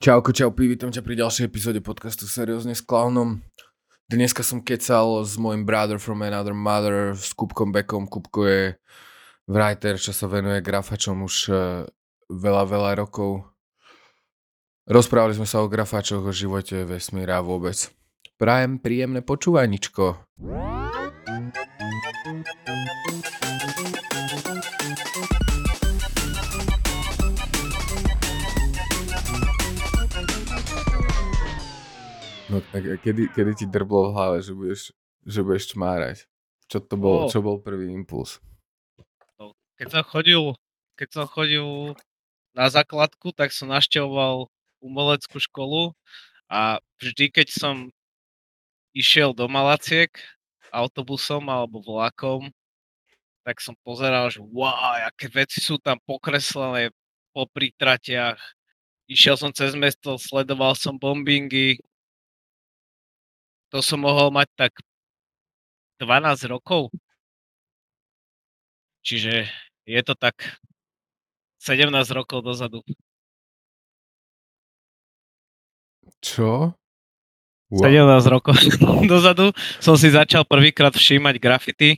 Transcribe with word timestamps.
Čauko, 0.00 0.32
čau, 0.32 0.48
vítam 0.56 0.88
ťa 0.88 1.04
pri 1.04 1.12
ďalšej 1.12 1.44
epizóde 1.44 1.84
podcastu 1.84 2.24
Seriózne 2.24 2.72
s 2.72 2.80
klaunom. 2.80 3.44
Dneska 4.08 4.40
som 4.40 4.64
kecal 4.64 5.20
s 5.28 5.36
môjim 5.36 5.68
brother 5.68 6.00
from 6.00 6.24
another 6.24 6.56
mother, 6.56 7.12
s 7.12 7.36
Kupkom 7.36 7.68
Bekom. 7.68 8.08
Kupko 8.08 8.48
je 8.48 8.62
writer, 9.44 10.00
čo 10.00 10.16
sa 10.16 10.24
venuje 10.24 10.64
grafačom 10.64 11.20
už 11.20 11.36
uh, 11.52 11.84
veľa, 12.32 12.64
veľa 12.64 12.96
rokov. 12.96 13.44
Rozprávali 14.88 15.36
sme 15.36 15.44
sa 15.44 15.60
o 15.60 15.68
grafačoch, 15.68 16.24
o 16.24 16.32
živote, 16.32 16.80
vesmíra 16.88 17.44
vôbec. 17.44 17.76
Prajem 18.40 18.80
príjemné 18.80 19.20
počúvaničko. 19.20 20.16
No 32.50 32.58
tak 32.74 32.82
kedy, 33.06 33.30
kedy 33.30 33.52
ti 33.54 33.66
drblo 33.70 34.10
v 34.10 34.14
hlave, 34.18 34.36
že 34.42 34.52
budeš, 34.58 34.90
že 35.22 35.40
budeš 35.46 35.70
čmárať? 35.70 36.26
Čo 36.66 36.82
to 36.82 36.94
bol, 36.98 37.26
Oh. 37.26 37.30
čo 37.30 37.38
bol 37.42 37.62
prvý 37.62 37.94
impuls? 37.94 38.42
No, 39.38 39.54
keď 39.78 39.86
som 39.94 40.02
chodil, 40.02 40.42
keď 40.98 41.08
som 41.14 41.24
chodil 41.30 41.94
na 42.50 42.66
základku, 42.66 43.30
tak 43.38 43.54
som 43.54 43.70
naštevoval 43.70 44.50
umeleckú 44.82 45.38
školu 45.38 45.94
a 46.50 46.82
vždy, 46.98 47.30
keď 47.30 47.48
som 47.54 47.74
išiel 48.90 49.30
do 49.30 49.46
Malaciek 49.46 50.10
autobusom 50.74 51.46
alebo 51.46 51.78
vlakom, 51.82 52.50
tak 53.46 53.62
som 53.62 53.78
pozeral, 53.86 54.26
že 54.30 54.42
wow, 54.42 54.98
aké 55.06 55.30
veci 55.30 55.62
sú 55.62 55.78
tam 55.78 56.02
pokreslené 56.02 56.90
po 57.30 57.46
prítratiach. 57.46 58.38
Išiel 59.10 59.38
som 59.38 59.50
cez 59.54 59.74
mesto, 59.78 60.18
sledoval 60.18 60.74
som 60.78 60.98
bombingy. 60.98 61.78
To 63.70 63.78
som 63.78 64.02
mohol 64.02 64.34
mať 64.34 64.48
tak 64.58 64.72
12 66.02 66.50
rokov. 66.50 66.90
Čiže 69.06 69.46
je 69.86 70.00
to 70.02 70.14
tak 70.18 70.60
17 71.62 71.90
rokov 72.10 72.42
dozadu. 72.42 72.80
Čo? 76.20 76.74
17 77.70 78.02
rokov 78.26 78.58
dozadu 79.12 79.54
som 79.78 79.94
si 79.94 80.10
začal 80.10 80.42
prvýkrát 80.42 80.90
všímať 80.90 81.34
grafity. 81.38 81.90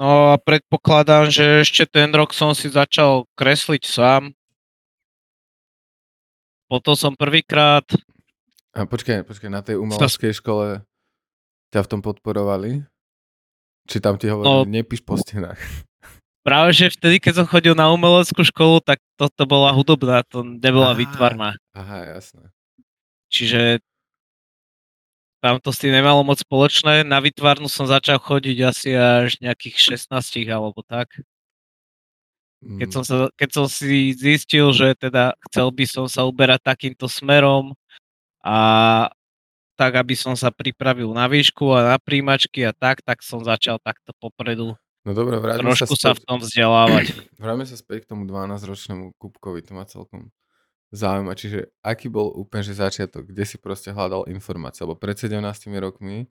No 0.00 0.32
a 0.32 0.40
predpokladám, 0.40 1.28
že 1.28 1.64
ešte 1.64 1.84
ten 1.84 2.08
rok 2.12 2.32
som 2.32 2.56
si 2.56 2.72
začal 2.72 3.28
kresliť 3.36 3.82
sám. 3.84 4.32
Potom 6.66 6.98
som 6.98 7.12
prvýkrát, 7.14 7.84
A 8.76 8.84
počkaj, 8.84 9.24
počkaj, 9.24 9.48
na 9.48 9.64
tej 9.64 9.80
umeleckej 9.80 10.36
škole 10.36 10.84
ťa 11.72 11.80
v 11.80 11.88
tom 11.88 12.00
podporovali? 12.00 12.84
Či 13.88 13.96
tam 13.98 14.20
ti 14.20 14.28
hovorili, 14.28 14.52
No. 14.52 14.68
nepíš 14.68 15.00
po 15.00 15.16
stenách? 15.16 15.56
práve 16.46 16.70
že 16.70 16.92
vtedy, 16.92 17.18
keď 17.18 17.42
som 17.42 17.46
chodil 17.48 17.72
na 17.72 17.88
umeleckú 17.88 18.44
školu, 18.44 18.78
tak 18.78 19.00
toto 19.16 19.48
bola 19.48 19.72
hudobná, 19.72 20.22
to 20.22 20.44
nebola 20.44 20.92
Á. 20.92 20.98
výtvarná. 20.98 21.50
Aha, 21.72 22.20
jasné. 22.20 22.52
Čiže 23.26 23.80
tam 25.40 25.58
to 25.58 25.70
s 25.70 25.80
tým 25.80 25.90
nemalo 25.90 26.22
moc 26.22 26.38
spoločné. 26.38 27.02
Na 27.02 27.18
výtvarnú 27.18 27.66
som 27.66 27.86
začal 27.86 28.18
chodiť 28.18 28.56
asi 28.62 28.94
až 28.94 29.38
nejakých 29.40 29.98
16 29.98 30.46
alebo 30.46 30.84
tak. 30.84 31.10
Keď 32.62 32.88
Mm, 32.88 32.94
som, 32.94 33.04
sa, 33.04 33.16
keď 33.36 33.50
som 33.52 33.66
si 33.68 34.10
zistil, 34.16 34.72
že 34.72 34.96
teda 34.96 35.36
chcel 35.46 35.68
by 35.70 35.84
som 35.86 36.06
sa 36.08 36.24
uberať 36.24 36.64
takýmto 36.64 37.04
smerom 37.06 37.76
a 38.46 38.56
tak, 39.74 39.98
aby 39.98 40.14
som 40.14 40.38
sa 40.38 40.54
pripravil 40.54 41.10
na 41.10 41.26
výšku 41.26 41.74
a 41.74 41.94
na 41.94 41.96
príjmačky 41.98 42.62
a 42.62 42.72
tak, 42.72 43.02
tak 43.02 43.20
som 43.26 43.42
začal 43.42 43.82
takto 43.82 44.14
popredu 44.16 44.78
No 45.06 45.14
dobre, 45.14 45.38
vráťme 45.38 45.70
sa, 45.70 45.86
trošku 45.86 45.94
sa 45.94 46.10
v 46.10 46.18
späť, 46.18 46.26
tom 46.26 46.38
vzdelávať. 46.42 47.06
vráťme 47.42 47.62
sa 47.62 47.76
späť 47.78 47.98
k 48.02 48.10
tomu 48.10 48.26
12-ročnému 48.26 49.14
Kupkovi, 49.22 49.62
to 49.62 49.78
ma 49.78 49.86
celkom 49.86 50.34
zaujíma. 50.90 51.38
Čiže 51.38 51.70
aký 51.78 52.10
bol 52.10 52.34
úplne 52.34 52.66
že 52.66 52.74
začiatok, 52.74 53.30
kde 53.30 53.46
si 53.46 53.54
proste 53.62 53.94
hľadal 53.94 54.26
informácie? 54.26 54.82
Lebo 54.82 54.98
pred 54.98 55.14
17 55.14 55.38
rokmi 55.78 56.26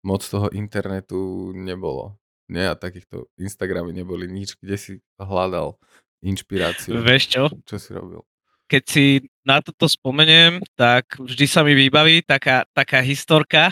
moc 0.00 0.24
toho 0.24 0.48
internetu 0.56 1.52
nebolo. 1.52 2.16
Nie, 2.48 2.72
a 2.72 2.80
takýchto 2.80 3.28
Instagramy 3.36 3.92
neboli 3.92 4.24
nič, 4.24 4.56
kde 4.56 4.76
si 4.80 4.92
hľadal 5.20 5.76
inšpiráciu. 6.24 6.96
Vieš 7.04 7.22
čo? 7.28 7.42
Čo 7.68 7.76
si 7.76 7.92
robil? 7.92 8.24
Keď 8.72 8.82
si 8.88 9.04
na 9.44 9.60
toto 9.60 9.84
spomeniem, 9.84 10.64
tak 10.74 11.20
vždy 11.20 11.44
sa 11.44 11.60
mi 11.60 11.76
vybaví 11.76 12.24
taká, 12.24 12.64
taká 12.72 13.04
historka, 13.04 13.70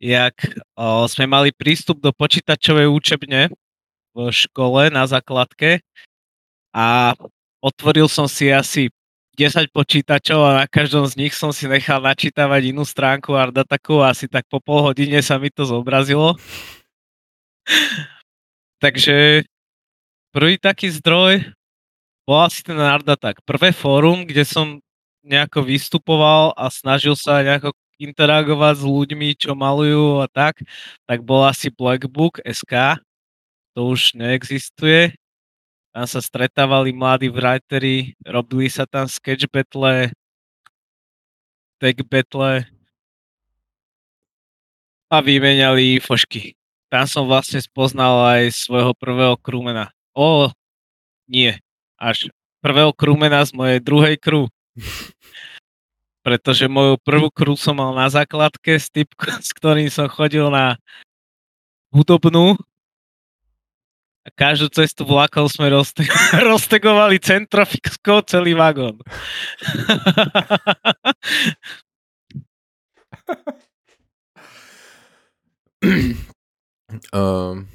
jak 0.00 0.36
o, 0.76 1.08
sme 1.08 1.28
mali 1.28 1.52
prístup 1.52 2.00
do 2.00 2.12
počítačovej 2.12 2.88
účebne 2.88 3.52
v 4.12 4.18
škole 4.32 4.92
na 4.92 5.08
základke 5.08 5.80
a 6.72 7.16
otvoril 7.60 8.08
som 8.08 8.28
si 8.28 8.48
asi 8.52 8.88
10 9.36 9.72
počítačov 9.72 10.40
a 10.44 10.50
na 10.64 10.66
každom 10.68 11.08
z 11.08 11.16
nich 11.16 11.32
som 11.32 11.48
si 11.48 11.64
nechal 11.64 12.04
načítavať 12.04 12.76
inú 12.76 12.84
stránku 12.84 13.32
Ardataku 13.32 14.04
a 14.04 14.12
asi 14.12 14.28
tak 14.28 14.44
po 14.52 14.60
pol 14.60 14.84
hodine 14.92 15.24
sa 15.24 15.40
mi 15.40 15.48
to 15.48 15.64
zobrazilo. 15.64 16.36
Takže 18.84 19.44
prvý 20.32 20.56
taký 20.60 20.92
zdroj 20.92 21.44
bol 22.30 22.46
asi 22.46 22.62
ten 22.62 22.78
Ardatak. 22.78 23.42
Prvé 23.42 23.74
fórum, 23.74 24.22
kde 24.22 24.46
som 24.46 24.78
nejako 25.26 25.66
vystupoval 25.66 26.54
a 26.54 26.70
snažil 26.70 27.18
sa 27.18 27.42
nejako 27.42 27.74
interagovať 27.98 28.74
s 28.78 28.84
ľuďmi, 28.86 29.34
čo 29.34 29.58
malujú 29.58 30.22
a 30.22 30.30
tak, 30.30 30.62
tak 31.10 31.26
bol 31.26 31.42
asi 31.42 31.74
Blackbook 31.74 32.38
SK, 32.46 33.02
to 33.74 33.90
už 33.90 34.14
neexistuje. 34.14 35.10
Tam 35.90 36.06
sa 36.06 36.22
stretávali 36.22 36.94
mladí 36.94 37.26
writeri, 37.26 38.14
robili 38.22 38.70
sa 38.70 38.86
tam 38.86 39.10
sketch 39.10 39.50
battle, 39.50 40.14
tag 41.82 41.98
battle 42.06 42.62
a 45.10 45.16
vymenali 45.18 45.98
fošky. 45.98 46.54
Tam 46.86 47.10
som 47.10 47.26
vlastne 47.26 47.58
spoznal 47.58 48.38
aj 48.38 48.54
svojho 48.54 48.94
prvého 48.94 49.34
krúmena. 49.34 49.90
O, 50.14 50.46
nie, 51.26 51.58
až 52.00 52.32
prvého 52.64 52.96
krúmena 52.96 53.44
z 53.44 53.52
mojej 53.52 53.78
druhej 53.84 54.16
krú. 54.16 54.48
Pretože 56.26 56.68
moju 56.68 57.00
prvú 57.00 57.28
krú 57.32 57.56
som 57.56 57.76
mal 57.76 57.92
na 57.92 58.08
základke 58.08 58.80
s 58.80 58.88
typkom, 58.88 59.36
s 59.46 59.52
ktorým 59.52 59.92
som 59.92 60.08
chodil 60.08 60.48
na 60.48 60.80
hudobnú 61.92 62.56
a 64.20 64.28
každú 64.28 64.68
cestu 64.68 65.08
vlakov 65.08 65.48
sme 65.48 65.72
rozte- 65.72 66.08
roztegovali 66.50 67.20
centrofixkou 67.20 68.20
celý 68.28 68.52
vagón. 68.52 69.00
Um, 77.14 77.70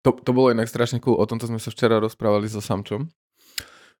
to, 0.00 0.16
to 0.22 0.30
bolo 0.32 0.54
inak 0.54 0.70
strašne 0.70 1.02
cool, 1.02 1.18
o 1.18 1.26
tomto 1.28 1.50
sme 1.50 1.60
sa 1.60 1.68
včera 1.68 2.00
rozprávali 2.00 2.48
so 2.48 2.62
Samčom, 2.64 3.10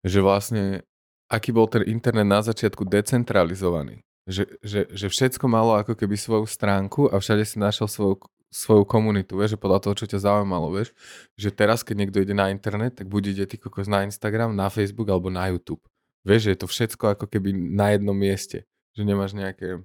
že 0.06 0.22
vlastne 0.22 0.86
aký 1.26 1.50
bol 1.50 1.66
ten 1.66 1.82
internet 1.82 2.26
na 2.26 2.38
začiatku 2.38 2.86
decentralizovaný. 2.86 4.06
Že, 4.26 4.58
že, 4.62 4.80
že 4.90 5.06
všetko 5.10 5.46
malo 5.46 5.78
ako 5.78 5.98
keby 5.98 6.14
svoju 6.18 6.46
stránku 6.46 7.10
a 7.10 7.18
všade 7.18 7.46
si 7.46 7.58
našiel 7.62 7.86
svoju, 7.86 8.18
svoju 8.50 8.82
komunitu, 8.86 9.38
vieš, 9.38 9.54
že 9.54 9.62
podľa 9.62 9.82
toho, 9.82 9.94
čo 9.98 10.06
ťa 10.06 10.18
zaujímalo, 10.22 10.70
vieš, 10.70 10.94
že 11.38 11.50
teraz, 11.50 11.82
keď 11.82 11.94
niekto 12.06 12.18
ide 12.22 12.34
na 12.34 12.50
internet, 12.50 12.98
tak 12.98 13.06
buď 13.10 13.22
ide 13.34 13.44
ty 13.46 13.58
kokos 13.58 13.86
na 13.90 14.06
Instagram, 14.06 14.54
na 14.54 14.70
Facebook 14.70 15.10
alebo 15.10 15.30
na 15.30 15.50
YouTube. 15.50 15.82
Vieš, 16.26 16.42
že 16.42 16.50
je 16.54 16.58
to 16.58 16.66
všetko 16.66 17.04
ako 17.18 17.26
keby 17.30 17.54
na 17.54 17.94
jednom 17.94 18.14
mieste, 18.14 18.66
že 18.98 19.02
nemáš 19.06 19.34
nejaké 19.34 19.82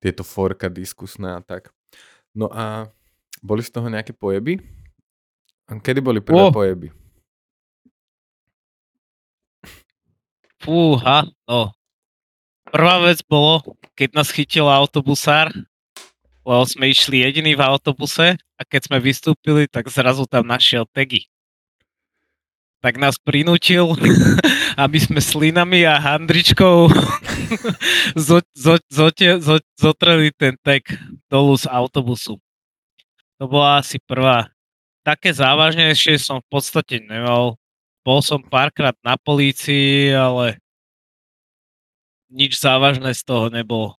tieto 0.00 0.24
forka 0.24 0.72
diskusné 0.72 1.36
a 1.36 1.40
tak. 1.44 1.72
No 2.32 2.48
a 2.52 2.88
boli 3.44 3.60
z 3.60 3.72
toho 3.72 3.88
nejaké 3.88 4.16
pojeby? 4.16 4.60
Kedy 5.68 6.00
boli 6.00 6.24
prvé 6.24 6.48
O. 6.48 6.52
pojeby? 6.52 7.05
Fúha, 10.60 11.28
no. 11.48 11.72
Prvá 12.66 12.96
vec 13.04 13.22
bolo, 13.24 13.62
keď 13.94 14.08
nás 14.16 14.28
chytil 14.34 14.66
autobusár, 14.66 15.52
lebo 16.46 16.62
sme 16.62 16.90
išli 16.90 17.26
jediní 17.26 17.58
v 17.58 17.62
autobuse 17.62 18.38
a 18.38 18.62
keď 18.62 18.90
sme 18.90 18.98
vystúpili, 19.02 19.66
tak 19.66 19.90
zrazu 19.90 20.26
tam 20.30 20.46
našiel 20.46 20.86
tagy. 20.86 21.26
Tak 22.80 23.02
nás 23.02 23.18
prinútil, 23.18 23.98
aby 24.84 24.98
sme 25.00 25.18
s 25.18 25.34
linami 25.34 25.82
a 25.82 25.98
handričkou 25.98 26.86
zo, 28.28 28.38
zotreli 29.74 30.30
ten 30.36 30.54
tag 30.62 30.86
dolu 31.26 31.58
z 31.58 31.66
autobusu. 31.66 32.38
To 33.36 33.44
bola 33.44 33.82
asi 33.82 34.00
prvá. 34.00 34.48
Také 35.04 35.30
závažnejšie 35.34 36.18
som 36.18 36.42
v 36.42 36.48
podstate 36.50 37.02
nemal. 37.02 37.60
Bol 38.06 38.22
som 38.22 38.38
párkrát 38.38 38.94
na 39.02 39.18
polícii, 39.18 40.14
ale 40.14 40.62
nič 42.30 42.54
závažné 42.54 43.10
z 43.10 43.22
toho 43.26 43.50
nebolo. 43.50 43.98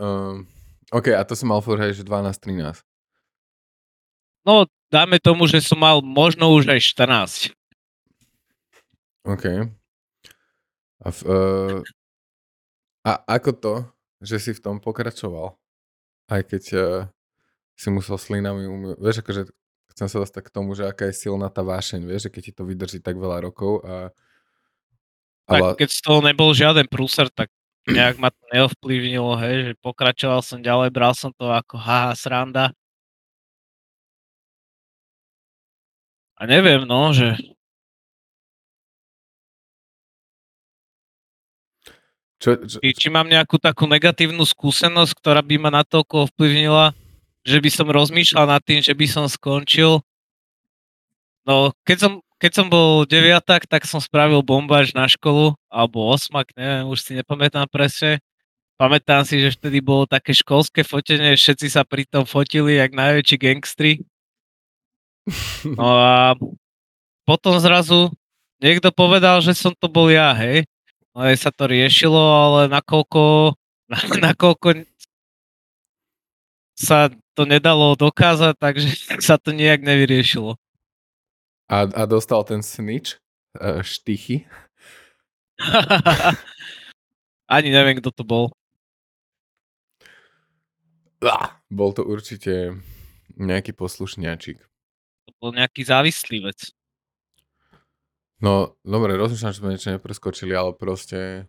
Um, 0.00 0.48
OK, 0.88 1.12
a 1.12 1.20
to 1.20 1.36
som 1.36 1.52
mal 1.52 1.60
furt, 1.60 1.84
hej, 1.84 2.00
že 2.00 2.08
12-13. 2.08 2.80
No, 4.48 4.64
dáme 4.88 5.20
tomu, 5.20 5.44
že 5.44 5.60
som 5.60 5.76
mal 5.76 6.00
možno 6.00 6.48
už 6.48 6.64
aj 6.72 6.80
14. 6.80 7.52
OK. 9.28 9.68
A, 11.04 11.08
v, 11.12 11.20
uh, 11.28 11.80
a 13.04 13.20
ako 13.36 13.50
to, 13.52 13.74
že 14.24 14.40
si 14.40 14.50
v 14.56 14.64
tom 14.64 14.80
pokračoval? 14.80 15.52
Aj 16.24 16.40
keď 16.40 16.64
uh, 16.72 16.84
si 17.76 17.92
musel 17.92 18.16
s 18.16 18.32
linami 18.32 18.64
umývať. 18.64 18.96
Vieš, 18.96 19.16
akože 19.20 19.42
chcem 19.94 20.10
sa 20.10 20.18
dostať 20.18 20.50
k 20.50 20.54
tomu, 20.54 20.74
že 20.74 20.90
aká 20.90 21.06
je 21.06 21.14
silná 21.14 21.46
tá 21.46 21.62
vášeň, 21.62 22.02
vieš, 22.02 22.26
že 22.26 22.32
keď 22.34 22.42
ti 22.50 22.52
to 22.52 22.66
vydrží 22.66 22.98
tak 22.98 23.14
veľa 23.14 23.46
rokov 23.46 23.78
a... 23.86 24.10
Tak 25.46 25.60
ale... 25.62 25.70
keď 25.78 25.88
z 25.92 26.00
toho 26.02 26.20
nebol 26.24 26.50
žiaden 26.50 26.90
prúser, 26.90 27.30
tak 27.30 27.52
nejak 27.86 28.18
ma 28.18 28.34
to 28.34 28.42
neovplyvnilo, 28.50 29.38
hej, 29.38 29.56
že 29.70 29.72
pokračoval 29.78 30.40
som 30.42 30.58
ďalej, 30.58 30.90
bral 30.90 31.14
som 31.14 31.30
to 31.30 31.46
ako 31.46 31.78
haha 31.78 32.16
sranda. 32.18 32.74
A 36.34 36.50
neviem, 36.50 36.82
no, 36.82 37.14
že 37.14 37.38
Čo, 42.42 42.60
čo, 42.68 42.76
či, 42.76 42.92
či 42.92 43.08
mám 43.08 43.24
nejakú 43.24 43.56
takú 43.56 43.88
negatívnu 43.88 44.44
skúsenosť, 44.44 45.16
ktorá 45.16 45.40
by 45.40 45.56
ma 45.56 45.70
natoľko 45.80 46.28
ovplyvnila, 46.28 46.92
že 47.44 47.60
by 47.60 47.70
som 47.70 47.86
rozmýšľal 47.92 48.48
nad 48.48 48.62
tým, 48.64 48.80
že 48.80 48.96
by 48.96 49.06
som 49.06 49.24
skončil. 49.28 50.00
No, 51.44 51.76
keď 51.84 51.98
som, 52.00 52.12
keď 52.40 52.52
som 52.56 52.66
bol 52.72 53.04
deviatak, 53.04 53.68
tak 53.68 53.84
som 53.84 54.00
spravil 54.00 54.40
bombaž 54.40 54.96
na 54.96 55.04
školu, 55.04 55.52
alebo 55.68 56.08
osmak, 56.08 56.48
neviem, 56.56 56.88
už 56.88 56.98
si 57.04 57.12
nepamätám 57.14 57.68
presne. 57.68 58.24
Pamätám 58.74 59.22
si, 59.22 59.38
že 59.38 59.54
vtedy 59.54 59.78
bolo 59.78 60.08
také 60.08 60.34
školské 60.34 60.82
fotenie, 60.82 61.38
všetci 61.38 61.70
sa 61.70 61.86
pri 61.86 62.08
tom 62.08 62.26
fotili, 62.26 62.80
jak 62.80 62.96
najväčší 62.96 63.36
gangstri. 63.38 63.92
No 65.64 65.96
a 65.96 66.36
potom 67.24 67.56
zrazu 67.56 68.12
niekto 68.60 68.92
povedal, 68.92 69.40
že 69.40 69.56
som 69.56 69.72
to 69.72 69.88
bol 69.88 70.12
ja, 70.12 70.36
hej 70.36 70.68
aj 71.14 71.34
sa 71.38 71.50
to 71.54 71.70
riešilo, 71.70 72.18
ale 72.18 72.60
nakoľko, 72.66 73.54
na, 73.86 73.98
nakoľko 74.34 74.82
sa 76.74 77.06
to 77.34 77.42
nedalo 77.44 77.98
dokázať, 77.98 78.54
takže 78.56 78.88
sa 79.26 79.36
to 79.36 79.50
nejak 79.50 79.82
nevyriešilo. 79.82 80.54
A, 81.68 81.76
a 81.90 82.02
dostal 82.06 82.44
ten 82.46 82.62
snitch 82.62 83.18
uh, 83.58 83.82
štychy? 83.82 84.46
Ani 87.54 87.68
neviem, 87.68 87.98
kto 88.00 88.10
to 88.14 88.24
bol. 88.24 88.54
Bol 91.72 91.90
to 91.96 92.04
určite 92.04 92.76
nejaký 93.34 93.72
poslušňačik. 93.72 94.60
To 95.24 95.32
bol 95.40 95.50
nejaký 95.56 95.88
závislý 95.88 96.44
vec. 96.44 96.68
No, 98.44 98.76
dobre, 98.84 99.16
rozmýšľam, 99.16 99.52
že 99.56 99.60
sme 99.60 99.72
niečo 99.72 99.94
nepreskočili, 99.94 100.52
ale 100.52 100.76
proste... 100.76 101.48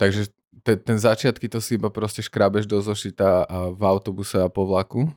Takže 0.00 0.32
te, 0.60 0.76
ten 0.76 1.00
začiatky 1.00 1.48
to 1.48 1.64
si 1.64 1.80
iba 1.80 1.88
proste 1.88 2.20
škrábeš 2.20 2.68
do 2.68 2.76
zošita 2.84 3.48
a 3.48 3.56
v 3.72 3.82
autobuse 3.88 4.36
a 4.36 4.52
po 4.52 4.68
vlaku? 4.68 5.08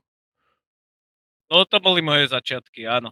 No, 1.51 1.67
to 1.67 1.77
boli 1.83 1.99
moje 1.99 2.31
začiatky, 2.31 2.87
áno. 2.87 3.11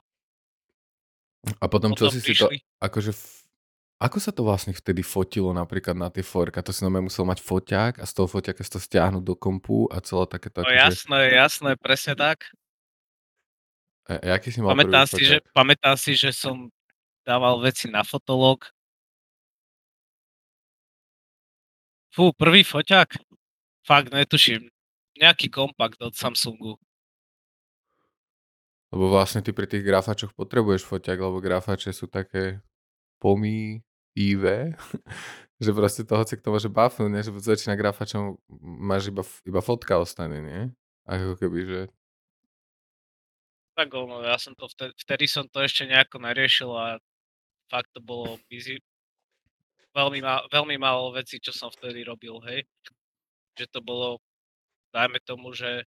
A 1.59 1.67
potom, 1.67 1.91
potom 1.91 2.07
čo 2.07 2.15
si 2.15 2.23
prišli. 2.23 2.57
si 2.57 2.63
to... 2.63 2.79
Akože... 2.79 3.11
Ako 4.03 4.19
sa 4.19 4.35
to 4.35 4.43
vlastne 4.43 4.75
vtedy 4.75 4.99
fotilo 4.99 5.55
napríklad 5.55 5.95
na 5.95 6.11
tie 6.11 6.25
forka? 6.25 6.59
To 6.59 6.75
si 6.75 6.83
nové 6.83 6.99
musel 6.99 7.23
mať 7.23 7.39
foťák 7.39 7.93
a 7.99 8.05
z 8.07 8.11
toho 8.11 8.27
foťáka 8.27 8.59
si 8.63 8.71
to 8.71 8.79
stiahnuť 8.81 9.23
do 9.23 9.35
kompu 9.35 9.87
a 9.87 10.03
celé 10.03 10.27
takéto... 10.27 10.63
No 10.63 10.67
akože... 10.67 10.79
jasné, 10.79 11.19
jasné, 11.31 11.69
presne 11.79 12.13
tak. 12.19 12.51
E, 14.09 14.19
aký 14.27 14.51
si 14.51 14.59
mal 14.59 14.75
pamätám 14.75 15.07
si, 15.07 15.23
že, 15.23 15.37
pamätám 15.55 15.95
si, 15.95 16.11
že 16.19 16.35
som 16.35 16.67
dával 17.23 17.63
veci 17.63 17.87
na 17.87 18.03
fotolog. 18.03 18.67
Fú, 22.13 22.29
prvý 22.29 22.61
foťák? 22.61 23.09
Fakt 23.89 24.13
netuším. 24.13 24.69
Nejaký 25.17 25.49
kompakt 25.49 25.97
od 25.97 26.13
Samsungu. 26.13 26.77
Lebo 28.93 29.09
vlastne 29.09 29.41
ty 29.41 29.49
pri 29.49 29.65
tých 29.65 29.81
grafačoch 29.81 30.37
potrebuješ 30.37 30.85
foťák, 30.85 31.17
lebo 31.17 31.41
grafače 31.41 31.89
sú 31.89 32.05
také 32.05 32.61
pomí, 33.17 33.81
IV, 34.13 34.77
že 35.65 35.73
proste 35.73 36.05
toho 36.05 36.21
hoci 36.21 36.37
kto 36.37 36.53
môže 36.53 36.69
buffnúť, 36.69 37.09
nie? 37.09 37.25
že 37.25 37.33
väčšina 37.33 37.73
grafačov 37.73 38.37
máš 38.61 39.09
iba, 39.09 39.25
iba 39.49 39.61
fotka 39.65 39.97
ostane, 39.97 40.37
nie? 40.37 40.61
Ako 41.09 41.33
keby, 41.33 41.59
že... 41.65 41.81
Tak 43.73 43.89
ono, 43.89 44.21
ja 44.21 44.37
som 44.37 44.53
to 44.53 44.69
vtedy, 44.69 44.93
vtedy 45.01 45.25
som 45.25 45.49
to 45.49 45.65
ešte 45.65 45.89
nejako 45.89 46.21
neriešil 46.21 46.69
a 46.77 47.01
fakt 47.73 47.89
to 47.97 48.05
bolo 48.05 48.37
busy. 48.53 48.77
Veľmi, 49.93 50.19
má, 50.25 50.41
veľmi 50.49 50.75
málo 50.81 51.13
vecí, 51.13 51.37
čo 51.37 51.53
som 51.53 51.69
vtedy 51.69 52.01
robil, 52.01 52.41
hej. 52.49 52.65
Že 53.57 53.65
to 53.69 53.79
bolo, 53.85 54.09
dajme 54.89 55.21
tomu, 55.21 55.53
že 55.53 55.85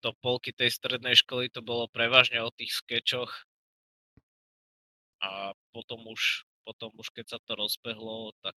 do 0.00 0.16
polky 0.20 0.52
tej 0.52 0.72
strednej 0.72 1.16
školy 1.16 1.48
to 1.48 1.64
bolo 1.64 1.88
prevažne 1.88 2.40
o 2.40 2.52
tých 2.52 2.76
skečoch 2.76 3.32
a 5.24 5.56
potom 5.72 6.04
už, 6.12 6.44
potom 6.64 6.92
už 7.00 7.08
keď 7.12 7.36
sa 7.36 7.38
to 7.40 7.56
rozbehlo, 7.56 8.32
tak 8.44 8.56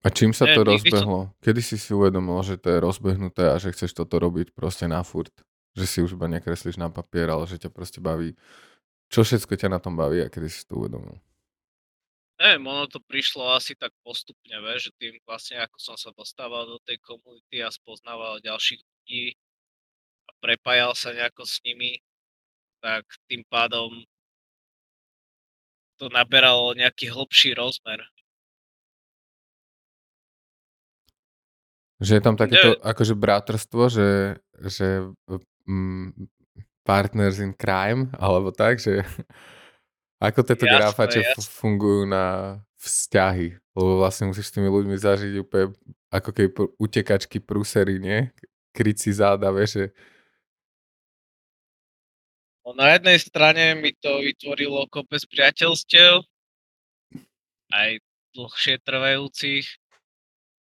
a 0.00 0.08
čím 0.08 0.32
sa 0.32 0.48
to 0.48 0.64
rozbehlo? 0.64 1.28
Som... 1.28 1.38
Kedy 1.44 1.60
si 1.60 1.76
si 1.76 1.92
uvedomil, 1.92 2.40
že 2.40 2.56
to 2.56 2.72
je 2.72 2.78
rozbehnuté 2.80 3.52
a 3.52 3.60
že 3.60 3.68
chceš 3.76 3.92
toto 3.92 4.16
robiť 4.16 4.56
proste 4.56 4.88
na 4.88 5.04
furt? 5.04 5.30
Že 5.76 5.84
si 5.86 5.98
už 6.00 6.16
iba 6.16 6.24
nekreslíš 6.24 6.80
na 6.80 6.88
papier, 6.88 7.28
ale 7.28 7.44
že 7.44 7.60
ťa 7.60 7.70
proste 7.70 8.00
baví 8.00 8.32
čo 9.10 9.26
všetko 9.26 9.58
ťa 9.58 9.68
na 9.74 9.82
tom 9.82 9.98
baví 9.98 10.22
a 10.22 10.30
kedy 10.30 10.46
si 10.46 10.62
to 10.64 10.78
uvedomil? 10.78 11.18
Neviem, 12.40 12.64
ono 12.72 12.88
to 12.88 13.04
prišlo 13.04 13.52
asi 13.52 13.76
tak 13.76 13.92
postupne, 14.00 14.56
ve, 14.64 14.80
že 14.80 14.88
tým 14.96 15.20
vlastne 15.28 15.60
ako 15.60 15.76
som 15.76 15.96
sa 16.00 16.08
dostával 16.16 16.64
do 16.64 16.80
tej 16.88 16.96
komunity 17.04 17.60
a 17.60 17.68
spoznával 17.68 18.40
ďalších 18.40 18.80
ľudí 18.80 19.36
a 20.24 20.30
prepájal 20.40 20.96
sa 20.96 21.12
nejako 21.12 21.44
s 21.44 21.60
nimi, 21.68 22.00
tak 22.80 23.04
tým 23.28 23.44
pádom 23.44 23.92
to 26.00 26.08
naberalo 26.08 26.72
nejaký 26.72 27.12
hlbší 27.12 27.52
rozmer. 27.52 28.00
Že 32.00 32.16
je 32.16 32.22
tam 32.24 32.40
takéto 32.40 32.72
Neviem. 32.72 32.88
akože 32.88 33.14
bratrstvo, 33.20 33.82
že, 33.92 34.40
že 34.64 35.12
mm, 35.68 36.16
partners 36.88 37.44
in 37.44 37.52
crime, 37.52 38.08
alebo 38.16 38.48
tak, 38.48 38.80
že 38.80 39.04
ako 40.20 40.44
tieto 40.44 40.68
jasné, 40.68 41.32
fungujú 41.48 42.04
na 42.04 42.60
vzťahy, 42.76 43.56
lebo 43.72 43.90
vlastne 44.04 44.28
musíš 44.28 44.52
s 44.52 44.54
tými 44.56 44.68
ľuďmi 44.68 44.96
zažiť 45.00 45.32
úplne 45.40 45.72
ako 46.12 46.30
keby 46.36 46.48
utekačky 46.76 47.40
prúsery, 47.40 47.96
nie? 47.96 48.28
Kryť 48.76 48.96
si 49.00 49.10
záda, 49.16 49.48
vieš, 49.48 49.80
že... 49.80 49.86
No, 52.68 52.76
na 52.76 52.92
jednej 52.92 53.16
strane 53.16 53.80
mi 53.80 53.96
to 53.96 54.20
vytvorilo 54.20 54.84
kopec 54.92 55.24
priateľstiev, 55.26 56.20
aj 57.72 57.90
dlhšie 58.36 58.76
trvajúcich. 58.84 59.66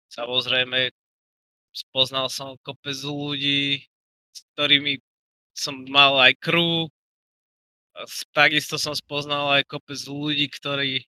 Samozrejme, 0.09 0.95
spoznal 1.75 2.31
som 2.31 2.57
kopec 2.63 2.97
ľudí, 3.03 3.83
s 4.33 4.39
ktorými 4.55 5.03
som 5.53 5.83
mal 5.91 6.17
aj 6.23 6.39
crew, 6.39 6.87
takisto 8.31 8.79
som 8.79 8.95
spoznal 8.95 9.59
aj 9.59 9.67
kopec 9.67 9.99
ľudí, 10.07 10.47
ktorí 10.53 11.07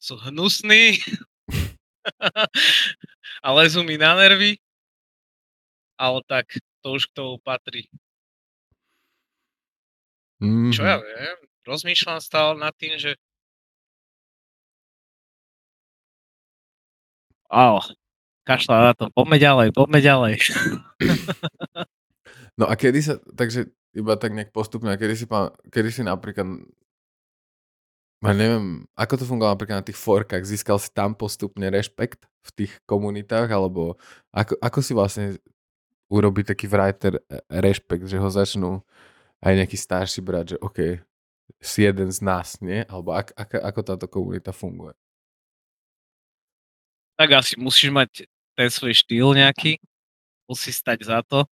sú 0.00 0.16
hnusní 0.20 1.00
a 3.44 3.48
lezú 3.56 3.82
mi 3.84 4.00
na 4.00 4.16
nervy, 4.16 4.56
ale 5.98 6.20
tak 6.28 6.48
to 6.80 6.96
už 6.96 7.08
k 7.10 7.16
tomu 7.16 7.36
patrí. 7.42 7.88
Mm-hmm. 10.40 10.72
Čo 10.72 10.82
ja 10.84 11.00
viem, 11.00 11.38
rozmýšľam 11.64 12.20
stále 12.20 12.60
nad 12.60 12.72
tým, 12.76 13.00
že 13.00 13.16
Wow, 17.46 17.78
kašľa 18.42 18.76
na 18.90 18.92
to, 18.98 19.04
poďme 19.14 19.38
ďalej, 19.38 19.68
poďme 19.70 20.02
ďalej. 20.02 20.34
No 22.56 22.64
a 22.66 22.74
kedy 22.74 23.00
sa, 23.04 23.14
takže 23.36 23.70
iba 23.96 24.12
tak 24.20 24.36
nejak 24.36 24.52
postupne, 24.52 24.92
kedy 24.92 25.14
si, 25.16 25.26
kedy 25.72 25.88
si 25.88 26.02
napríklad, 26.04 26.60
ja 28.20 28.32
neviem, 28.36 28.84
ako 28.92 29.14
to 29.16 29.24
fungovalo 29.24 29.56
napríklad 29.56 29.80
na 29.80 29.88
tých 29.88 29.96
forkách, 29.96 30.44
získal 30.44 30.76
si 30.76 30.92
tam 30.92 31.16
postupne 31.16 31.64
rešpekt 31.72 32.28
v 32.44 32.50
tých 32.52 32.72
komunitách, 32.84 33.48
alebo 33.48 33.96
ako, 34.36 34.60
ako 34.60 34.78
si 34.84 34.92
vlastne 34.92 35.24
urobí 36.12 36.44
taký 36.44 36.68
writer 36.68 37.18
e, 37.18 37.40
rešpekt, 37.48 38.04
že 38.06 38.20
ho 38.20 38.28
začnú 38.28 38.84
aj 39.40 39.52
nejaký 39.64 39.76
starší 39.80 40.20
brať, 40.20 40.44
že 40.54 40.56
OK, 40.60 40.78
si 41.62 41.80
jeden 41.82 42.10
z 42.12 42.20
nás, 42.20 42.60
nie? 42.60 42.84
Alebo 42.86 43.16
ak, 43.16 43.32
ak, 43.32 43.58
ako 43.58 43.80
táto 43.82 44.06
komunita 44.06 44.52
funguje? 44.52 44.94
Tak 47.16 47.32
asi 47.32 47.56
musíš 47.56 47.90
mať 47.90 48.10
ten 48.52 48.68
svoj 48.68 48.92
štýl 48.92 49.32
nejaký, 49.32 49.80
musí 50.44 50.70
stať 50.70 51.08
za 51.08 51.20
to. 51.24 51.48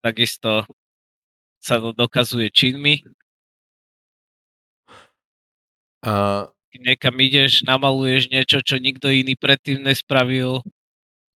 Takisto 0.00 0.64
sa 1.60 1.76
to 1.76 1.92
dokazuje 1.92 2.48
činmi. 2.48 3.04
A 6.00 6.48
Niekam 6.70 7.18
ideš, 7.18 7.66
namaluješ 7.66 8.30
niečo, 8.30 8.62
čo 8.62 8.78
nikto 8.78 9.10
iný 9.10 9.34
predtým 9.34 9.82
nespravil, 9.82 10.62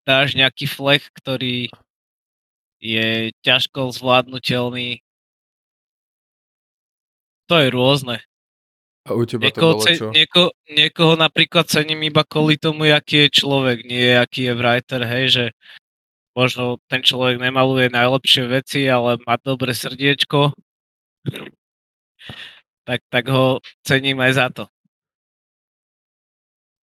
dáš 0.07 0.39
nejaký 0.39 0.71
flech, 0.71 1.11
ktorý 1.11 1.75
je 2.79 3.35
ťažko 3.43 3.91
zvládnutelný. 3.91 5.03
To 7.51 7.59
je 7.59 7.69
rôzne. 7.75 8.23
A 9.05 9.13
u 9.19 9.27
teba 9.27 9.51
to 9.51 9.59
Niekoho, 9.59 9.73
bolo 9.75 9.85
ce- 9.85 9.99
čo? 9.99 10.09
nieko, 10.15 10.43
niekoho 10.71 11.13
napríklad 11.19 11.67
cením 11.67 12.07
iba 12.07 12.23
kvôli 12.23 12.55
tomu, 12.55 12.87
aký 12.87 13.27
je 13.27 13.43
človek, 13.43 13.83
nie 13.85 14.15
aký 14.15 14.49
je 14.49 14.55
writer, 14.55 15.03
hej, 15.03 15.25
že 15.29 15.45
možno 16.35 16.83
ten 16.91 17.01
človek 17.01 17.39
nemaluje 17.39 17.89
najlepšie 17.89 18.45
veci, 18.51 18.85
ale 18.91 19.23
má 19.23 19.39
dobré 19.39 19.71
srdiečko, 19.71 20.51
tak, 22.85 23.01
tak 23.09 23.25
ho 23.31 23.63
cením 23.87 24.21
aj 24.21 24.33
za 24.35 24.47
to. 24.51 24.65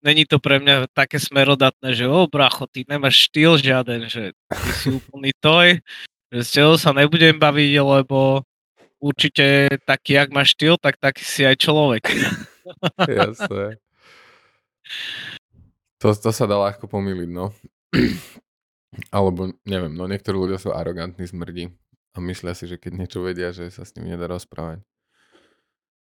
Není 0.02 0.26
to 0.26 0.42
pre 0.42 0.58
mňa 0.58 0.90
také 0.98 1.22
smerodatné, 1.22 1.94
že 1.94 2.10
o 2.10 2.26
bracho, 2.26 2.66
ty 2.66 2.82
nemáš 2.90 3.30
štýl 3.30 3.62
žiaden, 3.62 4.10
že 4.10 4.34
ty 4.50 4.70
si 4.74 4.88
úplný 4.90 5.30
toj, 5.38 5.78
že 6.34 6.42
s 6.42 6.50
tebou 6.58 6.74
sa 6.82 6.90
nebudem 6.90 7.38
baviť, 7.38 7.72
lebo 7.78 8.42
určite 8.98 9.70
taký, 9.86 10.18
jak 10.18 10.34
máš 10.34 10.58
štýl, 10.58 10.82
tak 10.82 10.98
taký 10.98 11.22
si 11.22 11.46
aj 11.46 11.54
človek. 11.62 12.10
Jasné. 13.22 13.78
To, 16.02 16.08
to 16.18 16.30
sa 16.34 16.50
dá 16.50 16.58
ľahko 16.58 16.90
pomýliť, 16.90 17.30
no. 17.30 17.54
Alebo, 19.08 19.56
neviem, 19.64 19.96
no 19.96 20.04
niektorí 20.04 20.36
ľudia 20.36 20.60
sú 20.60 20.76
arogantní 20.76 21.24
smrdi 21.24 21.72
a 22.12 22.18
myslia 22.20 22.52
si, 22.52 22.68
že 22.68 22.76
keď 22.76 22.92
niečo 23.00 23.24
vedia, 23.24 23.56
že 23.56 23.72
sa 23.72 23.88
s 23.88 23.96
ním 23.96 24.12
nedá 24.12 24.28
rozprávať. 24.28 24.84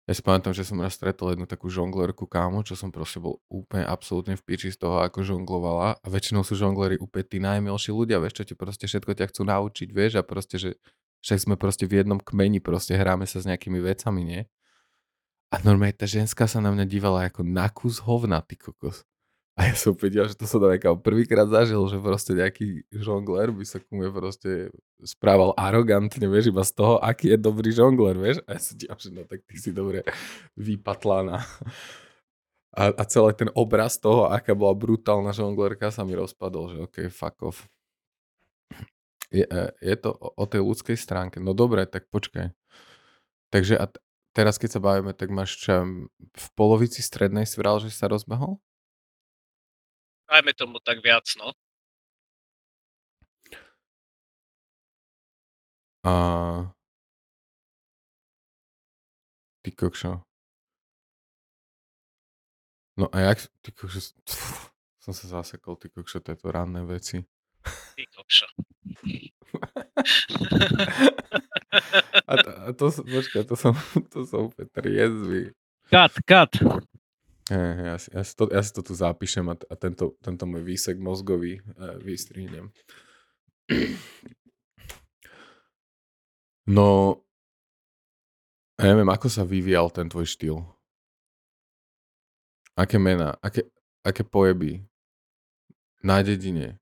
Ja 0.09 0.17
si 0.17 0.25
pamätám, 0.25 0.51
že 0.51 0.67
som 0.67 0.81
raz 0.81 0.99
stretol 0.99 1.31
jednu 1.31 1.47
takú 1.47 1.71
žonglerku 1.71 2.27
kámo, 2.27 2.65
čo 2.67 2.75
som 2.75 2.91
proste 2.91 3.23
bol 3.23 3.39
úplne 3.47 3.87
absolútne 3.87 4.35
v 4.35 4.43
piči 4.43 4.73
z 4.73 4.81
toho, 4.81 4.99
ako 4.99 5.23
žonglovala 5.23 6.03
a 6.03 6.05
väčšinou 6.09 6.43
sú 6.43 6.59
žonglery 6.59 6.99
úplne 6.99 7.23
tí 7.23 7.37
najmilší 7.39 7.95
ľudia, 7.95 8.19
vieš, 8.19 8.43
čo 8.43 8.51
ti 8.51 8.53
proste 8.57 8.89
všetko 8.91 9.13
ťa 9.13 9.29
chcú 9.31 9.41
naučiť, 9.47 9.87
vieš, 9.93 10.19
a 10.19 10.25
proste, 10.25 10.59
že 10.59 10.69
však 11.21 11.37
sme 11.47 11.55
proste 11.55 11.85
v 11.85 12.01
jednom 12.01 12.19
kmeni, 12.19 12.59
proste 12.59 12.97
hráme 12.97 13.29
sa 13.29 13.39
s 13.39 13.47
nejakými 13.47 13.77
vecami, 13.79 14.21
nie? 14.25 14.41
A 15.53 15.61
normálne 15.61 15.93
tá 15.95 16.09
ženská 16.09 16.49
sa 16.49 16.59
na 16.59 16.73
mňa 16.73 16.85
dívala 16.89 17.29
ako 17.29 17.45
na 17.45 17.69
kus 17.69 18.01
hovna, 18.01 18.41
ty 18.41 18.57
kokos. 18.57 19.05
A 19.59 19.67
ja 19.67 19.75
som 19.75 19.91
vedel, 19.99 20.31
že 20.31 20.39
to 20.39 20.47
som 20.47 20.63
tam 20.63 20.95
prvýkrát 21.03 21.43
zažil, 21.43 21.83
že 21.91 21.99
proste 21.99 22.31
nejaký 22.31 22.87
žongler 22.95 23.51
by 23.51 23.67
sa 23.67 23.83
ku 23.83 23.99
mne 23.99 24.07
proste 24.15 24.71
správal 25.03 25.51
arogantne, 25.59 26.23
vieš, 26.31 26.55
iba 26.55 26.63
z 26.63 26.71
toho, 26.71 26.95
aký 27.03 27.35
je 27.35 27.37
dobrý 27.37 27.75
žongler, 27.75 28.15
vieš. 28.15 28.39
A 28.47 28.55
ja 28.55 28.61
som 28.63 28.79
díval, 28.79 28.97
že 28.97 29.09
no 29.11 29.27
tak 29.27 29.43
ty 29.43 29.55
si 29.59 29.75
dobre 29.75 30.07
vypatlaná. 30.55 31.43
A, 32.71 32.95
a 32.95 33.03
celý 33.03 33.35
ten 33.35 33.51
obraz 33.51 33.99
toho, 33.99 34.31
aká 34.31 34.55
bola 34.55 34.71
brutálna 34.71 35.35
žonglerka, 35.35 35.91
sa 35.91 36.07
mi 36.07 36.15
rozpadol, 36.15 36.71
že 36.71 36.77
OK, 36.87 36.97
fuck 37.11 37.35
off. 37.43 37.67
Je, 39.27 39.43
e, 39.43 39.63
je 39.83 39.95
to 39.99 40.15
o, 40.15 40.31
o 40.31 40.45
tej 40.47 40.63
ľudskej 40.63 40.95
stránke. 40.95 41.43
No 41.43 41.51
dobre, 41.51 41.83
tak 41.83 42.07
počkaj. 42.07 42.55
Takže 43.51 43.75
a 43.75 43.91
t- 43.91 43.99
teraz, 44.31 44.55
keď 44.55 44.79
sa 44.79 44.83
bavíme, 44.83 45.11
tak 45.11 45.27
máš 45.35 45.59
čo, 45.59 46.07
v 46.15 46.47
polovici 46.55 47.03
strednej 47.03 47.43
si 47.43 47.59
vral, 47.59 47.83
že 47.83 47.91
sa 47.91 48.07
rozbehol? 48.07 48.55
Dajme 50.31 50.53
tomu 50.55 50.79
tak 50.79 51.03
viac, 51.03 51.27
no. 51.35 51.51
A... 56.07 56.13
Ty 59.61 59.71
kokšo. 59.75 60.23
No 62.97 63.05
a 63.11 63.19
jak... 63.19 63.37
Ty 63.61 63.71
kokšo... 63.71 63.99
Pff, 64.23 64.71
som 65.03 65.13
sa 65.13 65.27
zasekol, 65.27 65.75
ty 65.75 65.91
kokšo, 65.91 66.23
tieto 66.23 66.47
ranné 66.47 66.79
veci. 66.87 67.19
Ty 67.95 68.03
kokšo. 68.15 68.47
A 72.31 72.37
to, 72.43 72.49
a 72.67 72.71
to 72.73 72.85
počkaj, 72.91 73.43
to 73.43 73.55
som, 73.55 73.75
to 74.11 74.23
som 74.23 74.47
úplne 74.47 74.67
triezvy. 74.71 75.41
Kat, 75.91 76.15
kat. 76.23 76.55
Ja, 77.51 77.99
ja, 77.99 78.23
si 78.23 78.31
to, 78.39 78.47
ja 78.47 78.63
si 78.63 78.71
to 78.71 78.79
tu 78.79 78.95
zapíšem 78.95 79.43
a, 79.51 79.59
a 79.59 79.75
tento, 79.75 80.15
tento 80.23 80.47
môj 80.47 80.63
výsek 80.63 80.95
mozgový 80.95 81.59
e, 81.59 81.61
vystrihnem. 81.99 82.71
No, 86.63 87.19
ja 88.79 88.95
neviem, 88.95 89.11
ako 89.11 89.27
sa 89.27 89.43
vyvíjal 89.43 89.91
ten 89.91 90.07
tvoj 90.07 90.31
štýl? 90.31 90.63
Aké 92.79 92.95
mená, 92.95 93.35
aké, 93.43 93.67
aké 93.99 94.23
pojeby 94.23 94.87
na 95.99 96.23
dedine? 96.23 96.79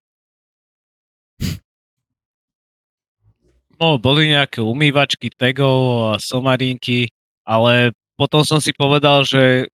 No, 3.82 3.98
boli 3.98 4.30
nejaké 4.30 4.62
umývačky 4.62 5.34
tagov 5.34 6.14
a 6.14 6.22
somarinky, 6.22 7.10
ale 7.42 7.90
potom 8.14 8.46
som 8.46 8.62
si 8.62 8.70
povedal, 8.76 9.26
že 9.26 9.66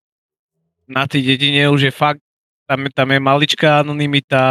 na 0.86 1.10
tej 1.10 1.36
dedine 1.36 1.70
už 1.70 1.90
je 1.90 1.94
fakt, 1.94 2.22
tam, 2.66 2.90
tam 2.90 3.08
je 3.14 3.20
maličká 3.22 3.86
anonimita, 3.86 4.46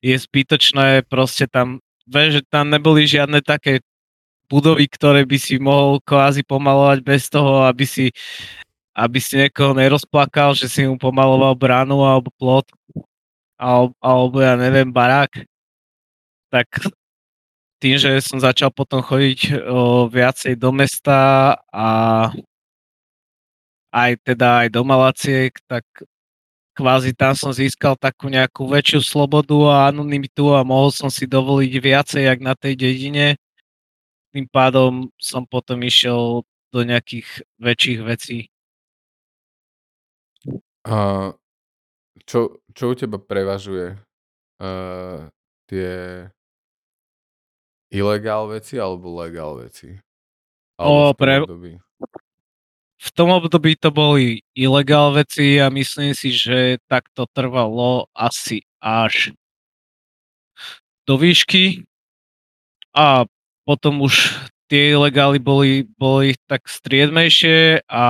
je 0.00 0.16
zbytočné, 0.16 1.04
proste 1.08 1.44
tam, 1.44 1.80
vieš, 2.08 2.40
že 2.40 2.42
tam 2.48 2.72
neboli 2.72 3.04
žiadne 3.04 3.44
také 3.44 3.84
budovy, 4.48 4.88
ktoré 4.88 5.28
by 5.28 5.36
si 5.36 5.60
mohol 5.60 6.00
kvázi 6.00 6.40
pomalovať 6.40 6.98
bez 7.04 7.28
toho, 7.28 7.68
aby 7.68 7.84
si, 7.84 8.08
aby 8.96 9.20
si 9.20 9.36
niekoho 9.36 9.76
nerozplakal, 9.76 10.56
že 10.56 10.72
si 10.72 10.88
mu 10.88 10.96
pomaloval 10.96 11.52
bránu 11.52 12.00
alebo 12.00 12.32
plot, 12.40 12.72
alebo, 13.60 13.92
alebo 14.00 14.36
ja 14.40 14.56
neviem, 14.56 14.88
barák. 14.88 15.44
Tak 16.48 16.88
tým, 17.78 18.00
že 18.00 18.24
som 18.24 18.40
začal 18.40 18.72
potom 18.72 19.04
chodiť 19.04 19.68
o, 19.68 20.08
viacej 20.08 20.56
do 20.56 20.72
mesta 20.72 21.54
a 21.70 21.86
aj 23.92 24.20
teda 24.24 24.64
aj 24.64 24.68
do 24.72 24.82
Malaciek, 24.84 25.52
tak 25.64 25.84
kvázi 26.78 27.10
tam 27.16 27.34
som 27.34 27.50
získal 27.50 27.98
takú 27.98 28.30
nejakú 28.30 28.68
väčšiu 28.70 29.00
slobodu 29.02 29.58
a 29.66 29.76
anonymitu 29.90 30.54
a 30.54 30.62
mohol 30.62 30.94
som 30.94 31.10
si 31.10 31.26
dovoliť 31.26 31.72
viacej, 31.74 32.22
jak 32.28 32.38
na 32.38 32.54
tej 32.54 32.78
dedine. 32.78 33.34
Tým 34.30 34.46
pádom 34.46 35.10
som 35.18 35.42
potom 35.48 35.80
išiel 35.82 36.44
do 36.68 36.80
nejakých 36.84 37.42
väčších 37.58 38.00
vecí. 38.04 38.38
A 40.86 41.32
čo, 42.28 42.60
čo 42.76 42.84
u 42.92 42.94
teba 42.94 43.18
prevažuje? 43.18 43.96
Uh, 44.58 45.30
tie 45.70 45.90
ilegál 47.90 48.50
veci 48.52 48.76
alebo 48.76 49.16
legál 49.16 49.58
veci? 49.58 49.96
O, 50.78 51.10
Alebo 51.10 51.14
tom 51.14 51.18
pre-? 51.18 51.78
V 52.98 53.10
tom 53.14 53.30
období 53.30 53.78
to 53.78 53.94
boli 53.94 54.42
ilegál 54.58 55.14
veci 55.14 55.62
a 55.62 55.70
myslím 55.70 56.18
si, 56.18 56.34
že 56.34 56.82
tak 56.90 57.06
to 57.14 57.30
trvalo 57.30 58.10
asi 58.10 58.66
až 58.82 59.30
do 61.06 61.14
výšky 61.14 61.86
a 62.90 63.22
potom 63.62 64.02
už 64.02 64.34
tie 64.66 64.98
ilegály 64.98 65.38
boli, 65.38 65.86
boli 65.96 66.34
tak 66.50 66.66
striedmejšie 66.66 67.86
a 67.86 68.04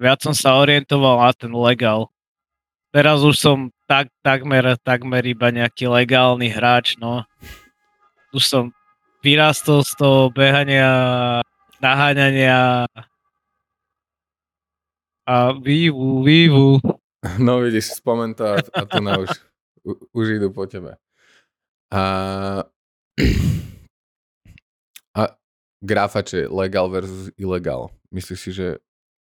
viac 0.00 0.18
som 0.24 0.32
sa 0.32 0.56
orientoval 0.56 1.20
na 1.20 1.30
ten 1.36 1.52
legál. 1.52 2.08
Teraz 2.90 3.22
už 3.22 3.38
som 3.38 3.70
tak, 3.86 4.10
takmer, 4.24 4.74
takmer 4.82 5.22
iba 5.22 5.52
nejaký 5.54 5.86
legálny 5.86 6.50
hráč, 6.50 6.98
no. 6.98 7.22
Už 8.34 8.42
som 8.42 8.64
vyrástol 9.22 9.86
z 9.86 9.92
toho 9.94 10.32
behania, 10.34 10.90
naháňania 11.78 12.88
a 15.30 15.54
vývu, 15.54 16.26
vývu. 16.26 16.82
No 17.38 17.62
vidíš, 17.62 18.02
spomen 18.02 18.34
to 18.34 18.50
a, 18.50 18.58
a 18.58 18.82
tu 18.82 18.98
na 18.98 19.22
už, 19.22 19.30
u, 19.86 19.94
už 20.10 20.42
idú 20.42 20.50
po 20.50 20.66
tebe. 20.66 20.98
A, 21.94 22.02
a 25.20 25.22
grafače, 25.78 26.50
legál 26.50 26.90
versus 26.90 27.30
ilegál. 27.38 27.94
Myslíš 28.10 28.38
si, 28.42 28.50
že 28.50 28.82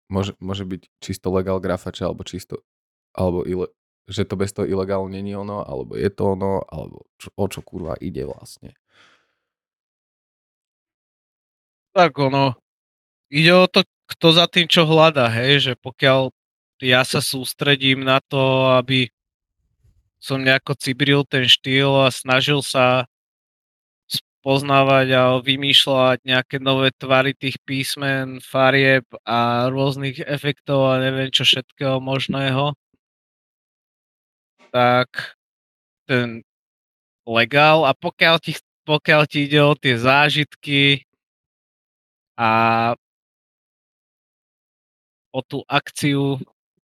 môže, 0.09 0.33
môže 0.41 0.65
byť 0.65 0.81
čisto 0.97 1.29
legál 1.29 1.61
grafače, 1.61 2.09
alebo 2.09 2.25
čisto, 2.25 2.65
alebo 3.13 3.45
ile, 3.45 3.69
že 4.09 4.25
to 4.25 4.33
bez 4.33 4.57
toho 4.57 4.65
ilegálu 4.65 5.05
není 5.05 5.37
ono, 5.37 5.61
alebo 5.61 5.93
je 5.93 6.09
to 6.09 6.33
ono, 6.33 6.65
alebo 6.65 7.05
čo, 7.21 7.29
o 7.37 7.45
čo 7.45 7.61
kurva 7.61 7.93
ide 8.01 8.25
vlastne. 8.25 8.73
Tak 11.93 12.17
ono, 12.17 12.57
ide 13.29 13.53
o 13.53 13.67
to, 13.67 13.83
kto 14.11 14.27
za 14.35 14.45
tým 14.51 14.67
čo 14.67 14.83
hľada, 14.83 15.31
hej, 15.31 15.71
že 15.71 15.73
pokiaľ 15.79 16.35
ja 16.83 17.01
sa 17.07 17.23
sústredím 17.23 18.03
na 18.03 18.19
to, 18.19 18.73
aby 18.75 19.07
som 20.21 20.41
nejako 20.41 20.77
cibril 20.77 21.21
ten 21.25 21.47
štýl 21.47 22.05
a 22.05 22.13
snažil 22.13 22.61
sa 22.61 23.09
spoznávať 24.09 25.07
a 25.13 25.21
vymýšľať 25.37 26.25
nejaké 26.25 26.57
nové 26.57 26.89
tvary 26.97 27.37
tých 27.37 27.61
písmen, 27.61 28.41
farieb 28.41 29.05
a 29.21 29.69
rôznych 29.69 30.21
efektov 30.25 30.89
a 30.89 31.01
neviem 31.01 31.29
čo 31.29 31.45
všetkého 31.45 32.01
možného, 32.01 32.73
tak 34.73 35.37
ten 36.09 36.41
legál 37.25 37.85
a 37.85 37.93
pokiaľ 37.93 38.35
ti, 38.41 38.57
pokiaľ 38.85 39.21
ti 39.29 39.45
ide 39.45 39.61
o 39.61 39.77
tie 39.77 39.95
zážitky 39.97 41.05
a 42.33 42.51
o 45.31 45.39
tú 45.39 45.63
akciu, 45.67 46.39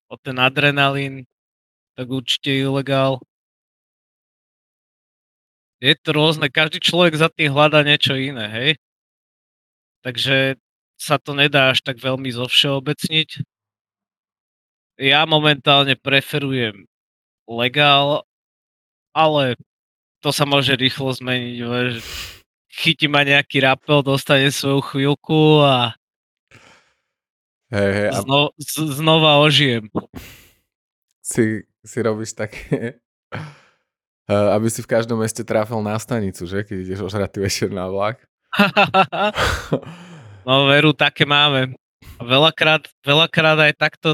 o 0.09 0.15
ten 0.21 0.37
adrenalín, 0.37 1.25
tak 1.97 2.09
určite 2.09 2.53
ilegál. 2.53 3.19
Je 5.83 5.93
to 5.99 6.15
rôzne, 6.15 6.47
každý 6.49 6.79
človek 6.79 7.19
za 7.19 7.27
tým 7.29 7.51
hľadá 7.51 7.83
niečo 7.83 8.15
iné, 8.15 8.47
hej? 8.47 8.69
Takže 10.05 10.55
sa 10.95 11.19
to 11.19 11.35
nedá 11.35 11.75
až 11.75 11.83
tak 11.83 11.99
veľmi 11.99 12.31
zovšeobecniť. 12.31 13.43
Ja 14.95 15.27
momentálne 15.27 15.99
preferujem 15.99 16.87
legál, 17.49 18.23
ale 19.11 19.59
to 20.23 20.31
sa 20.31 20.47
môže 20.47 20.73
rýchlo 20.79 21.11
zmeniť, 21.11 21.53
že 21.59 21.79
chytí 22.71 23.05
ma 23.11 23.27
nejaký 23.27 23.59
rapel, 23.59 24.01
dostane 24.01 24.49
svoju 24.51 24.81
chvíľku 24.83 25.61
a 25.63 25.99
Hej, 27.73 27.89
hej, 27.97 28.07
a 28.13 28.17
zno, 28.21 28.39
znova 28.93 29.41
ožijem. 29.41 29.89
si, 31.25 31.65
si 31.81 31.97
robíš 32.05 32.37
také, 32.37 33.01
eh, 34.29 34.47
aby 34.53 34.69
si 34.69 34.85
v 34.85 34.91
každom 34.91 35.17
meste 35.17 35.41
tráfil 35.41 35.81
na 35.81 35.97
stanicu, 35.97 36.45
že? 36.45 36.61
Keď 36.61 36.77
ideš 36.85 37.01
ožratý 37.09 37.41
večer 37.41 37.73
na 37.73 37.89
vlak. 37.89 38.21
no 40.47 40.69
veru, 40.69 40.93
také 40.93 41.25
máme. 41.25 41.73
Veľakrát, 42.21 42.85
veľakrát 43.01 43.57
aj 43.57 43.73
takto 43.81 44.09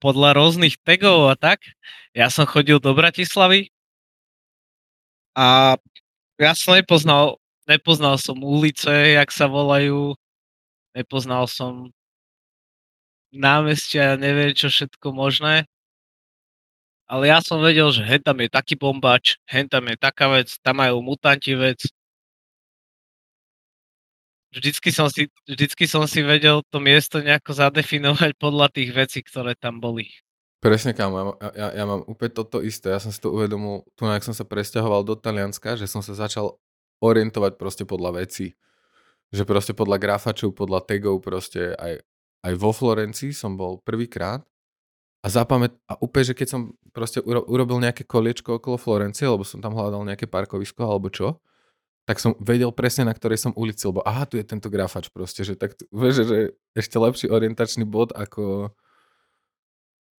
podľa 0.00 0.40
rôznych 0.40 0.80
tagov 0.80 1.28
a 1.28 1.36
tak. 1.36 1.60
Ja 2.16 2.32
som 2.32 2.48
chodil 2.48 2.80
do 2.80 2.96
Bratislavy 2.96 3.68
a 5.36 5.76
ja 6.40 6.52
som 6.56 6.74
nepoznal, 6.74 7.36
nepoznal 7.68 8.16
som 8.16 8.40
ulice, 8.40 8.90
jak 8.90 9.28
sa 9.28 9.46
volajú, 9.46 10.16
nepoznal 10.96 11.46
som 11.50 11.92
námestia, 13.32 14.16
neviem 14.16 14.52
čo 14.56 14.72
všetko 14.72 15.12
možné. 15.12 15.68
Ale 17.08 17.32
ja 17.32 17.40
som 17.40 17.64
vedel, 17.64 17.88
že 17.88 18.04
hen 18.04 18.20
tam 18.20 18.36
je 18.44 18.52
taký 18.52 18.76
bombač, 18.76 19.40
hen 19.48 19.64
tam 19.64 19.88
je 19.88 19.96
taká 19.96 20.28
vec, 20.28 20.52
tam 20.60 20.84
majú 20.84 21.00
mutanti 21.00 21.56
vec. 21.56 21.88
Vždycky 24.52 24.92
som 24.92 25.08
si, 25.08 25.28
vždycky 25.48 25.84
som 25.88 26.04
si 26.04 26.20
vedel 26.20 26.60
to 26.68 26.80
miesto 26.80 27.20
nejako 27.20 27.52
zadefinovať 27.56 28.36
podľa 28.36 28.68
tých 28.72 28.90
vecí, 28.92 29.20
ktoré 29.24 29.56
tam 29.56 29.80
boli. 29.80 30.08
Presne 30.58 30.90
kam, 30.90 31.14
ja, 31.14 31.48
ja, 31.54 31.68
ja 31.80 31.84
mám 31.86 32.02
úplne 32.04 32.34
toto 32.34 32.58
isté. 32.60 32.90
Ja 32.90 33.00
som 33.00 33.14
si 33.14 33.20
to 33.22 33.30
uvedomil, 33.30 33.86
tu 33.94 34.04
jak 34.04 34.26
som 34.26 34.34
sa 34.34 34.42
presťahoval 34.42 35.06
do 35.06 35.14
Talianska, 35.14 35.78
že 35.78 35.86
som 35.86 36.02
sa 36.02 36.12
začal 36.18 36.58
orientovať 36.98 37.56
proste 37.56 37.84
podľa 37.86 38.26
vecí. 38.26 38.58
Že 39.30 39.46
proste 39.46 39.72
podľa 39.72 40.02
grafačov, 40.02 40.56
podľa 40.56 40.82
tagov 40.82 41.22
proste 41.22 41.78
aj, 41.78 42.02
aj 42.42 42.54
vo 42.54 42.70
Florencii 42.70 43.34
som 43.34 43.58
bol 43.58 43.82
prvýkrát 43.82 44.46
a 45.18 45.26
zapamät, 45.26 45.74
a 45.90 45.98
úplne, 45.98 46.30
že 46.30 46.34
keď 46.38 46.48
som 46.48 46.60
proste 46.94 47.18
uro, 47.18 47.42
urobil 47.50 47.82
nejaké 47.82 48.06
koliečko 48.06 48.62
okolo 48.62 48.78
Florencie, 48.78 49.26
lebo 49.26 49.42
som 49.42 49.58
tam 49.58 49.74
hľadal 49.74 50.06
nejaké 50.06 50.30
parkovisko 50.30 50.86
alebo 50.86 51.10
čo, 51.10 51.42
tak 52.06 52.22
som 52.22 52.32
vedel 52.40 52.72
presne, 52.72 53.04
na 53.04 53.12
ktorej 53.12 53.36
som 53.36 53.52
ulici, 53.52 53.84
lebo 53.84 54.00
aha, 54.00 54.24
tu 54.24 54.40
je 54.40 54.46
tento 54.46 54.72
grafač 54.72 55.10
proste, 55.12 55.42
že 55.44 55.58
tak, 55.58 55.74
vieš, 55.92 56.24
že 56.24 56.38
ešte 56.72 56.96
lepší 56.96 57.26
orientačný 57.28 57.82
bod 57.82 58.14
ako, 58.14 58.70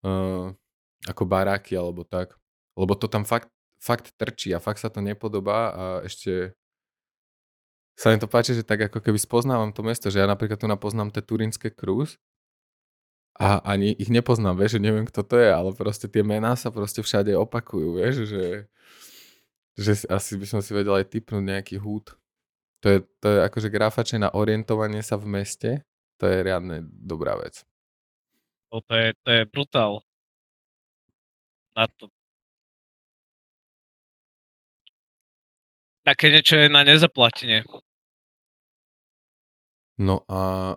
uh, 0.02 0.46
ako 1.06 1.22
baráky 1.24 1.78
alebo 1.78 2.02
tak. 2.02 2.34
Lebo 2.74 2.98
to 2.98 3.06
tam 3.06 3.22
fakt, 3.22 3.48
fakt 3.78 4.12
trčí 4.18 4.50
a 4.50 4.60
fakt 4.60 4.82
sa 4.82 4.90
to 4.90 4.98
nepodobá 4.98 5.60
a 5.70 5.84
ešte 6.02 6.57
sa 7.98 8.14
mi 8.14 8.22
to 8.22 8.30
páči, 8.30 8.54
že 8.54 8.62
tak 8.62 8.86
ako 8.86 9.02
keby 9.02 9.18
spoznávam 9.18 9.74
to 9.74 9.82
mesto, 9.82 10.06
že 10.06 10.22
ja 10.22 10.30
napríklad 10.30 10.62
tu 10.62 10.70
napoznám 10.70 11.10
tie 11.10 11.18
turínske 11.18 11.74
krúz 11.74 12.14
a 13.34 13.58
ani 13.66 13.90
ich 13.98 14.06
nepoznám, 14.06 14.54
vieš, 14.54 14.78
že 14.78 14.84
neviem, 14.86 15.02
kto 15.02 15.26
to 15.26 15.34
je, 15.34 15.50
ale 15.50 15.74
proste 15.74 16.06
tie 16.06 16.22
mená 16.22 16.54
sa 16.54 16.70
proste 16.70 17.02
všade 17.02 17.34
opakujú, 17.34 17.98
vieš, 17.98 18.30
že, 18.30 18.46
že 19.74 20.06
asi 20.06 20.38
by 20.38 20.46
som 20.46 20.60
si 20.62 20.70
vedel 20.70 20.94
aj 20.94 21.10
typnúť 21.10 21.42
nejaký 21.42 21.76
húd. 21.82 22.14
To 22.82 22.86
je, 22.86 22.98
to 23.18 23.26
je 23.26 23.38
akože 23.50 23.68
grafače 23.74 24.22
na 24.22 24.30
orientovanie 24.30 25.02
sa 25.02 25.18
v 25.18 25.26
meste, 25.34 25.70
to 26.22 26.30
je 26.30 26.46
riadne 26.46 26.86
dobrá 26.86 27.34
vec. 27.34 27.66
To 28.70 28.78
je, 28.94 29.10
to 29.26 29.28
je 29.30 29.42
brutál. 29.50 30.06
Na 31.74 31.90
to. 31.90 32.06
Také 36.06 36.30
niečo 36.30 36.54
je 36.62 36.70
na 36.70 36.86
nezaplatenie. 36.86 37.66
No 39.98 40.22
a 40.30 40.74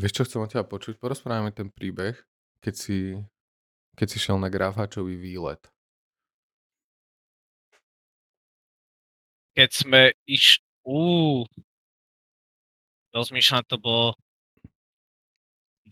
vieš, 0.00 0.12
čo 0.16 0.24
chcem 0.24 0.40
od 0.40 0.48
teba 0.48 0.64
počuť? 0.64 0.96
Porozprávame 0.96 1.52
ten 1.52 1.68
príbeh, 1.68 2.16
keď 2.64 2.74
si, 2.74 2.98
keď 4.00 4.06
si 4.08 4.16
šiel 4.16 4.40
na 4.40 4.48
grafáčový 4.48 5.20
výlet. 5.20 5.60
Keď 9.52 9.70
sme 9.70 10.00
iš... 10.24 10.64
Ú, 10.82 11.44
rozmýšľam, 13.14 13.62
to 13.70 13.76
bolo 13.78 14.18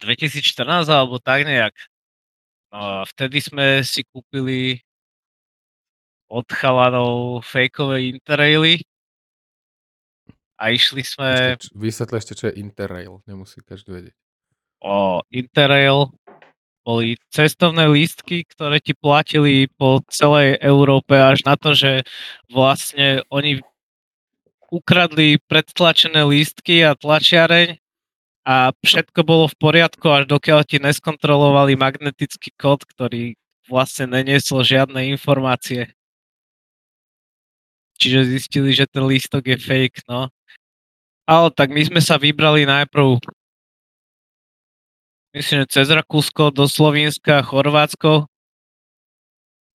2014 0.01 0.89
alebo 0.89 1.21
tak 1.23 1.47
nejak. 1.47 1.77
No 2.73 2.79
a 2.81 2.93
vtedy 3.07 3.39
sme 3.45 3.85
si 3.85 4.03
kúpili 4.09 4.81
od 6.27 6.47
chalanov 6.49 7.45
fejkové 7.45 8.19
interraily 8.19 8.83
a 10.61 10.69
išli 10.69 11.01
sme... 11.01 11.57
Ešte, 11.57 12.05
ešte, 12.05 12.33
čo 12.37 12.45
je 12.53 12.61
Interrail, 12.61 13.25
nemusí 13.25 13.65
každý 13.65 13.97
vedieť. 13.97 14.17
O, 14.85 15.25
Interrail 15.33 16.13
boli 16.85 17.17
cestovné 17.33 17.89
lístky, 17.89 18.45
ktoré 18.45 18.81
ti 18.81 18.93
platili 18.93 19.73
po 19.81 20.05
celej 20.13 20.61
Európe 20.61 21.17
až 21.17 21.45
na 21.49 21.57
to, 21.57 21.73
že 21.73 22.05
vlastne 22.53 23.25
oni 23.33 23.65
ukradli 24.69 25.41
predtlačené 25.49 26.25
lístky 26.29 26.85
a 26.85 26.95
tlačiareň 26.95 27.81
a 28.47 28.73
všetko 28.81 29.21
bolo 29.27 29.45
v 29.51 29.57
poriadku, 29.61 30.07
až 30.09 30.25
dokiaľ 30.31 30.65
ti 30.65 30.81
neskontrolovali 30.81 31.77
magnetický 31.77 32.55
kód, 32.57 32.89
ktorý 32.89 33.37
vlastne 33.69 34.09
neniesol 34.09 34.65
žiadne 34.65 35.11
informácie. 35.13 35.93
Čiže 38.01 38.33
zistili, 38.33 38.73
že 38.73 38.89
ten 38.89 39.05
lístok 39.05 39.45
je 39.45 39.57
fake, 39.61 40.09
no. 40.09 40.33
Ale 41.31 41.55
tak 41.55 41.71
my 41.71 41.87
sme 41.87 42.03
sa 42.03 42.19
vybrali 42.19 42.67
najprv 42.67 43.23
myslím, 45.35 45.63
že 45.63 45.67
cez 45.71 45.87
Rakúsko 45.91 46.51
do 46.51 46.67
Slovenska 46.67 47.43
Chorvátsko, 47.47 48.27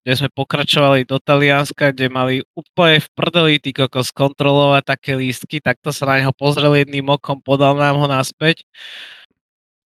kde 0.04 0.12
sme 0.14 0.30
pokračovali 0.30 1.02
do 1.02 1.18
Talianska, 1.18 1.90
kde 1.90 2.06
mali 2.06 2.34
úplne 2.54 3.02
v 3.02 3.08
prdeli 3.10 3.52
tí 3.58 3.74
kokos 3.74 4.14
kontrolovať 4.14 4.82
také 4.86 5.18
lístky, 5.18 5.58
takto 5.58 5.90
sa 5.90 6.06
na 6.06 6.14
neho 6.22 6.32
pozrel 6.36 6.78
jedným 6.78 7.10
okom, 7.10 7.42
podal 7.42 7.74
nám 7.74 7.98
ho 7.98 8.06
naspäť. 8.06 8.62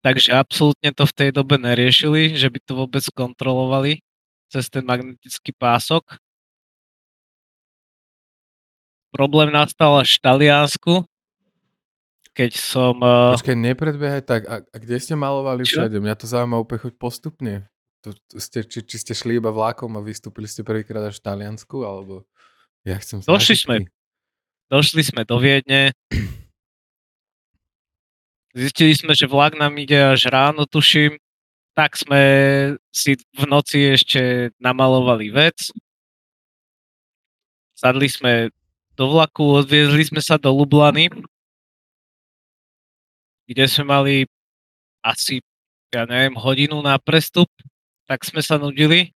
Takže 0.03 0.35
absolútne 0.35 0.91
to 0.95 1.03
v 1.07 1.15
tej 1.15 1.29
dobe 1.35 1.59
neriešili, 1.59 2.35
že 2.35 2.47
by 2.51 2.59
to 2.63 2.71
vôbec 2.75 3.03
kontrolovali 3.11 3.99
cez 4.51 4.67
ten 4.71 4.83
magnetický 4.83 5.55
pások. 5.55 6.19
Problém 9.11 9.51
nastal 9.51 9.99
až 9.99 10.19
v 10.19 10.23
Taliansku, 10.23 10.93
keď 12.39 12.55
som... 12.55 12.95
Uh... 13.03 13.35
Počkaj, 13.35 13.57
nepredbiehaj 13.59 14.23
tak. 14.23 14.47
A, 14.47 14.63
a 14.63 14.77
kde 14.79 14.95
ste 15.03 15.19
malovali 15.19 15.67
Čo? 15.67 15.83
všade? 15.83 15.99
Mňa 15.99 16.15
to 16.15 16.23
zaujíma 16.23 16.55
úplne 16.55 16.95
postupne. 16.95 17.67
To, 18.07 18.15
to 18.15 18.39
ste, 18.39 18.63
či, 18.63 18.79
či 18.87 18.95
ste 18.95 19.11
šli 19.11 19.43
iba 19.43 19.51
vlákom 19.51 19.91
a 19.99 20.01
vystúpili 20.01 20.47
ste 20.47 20.63
prvýkrát 20.63 21.11
až 21.11 21.19
v 21.19 21.25
Taliansku, 21.27 21.83
alebo 21.83 22.23
ja 22.87 22.95
chcem 23.03 23.19
Došli 23.19 23.59
sme. 23.59 23.75
Došli 24.71 25.03
sme 25.03 25.27
do 25.27 25.35
Viedne. 25.35 25.91
Zistili 28.55 28.95
sme, 28.95 29.11
že 29.11 29.27
vlak 29.27 29.59
nám 29.59 29.75
ide 29.75 29.99
až 29.99 30.31
ráno, 30.31 30.63
tuším. 30.63 31.19
Tak 31.75 31.99
sme 31.99 32.23
si 32.87 33.19
v 33.35 33.43
noci 33.51 33.83
ešte 33.99 34.55
namalovali 34.63 35.27
vec. 35.27 35.75
Sadli 37.75 38.07
sme 38.07 38.47
do 38.95 39.11
vlaku, 39.11 39.59
odviezli 39.59 40.07
sme 40.07 40.23
sa 40.23 40.39
do 40.39 40.55
Lublany 40.55 41.11
kde 43.49 43.65
sme 43.65 43.85
mali 43.89 44.15
asi, 45.01 45.41
ja 45.89 46.05
neviem, 46.05 46.37
hodinu 46.37 46.85
na 46.85 47.01
prestup, 47.01 47.49
tak 48.05 48.21
sme 48.21 48.45
sa 48.45 48.61
nudili, 48.61 49.09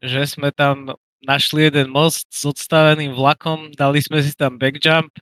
že 0.00 0.24
sme 0.24 0.48
tam 0.48 0.96
našli 1.20 1.68
jeden 1.68 1.92
most 1.92 2.24
s 2.32 2.48
odstaveným 2.48 3.12
vlakom, 3.12 3.68
dali 3.76 4.00
sme 4.00 4.24
si 4.24 4.32
tam 4.32 4.56
backjump, 4.56 5.12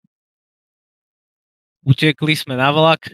utekli 1.83 2.39
sme 2.39 2.55
na 2.55 2.71
vlak 2.71 3.11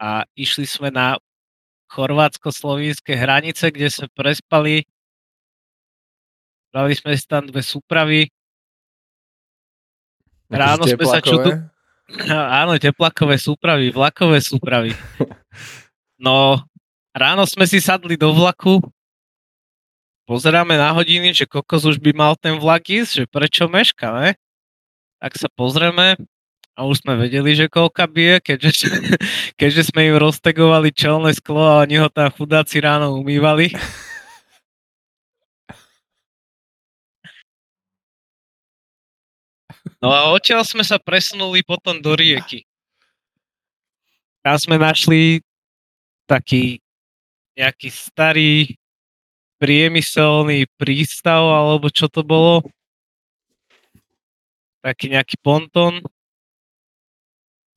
a 0.00 0.24
išli 0.32 0.64
sme 0.64 0.88
na 0.88 1.20
chorvátsko-slovinské 1.92 3.12
hranice, 3.12 3.68
kde 3.68 3.92
sme 3.92 4.08
prespali. 4.16 4.88
Dali 6.72 6.96
sme 6.96 7.12
si 7.12 7.28
tam 7.28 7.44
dve 7.44 7.60
súpravy. 7.60 8.32
Ráno 10.48 10.88
sme 10.88 11.04
sa 11.04 11.20
čudu... 11.20 11.71
Áno, 12.30 12.76
teplakové 12.76 13.38
súpravy, 13.38 13.94
vlakové 13.94 14.40
súpravy. 14.40 14.92
No, 16.22 16.54
ráno 17.10 17.42
sme 17.50 17.66
si 17.66 17.82
sadli 17.82 18.14
do 18.14 18.30
vlaku, 18.30 18.78
pozeráme 20.22 20.78
na 20.78 20.94
hodiny, 20.94 21.34
že 21.34 21.50
kokos 21.50 21.82
už 21.82 21.98
by 21.98 22.14
mal 22.14 22.38
ten 22.38 22.62
vlak 22.62 22.86
ísť, 22.86 23.10
že 23.10 23.24
prečo 23.26 23.66
meška, 23.66 24.14
ne? 24.22 24.30
Tak 25.18 25.34
sa 25.34 25.50
pozrieme 25.50 26.14
a 26.72 26.86
už 26.86 27.04
sme 27.04 27.18
vedeli, 27.18 27.52
že 27.52 27.66
koľka 27.66 28.06
bije, 28.06 28.38
keďže, 28.38 28.70
keďže 29.60 29.90
sme 29.90 30.14
im 30.14 30.16
roztegovali 30.22 30.94
čelné 30.94 31.34
sklo 31.34 31.66
a 31.66 31.82
oni 31.82 31.98
ho 31.98 32.08
tam 32.08 32.30
chudáci 32.30 32.78
ráno 32.78 33.18
umývali. 33.18 33.74
No 40.02 40.10
a 40.10 40.34
odtiaľ 40.34 40.66
sme 40.66 40.82
sa 40.82 40.98
presunuli 40.98 41.62
potom 41.62 42.02
do 42.02 42.18
rieky. 42.18 42.66
Tam 44.42 44.58
sme 44.58 44.74
našli 44.74 45.38
taký 46.26 46.82
nejaký 47.54 47.86
starý 47.86 48.74
priemyselný 49.62 50.66
prístav, 50.74 51.46
alebo 51.46 51.86
čo 51.86 52.10
to 52.10 52.26
bolo. 52.26 52.66
Taký 54.82 55.14
nejaký 55.14 55.38
pontón. 55.38 56.02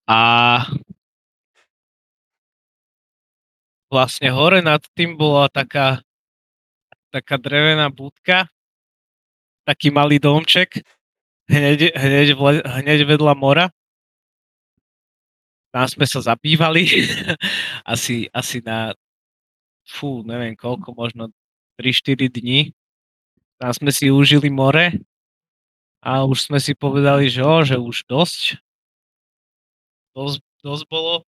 A 0.09 0.65
vlastne 3.93 4.33
hore 4.33 4.65
nad 4.65 4.81
tým 4.97 5.13
bola 5.13 5.45
taká, 5.45 6.01
taká 7.13 7.37
drevená 7.37 7.93
budka, 7.93 8.49
taký 9.61 9.93
malý 9.93 10.17
domček, 10.17 10.81
hneď, 11.49 11.93
hneď, 11.93 12.27
vle, 12.37 12.61
hneď 12.61 12.99
vedľa 13.05 13.33
mora. 13.37 13.65
Tam 15.75 15.85
sme 15.91 16.07
sa 16.07 16.23
zabývali 16.23 16.87
asi, 17.93 18.31
asi 18.31 18.63
na 18.63 18.95
fú, 19.83 20.23
neviem 20.23 20.55
koľko, 20.55 20.95
možno 20.95 21.29
3-4 21.77 22.31
dní. 22.31 22.71
Tam 23.59 23.71
sme 23.71 23.91
si 23.91 24.11
užili 24.11 24.47
more 24.51 24.95
a 26.03 26.23
už 26.23 26.51
sme 26.51 26.59
si 26.59 26.75
povedali, 26.75 27.27
že, 27.27 27.43
o, 27.43 27.63
že 27.63 27.75
už 27.75 28.07
dosť. 28.07 28.59
Dosť, 30.15 30.39
dosť 30.63 30.83
bolo 30.87 31.27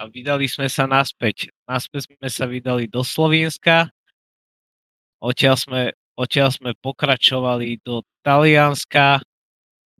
a 0.00 0.08
vydali 0.08 0.48
sme 0.48 0.66
sa 0.66 0.88
naspäť. 0.88 1.52
Naspäť 1.68 2.10
sme 2.10 2.28
sa 2.32 2.44
vydali 2.48 2.88
do 2.88 3.04
Slovenska. 3.04 3.92
Odtiaľ 5.22 5.54
sme, 5.54 5.82
odtiaľ 6.18 6.50
sme 6.50 6.74
pokračovali 6.82 7.78
do 7.86 8.02
Talianska, 8.26 9.22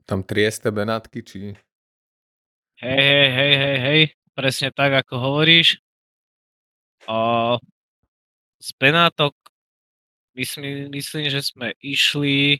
tam 0.05 0.23
Trieste, 0.23 0.71
Benátky, 0.71 1.19
či... 1.23 1.39
Hej, 2.83 2.99
hej, 2.99 3.29
hej, 3.31 3.53
hej, 3.55 3.77
hej, 3.79 4.01
presne 4.35 4.69
tak, 4.73 4.91
ako 4.91 5.15
hovoríš. 5.15 5.79
A 7.07 7.55
z 8.59 8.69
Benátok 8.75 9.35
myslím, 10.35 10.91
myslím, 10.91 11.31
že 11.31 11.43
sme 11.43 11.75
išli 11.79 12.59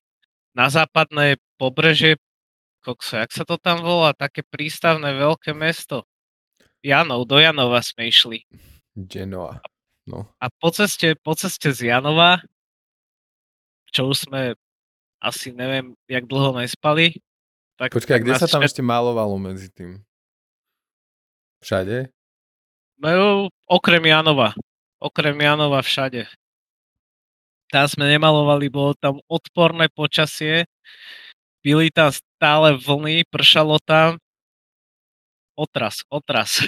na 0.54 0.70
západné 0.70 1.42
pobreže, 1.58 2.22
kokso, 2.86 3.20
jak 3.20 3.32
sa 3.32 3.44
to 3.44 3.58
tam 3.58 3.82
volá, 3.82 4.14
také 4.14 4.46
prístavné 4.46 5.16
veľké 5.18 5.52
mesto. 5.56 6.06
Janov, 6.84 7.26
do 7.26 7.40
Janova 7.40 7.80
sme 7.80 8.12
išli. 8.12 8.44
Genoa. 8.94 9.64
No. 10.04 10.28
A 10.38 10.52
po 10.52 10.70
ceste, 10.70 11.16
po 11.16 11.34
ceste 11.34 11.72
z 11.72 11.90
Janova, 11.90 12.44
čo 13.90 14.12
už 14.12 14.28
sme 14.28 14.60
asi 15.24 15.56
neviem, 15.56 15.96
jak 16.12 16.28
dlho 16.28 16.60
nespali, 16.60 17.16
tak, 17.84 17.92
Počkaj, 18.00 18.16
tak 18.16 18.24
kde 18.24 18.34
sa 18.40 18.48
tam 18.48 18.64
ešte 18.64 18.80
malovalo 18.80 19.36
medzi 19.36 19.68
tým? 19.68 20.00
Všade? 21.60 22.08
No, 23.04 23.52
okrem 23.68 24.04
Janova. 24.08 24.56
Okrem 25.04 25.36
Janova 25.36 25.84
všade. 25.84 26.32
Tam 27.68 27.86
sme 27.92 28.08
nemalovali, 28.08 28.72
bolo 28.72 28.96
tam 28.96 29.20
odporné 29.28 29.92
počasie, 29.92 30.64
byli 31.60 31.92
tam 31.92 32.12
stále 32.12 32.80
vlny, 32.80 33.28
pršalo 33.28 33.80
tam. 33.84 34.20
Otras, 35.60 36.04
otras. 36.08 36.64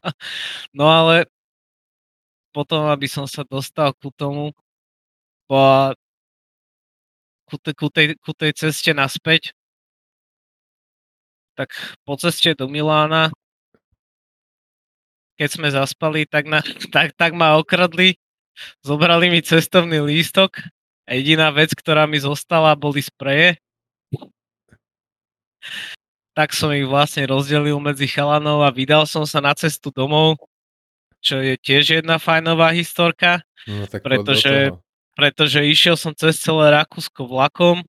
no 0.78 0.88
ale 0.88 1.28
potom, 2.52 2.88
aby 2.88 3.08
som 3.08 3.24
sa 3.24 3.44
dostal 3.44 3.92
ku 3.96 4.12
tomu, 4.12 4.52
po, 5.48 5.92
ku, 7.48 7.56
te, 7.56 7.70
ku, 7.72 7.88
tej, 7.88 8.16
ku 8.20 8.32
tej 8.36 8.52
ceste 8.52 8.92
naspäť, 8.92 9.55
tak 11.56 11.72
po 12.04 12.20
ceste 12.20 12.52
do 12.52 12.68
Milána, 12.68 13.32
keď 15.40 15.48
sme 15.48 15.68
zaspali, 15.72 16.28
tak, 16.28 16.44
na, 16.44 16.60
tak, 16.94 17.16
tak 17.16 17.32
ma 17.32 17.56
okradli, 17.56 18.20
zobrali 18.84 19.32
mi 19.32 19.40
cestovný 19.40 20.04
lístok 20.04 20.60
a 21.08 21.16
jediná 21.16 21.48
vec, 21.48 21.72
ktorá 21.72 22.04
mi 22.04 22.20
zostala, 22.20 22.76
boli 22.76 23.00
spreje. 23.00 23.56
Tak 26.36 26.52
som 26.52 26.68
ich 26.76 26.84
vlastne 26.84 27.24
rozdelil 27.24 27.80
medzi 27.80 28.04
chalanov 28.04 28.60
a 28.60 28.68
vydal 28.68 29.08
som 29.08 29.24
sa 29.24 29.40
na 29.40 29.56
cestu 29.56 29.88
domov, 29.88 30.36
čo 31.24 31.40
je 31.40 31.56
tiež 31.56 32.04
jedna 32.04 32.20
fajnová 32.20 32.76
historka, 32.76 33.40
no, 33.64 33.88
tak 33.88 34.04
pretože, 34.04 34.76
pretože 35.16 35.64
išiel 35.64 35.96
som 35.96 36.12
cez 36.12 36.36
celé 36.36 36.76
Rakúsko 36.76 37.24
vlakom 37.24 37.80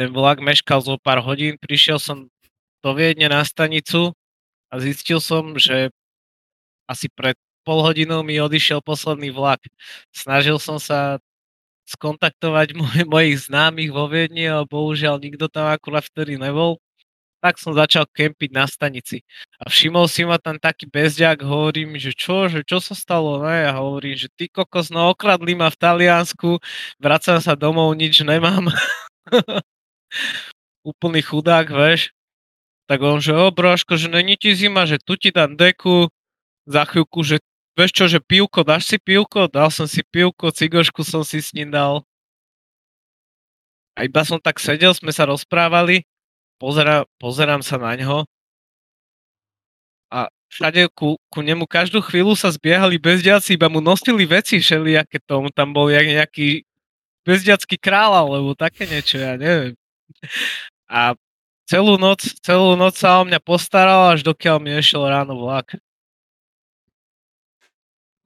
ten 0.00 0.16
vlak 0.16 0.40
meškal 0.40 0.80
zo 0.80 0.96
pár 0.96 1.20
hodín, 1.20 1.60
prišiel 1.60 2.00
som 2.00 2.32
do 2.80 2.90
Viedne 2.96 3.28
na 3.28 3.44
stanicu 3.44 4.16
a 4.72 4.80
zistil 4.80 5.20
som, 5.20 5.60
že 5.60 5.92
asi 6.88 7.12
pred 7.12 7.36
pol 7.68 7.84
hodinou 7.84 8.24
mi 8.24 8.40
odišiel 8.40 8.80
posledný 8.80 9.28
vlak. 9.28 9.60
Snažil 10.08 10.56
som 10.56 10.80
sa 10.80 11.20
skontaktovať 11.84 12.72
moj, 12.80 13.04
mojich 13.04 13.52
známych 13.52 13.92
vo 13.92 14.08
Viedni, 14.08 14.48
ale 14.48 14.64
bohužiaľ 14.64 15.20
nikto 15.20 15.52
tam 15.52 15.68
akurát 15.68 16.08
vtedy 16.08 16.40
nebol. 16.40 16.80
Tak 17.44 17.60
som 17.60 17.76
začal 17.76 18.08
kempiť 18.08 18.56
na 18.56 18.64
stanici. 18.64 19.20
A 19.60 19.68
všimol 19.68 20.08
si 20.08 20.24
ma 20.24 20.40
tam 20.40 20.56
taký 20.56 20.88
bezďak, 20.88 21.44
hovorím, 21.44 22.00
že 22.00 22.16
čo, 22.16 22.48
že 22.48 22.64
čo 22.64 22.80
sa 22.80 22.96
stalo, 22.96 23.44
ne? 23.44 23.68
A 23.68 23.76
hovorím, 23.80 24.16
že 24.16 24.32
ty 24.32 24.48
kokos, 24.48 24.88
no 24.88 25.12
okradli 25.12 25.52
ma 25.56 25.68
v 25.68 25.76
Taliansku, 25.76 26.56
vracam 26.96 27.36
sa 27.40 27.52
domov, 27.52 27.92
nič 27.96 28.24
nemám. 28.24 28.72
úplný 30.86 31.20
chudák, 31.24 31.68
veš. 31.68 32.10
Tak 32.90 32.98
on, 33.06 33.22
že 33.22 33.30
o 33.36 33.50
bráško, 33.54 33.94
že 33.94 34.10
není 34.10 34.34
ti 34.34 34.50
zima, 34.50 34.82
že 34.82 34.98
tu 34.98 35.14
ti 35.14 35.30
dám 35.30 35.54
deku, 35.54 36.10
za 36.66 36.86
chvíľku, 36.86 37.22
že 37.22 37.42
vieš 37.78 37.90
čo, 37.94 38.04
že 38.06 38.18
pivko, 38.22 38.66
dáš 38.66 38.90
si 38.90 38.96
pivko? 38.98 39.46
Dal 39.46 39.70
som 39.70 39.86
si 39.86 40.02
pivko, 40.06 40.50
cigošku 40.50 41.02
som 41.06 41.22
si 41.22 41.42
s 41.42 41.54
ním 41.54 41.70
dal. 41.70 42.02
A 43.98 44.06
iba 44.06 44.22
som 44.22 44.38
tak 44.38 44.58
sedel, 44.62 44.94
sme 44.94 45.10
sa 45.10 45.26
rozprávali, 45.26 46.06
pozera, 46.62 47.06
pozerám 47.18 47.62
sa 47.62 47.76
na 47.78 47.94
ňo 47.98 48.26
a 50.10 50.26
všade 50.50 50.90
ku, 50.92 51.16
ku 51.30 51.40
nemu 51.40 51.64
každú 51.64 52.02
chvíľu 52.02 52.34
sa 52.34 52.50
zbiehali 52.50 52.98
bezdiaci, 52.98 53.54
iba 53.54 53.70
mu 53.70 53.78
nosili 53.78 54.26
veci 54.26 54.58
všelijaké 54.58 55.22
tomu, 55.22 55.54
tam 55.54 55.70
bol 55.70 55.86
jak 55.86 56.02
nejaký 56.02 56.66
bezdiacký 57.22 57.78
král 57.78 58.10
alebo 58.10 58.58
také 58.58 58.90
niečo, 58.90 59.22
ja 59.22 59.38
neviem. 59.38 59.79
A 60.90 61.14
celú 61.70 61.94
noc, 61.96 62.26
celú 62.42 62.74
noc 62.74 62.98
sa 62.98 63.22
o 63.22 63.26
mňa 63.26 63.38
postaral, 63.38 64.14
až 64.14 64.26
dokiaľ 64.26 64.56
mi 64.58 64.74
nešiel 64.74 65.06
ráno 65.06 65.38
vlak. 65.38 65.78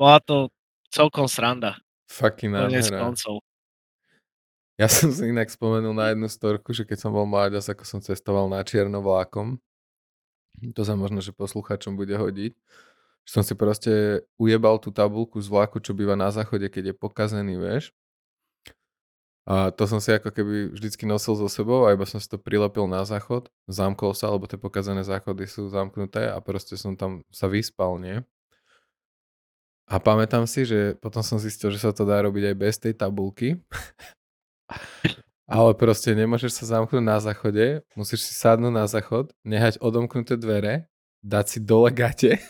Bola 0.00 0.18
to 0.24 0.48
celkom 0.88 1.28
sranda. 1.28 1.78
Fucking 2.08 2.54
nádhera. 2.54 3.12
Ja 4.74 4.90
som 4.90 5.14
si 5.14 5.30
inak 5.30 5.54
spomenul 5.54 5.94
na 5.94 6.10
jednu 6.10 6.26
storku, 6.26 6.74
že 6.74 6.82
keď 6.82 6.98
som 7.06 7.14
bol 7.14 7.30
mláďas, 7.30 7.70
ako 7.70 7.86
som 7.86 8.02
cestoval 8.02 8.50
na 8.50 8.58
čierno 8.66 8.98
vlákom, 8.98 9.54
to 10.74 10.82
sa 10.82 10.98
možno, 10.98 11.22
že 11.22 11.30
posluchačom 11.30 11.94
bude 11.94 12.14
hodiť, 12.18 12.58
že 13.22 13.30
som 13.30 13.46
si 13.46 13.54
proste 13.54 14.26
ujebal 14.34 14.82
tú 14.82 14.90
tabulku 14.90 15.38
z 15.38 15.46
vlaku, 15.46 15.78
čo 15.78 15.94
býva 15.94 16.18
na 16.18 16.34
záchode, 16.34 16.66
keď 16.66 16.90
je 16.90 16.94
pokazený, 16.94 17.54
vieš. 17.54 17.94
A 19.44 19.68
to 19.68 19.84
som 19.84 20.00
si 20.00 20.08
ako 20.08 20.32
keby 20.32 20.72
vždycky 20.72 21.04
nosil 21.04 21.36
so 21.36 21.44
sebou 21.52 21.84
a 21.84 21.92
iba 21.92 22.08
som 22.08 22.16
si 22.16 22.24
to 22.24 22.40
prilepil 22.40 22.88
na 22.88 23.04
záchod, 23.04 23.52
zamkol 23.68 24.16
sa, 24.16 24.32
lebo 24.32 24.48
tie 24.48 24.56
pokazené 24.56 25.04
záchody 25.04 25.44
sú 25.44 25.68
zamknuté 25.68 26.32
a 26.32 26.40
proste 26.40 26.80
som 26.80 26.96
tam 26.96 27.20
sa 27.28 27.44
vyspal, 27.44 28.00
nie? 28.00 28.24
A 29.84 30.00
pamätám 30.00 30.48
si, 30.48 30.64
že 30.64 30.96
potom 30.96 31.20
som 31.20 31.36
zistil, 31.36 31.68
že 31.68 31.84
sa 31.84 31.92
to 31.92 32.08
dá 32.08 32.24
robiť 32.24 32.52
aj 32.52 32.56
bez 32.56 32.74
tej 32.80 32.96
tabulky. 32.96 33.60
Ale 35.44 35.76
proste 35.76 36.16
nemôžeš 36.16 36.64
sa 36.64 36.80
zamknúť 36.80 37.04
na 37.04 37.20
záchode, 37.20 37.84
musíš 37.92 38.24
si 38.24 38.32
sadnúť 38.32 38.72
na 38.72 38.88
záchod, 38.88 39.28
nehať 39.44 39.76
odomknuté 39.76 40.40
dvere, 40.40 40.88
dať 41.20 41.44
si 41.44 41.58
dole 41.60 41.92
gate 41.92 42.40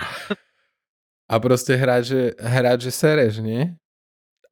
a 1.32 1.34
proste 1.36 1.76
hrať, 1.76 2.02
že, 2.08 2.20
hrať, 2.40 2.78
že 2.88 2.90
sereš, 2.90 3.44
nie? 3.44 3.76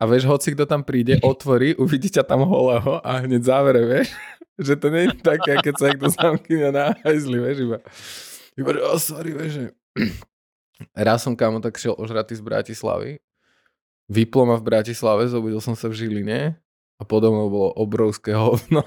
A 0.00 0.08
vieš, 0.08 0.24
hoci 0.24 0.56
kto 0.56 0.64
tam 0.64 0.80
príde, 0.80 1.20
otvorí, 1.30 1.76
uvidí 1.76 2.08
ťa 2.08 2.24
tam 2.24 2.48
holého 2.48 3.04
a 3.04 3.20
hneď 3.20 3.44
závere, 3.44 3.84
vieš? 3.84 4.08
Že 4.60 4.74
to 4.76 4.86
nie 4.92 5.02
je 5.08 5.12
také, 5.24 5.52
keď 5.56 5.74
sa 5.76 5.84
niekto 5.88 6.08
zamkne 6.12 6.68
na 6.68 6.92
hajzli, 7.00 7.40
vieš, 7.40 7.56
iba. 7.64 7.78
Iba, 8.60 8.70
oh, 8.92 9.00
sorry, 9.00 9.32
vieš, 9.32 9.52
že... 9.56 9.64
Raz 11.08 11.24
som 11.24 11.32
kámo 11.32 11.64
tak 11.64 11.80
šiel 11.80 11.96
ožratý 11.96 12.36
z 12.36 12.44
Bratislavy. 12.44 13.24
Vyplo 14.04 14.44
ma 14.44 14.60
v 14.60 14.66
Bratislave, 14.68 15.32
zobudil 15.32 15.64
som 15.64 15.72
sa 15.72 15.88
v 15.88 15.96
Žiline 15.96 16.60
a 17.00 17.02
podo 17.08 17.32
mnou 17.32 17.48
bolo 17.48 17.68
obrovské 17.72 18.36
hovno. 18.36 18.84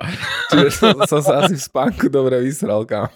Čiže 0.56 0.68
som, 0.72 0.96
som 1.04 1.20
sa 1.20 1.44
asi 1.44 1.60
v 1.60 1.68
spánku 1.68 2.08
dobre 2.08 2.40
vysral, 2.40 2.88
kam. 2.88 3.12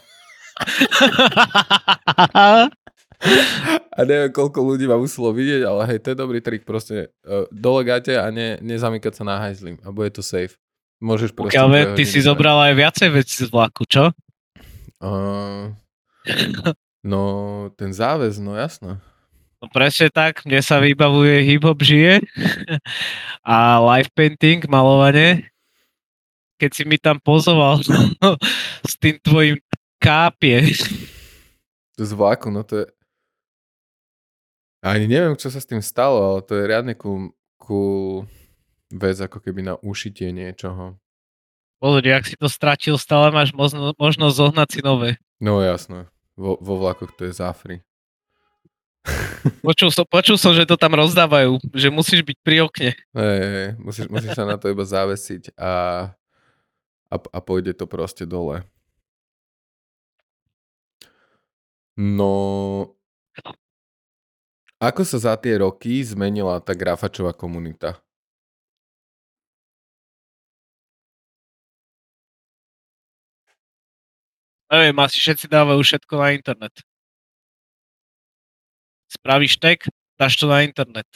A 3.95 4.03
neviem, 4.03 4.31
koľko 4.35 4.59
ľudí 4.61 4.85
ma 4.91 4.99
muselo 4.99 5.31
vidieť, 5.31 5.63
ale 5.65 5.81
hej, 5.95 5.99
to 6.03 6.13
je 6.13 6.17
dobrý 6.19 6.39
trik, 6.43 6.67
proste 6.67 7.15
uh, 7.25 7.47
dolegate 7.55 8.19
a 8.19 8.29
ne, 8.29 8.59
nezamykať 8.61 9.13
sa 9.15 9.25
na 9.25 9.39
hajzlim 9.39 9.79
a 9.87 9.89
bude 9.95 10.11
to 10.13 10.21
safe. 10.21 10.59
Môžeš 10.99 11.31
proste... 11.33 11.55
Pokiaľ 11.55 11.95
ty 11.95 12.05
si 12.05 12.21
zobral 12.25 12.59
aj 12.71 12.75
viacej 12.75 13.09
vecí 13.15 13.47
z 13.47 13.51
vlaku, 13.51 13.87
čo? 13.87 14.11
Uh, 14.99 15.73
no, 17.07 17.23
ten 17.79 17.93
záväz, 17.95 18.41
no 18.43 18.57
jasno. 18.59 18.99
No 19.65 19.73
presne 19.73 20.13
tak, 20.13 20.45
mne 20.45 20.61
sa 20.61 20.77
vybavuje 20.77 21.41
hip-hop 21.49 21.81
žije 21.81 22.21
a 23.57 23.81
live 23.81 24.13
painting, 24.13 24.61
malovanie. 24.69 25.49
Keď 26.61 26.71
si 26.71 26.83
mi 26.85 27.01
tam 27.01 27.17
pozoval 27.17 27.81
s 28.91 28.93
tým 29.01 29.17
tvojim 29.25 29.57
kápie. 29.97 30.77
Z 31.97 32.11
vlaku, 32.13 32.53
no 32.53 32.61
to 32.61 32.85
je... 32.85 32.87
Ani 34.85 35.09
neviem, 35.09 35.33
čo 35.33 35.49
sa 35.49 35.65
s 35.65 35.65
tým 35.65 35.81
stalo, 35.81 36.21
ale 36.21 36.41
to 36.45 36.61
je 36.61 36.69
riadne 36.69 36.93
cool, 37.01 37.33
cool 37.57 38.29
vec, 38.93 39.17
ako 39.17 39.41
keby 39.41 39.65
na 39.65 39.75
ušitie 39.81 40.29
niečoho. 40.29 41.01
Pozri, 41.81 42.13
ak 42.13 42.29
si 42.29 42.37
to 42.37 42.53
stratil, 42.53 43.01
stále 43.01 43.33
máš 43.33 43.57
možno, 43.57 43.97
možnosť 43.97 44.35
zohnať 44.37 44.69
si 44.69 44.81
nové. 44.85 45.17
No 45.41 45.65
jasno, 45.65 46.05
vo, 46.37 46.61
vo 46.61 46.77
vlakoch 46.77 47.17
to 47.17 47.25
je 47.25 47.33
záfri. 47.33 47.81
Počul 49.65 49.93
som, 49.93 50.09
počul 50.09 50.41
som, 50.41 50.57
že 50.57 50.65
to 50.65 50.81
tam 50.81 50.97
rozdávajú, 50.97 51.61
že 51.77 51.93
musíš 51.93 52.25
byť 52.25 52.37
pri 52.41 52.65
okne. 52.65 52.91
Hej, 53.13 53.41
hej, 53.41 53.71
musíš, 53.77 54.09
musíš 54.09 54.33
sa 54.33 54.49
na 54.49 54.57
to 54.57 54.73
iba 54.73 54.85
zavesiť 54.85 55.53
a, 55.61 55.73
a, 57.13 57.17
a 57.21 57.39
pôjde 57.45 57.77
to 57.77 57.85
proste 57.85 58.25
dole. 58.25 58.65
No, 62.01 62.33
ako 64.85 65.03
sa 65.07 65.19
za 65.21 65.35
tie 65.41 65.61
roky 65.61 66.05
zmenila 66.05 66.61
tá 66.61 66.77
grafačová 66.77 67.33
komunita? 67.33 68.01
Neviem, 74.73 74.97
asi 74.99 75.23
všetci 75.23 75.47
dávajú 75.47 75.81
všetko 75.87 76.15
na 76.19 76.35
internet. 76.35 76.75
Spravíš 79.07 79.63
tag, 79.63 79.87
dáš 80.19 80.35
to 80.35 80.51
na 80.51 80.67
internet. 80.67 81.07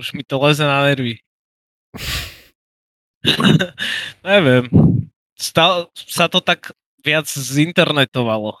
Už 0.00 0.16
mi 0.16 0.24
to 0.24 0.40
leze 0.40 0.64
na 0.64 0.88
nervy. 0.88 1.20
Neviem. 4.24 4.64
Stal, 5.36 5.92
sa 5.92 6.24
to 6.32 6.40
tak 6.40 6.72
viac 7.04 7.28
zinternetovalo. 7.28 8.56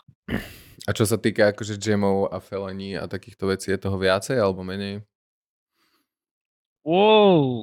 A 0.90 0.96
čo 0.96 1.06
sa 1.06 1.14
týka 1.14 1.54
akože 1.54 1.78
jamov 1.78 2.34
a 2.34 2.42
felení 2.42 2.98
a 2.98 3.06
takýchto 3.06 3.46
vecí, 3.46 3.70
je 3.70 3.78
toho 3.78 3.94
viacej 3.94 4.42
alebo 4.42 4.66
menej? 4.66 5.06
Wow. 6.82 7.62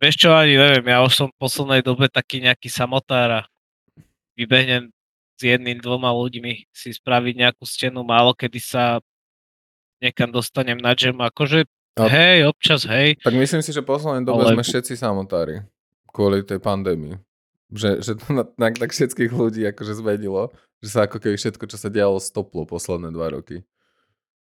Vieš 0.00 0.16
čo, 0.16 0.32
ani 0.32 0.56
neviem, 0.56 0.88
ja 0.88 1.04
už 1.04 1.12
som 1.12 1.28
v 1.28 1.36
poslednej 1.36 1.84
dobe 1.84 2.08
taký 2.08 2.40
nejaký 2.40 2.72
samotár 2.72 3.28
a 3.28 3.40
vybehnem 4.32 4.88
s 5.36 5.40
jedným, 5.44 5.76
dvoma 5.84 6.08
ľuďmi 6.08 6.72
si 6.72 6.88
spraviť 6.88 7.34
nejakú 7.36 7.68
stenu, 7.68 8.00
málo 8.00 8.32
kedy 8.32 8.56
sa 8.56 9.04
niekam 10.00 10.32
dostanem 10.32 10.80
na 10.80 10.96
jam, 10.96 11.20
akože 11.20 11.68
a... 12.00 12.08
hej, 12.08 12.48
občas 12.48 12.88
hej. 12.88 13.20
Tak 13.20 13.36
myslím 13.36 13.60
si, 13.60 13.76
že 13.76 13.84
v 13.84 13.92
poslednej 13.92 14.24
dobe 14.24 14.48
ale... 14.48 14.56
sme 14.56 14.64
všetci 14.64 14.96
samotári 14.96 15.68
kvôli 16.16 16.40
tej 16.48 16.64
pandémii. 16.64 17.20
Že, 17.68 17.90
že 18.00 18.12
to 18.16 18.26
na, 18.32 18.48
na, 18.56 18.72
na 18.72 18.86
všetkých 18.88 19.30
ľudí 19.36 19.68
akože 19.68 20.00
zvedilo, 20.00 20.48
že 20.80 20.88
sa 20.88 21.04
ako 21.04 21.20
keby 21.20 21.36
všetko, 21.36 21.64
čo 21.68 21.76
sa 21.76 21.92
dialo, 21.92 22.16
stoplo 22.16 22.64
posledné 22.64 23.12
dva 23.12 23.36
roky. 23.36 23.60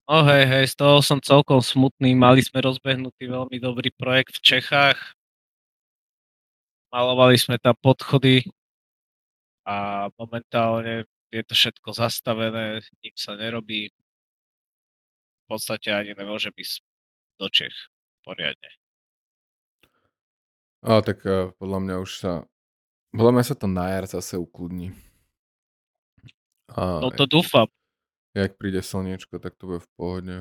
No 0.09 0.25
hej, 0.25 0.49
hej, 0.49 0.65
z 0.73 0.75
toho 0.79 1.05
som 1.05 1.21
celkom 1.21 1.61
smutný. 1.61 2.17
Mali 2.17 2.41
sme 2.41 2.65
rozbehnutý 2.65 3.29
veľmi 3.29 3.61
dobrý 3.61 3.93
projekt 3.93 4.41
v 4.41 4.57
Čechách. 4.57 4.97
Malovali 6.89 7.37
sme 7.37 7.61
tam 7.61 7.77
podchody 7.77 8.49
a 9.61 10.09
momentálne 10.17 11.05
je 11.29 11.45
to 11.45 11.53
všetko 11.53 11.93
zastavené, 11.93 12.81
nič 13.05 13.21
sa 13.21 13.37
nerobí. 13.37 13.93
V 13.93 15.45
podstate 15.45 15.93
ani 15.93 16.17
nemôže 16.17 16.49
ísť 16.57 16.81
do 17.37 17.45
Čech 17.53 17.93
poriadne. 18.25 18.73
A 20.81 21.05
tak 21.05 21.21
uh, 21.29 21.53
podľa 21.61 21.79
mňa 21.85 21.95
už 22.01 22.11
sa 22.17 22.49
podľa 23.13 23.31
mňa 23.37 23.43
sa 23.45 23.55
to 23.57 23.67
na 23.69 23.85
jar 23.93 24.05
zase 24.05 24.37
ukludní. 24.37 24.93
A 26.75 27.01
no 27.01 27.09
to 27.09 27.25
dúfam. 27.25 27.69
Jak 28.37 28.57
príde 28.61 28.85
slniečko, 28.85 29.41
tak 29.41 29.57
to 29.57 29.63
bude 29.65 29.81
v 29.81 29.89
pohode. 29.97 30.35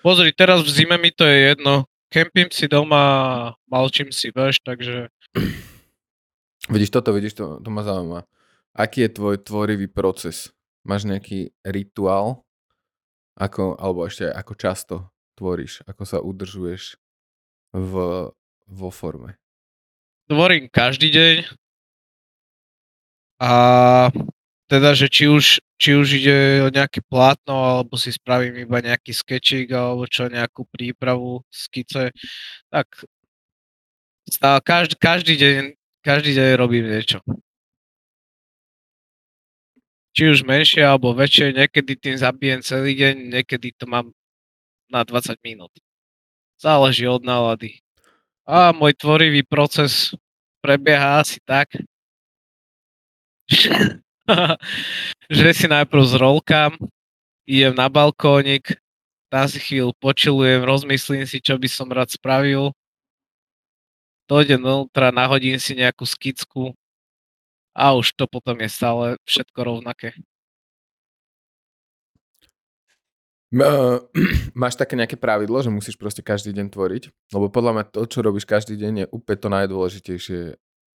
Pozri, 0.00 0.32
teraz 0.32 0.64
v 0.64 0.70
zime 0.72 0.96
mi 1.00 1.12
to 1.12 1.24
je 1.24 1.52
jedno. 1.52 1.88
Kempím 2.10 2.50
si 2.50 2.66
doma, 2.66 3.54
malčím 3.70 4.10
si, 4.10 4.32
vieš, 4.34 4.60
takže... 4.64 5.08
Vidíš 6.72 6.92
toto, 6.92 7.10
vidíš 7.16 7.34
to, 7.34 7.44
to 7.64 7.68
ma 7.72 7.80
zaujíma. 7.82 8.28
Aký 8.76 9.02
je 9.02 9.10
tvoj 9.10 9.40
tvorivý 9.42 9.88
proces? 9.90 10.52
Máš 10.86 11.08
nejaký 11.08 11.50
rituál? 11.66 12.44
Ako, 13.34 13.80
alebo 13.80 14.04
ešte 14.04 14.28
ako 14.28 14.52
často 14.54 14.96
tvoríš? 15.34 15.80
Ako 15.88 16.04
sa 16.04 16.20
udržuješ 16.20 17.00
v, 17.72 17.92
vo 18.68 18.88
forme? 18.92 19.40
Tvorím 20.28 20.68
každý 20.70 21.10
deň. 21.10 21.36
A 23.40 23.50
teda, 24.70 24.94
že 24.94 25.10
či 25.10 25.26
už, 25.26 25.58
či 25.82 25.98
už 25.98 26.22
ide 26.22 26.62
o 26.62 26.70
nejaké 26.70 27.02
plátno, 27.02 27.58
alebo 27.58 27.98
si 27.98 28.14
spravím 28.14 28.62
iba 28.62 28.78
nejaký 28.78 29.10
sketchik, 29.10 29.74
alebo 29.74 30.06
čo, 30.06 30.30
nejakú 30.30 30.62
prípravu, 30.70 31.42
skice, 31.50 32.14
tak 32.70 32.86
každý, 34.62 34.94
každý 34.94 35.34
deň, 35.34 35.62
každý 36.06 36.30
deň 36.38 36.48
robím 36.54 36.86
niečo. 36.86 37.18
Či 40.14 40.22
už 40.30 40.46
menšie 40.46 40.86
alebo 40.86 41.14
väčšie, 41.18 41.50
niekedy 41.50 41.98
tým 41.98 42.14
zabijem 42.14 42.62
celý 42.62 42.94
deň, 42.94 43.14
niekedy 43.34 43.74
to 43.74 43.90
mám 43.90 44.14
na 44.86 45.02
20 45.02 45.34
minút. 45.42 45.74
Záleží 46.62 47.10
od 47.10 47.26
nálady. 47.26 47.82
A 48.46 48.70
môj 48.70 48.94
tvorivý 48.94 49.42
proces 49.42 50.14
prebieha 50.62 51.22
asi 51.22 51.42
tak, 51.42 51.74
že 55.38 55.48
si 55.54 55.66
najprv 55.66 56.04
zrolkám, 56.06 56.72
idem 57.46 57.74
na 57.74 57.90
balkónik, 57.90 58.78
tam 59.30 59.46
si 59.46 59.62
chvíľu 59.62 59.94
počilujem, 59.98 60.66
rozmyslím 60.66 61.22
si, 61.26 61.38
čo 61.38 61.54
by 61.54 61.68
som 61.70 61.86
rád 61.86 62.10
spravil. 62.10 62.74
Dojdem 64.26 64.62
dovnútra, 64.62 65.10
nahodím 65.10 65.58
si 65.58 65.74
nejakú 65.74 66.06
skicku 66.06 66.74
a 67.74 67.94
už 67.94 68.14
to 68.14 68.26
potom 68.26 68.58
je 68.58 68.68
stále 68.70 69.06
všetko 69.26 69.58
rovnaké. 69.62 70.14
Máš 74.62 74.78
také 74.78 74.94
nejaké 74.94 75.18
pravidlo, 75.18 75.58
že 75.58 75.74
musíš 75.74 75.98
proste 75.98 76.22
každý 76.22 76.54
deň 76.54 76.70
tvoriť? 76.70 77.02
Lebo 77.34 77.50
podľa 77.50 77.72
mňa 77.74 77.84
to, 77.90 78.06
čo 78.06 78.22
robíš 78.22 78.46
každý 78.46 78.78
deň, 78.78 78.92
je 78.94 79.06
úplne 79.10 79.38
to 79.42 79.48
najdôležitejšie 79.50 80.40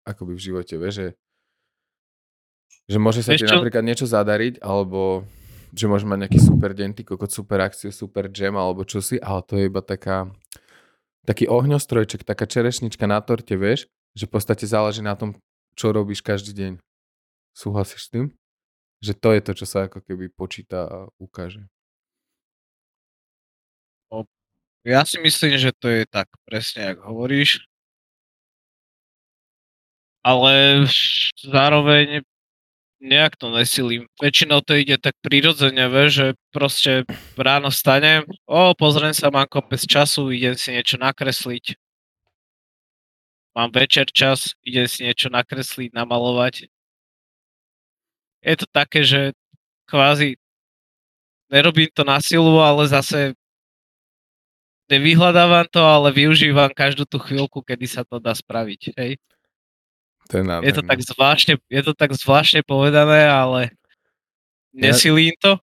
akoby 0.07 0.33
v 0.39 0.43
živote, 0.51 0.73
vieš, 0.79 0.95
že 0.95 1.07
že 2.85 2.97
môže 2.99 3.23
sa 3.23 3.33
ti 3.33 3.47
napríklad 3.47 3.81
niečo 3.81 4.05
zadariť, 4.05 4.59
alebo 4.59 5.23
že 5.75 5.91
môže 5.91 6.07
mať 6.07 6.27
nejaký 6.27 6.39
super 6.39 6.71
deň, 6.71 6.89
ty 6.95 7.03
kokot, 7.03 7.31
super 7.31 7.59
akciu, 7.63 7.91
super 7.91 8.31
jam, 8.31 8.55
alebo 8.55 8.87
čo 8.87 9.03
si, 9.03 9.19
ale 9.19 9.43
to 9.43 9.59
je 9.59 9.67
iba 9.67 9.83
taká, 9.83 10.31
taký 11.27 11.51
ohňostrojček, 11.51 12.23
taká 12.23 12.47
čerešnička 12.47 13.03
na 13.09 13.19
torte, 13.19 13.59
vieš, 13.59 13.91
že 14.15 14.29
v 14.29 14.31
podstate 14.39 14.63
záleží 14.63 15.03
na 15.03 15.19
tom, 15.19 15.35
čo 15.75 15.91
robíš 15.91 16.23
každý 16.23 16.55
deň. 16.55 16.73
Súhlasíš 17.51 18.07
s 18.07 18.11
tým? 18.11 18.25
Že 19.03 19.13
to 19.19 19.29
je 19.35 19.41
to, 19.43 19.51
čo 19.59 19.65
sa 19.67 19.77
ako 19.91 19.99
keby 19.99 20.31
počíta 20.31 20.87
a 20.87 20.97
ukáže. 21.19 21.67
Ja 24.85 25.01
si 25.01 25.17
myslím, 25.17 25.57
že 25.57 25.73
to 25.73 25.89
je 25.89 26.05
tak 26.05 26.29
presne, 26.45 26.93
ako 26.93 27.09
hovoríš. 27.09 27.65
Ale 30.21 30.85
zároveň 31.41 32.21
nejak 33.05 33.37
to 33.37 33.53
nesilím. 33.53 34.09
Väčšinou 34.17 34.65
to 34.65 34.73
ide 34.73 34.97
tak 34.97 35.13
prirodzene, 35.21 35.85
vieš, 35.87 36.09
že 36.11 36.27
proste 36.49 36.91
ráno 37.37 37.69
stanem, 37.69 38.25
o, 38.49 38.73
pozriem 38.73 39.13
sa, 39.13 39.29
mám 39.29 39.45
kopec 39.45 39.79
času, 39.85 40.33
idem 40.33 40.57
si 40.57 40.73
niečo 40.73 40.97
nakresliť. 40.97 41.77
Mám 43.55 43.71
večer 43.71 44.09
čas, 44.11 44.57
idem 44.65 44.89
si 44.89 45.05
niečo 45.07 45.31
nakresliť, 45.31 45.95
namalovať. 45.95 46.67
Je 48.43 48.55
to 48.57 48.67
také, 48.67 49.05
že 49.07 49.31
kvázi 49.87 50.35
nerobím 51.49 51.87
to 51.93 52.03
na 52.03 52.19
silu, 52.19 52.59
ale 52.59 52.89
zase 52.89 53.37
nevyhľadávam 54.91 55.65
to, 55.69 55.81
ale 55.81 56.13
využívam 56.13 56.69
každú 56.73 57.05
tú 57.05 57.17
chvíľku, 57.17 57.61
kedy 57.61 57.85
sa 57.89 58.01
to 58.05 58.21
dá 58.21 58.33
spraviť, 58.33 58.81
hej. 58.97 59.17
To 60.29 60.41
je, 60.41 60.43
je 60.43 60.73
to 60.73 60.81
tak 60.81 60.99
zvláštne, 61.05 61.53
je 61.69 61.81
to 61.85 61.93
tak 61.93 62.09
zvláštne 62.17 62.65
povedané, 62.65 63.29
ale 63.29 63.77
nesilím 64.73 65.37
to. 65.37 65.61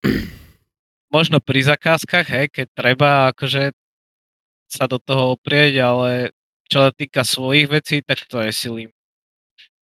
Možno 1.14 1.42
pri 1.42 1.68
zakázkach, 1.68 2.24
hej, 2.32 2.46
keď 2.48 2.66
treba 2.72 3.10
akože 3.34 3.76
sa 4.70 4.86
do 4.86 4.96
toho 4.96 5.36
oprieť, 5.36 5.82
ale 5.84 6.32
čo 6.70 6.86
sa 6.86 6.94
týka 6.94 7.26
svojich 7.26 7.66
vecí, 7.66 8.00
tak 8.00 8.24
to 8.24 8.40
nesilím. 8.40 8.94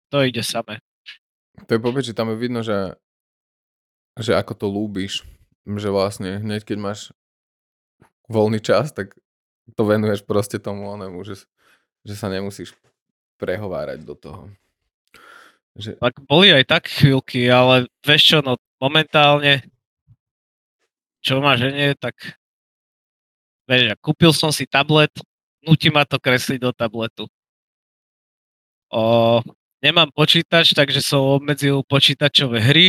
To 0.09 0.24
ide 0.24 0.40
samé. 0.40 0.81
To 1.68 1.76
je 1.76 1.81
povedz, 1.81 2.11
že 2.11 2.16
tam 2.16 2.33
je 2.33 2.40
vidno, 2.40 2.64
že, 2.64 2.96
že 4.16 4.33
ako 4.35 4.57
to 4.57 4.66
lúbiš, 4.66 5.22
že 5.68 5.92
vlastne 5.92 6.40
hneď 6.40 6.64
keď 6.64 6.78
máš 6.81 7.00
voľný 8.26 8.59
čas, 8.64 8.90
tak 8.90 9.14
to 9.76 9.83
venuješ 9.85 10.24
proste 10.24 10.57
tomu 10.57 10.88
onemu, 10.88 11.20
že, 11.28 11.44
že 12.09 12.14
sa 12.16 12.33
nemusíš 12.33 12.72
prehovárať 13.38 14.03
do 14.03 14.14
toho. 14.18 14.42
Že... 15.79 15.94
Tak 16.03 16.18
boli 16.27 16.51
aj 16.51 16.64
tak 16.66 16.90
chvíľky, 16.90 17.46
ale 17.46 17.87
vieš 18.03 18.35
čo, 18.35 18.38
no 18.42 18.59
momentálne 18.83 19.62
čo 21.22 21.38
ma 21.38 21.55
ženie, 21.55 21.94
tak 21.98 22.14
vieš, 23.70 23.94
kúpil 24.03 24.35
som 24.35 24.51
si 24.51 24.66
tablet, 24.66 25.11
nutí 25.62 25.90
ma 25.90 26.03
to 26.03 26.18
kresliť 26.18 26.59
do 26.62 26.70
tabletu. 26.74 27.24
O, 28.88 29.38
nemám 29.83 30.11
počítač, 30.11 30.74
takže 30.74 30.98
som 30.98 31.38
obmedzil 31.38 31.83
počítačové 31.87 32.59
hry, 32.59 32.87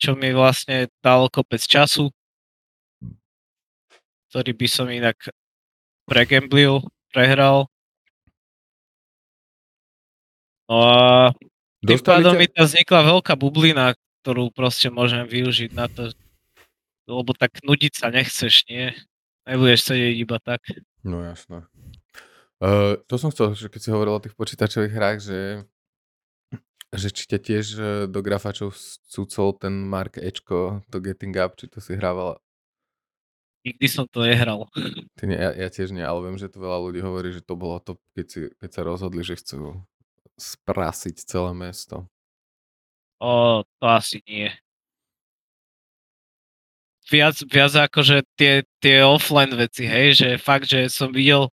čo 0.00 0.16
mi 0.16 0.32
vlastne 0.32 0.88
dalo 1.00 1.28
kopec 1.28 1.60
času 1.60 2.12
ktorý 4.34 4.50
by 4.50 4.66
som 4.66 4.90
inak 4.90 5.30
pregamblil, 6.10 6.82
prehral. 7.14 7.70
No 10.68 10.76
a 10.80 10.96
tým 11.84 12.00
pádom 12.00 12.34
mi 12.40 12.48
tam 12.48 12.64
vznikla 12.64 13.00
veľká 13.04 13.36
bublina, 13.36 13.92
ktorú 14.24 14.48
proste 14.48 14.88
môžem 14.88 15.28
využiť 15.28 15.70
na 15.76 15.84
to, 15.88 16.08
lebo 17.04 17.36
tak 17.36 17.60
nudiť 17.60 17.92
sa 17.92 18.08
nechceš, 18.08 18.64
nie? 18.72 18.96
Nebudeš 19.44 19.92
sedieť 19.92 20.14
iba 20.16 20.40
tak. 20.40 20.64
No 21.04 21.20
jasné. 21.20 21.68
Uh, 22.64 22.96
to 23.04 23.20
som 23.20 23.28
chcel, 23.28 23.52
že 23.52 23.68
keď 23.68 23.80
si 23.84 23.92
hovoril 23.92 24.16
o 24.16 24.24
tých 24.24 24.32
počítačových 24.32 24.94
hrách, 24.96 25.18
že, 25.20 25.40
že 26.96 27.08
či 27.12 27.28
ťa 27.28 27.38
tiež 27.44 27.64
e, 27.76 27.82
do 28.08 28.24
grafačov 28.24 28.72
cúcol 29.04 29.52
ten 29.60 29.84
Mark 29.84 30.16
Ečko, 30.16 30.80
to 30.88 30.96
Getting 31.04 31.36
Up, 31.36 31.60
či 31.60 31.68
to 31.68 31.84
si 31.84 31.92
hrával 31.92 32.40
Nikdy 33.64 33.86
som 33.88 34.04
to 34.04 34.20
nehral. 34.28 34.68
Ty 35.16 35.24
nie, 35.24 35.40
ja, 35.40 35.48
ja 35.56 35.68
tiež 35.72 35.88
nie, 35.88 36.04
ale 36.04 36.20
viem, 36.28 36.36
že 36.36 36.52
to 36.52 36.60
veľa 36.60 36.84
ľudí 36.84 37.00
hovorí, 37.00 37.32
že 37.32 37.40
to 37.40 37.56
bolo 37.56 37.80
to, 37.80 37.96
keď, 38.12 38.26
si, 38.28 38.40
keď 38.60 38.70
sa 38.76 38.82
rozhodli, 38.84 39.24
že 39.24 39.40
chcú 39.40 39.80
sprasiť 40.38 41.16
celé 41.24 41.52
mesto. 41.54 42.06
O, 43.22 43.62
to 43.80 43.84
asi 43.86 44.20
nie. 44.26 44.50
Viac, 47.08 47.36
viac 47.46 47.72
akože 47.76 48.24
tie, 48.34 48.64
tie 48.80 49.04
offline 49.04 49.52
veci, 49.54 49.84
hej, 49.84 50.16
že 50.16 50.28
fakt, 50.40 50.66
že 50.66 50.88
som 50.88 51.12
videl 51.12 51.52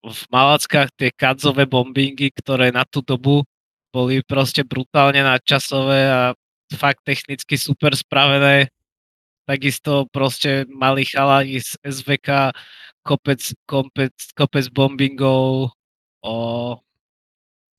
v 0.00 0.20
Malackách 0.32 0.88
tie 0.96 1.12
kadzové 1.12 1.68
bombingy, 1.68 2.32
ktoré 2.32 2.72
na 2.72 2.88
tú 2.88 3.04
dobu 3.04 3.44
boli 3.92 4.24
proste 4.24 4.64
brutálne 4.64 5.20
nadčasové 5.20 6.00
a 6.08 6.20
fakt 6.72 7.04
technicky 7.04 7.56
super 7.56 7.92
spravené 7.94 8.68
takisto 9.46 10.10
proste 10.10 10.66
mali 10.66 11.06
chalani 11.06 11.62
z 11.62 11.78
SVK 11.86 12.50
kopec, 13.06 13.40
kopec, 13.64 14.14
kopec 14.34 14.66
bombingov 14.74 15.70
o 16.26 16.36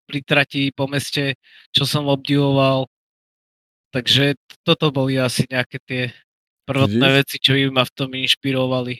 pritratí 0.08 0.72
po 0.72 0.88
meste, 0.88 1.36
čo 1.76 1.84
som 1.84 2.08
obdivoval. 2.08 2.88
Takže 3.92 4.40
toto 4.64 4.96
boli 4.96 5.20
asi 5.20 5.44
nejaké 5.52 5.84
tie 5.84 6.04
prvotné 6.64 7.08
Vidíš? 7.08 7.18
veci, 7.20 7.36
čo 7.44 7.52
ma 7.72 7.84
v 7.84 7.94
tom 7.96 8.10
inšpirovali. 8.16 8.96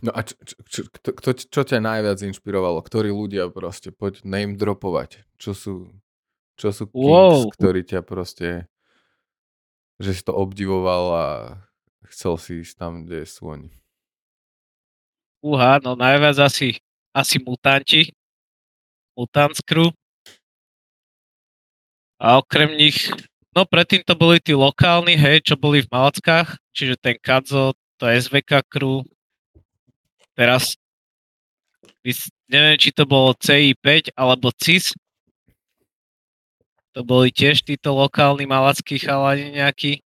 No 0.00 0.16
a 0.16 0.24
čo, 0.24 0.32
čo, 0.64 0.80
čo, 0.88 1.10
čo, 1.12 1.30
čo 1.36 1.60
ťa 1.60 1.76
najviac 1.76 2.24
inšpirovalo? 2.24 2.80
Ktorí 2.80 3.12
ľudia 3.12 3.52
proste, 3.52 3.92
poď 3.92 4.24
name 4.24 4.56
dropovať. 4.56 5.28
Čo 5.36 5.52
sú, 5.52 5.74
čo 6.56 6.72
sú 6.72 6.88
kings, 6.88 7.04
wow. 7.04 7.44
ktorí 7.52 7.84
ťa 7.84 8.00
proste, 8.00 8.64
že 10.00 10.16
si 10.16 10.22
to 10.24 10.32
obdivoval 10.32 11.04
a 11.12 11.26
chcel 12.08 12.40
si 12.40 12.64
ísť 12.64 12.74
tam, 12.80 13.04
kde 13.04 13.28
sú 13.28 13.52
oni? 13.52 13.70
Uha, 15.44 15.80
no 15.84 15.92
najviac 15.96 16.40
asi, 16.40 16.80
asi 17.12 17.36
mutanti. 17.40 18.12
Mutants 19.12 19.60
crew. 19.60 19.92
A 22.20 22.36
okrem 22.36 22.76
nich, 22.76 23.08
no 23.56 23.64
predtým 23.64 24.04
to 24.04 24.12
boli 24.12 24.36
tí 24.44 24.52
lokálni, 24.52 25.16
hej, 25.16 25.40
čo 25.40 25.56
boli 25.56 25.80
v 25.80 25.88
Malackách, 25.88 26.60
čiže 26.76 27.00
ten 27.00 27.16
Kadzo, 27.16 27.72
to 27.96 28.04
SVK 28.04 28.60
crew. 28.68 29.00
Teraz 30.36 30.76
neviem, 32.48 32.76
či 32.76 32.92
to 32.92 33.08
bolo 33.08 33.32
CI5 33.32 34.12
alebo 34.16 34.52
CIS. 34.52 34.92
To 36.92 37.00
boli 37.06 37.32
tiež 37.32 37.62
títo 37.62 37.94
lokálni 37.94 38.44
malackí 38.44 38.98
chalani 38.98 39.54
nejakí. 39.56 40.02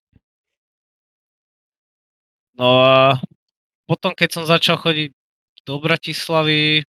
No 2.59 2.83
a 2.83 3.23
potom, 3.89 4.13
keď 4.13 4.29
som 4.35 4.45
začal 4.45 4.77
chodiť 4.77 5.15
do 5.63 5.79
Bratislavy, 5.79 6.83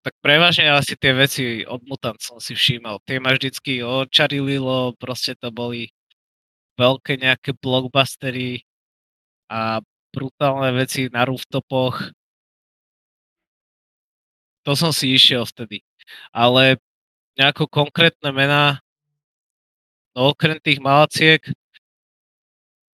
tak 0.00 0.16
prevažne 0.24 0.72
asi 0.72 0.96
tie 0.96 1.12
veci 1.12 1.44
od 1.68 1.84
Mutant 1.84 2.16
som 2.20 2.40
si 2.40 2.56
všímal. 2.56 3.04
Tie 3.04 3.20
ma 3.20 3.36
vždycky 3.36 3.84
očarililo, 3.84 4.96
proste 4.96 5.36
to 5.36 5.52
boli 5.52 5.92
veľké 6.80 7.20
nejaké 7.20 7.52
blockbustery 7.60 8.64
a 9.52 9.84
brutálne 10.14 10.72
veci 10.72 11.12
na 11.12 11.28
rooftopoch. 11.28 12.16
To 14.64 14.72
som 14.72 14.92
si 14.92 15.12
išiel 15.12 15.44
vtedy. 15.44 15.84
Ale 16.32 16.80
nejako 17.36 17.68
konkrétne 17.68 18.32
mená, 18.32 18.80
no 20.16 20.32
okrem 20.32 20.56
tých 20.60 20.80
malaciek, 20.80 21.44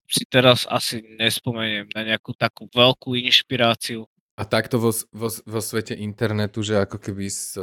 si 0.06 0.24
teraz 0.30 0.70
asi 0.70 1.02
nespomeniem 1.18 1.90
na 1.94 2.02
nejakú 2.06 2.34
takú 2.38 2.70
veľkú 2.70 3.18
inšpiráciu. 3.18 4.06
A 4.36 4.44
takto 4.44 4.80
vo, 4.84 4.92
vo, 5.16 5.30
vo 5.32 5.62
svete 5.64 5.96
internetu, 5.96 6.60
že 6.60 6.84
ako 6.84 7.00
keby 7.00 7.32
z, 7.32 7.56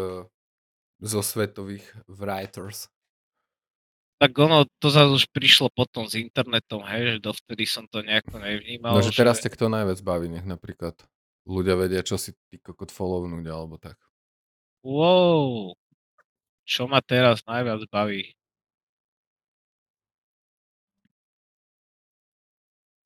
zo 1.03 1.21
svetových 1.21 1.85
writers. 2.09 2.89
Tak 4.23 4.33
ono, 4.39 4.65
to 4.79 4.89
zase 4.89 5.11
už 5.11 5.25
prišlo 5.35 5.69
potom 5.75 6.07
s 6.07 6.15
internetom, 6.15 6.87
hej, 6.87 7.19
že 7.19 7.27
dovtedy 7.27 7.67
som 7.67 7.85
to 7.91 8.07
nejako 8.07 8.39
nevnímal. 8.39 8.95
No, 8.97 9.05
že 9.05 9.13
teraz 9.13 9.43
že... 9.43 9.51
ťa 9.51 9.51
kto 9.59 9.67
najviac 9.69 9.99
baví, 10.01 10.31
nech 10.31 10.47
napríklad 10.47 10.95
ľudia 11.43 11.75
vedia, 11.75 12.07
čo 12.07 12.17
si 12.17 12.33
ty 12.49 12.63
kokot 12.63 12.95
follownúť, 12.95 13.47
alebo 13.51 13.77
tak. 13.83 13.99
Wow, 14.87 15.75
čo 16.63 16.87
ma 16.87 17.03
teraz 17.03 17.43
najviac 17.45 17.83
baví? 17.91 18.33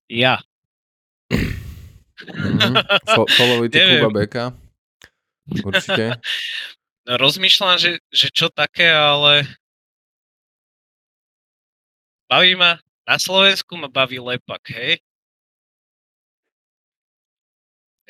Ja. 0.07 0.39
Mm-hmm. 2.25 2.75
Fo- 3.13 3.29
followujte 3.29 3.77
Kuba 3.77 4.11
Beka. 4.13 4.45
Určite. 5.65 6.17
Rozmýšľam, 7.23 7.79
že, 7.79 8.03
že 8.11 8.29
čo 8.35 8.51
také, 8.51 8.91
ale 8.91 9.47
baví 12.27 12.59
ma, 12.59 12.83
na 13.07 13.17
Slovensku 13.21 13.79
ma 13.79 13.87
baví 13.87 14.19
Lepak, 14.19 14.65
hej? 14.75 14.99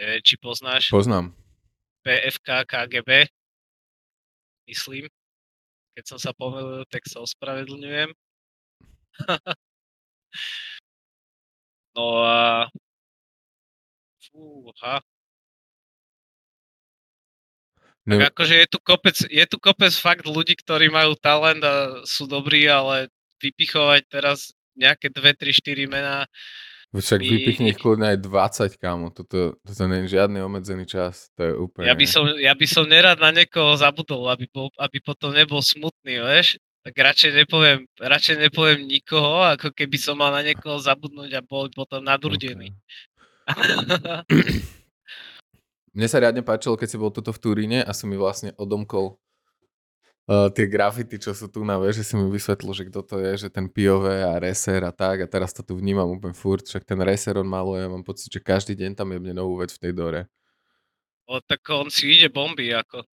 Neviem, 0.00 0.22
či 0.24 0.34
poznáš. 0.40 0.88
Poznám. 0.88 1.36
PFK 2.04 2.64
KGB. 2.64 3.28
Myslím. 4.68 5.08
Keď 5.96 6.04
som 6.04 6.18
sa 6.20 6.36
pomýlil, 6.36 6.84
tak 6.92 7.04
sa 7.08 7.24
ospravedlňujem. 7.24 8.12
no 11.96 12.24
a... 12.24 12.68
Ne, 18.06 18.22
Tak 18.22 18.38
akože 18.38 18.54
je 18.54 18.66
tu 18.70 18.78
kopec, 18.78 19.16
je 19.18 19.44
tu 19.50 19.58
kopec 19.58 19.90
fakt 19.90 20.30
ľudí, 20.30 20.54
ktorí 20.54 20.86
majú 20.86 21.18
talent 21.18 21.58
a 21.66 22.06
sú 22.06 22.30
dobrí, 22.30 22.70
ale 22.70 23.10
vypichovať 23.42 24.06
teraz 24.06 24.54
nejaké 24.78 25.10
2, 25.10 25.34
3, 25.34 25.50
4 25.50 25.90
mená. 25.90 26.22
však 26.94 27.18
my- 27.18 27.28
vypichni 27.28 27.66
ich 27.74 27.80
kľudne 27.82 28.14
aj 28.14 28.18
20, 28.22 28.78
kámo. 28.78 29.10
Toto, 29.10 29.58
toto 29.58 29.82
nie 29.90 30.06
je 30.06 30.16
žiadny 30.16 30.38
obmedzený 30.38 30.86
čas. 30.86 31.34
To 31.34 31.40
je 31.42 31.52
úplne... 31.58 31.90
Ja 31.90 31.98
by, 31.98 32.06
som, 32.06 32.30
ja 32.30 32.54
by 32.54 32.66
som 32.70 32.86
nerad 32.86 33.18
na 33.18 33.34
niekoho 33.34 33.74
zabudol, 33.74 34.30
aby, 34.30 34.46
bol, 34.48 34.70
aby 34.78 35.02
potom 35.02 35.34
nebol 35.34 35.58
smutný, 35.58 36.22
vieš? 36.22 36.62
Tak 36.86 36.94
radšej 36.94 37.42
nepoviem, 37.42 37.90
radšej 37.98 38.36
nepoviem 38.38 38.86
nikoho, 38.86 39.42
ako 39.50 39.74
keby 39.74 39.98
som 39.98 40.14
mal 40.14 40.30
na 40.30 40.46
niekoho 40.46 40.78
zabudnúť 40.78 41.34
a 41.34 41.42
bol 41.42 41.66
potom 41.74 41.98
nadurdený. 42.06 42.70
Okay. 42.70 43.15
Mne 45.96 46.06
sa 46.12 46.20
riadne 46.20 46.44
páčilo, 46.44 46.76
keď 46.76 46.88
si 46.92 47.00
bol 47.00 47.08
tuto 47.08 47.32
v 47.32 47.40
Turíne 47.40 47.80
a 47.80 47.90
si 47.96 48.04
mi 48.04 48.20
vlastne 48.20 48.52
odomkol 48.60 49.16
uh, 50.28 50.52
tie 50.52 50.66
grafity, 50.68 51.16
čo 51.16 51.32
sú 51.32 51.48
tu 51.48 51.64
na 51.64 51.80
že 51.88 52.04
si 52.04 52.14
mi 52.18 52.28
vysvetlil, 52.28 52.72
že 52.76 52.84
kto 52.90 53.00
to 53.00 53.16
je, 53.22 53.46
že 53.46 53.48
ten 53.48 53.70
Piové 53.70 54.20
a 54.20 54.36
Reser 54.36 54.84
a 54.84 54.92
tak 54.92 55.24
a 55.24 55.26
teraz 55.30 55.56
to 55.56 55.64
tu 55.64 55.78
vnímam 55.78 56.10
úplne 56.10 56.36
furt, 56.36 56.66
však 56.66 56.84
ten 56.84 57.00
Reser 57.00 57.40
on 57.40 57.48
maluje, 57.48 57.80
ja 57.80 57.88
mám 57.88 58.04
pocit, 58.04 58.28
že 58.28 58.44
každý 58.44 58.76
deň 58.76 58.92
tam 58.92 59.08
je 59.14 59.18
mne 59.22 59.34
novú 59.40 59.62
vec 59.62 59.72
v 59.72 59.82
tej 59.88 59.92
dore. 59.96 60.20
o, 61.30 61.40
tak 61.40 61.62
on 61.72 61.88
si 61.88 62.12
ide 62.12 62.28
bomby, 62.28 62.74
ako. 62.74 63.06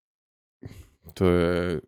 To 1.16 1.24
je, 1.28 1.84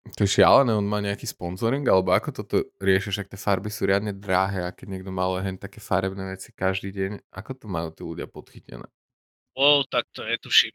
to 0.00 0.24
je 0.24 0.40
šialené, 0.40 0.72
on 0.72 0.88
má 0.88 0.98
nejaký 1.04 1.28
sponsoring, 1.28 1.84
alebo 1.84 2.16
ako 2.16 2.32
toto 2.32 2.56
rieši, 2.80 3.12
však 3.12 3.28
tie 3.28 3.40
farby 3.40 3.68
sú 3.68 3.84
riadne 3.84 4.16
drahé 4.16 4.64
a 4.64 4.72
keď 4.72 4.96
niekto 4.96 5.12
maluje 5.12 5.44
hen 5.44 5.60
také 5.60 5.76
farebné 5.76 6.24
veci 6.32 6.56
každý 6.56 6.88
deň, 6.88 7.12
ako 7.28 7.50
to 7.52 7.66
majú 7.68 7.88
tí 7.92 8.02
ľudia 8.02 8.24
podchytené? 8.24 8.88
O, 9.54 9.84
tak 9.84 10.08
to 10.16 10.24
netuším. 10.24 10.72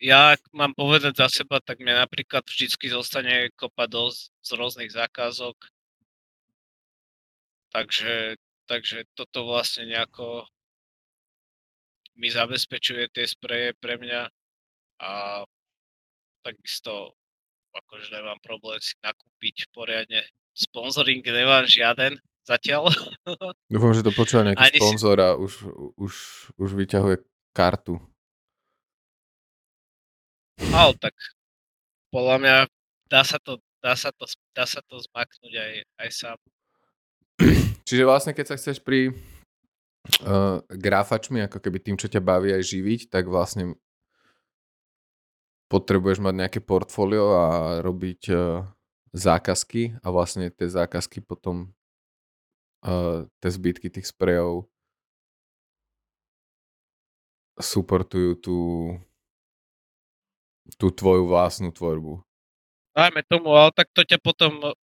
Ja, 0.00 0.34
ak 0.34 0.42
mám 0.56 0.72
povedať 0.72 1.20
za 1.20 1.28
seba, 1.28 1.60
tak 1.60 1.78
mne 1.78 1.92
napríklad 1.92 2.42
vždycky 2.48 2.88
zostane 2.88 3.52
kopa 3.52 3.84
dosť 3.84 4.32
z 4.40 4.50
rôznych 4.56 4.90
zákazok. 4.90 5.54
Takže, 7.70 8.40
takže 8.66 9.04
toto 9.14 9.46
vlastne 9.46 9.86
nejako 9.86 10.48
mi 12.16 12.32
zabezpečuje 12.32 13.12
tie 13.14 13.28
spreje 13.28 13.76
pre 13.78 14.00
mňa 14.00 14.22
a 15.04 15.44
takisto 16.42 17.19
akože 17.74 18.10
nemám 18.10 18.38
problém 18.42 18.78
si 18.82 18.94
nakúpiť 19.00 19.70
poriadne. 19.70 20.26
Sponsoring 20.54 21.22
nemám 21.22 21.64
žiaden 21.66 22.18
zatiaľ. 22.44 22.90
Dúfam, 23.72 23.92
že 23.94 24.02
to 24.02 24.12
počúva 24.12 24.46
nejaký 24.50 24.62
Ani 24.62 24.78
sponzor 24.78 25.18
a 25.22 25.38
už, 25.38 25.52
už, 25.96 26.12
už 26.58 26.70
vyťahuje 26.74 27.22
kartu. 27.54 27.98
Ale 30.60 30.92
tak 31.00 31.14
podľa 32.12 32.36
mňa 32.42 32.56
dá 33.08 33.22
sa 33.24 33.38
to, 33.40 33.62
dá 33.80 33.94
sa 33.96 34.10
to, 34.12 34.28
dá 34.52 34.66
sa 34.68 34.82
to 34.84 35.00
zmaknúť 35.00 35.54
aj, 35.56 35.72
aj 36.04 36.08
sám. 36.10 36.38
Čiže 37.88 38.04
vlastne, 38.04 38.32
keď 38.36 38.54
sa 38.54 38.58
chceš 38.60 38.82
pri 38.84 39.10
uh, 39.10 40.60
grafačmi, 40.68 41.40
ako 41.46 41.58
keby 41.58 41.78
tým, 41.80 41.96
čo 41.96 42.10
ťa 42.10 42.20
baví 42.20 42.52
aj 42.52 42.62
živiť, 42.66 43.00
tak 43.08 43.30
vlastne 43.30 43.78
potrebuješ 45.70 46.18
mať 46.18 46.34
nejaké 46.34 46.60
portfólio 46.60 47.38
a 47.38 47.46
robiť 47.78 48.22
uh, 48.34 48.66
zákazky 49.14 50.02
a 50.02 50.06
vlastne 50.10 50.50
tie 50.50 50.66
zákazky 50.66 51.22
potom 51.22 51.70
uh, 52.82 53.30
tie 53.38 53.50
zbytky 53.54 53.86
tých 53.86 54.10
sprejov 54.10 54.66
supportujú 57.60 58.40
tú, 58.40 58.58
tú 60.74 60.86
tvoju 60.90 61.28
vlastnú 61.28 61.70
tvorbu. 61.70 62.24
Dajme 62.96 63.22
tomu, 63.30 63.54
ale 63.54 63.70
tak 63.70 63.92
to 63.94 64.02
ťa 64.02 64.18
potom 64.18 64.74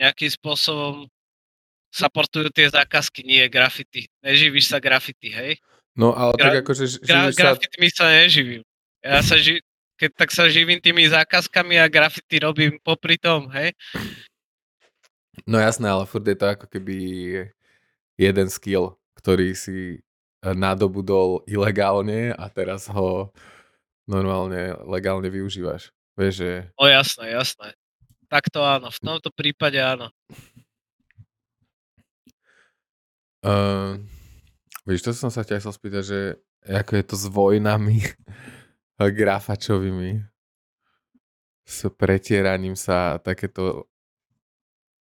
nejakým 0.00 0.32
spôsobom 0.32 1.06
supportujú 1.92 2.48
tie 2.50 2.72
zákazky, 2.72 3.22
nie 3.22 3.44
grafity. 3.46 4.08
Neživíš 4.24 4.72
sa 4.72 4.80
grafity, 4.80 5.28
hej? 5.30 5.52
No 5.98 6.14
ale 6.14 6.32
Gra- 6.38 6.44
tak 6.50 6.54
akože 6.66 6.84
Gra- 7.02 7.30
sa... 7.30 7.36
grafitmi 7.36 7.88
sa 7.90 8.06
neživím. 8.10 8.62
Ja 9.02 9.20
sa 9.24 9.36
ži- 9.40 9.64
keď 10.00 10.10
tak 10.16 10.30
sa 10.32 10.48
živím 10.48 10.80
tými 10.80 11.04
zákazkami 11.08 11.76
a 11.76 11.90
grafity 11.92 12.40
robím 12.40 12.80
popri 12.80 13.20
tom, 13.20 13.52
hej? 13.52 13.76
No 15.44 15.60
jasné, 15.60 15.92
ale 15.92 16.08
furt 16.08 16.24
je 16.24 16.36
to 16.36 16.46
ako 16.48 16.66
keby 16.68 16.96
jeden 18.16 18.48
skill, 18.48 18.96
ktorý 19.20 19.52
si 19.52 20.00
eh, 20.00 20.54
nadobudol 20.56 21.44
ilegálne 21.44 22.32
a 22.32 22.48
teraz 22.48 22.88
ho 22.88 23.28
normálne 24.08 24.74
legálne 24.88 25.28
využívaš. 25.28 25.92
Vieš, 26.18 26.34
že 26.34 26.50
O 26.76 26.84
jasné, 26.88 27.32
jasné. 27.32 27.72
Tak 28.30 28.48
to 28.48 28.62
áno, 28.62 28.88
v 28.90 29.00
tomto 29.00 29.30
prípade 29.34 29.78
áno. 29.80 30.10
uh, 33.42 33.96
vieš, 34.90 35.06
to 35.06 35.14
som 35.14 35.30
sa 35.30 35.46
ťa 35.46 35.62
chcel 35.62 35.70
spýtať, 35.70 36.02
že 36.02 36.20
ako 36.66 36.92
je 36.98 37.04
to 37.06 37.14
s 37.14 37.26
vojnami 37.30 38.02
grafačovými, 38.98 40.26
s 41.62 41.86
pretieraním 41.94 42.74
sa 42.74 43.14
a 43.14 43.20
takéto 43.22 43.86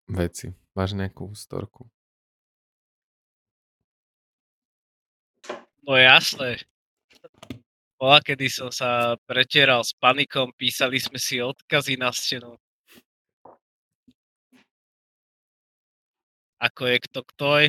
veci. 0.05 0.53
Máš 0.77 0.93
nejakú 0.93 1.33
storku? 1.33 1.89
No 5.81 5.97
jasné. 5.97 6.61
Bola, 7.97 8.21
kedy 8.21 8.47
som 8.47 8.69
sa 8.69 9.17
pretieral 9.25 9.81
s 9.81 9.91
panikom, 9.97 10.53
písali 10.53 11.01
sme 11.01 11.17
si 11.17 11.41
odkazy 11.41 11.97
na 11.97 12.13
stenu. 12.13 12.55
Ako 16.61 16.87
je 16.87 16.97
kto 17.09 17.19
ktoj, 17.25 17.63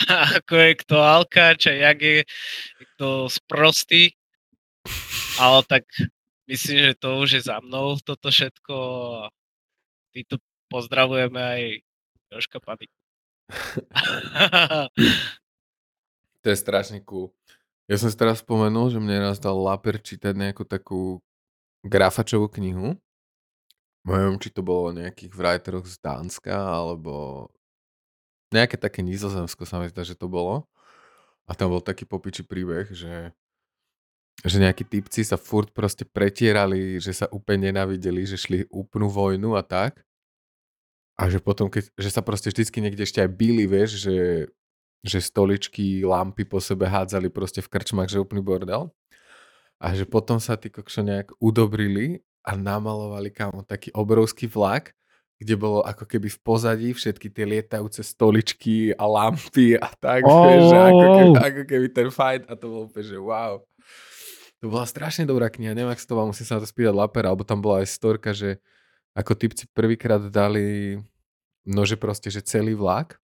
ako 0.40 0.54
je 0.56 0.72
kto 0.84 0.96
alkáč 0.96 1.60
a 1.68 1.74
jak 1.74 1.98
je 2.02 2.16
kto 2.96 3.28
sprostý. 3.28 4.16
Ale 5.40 5.64
tak 5.64 5.84
myslím, 6.48 6.92
že 6.92 6.94
to 7.00 7.08
už 7.20 7.28
je 7.40 7.42
za 7.44 7.60
mnou 7.60 7.96
toto 8.00 8.28
všetko. 8.28 8.74
Týto 10.10 10.36
pozdravujeme 10.68 11.40
aj 11.40 11.62
troška 12.30 12.58
paniku. 12.60 12.96
To 16.40 16.48
je 16.48 16.56
strašne 16.56 17.04
cool. 17.04 17.28
Ja 17.84 18.00
som 18.00 18.08
si 18.08 18.16
teraz 18.16 18.40
spomenul, 18.40 18.88
že 18.88 18.96
mne 18.96 19.28
raz 19.28 19.36
dal 19.36 19.60
Laper 19.60 20.00
čítať 20.00 20.32
nejakú 20.32 20.64
takú 20.64 21.20
grafačovú 21.84 22.48
knihu. 22.56 22.96
Neviem, 24.08 24.40
či 24.40 24.48
to 24.48 24.64
bolo 24.64 24.96
nejakých 24.96 25.36
writeroch 25.36 25.84
z 25.84 26.00
Dánska, 26.00 26.56
alebo 26.56 27.44
nejaké 28.50 28.76
také 28.76 29.00
nizozemsko 29.00 29.64
sa 29.64 29.78
mi 29.78 29.90
zdá, 29.90 30.02
že 30.04 30.18
to 30.18 30.26
bolo. 30.26 30.66
A 31.50 31.56
tam 31.56 31.74
bol 31.74 31.82
taký 31.82 32.06
popiči 32.06 32.46
príbeh, 32.46 32.90
že, 32.94 33.34
že 34.46 34.56
nejakí 34.62 34.86
typci 34.86 35.26
sa 35.26 35.34
furt 35.34 35.74
proste 35.74 36.06
pretierali, 36.06 37.02
že 37.02 37.10
sa 37.10 37.26
úplne 37.34 37.70
nenavideli, 37.70 38.22
že 38.22 38.38
šli 38.38 38.70
úplnú 38.70 39.10
vojnu 39.10 39.58
a 39.58 39.62
tak. 39.66 40.02
A 41.18 41.26
že 41.26 41.42
potom, 41.42 41.66
keď, 41.66 41.90
že 41.98 42.10
sa 42.10 42.22
proste 42.22 42.48
vždycky 42.48 42.78
niekde 42.80 43.02
ešte 43.04 43.20
aj 43.20 43.30
bíli, 43.34 43.66
vieš, 43.66 44.06
že 44.06 44.46
že 45.00 45.20
stoličky, 45.20 46.04
lampy 46.04 46.44
po 46.44 46.60
sebe 46.60 46.84
hádzali 46.84 47.32
proste 47.32 47.64
v 47.64 47.72
krčmách, 47.72 48.12
že 48.12 48.20
úplný 48.20 48.44
bordel. 48.44 48.92
A 49.80 49.96
že 49.96 50.04
potom 50.04 50.36
sa 50.36 50.60
tí 50.60 50.68
kokšo 50.68 51.00
nejak 51.00 51.32
udobrili 51.40 52.20
a 52.44 52.52
namalovali 52.52 53.32
kámo 53.32 53.64
taký 53.64 53.88
obrovský 53.96 54.44
vlak, 54.44 54.92
kde 55.40 55.54
bolo 55.56 55.80
ako 55.80 56.04
keby 56.04 56.28
v 56.28 56.38
pozadí 56.44 56.88
všetky 56.92 57.32
tie 57.32 57.48
lietajúce 57.48 58.04
stoličky 58.04 58.92
a 58.92 59.08
lampy 59.08 59.80
a 59.80 59.88
tak, 59.96 60.20
Oh, 60.28 60.44
vieš, 60.44 60.68
že 60.68 60.76
ako 60.76 61.06
keby, 61.16 61.34
ako 61.40 61.62
keby 61.64 61.86
ten 61.88 62.08
fight 62.12 62.44
a 62.44 62.52
to 62.52 62.64
bolo 62.68 62.82
úplne, 62.92 63.06
že 63.08 63.16
wow. 63.16 63.64
To 64.60 64.68
bola 64.68 64.84
strašne 64.84 65.24
dobrá 65.24 65.48
kniha, 65.48 65.72
neviem, 65.72 65.88
ak 65.88 66.04
to 66.04 66.12
vám 66.12 66.36
musím 66.36 66.44
sa 66.44 66.60
na 66.60 66.62
to 66.62 66.68
spýtať 66.68 66.92
Lapera, 66.92 67.32
alebo 67.32 67.48
tam 67.48 67.64
bola 67.64 67.80
aj 67.80 67.88
storka, 67.88 68.36
že 68.36 68.60
ako 69.16 69.32
typci 69.32 69.64
prvýkrát 69.72 70.20
dali 70.28 71.00
no, 71.64 71.82
že 71.88 71.96
proste, 71.96 72.28
že 72.28 72.44
celý 72.44 72.76
vlak 72.76 73.16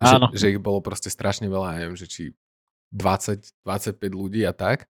Áno. 0.00 0.28
že, 0.32 0.44
že 0.44 0.46
ich 0.52 0.60
bolo 0.60 0.84
proste 0.84 1.08
strašne 1.08 1.48
veľa, 1.48 1.80
neviem, 1.80 1.96
že 1.96 2.04
či 2.04 2.22
20, 2.92 3.64
25 3.64 3.98
ľudí 4.12 4.44
a 4.44 4.52
tak. 4.52 4.86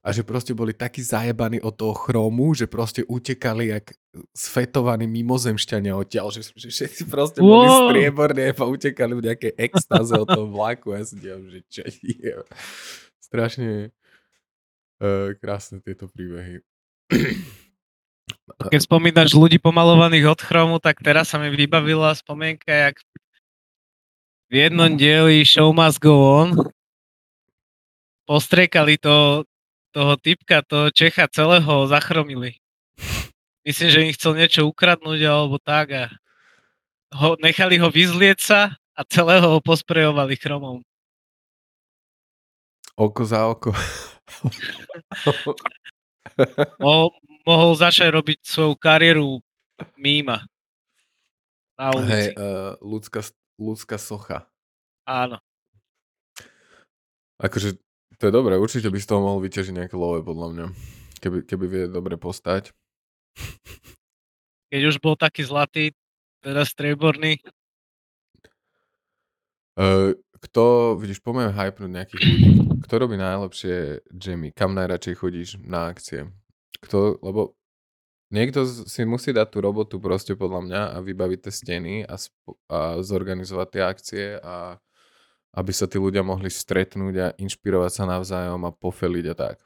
A 0.00 0.08
že 0.08 0.24
proste 0.24 0.56
boli 0.56 0.72
takí 0.72 1.04
zajebaní 1.04 1.60
od 1.60 1.76
toho 1.76 1.92
chromu, 1.92 2.56
že 2.56 2.64
proste 2.64 3.04
utekali 3.04 3.68
jak 3.68 3.92
sfetovaní 4.32 5.04
mimozemšťania 5.04 5.92
odtiaľ, 5.92 6.32
že, 6.32 6.48
že 6.56 6.72
všetci 6.72 7.02
proste 7.12 7.44
boli 7.44 7.68
Wow. 7.68 7.92
strieborní 7.92 8.56
a 8.56 8.64
utekali 8.64 9.12
v 9.12 9.24
nejakej 9.28 9.52
extáze 9.60 10.16
od 10.16 10.24
toho 10.24 10.48
vlaku. 10.48 10.96
Ja 10.96 11.04
si 11.04 11.20
dívam, 11.20 11.44
že 11.52 11.60
čo 11.68 11.84
je. 11.84 12.34
Strašne 13.20 13.92
uh, 15.00 15.36
krásne 15.36 15.84
tieto 15.84 16.08
príbehy. 16.08 16.64
Keď 18.72 18.80
spomínaš 18.84 19.36
ľudí 19.36 19.60
pomalovaných 19.60 20.28
od 20.28 20.40
chromu, 20.40 20.76
tak 20.80 21.00
teraz 21.04 21.32
sa 21.32 21.40
mi 21.40 21.52
vybavila 21.52 22.12
spomienka, 22.16 22.68
jak 22.68 22.96
v 24.52 24.68
jednom 24.68 24.92
dieli 24.92 25.44
Show 25.48 25.72
Must 25.72 26.00
Go 26.00 26.12
On 26.16 26.48
postriekali 28.28 29.00
to, 29.00 29.44
toho 29.92 30.16
typka, 30.16 30.64
toho 30.64 30.88
Čecha 30.88 31.28
celého 31.28 31.86
zachromili. 31.86 32.56
Myslím, 33.62 33.88
že 33.92 34.04
im 34.08 34.16
chcel 34.16 34.32
niečo 34.34 34.66
ukradnúť 34.66 35.20
alebo 35.22 35.60
tak 35.62 35.94
a 35.94 36.04
ho, 37.14 37.38
nechali 37.38 37.78
ho 37.78 37.92
vyzlieť 37.92 38.38
sa 38.40 38.60
a 38.96 39.00
celého 39.06 39.46
ho 39.46 39.58
posprejovali 39.62 40.34
chromom. 40.40 40.82
Oko 42.96 43.22
za 43.22 43.46
oko. 43.46 43.70
Mohol, 46.80 47.12
mohol 47.44 47.72
začať 47.76 48.08
robiť 48.14 48.38
svoju 48.40 48.74
kariéru 48.78 49.42
míma 49.98 50.46
na 51.76 51.86
Hej, 51.90 51.98
ulici. 51.98 52.30
uh, 52.38 52.78
ľudská, 52.78 53.20
ľudská 53.58 53.96
socha. 53.98 54.46
Áno. 55.02 55.42
Akože 57.42 57.74
to 58.22 58.30
je 58.30 58.38
dobré, 58.38 58.54
určite 58.54 58.86
by 58.86 59.02
z 59.02 59.08
toho 59.10 59.18
mohol 59.18 59.42
vyťažiť 59.42 59.74
nejaké 59.74 59.98
love, 59.98 60.22
podľa 60.22 60.48
mňa. 60.54 60.66
Keby, 61.18 61.38
keby 61.42 61.64
vie 61.66 61.82
dobre 61.90 62.14
postať. 62.14 62.70
Keď 64.70 64.82
už 64.94 65.02
bol 65.02 65.18
taký 65.18 65.42
zlatý, 65.42 65.90
teda 66.38 66.62
strieborný, 66.62 67.42
Uh, 69.72 70.12
kto, 70.36 70.96
vidíš, 71.00 71.24
poďme 71.24 71.48
hypnúť 71.48 71.88
nejakých 71.88 72.20
ľudí. 72.20 72.50
Kto 72.84 72.94
robí 73.00 73.16
najlepšie 73.16 74.04
jammy? 74.12 74.52
Kam 74.52 74.76
najradšej 74.76 75.14
chodíš 75.16 75.56
na 75.64 75.88
akcie? 75.88 76.28
Kto, 76.84 77.16
lebo 77.24 77.56
niekto 78.28 78.68
si 78.68 79.08
musí 79.08 79.32
dať 79.32 79.48
tú 79.48 79.64
robotu 79.64 79.96
proste 79.96 80.36
podľa 80.36 80.60
mňa 80.68 80.82
a 80.92 80.96
vybaviť 81.00 81.48
tie 81.48 81.52
steny 81.56 81.94
a, 82.04 82.20
sp- 82.20 82.60
a 82.68 83.00
zorganizovať 83.00 83.68
tie 83.72 83.80
akcie 83.80 84.24
a 84.44 84.76
aby 85.52 85.72
sa 85.72 85.84
tí 85.84 86.00
ľudia 86.00 86.24
mohli 86.24 86.48
stretnúť 86.48 87.14
a 87.20 87.26
inšpirovať 87.36 87.92
sa 87.92 88.04
navzájom 88.08 88.64
a 88.64 88.72
pofeliť 88.72 89.26
a 89.32 89.36
tak. 89.36 89.56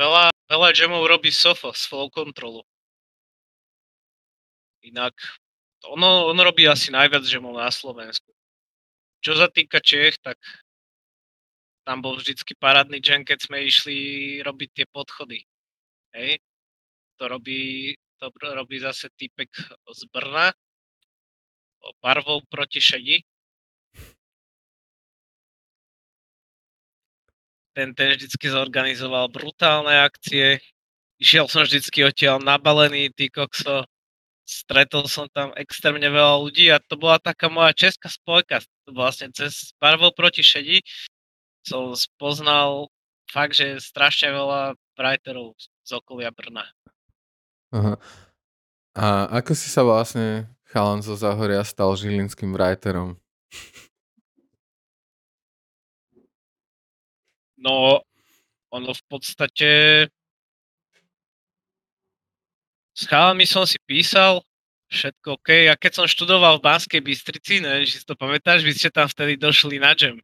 veľa, 0.00 0.24
veľa 0.48 0.68
jamov 0.72 1.04
robí 1.04 1.28
Sofo 1.28 1.76
z 1.76 1.84
Flow 1.84 2.08
Controlu. 2.08 2.64
Inak 4.80 5.12
ono, 5.84 6.32
ono 6.32 6.40
robí 6.40 6.64
asi 6.64 6.88
najviac 6.88 7.24
jamov 7.28 7.56
na 7.56 7.68
Slovensku. 7.68 8.32
Čo 9.20 9.36
sa 9.36 9.52
týka 9.52 9.84
Čech, 9.84 10.16
tak 10.24 10.40
tam 11.84 12.00
bol 12.00 12.16
vždycky 12.16 12.56
parádny 12.56 13.00
jam, 13.04 13.24
keď 13.24 13.38
sme 13.44 13.64
išli 13.64 13.96
robiť 14.40 14.68
tie 14.72 14.86
podchody. 14.88 15.44
Hej. 16.16 16.40
To 17.20 17.28
robí, 17.28 17.92
to 18.16 18.32
robí 18.32 18.80
zase 18.80 19.12
typek 19.16 19.52
z 19.92 20.02
Brna, 20.08 20.56
Barvou 22.00 22.44
proti 22.48 22.80
Šedi. 22.80 23.24
Ten, 27.76 27.94
ten 27.94 28.12
vždycky 28.12 28.50
zorganizoval 28.50 29.30
brutálne 29.30 29.94
akcie. 30.04 30.58
Išiel 31.20 31.46
som 31.46 31.62
vždycky 31.62 32.02
odtiaľ 32.04 32.42
nabalený, 32.42 33.12
ty 33.14 33.28
kokso. 33.30 33.86
Stretol 34.42 35.06
som 35.06 35.30
tam 35.30 35.54
extrémne 35.54 36.10
veľa 36.10 36.42
ľudí 36.42 36.66
a 36.74 36.82
to 36.82 36.98
bola 36.98 37.22
taká 37.22 37.46
moja 37.46 37.70
česká 37.70 38.10
spojka. 38.10 38.58
Vlastne 38.90 39.30
cez 39.30 39.70
Barvou 39.78 40.10
proti 40.10 40.42
Šedi 40.42 40.82
som 41.62 41.94
spoznal 41.94 42.90
fakt, 43.30 43.54
že 43.54 43.78
strašne 43.78 44.34
veľa 44.34 44.74
writerov 44.98 45.54
z 45.86 45.90
okolia 45.94 46.34
Brna. 46.34 46.66
Aha. 47.70 47.94
A 48.98 49.30
ako 49.38 49.54
si 49.54 49.70
sa 49.70 49.86
vlastne 49.86 50.50
chalan 50.70 51.02
zo 51.02 51.18
Zahoria 51.18 51.60
stal 51.62 51.98
žilinským 51.98 52.54
writerom? 52.54 53.18
No, 57.60 58.00
ono 58.70 58.90
v 58.94 59.02
podstate... 59.06 59.70
S 62.90 63.06
chalami 63.08 63.44
som 63.44 63.64
si 63.64 63.80
písal, 63.80 64.44
všetko 64.92 65.40
OK. 65.40 65.70
A 65.70 65.76
keď 65.78 65.92
som 66.02 66.06
študoval 66.10 66.58
v 66.60 66.64
Banskej 66.66 67.00
Bystrici, 67.00 67.62
neviem, 67.62 67.86
či 67.86 68.00
si 68.00 68.04
to 68.04 68.12
pamätáš, 68.12 68.60
vy 68.60 68.72
ste 68.76 68.92
tam 68.92 69.08
vtedy 69.08 69.40
došli 69.40 69.80
na 69.80 69.92
jam. 69.96 70.20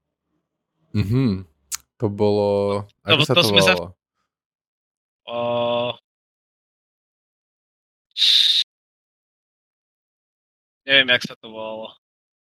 Mhm. 0.92 1.44
To 1.96 2.06
bolo... 2.12 2.48
Ako 3.04 3.24
To- 3.24 3.26
sa 3.26 3.32
to 3.32 3.40
to 3.40 3.48
sme 3.48 3.60
sa- 3.64 3.76
volalo? 3.76 3.88
O... 5.26 5.38
Neviem, 10.86 11.08
jak 11.10 11.22
sa 11.26 11.34
to 11.34 11.50
volalo. 11.50 11.90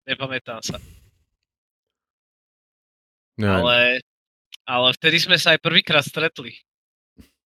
Nepamätám 0.09 0.65
sa. 0.65 0.81
Neviem. 3.37 3.61
Ale, 3.61 3.79
ale 4.65 4.89
vtedy 4.97 5.17
sme 5.21 5.37
sa 5.37 5.53
aj 5.53 5.61
prvýkrát 5.61 6.03
stretli. 6.03 6.57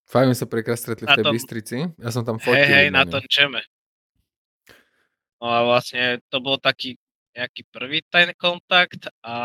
Fajn 0.07 0.31
sme 0.31 0.37
sa 0.39 0.47
prekrát 0.47 0.79
stretli 0.79 1.03
v 1.03 1.11
Na 1.11 1.15
tej 1.19 1.25
tom- 1.27 1.35
Bystrici. 1.35 1.77
Ja 1.99 2.09
som 2.15 2.23
tam 2.23 2.39
fotil. 2.39 2.63
Hej, 2.63 2.67
hej, 2.71 2.87
na 2.95 3.03
tom 3.03 3.23
čeme. 3.27 3.59
No 5.37 5.51
a 5.51 5.59
vlastne 5.67 6.23
to 6.31 6.39
bol 6.39 6.55
taký 6.57 6.95
nejaký 7.35 7.67
prvý 7.69 8.01
ten 8.09 8.33
kontakt 8.33 9.11
a 9.21 9.35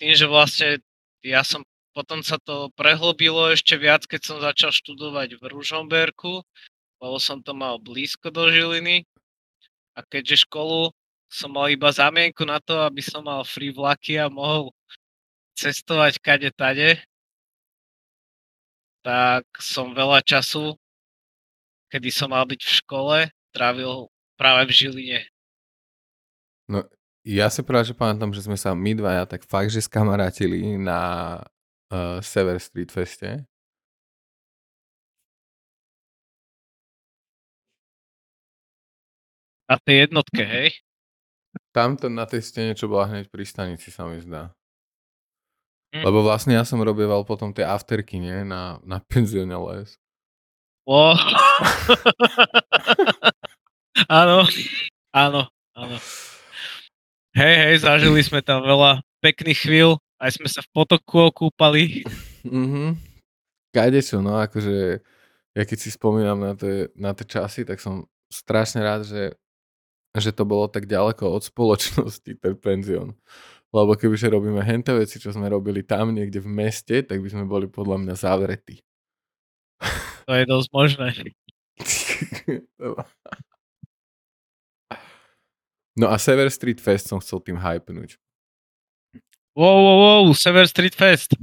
tým, 0.00 0.14
že 0.16 0.24
vlastne 0.24 0.80
ja 1.20 1.44
som 1.44 1.60
potom 1.92 2.24
sa 2.24 2.40
to 2.40 2.72
prehlbilo 2.74 3.52
ešte 3.52 3.76
viac, 3.76 4.02
keď 4.08 4.20
som 4.24 4.36
začal 4.40 4.72
študovať 4.72 5.36
v 5.38 5.42
Ružomberku, 5.46 6.42
lebo 6.98 7.16
som 7.20 7.38
to 7.44 7.52
mal 7.54 7.76
blízko 7.78 8.32
do 8.32 8.48
Žiliny 8.50 9.04
a 9.94 10.00
keďže 10.02 10.44
školu 10.46 10.90
som 11.30 11.50
mal 11.50 11.70
iba 11.70 11.90
zámienku 11.90 12.46
na 12.46 12.62
to, 12.62 12.78
aby 12.82 13.02
som 13.02 13.26
mal 13.26 13.42
free 13.42 13.74
vlaky 13.74 14.18
a 14.18 14.30
mohol 14.30 14.70
cestovať 15.58 16.18
kade 16.18 16.50
tade, 16.54 16.98
tak 19.02 19.46
som 19.58 19.94
veľa 19.94 20.22
času, 20.22 20.74
kedy 21.90 22.10
som 22.10 22.30
mal 22.30 22.46
byť 22.46 22.60
v 22.62 22.76
škole, 22.82 23.18
trávil 23.54 24.10
práve 24.34 24.70
v 24.70 24.72
Žiline. 24.74 25.20
Ja 27.24 27.48
si 27.48 27.60
práve, 27.64 27.88
že 27.88 27.96
pamätám, 27.96 28.32
že 28.34 28.44
sme 28.44 28.58
sa 28.58 28.74
my 28.74 28.92
dvaja 28.96 29.24
tak 29.24 29.46
fakt, 29.46 29.72
že 29.72 29.84
skamarátili 29.84 30.76
na 30.76 31.40
uh, 31.92 32.18
Sever 32.20 32.60
Street 32.60 32.90
Feste. 32.90 33.46
Na 39.64 39.76
tej 39.80 40.08
jednotke, 40.08 40.42
hej? 40.44 40.68
Tamto 41.72 42.12
na 42.12 42.28
tej 42.28 42.44
stene, 42.44 42.72
čo 42.76 42.90
bola 42.90 43.08
hneď 43.08 43.30
pri 43.32 43.44
stanici, 43.46 43.88
sa 43.88 44.04
mi 44.04 44.20
zdá. 44.20 44.52
Hm. 45.94 46.04
Lebo 46.04 46.26
vlastne 46.26 46.58
ja 46.58 46.66
som 46.66 46.82
robieval 46.82 47.22
potom 47.22 47.54
tie 47.54 47.62
afterky, 47.62 48.18
nie? 48.18 48.42
Na, 48.42 48.82
na 48.82 48.98
penzióne 48.98 49.54
Les. 49.54 49.94
O. 50.84 51.16
áno, 54.20 54.44
áno, 55.14 55.40
áno. 55.72 55.96
Hej, 57.34 57.54
hej, 57.56 57.76
zažili 57.80 58.20
sme 58.20 58.44
tam 58.44 58.60
veľa 58.62 59.00
pekných 59.24 59.58
chvíľ, 59.58 59.96
aj 60.20 60.36
sme 60.36 60.48
sa 60.50 60.60
v 60.60 60.70
potoku 60.76 61.32
okúpali. 61.32 62.04
Mhm. 62.44 63.00
Kadečo, 63.72 64.20
no 64.20 64.38
akože 64.38 65.02
ja 65.56 65.62
keď 65.64 65.78
si 65.80 65.88
spomínam 65.90 66.38
na 66.38 66.52
tie, 66.54 66.92
na 66.94 67.10
tie 67.16 67.26
časy, 67.26 67.64
tak 67.64 67.80
som 67.80 68.04
strašne 68.28 68.84
rád, 68.84 69.06
že, 69.08 69.34
že 70.14 70.30
to 70.30 70.46
bolo 70.46 70.70
tak 70.70 70.86
ďaleko 70.86 71.26
od 71.26 71.42
spoločnosti, 71.42 72.38
ten 72.38 72.54
penzión. 72.54 73.18
Lebo 73.74 73.98
kebyže 73.98 74.30
robíme 74.30 74.62
henté 74.62 74.94
veci, 74.94 75.18
čo 75.18 75.34
sme 75.34 75.50
robili 75.50 75.82
tam 75.82 76.14
niekde 76.14 76.38
v 76.38 76.46
meste, 76.46 77.02
tak 77.02 77.18
by 77.18 77.26
sme 77.26 77.42
boli 77.50 77.66
podľa 77.66 77.98
mňa 78.06 78.14
zavretí. 78.14 78.86
To 80.30 80.32
je 80.38 80.46
dosť 80.46 80.68
možné. 80.70 81.10
no 85.98 86.06
a 86.06 86.14
Sever 86.22 86.46
Street 86.54 86.78
Fest 86.78 87.10
som 87.10 87.18
chcel 87.18 87.42
tým 87.42 87.58
hypnúť. 87.58 88.14
Wow, 89.58 89.82
wow, 89.82 89.98
wow, 89.98 90.30
Sever 90.34 90.70
Street 90.70 90.94
Fest. 90.94 91.34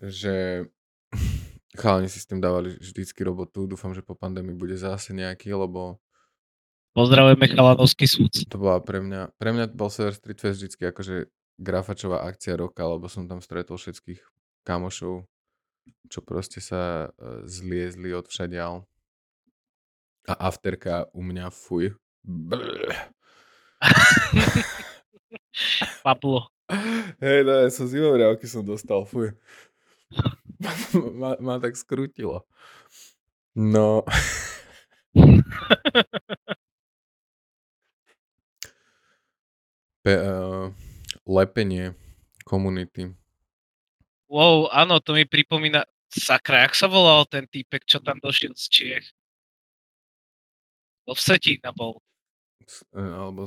že 0.00 0.64
chalani 1.80 2.08
si 2.08 2.16
s 2.16 2.24
tým 2.24 2.40
dávali 2.40 2.80
vždycky 2.80 3.20
robotu. 3.24 3.68
Dúfam, 3.68 3.92
že 3.92 4.00
po 4.00 4.16
pandémii 4.16 4.56
bude 4.56 4.76
zase 4.80 5.12
nejaký, 5.12 5.52
lebo 5.52 6.00
Pozdravujeme 6.92 7.48
Chalanovský 7.48 8.04
súd. 8.04 8.28
to 8.52 8.60
bola 8.60 8.76
pre 8.84 9.00
mňa, 9.00 9.32
pre 9.40 9.56
mňa 9.56 9.72
bol 9.72 9.88
Sever 9.88 10.12
Street 10.12 10.36
Fest 10.36 10.60
vždycky 10.60 10.92
akože 10.92 11.32
grafačová 11.56 12.20
akcia 12.28 12.52
roka, 12.60 12.84
lebo 12.84 13.08
som 13.08 13.24
tam 13.24 13.40
stretol 13.40 13.80
všetkých 13.80 14.20
kamošov, 14.68 15.24
čo 16.12 16.20
proste 16.20 16.60
sa 16.60 17.08
e, 17.16 17.48
zliezli 17.48 18.12
od 18.12 18.28
všadial. 18.28 18.84
A 20.28 20.32
afterka 20.52 21.08
u 21.16 21.24
mňa 21.24 21.48
fuj. 21.48 21.96
Brr. 22.28 22.92
Pablo. 26.04 26.52
Hej, 27.24 27.40
no, 27.48 27.52
ja 27.56 27.68
som 27.72 27.88
zimomriavky 27.88 28.44
som 28.44 28.60
dostal, 28.68 29.08
fuj. 29.08 29.32
ma, 31.16 31.40
ma 31.40 31.56
tak 31.56 31.72
skrutilo. 31.72 32.44
No. 33.56 34.04
Pe, 40.02 40.18
uh, 40.18 40.74
lepenie 41.26 41.94
komunity. 42.42 43.14
Wow, 44.26 44.66
áno, 44.72 44.98
to 44.98 45.14
mi 45.14 45.28
pripomína, 45.28 45.86
sakra, 46.10 46.66
jak 46.66 46.74
sa 46.74 46.90
volal 46.90 47.22
ten 47.28 47.46
týpek, 47.46 47.86
čo 47.86 48.02
tam 48.02 48.18
došiel 48.18 48.56
z 48.56 48.64
Čiech? 48.66 49.06
Do 51.06 51.14
Vsetína 51.14 51.70
bol. 51.70 52.00
S- 52.66 52.86
e, 52.94 53.02
Alebo... 53.02 53.46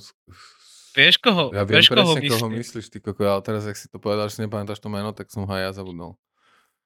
Vieš 0.95 1.19
koho? 1.19 1.51
Ja 1.51 1.67
viem 1.67 1.83
Vieš 1.83 1.91
koho 1.91 2.13
presne, 2.15 2.29
koho 2.31 2.47
myslíš, 2.55 2.85
ty 2.87 2.97
koko, 3.03 3.27
ale 3.27 3.43
teraz, 3.43 3.67
ak 3.67 3.75
si 3.75 3.91
to 3.91 3.99
povedal, 3.99 4.31
že 4.31 4.39
nepamätáš 4.39 4.79
to 4.79 4.87
meno, 4.87 5.11
tak 5.11 5.27
som 5.27 5.43
ho 5.43 5.51
aj 5.51 5.61
ja 5.67 5.71
zabudol. 5.75 6.15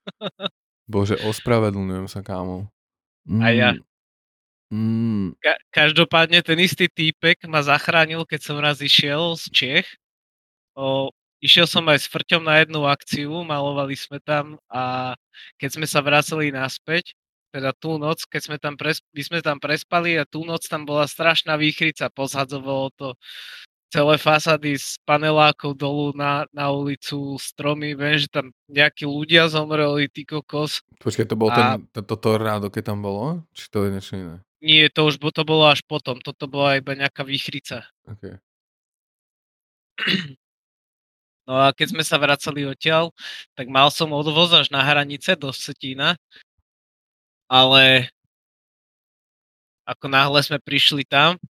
Bože, 0.90 1.14
ospravedlňujem 1.22 2.10
sa, 2.10 2.26
kámo. 2.26 2.74
A 3.30 3.54
ja. 3.54 3.78
Mm, 4.70 5.34
Ka- 5.42 5.62
každopádne 5.74 6.46
ten 6.46 6.62
istý 6.62 6.86
týpek 6.86 7.50
ma 7.50 7.66
zachránil, 7.66 8.22
keď 8.26 8.40
som 8.46 8.58
raz 8.62 8.78
išiel 8.86 9.34
z 9.34 9.46
Čech. 9.50 9.88
O, 10.78 11.10
išiel 11.42 11.66
som 11.66 11.82
aj 11.90 12.06
s 12.06 12.08
Frťom 12.08 12.46
na 12.46 12.62
jednu 12.62 12.86
akciu, 12.86 13.34
malovali 13.42 13.98
sme 13.98 14.22
tam 14.22 14.62
a 14.70 15.16
keď 15.58 15.70
sme 15.74 15.88
sa 15.90 16.06
vraceli 16.06 16.54
naspäť, 16.54 17.18
teda 17.50 17.74
tú 17.74 17.98
noc, 17.98 18.30
keď 18.30 18.42
sme 18.46 18.58
tam, 18.62 18.78
pres, 18.78 19.02
my 19.10 19.22
sme 19.26 19.40
tam 19.42 19.58
prespali 19.58 20.22
a 20.22 20.24
tú 20.24 20.46
noc 20.46 20.70
tam 20.70 20.86
bola 20.86 21.10
strašná 21.10 21.58
výchrica, 21.58 22.14
pozhadzovalo 22.14 22.94
to 22.94 23.18
celé 23.90 24.22
fasády 24.22 24.78
z 24.78 25.02
panelákov 25.02 25.74
dolu 25.74 26.14
na, 26.14 26.46
na 26.54 26.70
ulicu, 26.70 27.42
stromy, 27.42 27.98
viem, 27.98 28.22
že 28.22 28.30
tam 28.30 28.54
nejakí 28.70 29.10
ľudia 29.10 29.50
zomreli, 29.50 30.06
ty 30.14 30.30
kokos. 30.30 30.86
počkaj, 31.02 31.26
to 31.26 31.34
bol 31.34 31.50
A- 31.50 31.58
ten, 31.58 31.90
to, 31.90 32.06
to 32.06 32.16
tornádo, 32.22 32.70
keď 32.70 32.94
tam 32.94 33.02
bolo? 33.02 33.42
Či 33.58 33.66
to 33.74 33.90
je 33.90 33.90
niečo 33.90 34.14
iné? 34.14 34.38
Nie, 34.60 34.92
to 34.92 35.08
už 35.08 35.24
to 35.24 35.44
bolo 35.48 35.72
až 35.72 35.80
potom, 35.88 36.20
toto 36.20 36.48
bola 36.52 36.76
iba 36.76 36.92
nejaká 36.92 37.24
výchrica. 37.24 37.88
Okay. 38.04 38.36
No 41.50 41.58
a 41.58 41.74
keď 41.74 41.98
sme 41.98 42.06
sa 42.06 42.22
vracali 42.22 42.62
odtiaľ, 42.62 43.10
tak 43.58 43.74
mal 43.74 43.90
som 43.90 44.14
odvoz 44.14 44.54
až 44.54 44.70
na 44.70 44.86
hranice 44.86 45.34
do 45.34 45.50
Setína, 45.50 46.14
ale 47.50 48.14
ako 49.90 50.06
náhle 50.14 50.38
sme 50.46 50.62
prišli 50.62 51.10
tam, 51.10 51.42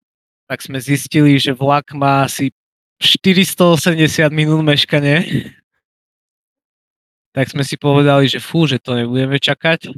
tak 0.47 0.63
sme 0.63 0.79
zistili, 0.79 1.35
že 1.43 1.51
vlak 1.51 1.99
má 1.99 2.31
asi 2.31 2.55
480 3.03 3.99
minút 4.31 4.63
meškanie. 4.63 5.51
Tak 7.35 7.51
sme 7.51 7.67
si 7.67 7.75
povedali, 7.75 8.31
že 8.31 8.39
fú, 8.39 8.71
že 8.71 8.79
to 8.79 8.95
nebudeme 8.95 9.43
čakať. 9.43 9.91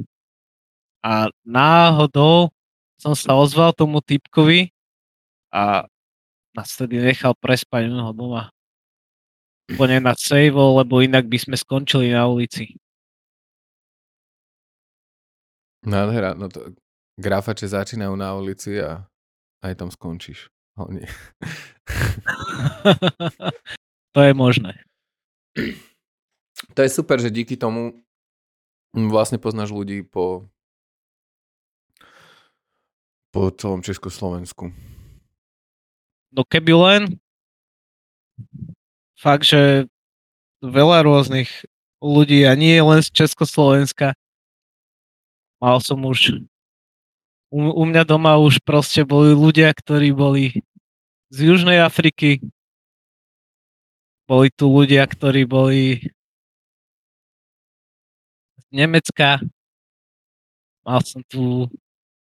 A 1.05 1.29
náhodou 1.45 2.49
som 3.01 3.17
sa 3.17 3.33
ozval 3.33 3.73
tomu 3.73 3.97
typkovi 3.97 4.69
a 5.49 5.89
nás 6.53 6.69
tedy 6.77 7.01
nechal 7.01 7.33
prespať 7.33 7.89
u 7.89 7.97
neho 7.97 8.13
doma. 8.13 8.53
Úplne 9.73 10.05
na 10.05 10.13
save, 10.13 10.53
lebo 10.53 11.01
inak 11.01 11.25
by 11.25 11.37
sme 11.41 11.57
skončili 11.57 12.13
na 12.13 12.29
ulici. 12.29 12.77
Nádhera, 15.81 16.37
no 16.37 16.45
to 16.45 16.77
grafače 17.17 17.65
začínajú 17.65 18.13
na 18.13 18.37
ulici 18.37 18.77
a 18.77 19.09
aj 19.65 19.73
tam 19.81 19.89
skončíš. 19.89 20.53
Hlavne. 20.77 21.09
to 24.13 24.19
je 24.21 24.33
možné. 24.37 24.77
To 26.77 26.79
je 26.85 26.89
super, 26.93 27.17
že 27.17 27.33
díky 27.33 27.57
tomu 27.57 27.97
vlastne 28.93 29.41
poznáš 29.41 29.73
ľudí 29.73 30.05
po 30.05 30.45
po 33.31 33.47
celom 33.55 33.79
Československu. 33.79 34.69
No 36.31 36.43
keby 36.43 36.71
len 36.75 37.01
fakt, 39.15 39.47
že 39.47 39.87
veľa 40.63 41.07
rôznych 41.07 41.49
ľudí 42.03 42.43
a 42.45 42.53
nie 42.55 42.75
len 42.79 42.99
z 42.99 43.09
Československa. 43.11 44.13
Mal 45.61 45.77
som 45.79 46.01
už 46.03 46.43
u, 47.51 47.59
u 47.59 47.83
mňa 47.85 48.03
doma 48.07 48.39
už 48.39 48.63
proste 48.63 49.03
boli 49.03 49.35
ľudia, 49.35 49.69
ktorí 49.75 50.15
boli 50.15 50.63
z 51.29 51.37
Južnej 51.51 51.83
Afriky. 51.83 52.39
Boli 54.25 54.47
tu 54.55 54.71
ľudia, 54.71 55.03
ktorí 55.03 55.43
boli 55.43 55.99
z 58.57 58.65
Nemecka. 58.71 59.43
Mal 60.87 60.99
som 61.03 61.21
tu 61.27 61.67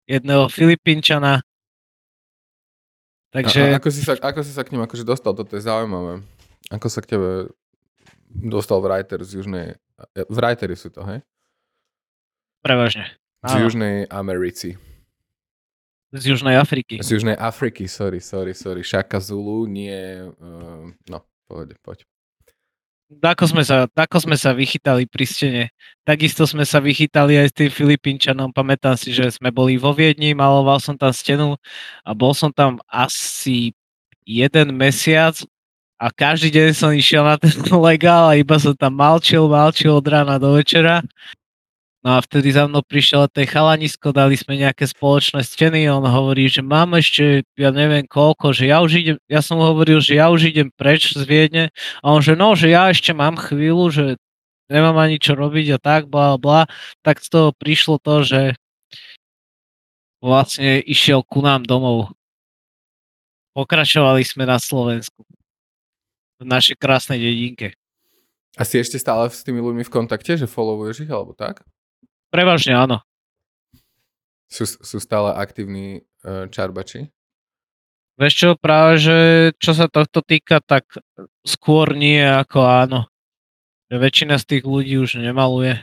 jedného 0.10 0.50
Filipínčana. 0.50 1.46
Takže... 3.30 3.78
A, 3.78 3.78
ako, 3.78 3.90
si 3.94 4.02
sa, 4.02 4.18
ako 4.18 4.42
si 4.42 4.50
sa 4.50 4.66
k 4.66 4.74
ním 4.74 4.82
akože 4.82 5.06
dostal? 5.06 5.38
Toto 5.38 5.54
je 5.54 5.62
zaujímavé. 5.62 6.26
Ako 6.74 6.90
sa 6.90 7.06
k 7.06 7.14
tebe 7.14 7.54
dostal 8.34 8.82
writer 8.82 9.22
z 9.22 9.38
Južnej... 9.38 9.78
Writery 10.34 10.74
sú 10.74 10.90
to, 10.90 11.06
hej? 11.06 11.22
prevažne. 12.62 13.08
Z 13.48 13.56
Áno. 13.56 13.62
Južnej 13.68 14.04
Americi. 14.12 14.76
Z 16.12 16.24
Južnej 16.36 16.58
Afriky. 16.60 17.00
Z 17.00 17.08
Južnej 17.16 17.38
Afriky, 17.38 17.88
sorry, 17.88 18.20
sorry, 18.20 18.52
sorry. 18.52 18.82
Šaka 18.84 19.22
Zulu, 19.24 19.70
nie... 19.70 20.26
Uh, 20.42 20.92
no, 21.08 21.24
pohode, 21.48 21.78
poď. 21.80 22.04
Ako 23.10 23.50
sme, 23.50 23.66
sa, 23.66 23.90
ako 23.90 24.18
sme 24.22 24.38
sa 24.38 24.54
vychytali 24.54 25.10
pri 25.10 25.26
stene. 25.26 25.64
Takisto 26.06 26.46
sme 26.46 26.62
sa 26.62 26.78
vychytali 26.78 27.42
aj 27.42 27.50
s 27.50 27.58
tým 27.58 27.72
Filipínčanom. 27.74 28.54
Pamätám 28.54 28.94
si, 29.02 29.10
že 29.10 29.34
sme 29.34 29.50
boli 29.50 29.82
vo 29.82 29.98
Viedni, 29.98 30.38
maloval 30.38 30.78
som 30.78 30.94
tam 30.94 31.10
stenu 31.10 31.58
a 32.06 32.12
bol 32.14 32.38
som 32.38 32.54
tam 32.54 32.78
asi 32.86 33.74
jeden 34.30 34.78
mesiac 34.78 35.34
a 35.98 36.14
každý 36.14 36.54
deň 36.54 36.70
som 36.78 36.94
išiel 36.94 37.26
na 37.26 37.42
ten 37.42 37.52
legál 37.90 38.30
a 38.30 38.38
iba 38.38 38.62
som 38.62 38.78
tam 38.78 38.94
malčil, 38.94 39.50
malčil 39.50 39.98
od 39.98 40.06
rána 40.06 40.38
do 40.38 40.54
večera. 40.54 41.02
No 42.00 42.16
a 42.16 42.24
vtedy 42.24 42.56
za 42.56 42.64
mnou 42.64 42.80
prišiel 42.80 43.28
ten 43.28 43.44
chalanisko, 43.44 44.16
dali 44.16 44.40
sme 44.40 44.56
nejaké 44.56 44.88
spoločné 44.88 45.44
steny, 45.44 45.84
on 45.92 46.08
hovorí, 46.08 46.48
že 46.48 46.64
mám 46.64 46.96
ešte, 46.96 47.44
ja 47.60 47.76
neviem 47.76 48.08
koľko, 48.08 48.56
že 48.56 48.72
ja 48.72 48.80
už 48.80 48.92
idem, 49.04 49.18
ja 49.28 49.44
som 49.44 49.60
hovoril, 49.60 50.00
že 50.00 50.16
ja 50.16 50.32
už 50.32 50.48
idem 50.48 50.72
preč 50.72 51.12
z 51.12 51.28
Viedne 51.28 51.76
a 52.00 52.16
on, 52.16 52.24
že 52.24 52.40
no, 52.40 52.56
že 52.56 52.72
ja 52.72 52.88
ešte 52.88 53.12
mám 53.12 53.36
chvíľu, 53.36 53.92
že 53.92 54.06
nemám 54.72 54.96
ani 54.96 55.20
čo 55.20 55.36
robiť 55.36 55.76
a 55.76 55.78
tak, 55.84 56.08
bla, 56.08 56.40
bla. 56.40 56.72
Tak 57.04 57.20
z 57.20 57.28
toho 57.28 57.50
prišlo 57.52 58.00
to, 58.00 58.24
že 58.24 58.42
vlastne 60.24 60.80
išiel 60.80 61.20
ku 61.28 61.44
nám 61.44 61.68
domov. 61.68 62.16
Pokračovali 63.52 64.24
sme 64.24 64.48
na 64.48 64.56
Slovensku. 64.56 65.28
V 66.40 66.48
našej 66.48 66.80
krásnej 66.80 67.20
dedinke. 67.20 67.76
A 68.56 68.64
si 68.64 68.80
ešte 68.80 68.96
stále 68.96 69.28
s 69.28 69.44
tými 69.44 69.60
ľuďmi 69.60 69.84
v 69.84 69.92
kontakte, 69.92 70.40
že 70.40 70.48
followuješ 70.48 71.04
ich, 71.04 71.12
alebo 71.12 71.36
tak? 71.36 71.68
Prevažne 72.30 72.78
áno. 72.78 72.98
Sú, 74.50 74.66
sú 74.66 74.98
stále 74.98 75.34
aktívni 75.34 76.06
uh, 76.26 76.50
čarbači? 76.50 77.10
Vieš 78.20 78.34
čo, 78.36 78.50
práve, 78.60 79.00
že 79.00 79.18
čo 79.62 79.72
sa 79.72 79.88
tohto 79.88 80.20
týka, 80.20 80.60
tak 80.60 80.90
skôr 81.48 81.96
nie 81.96 82.20
ako 82.20 82.60
áno. 82.68 83.00
Väčšina 83.90 84.38
z 84.38 84.46
tých 84.46 84.64
ľudí 84.68 85.00
už 85.00 85.24
nemaluje. 85.24 85.82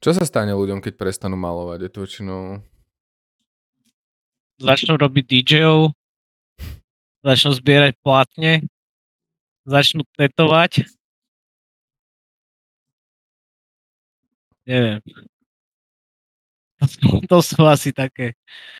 Čo 0.00 0.16
sa 0.16 0.24
stane 0.24 0.56
ľuďom, 0.56 0.80
keď 0.80 0.96
prestanú 0.96 1.36
malovať? 1.36 1.78
Je 1.84 1.90
to 1.92 1.98
väčšinou... 2.04 2.42
Začnú 4.60 4.94
robiť 4.96 5.24
DJov, 5.28 5.92
začnú 7.26 7.50
zbierať 7.58 7.98
platne, 8.00 8.64
začnú 9.66 10.06
tetovať. 10.14 10.86
Neviem. 14.64 15.00
To 16.80 16.86
sú, 16.90 17.06
to 17.24 17.38
sú 17.40 17.60
asi 17.64 17.90
také 17.94 18.34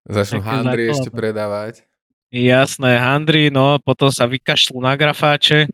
Začnú 0.05 0.43
Také 0.43 0.49
handry 0.51 0.83
ešte 0.91 1.09
predávať. 1.09 1.87
jasné 2.29 2.99
handry, 2.99 3.49
no 3.49 3.79
potom 3.81 4.11
sa 4.11 4.27
vykašľú 4.27 4.83
na 4.83 4.99
grafáče. 4.99 5.71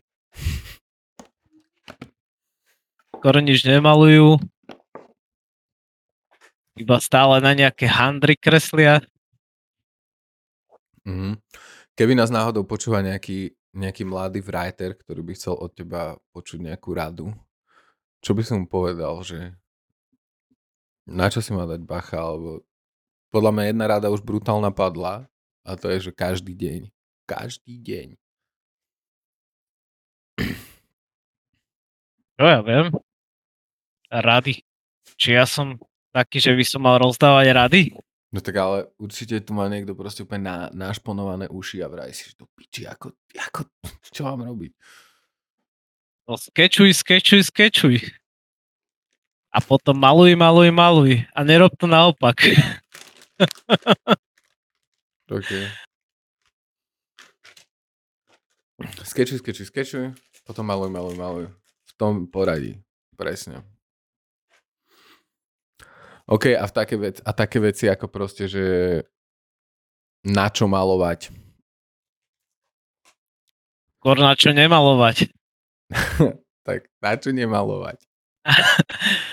Skoro 3.17 3.37
nič 3.41 3.65
nemalujú. 3.65 4.37
Iba 6.79 6.97
stále 7.03 7.43
na 7.43 7.51
nejaké 7.53 7.85
handry 7.85 8.33
kreslia. 8.39 9.03
Mhm. 11.05 11.37
Keby 11.91 12.15
nás 12.15 12.31
náhodou 12.31 12.63
počúva 12.63 13.03
nejaký, 13.03 13.51
nejaký 13.75 14.07
mladý 14.07 14.39
writer, 14.41 14.95
ktorý 14.95 15.21
by 15.21 15.33
chcel 15.35 15.59
od 15.59 15.75
teba 15.75 16.15
počuť 16.31 16.71
nejakú 16.71 16.89
radu, 16.95 17.27
čo 18.23 18.31
by 18.31 18.41
som 18.41 18.63
mu 18.63 18.67
povedal, 18.69 19.19
že 19.21 19.53
na 21.11 21.27
čo 21.27 21.43
si 21.43 21.51
má 21.51 21.67
dať 21.67 21.83
bacha, 21.83 22.17
alebo 22.17 22.63
podľa 23.31 23.51
mňa 23.51 23.63
jedna 23.69 23.85
rada 23.87 24.07
už 24.07 24.23
brutálna 24.23 24.71
padla 24.71 25.27
a 25.67 25.75
to 25.75 25.91
je, 25.91 26.09
že 26.09 26.11
každý 26.11 26.55
deň. 26.55 26.89
Každý 27.27 27.79
deň. 27.79 28.07
Čo 32.35 32.45
ja 32.49 32.59
viem? 32.65 32.89
Rady. 34.09 34.65
Či 35.15 35.37
ja 35.37 35.45
som 35.45 35.77
taký, 36.09 36.41
že 36.41 36.57
by 36.57 36.65
som 36.65 36.81
mal 36.81 36.97
rozdávať 36.97 37.47
rady? 37.53 37.83
No 38.31 38.39
tak 38.39 38.55
ale 38.57 38.87
určite 38.95 39.43
tu 39.43 39.51
má 39.51 39.67
niekto 39.67 39.91
proste 39.91 40.23
úplne 40.23 40.47
na, 40.47 40.57
našponované 40.71 41.51
uši 41.51 41.83
a 41.83 41.91
vraj 41.91 42.15
si, 42.15 42.31
že 42.31 42.39
to 42.39 42.47
piči, 42.55 42.87
ako, 42.87 43.11
ako, 43.35 43.67
čo 44.15 44.23
mám 44.23 44.47
robiť? 44.47 44.71
No 46.31 46.39
skečuj, 46.39 46.95
skečuj, 46.95 47.43
skečuj. 47.43 48.20
A 49.51 49.59
potom 49.59 49.99
maluj, 49.99 50.31
maluj, 50.39 50.71
maluj. 50.71 51.27
A 51.35 51.39
nerob 51.43 51.75
to 51.75 51.83
naopak. 51.83 52.39
OK. 55.31 55.51
Skečuj, 59.03 59.43
skečuj, 59.43 59.67
skečuj, 59.67 60.05
potom 60.47 60.65
maluj, 60.65 60.89
maluj, 60.89 61.15
maluj. 61.19 61.45
V 61.83 61.91
tom 61.99 62.25
poradí. 62.31 62.79
Presne. 63.19 63.61
OK, 66.31 66.55
a, 66.55 66.63
v 66.63 66.71
také 66.71 66.95
veci, 66.95 67.19
a 67.21 67.31
také 67.35 67.59
veci 67.59 67.85
ako 67.91 68.07
proste, 68.07 68.47
že 68.47 68.63
na 70.23 70.47
čo 70.47 70.65
malovať. 70.71 71.27
Skôr 73.99 74.17
na 74.17 74.33
čo 74.33 74.55
nemalovať. 74.55 75.29
tak 76.67 76.87
na 77.03 77.13
čo 77.19 77.35
nemalovať? 77.35 77.99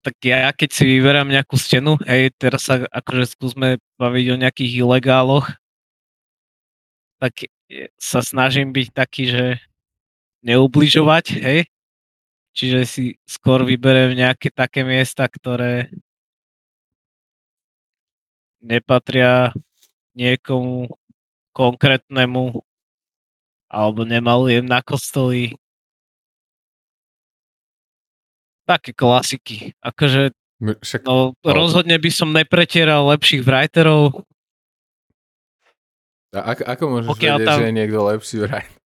tak 0.00 0.16
ja 0.24 0.48
keď 0.52 0.70
si 0.72 0.84
vyberám 0.88 1.28
nejakú 1.28 1.60
stenu, 1.60 2.00
hej, 2.08 2.32
teraz 2.40 2.64
sa 2.64 2.88
akože 2.88 3.24
skúsme 3.36 3.76
baviť 4.00 4.26
o 4.32 4.40
nejakých 4.40 4.72
ilegáloch, 4.80 5.46
tak 7.20 7.44
sa 8.00 8.24
snažím 8.24 8.72
byť 8.72 8.88
taký, 8.96 9.28
že 9.28 9.44
neubližovať, 10.40 11.24
hej, 11.36 11.60
čiže 12.56 12.80
si 12.88 13.04
skôr 13.28 13.60
vyberiem 13.60 14.16
nejaké 14.16 14.48
také 14.48 14.88
miesta, 14.88 15.28
ktoré 15.28 15.92
nepatria 18.64 19.52
niekomu 20.16 20.88
konkrétnemu 21.52 22.64
alebo 23.68 24.02
nemalujem 24.08 24.64
na 24.64 24.80
kostoli. 24.80 25.59
Také 28.70 28.94
klasiky. 28.94 29.74
Akože 29.82 30.30
Však, 30.60 31.08
no, 31.08 31.32
rozhodne 31.40 31.96
by 31.96 32.10
som 32.12 32.36
nepretieral 32.36 33.08
lepších 33.10 33.40
writerov. 33.40 34.28
A 36.36 36.54
ako, 36.54 36.62
ako 36.68 36.82
môžeš 36.86 37.08
Pokiaľ 37.10 37.36
vedieť, 37.40 37.48
tam... 37.48 37.58
že 37.58 37.66
je 37.66 37.74
niekto 37.74 37.98
lepší 38.06 38.36
writer? 38.44 38.78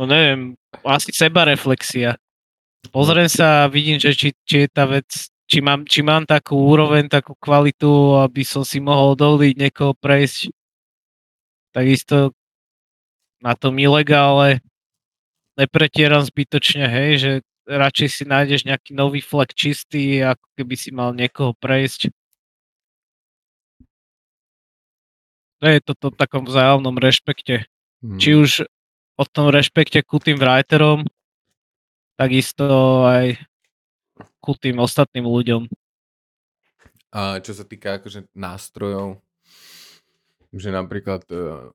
no 0.00 0.02
neviem, 0.08 0.40
asi 0.82 1.12
seba 1.12 1.46
reflexia. 1.46 2.16
Pozriem 2.90 3.30
sa 3.30 3.68
a 3.68 3.70
vidím, 3.70 4.00
že 4.00 4.16
či, 4.16 4.34
či 4.42 4.66
je 4.66 4.68
tá 4.72 4.88
vec 4.88 5.06
či 5.52 5.60
mám, 5.60 5.84
či 5.84 6.00
mám 6.00 6.24
takú 6.24 6.56
úroveň, 6.56 7.12
takú 7.12 7.36
kvalitu, 7.36 8.16
aby 8.24 8.40
som 8.40 8.64
si 8.64 8.80
mohol 8.80 9.12
dovoliť 9.12 9.54
niekoho 9.60 9.92
prejsť. 9.92 10.48
Takisto 11.76 12.32
na 13.44 13.52
tom 13.52 13.76
ilegále 13.76 14.64
nepretieram 15.60 16.24
zbytočne, 16.24 16.88
hej, 16.88 17.10
že 17.20 17.32
radšej 17.66 18.08
si 18.10 18.24
nájdeš 18.26 18.66
nejaký 18.66 18.94
nový 18.94 19.22
flek 19.22 19.54
čistý, 19.54 20.22
ako 20.22 20.46
keby 20.58 20.74
si 20.74 20.90
mal 20.90 21.14
niekoho 21.14 21.54
prejsť. 21.58 22.10
To 25.62 25.70
je 25.70 25.78
toto 25.78 26.10
v 26.10 26.18
takom 26.18 26.42
vzájomnom 26.42 26.98
rešpekte. 26.98 27.70
Hmm. 28.02 28.18
Či 28.18 28.34
už 28.34 28.50
o 29.14 29.24
tom 29.24 29.54
rešpekte 29.54 30.02
ku 30.02 30.18
tým 30.18 30.34
writerom, 30.34 31.06
takisto 32.18 32.66
aj 33.06 33.38
ku 34.42 34.58
tým 34.58 34.82
ostatným 34.82 35.22
ľuďom. 35.22 35.70
A 37.14 37.38
čo 37.38 37.54
sa 37.54 37.62
týka 37.62 38.02
akože 38.02 38.26
nástrojov, 38.34 39.22
že 40.50 40.74
napríklad 40.74 41.22
e, 41.30 41.70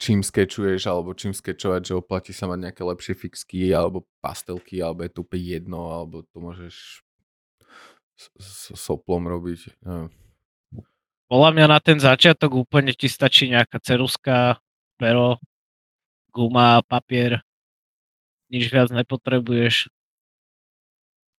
čím 0.00 0.24
skečuješ 0.24 0.88
alebo 0.88 1.12
čím 1.12 1.36
skečovať, 1.36 1.80
že 1.84 1.98
oplatí 1.98 2.32
sa 2.32 2.48
mať 2.48 2.58
nejaké 2.70 2.82
lepšie 2.84 3.14
fixky 3.14 3.70
alebo 3.70 4.08
pastelky, 4.24 4.80
alebo 4.80 5.04
je 5.04 5.10
to 5.12 5.20
úplne 5.22 5.44
jedno, 5.44 5.80
alebo 5.92 6.24
to 6.24 6.36
môžeš 6.40 7.04
s, 8.16 8.72
soplom 8.72 9.28
robiť. 9.28 9.76
No. 9.84 10.08
Podľa 11.28 11.50
mňa 11.56 11.66
na 11.68 11.78
ten 11.80 11.98
začiatok 11.98 12.64
úplne 12.64 12.94
ti 12.96 13.10
stačí 13.10 13.50
nejaká 13.50 13.80
ceruska, 13.80 14.60
pero, 15.00 15.40
guma, 16.30 16.80
papier. 16.84 17.42
Nič 18.52 18.70
viac 18.70 18.92
nepotrebuješ 18.92 19.90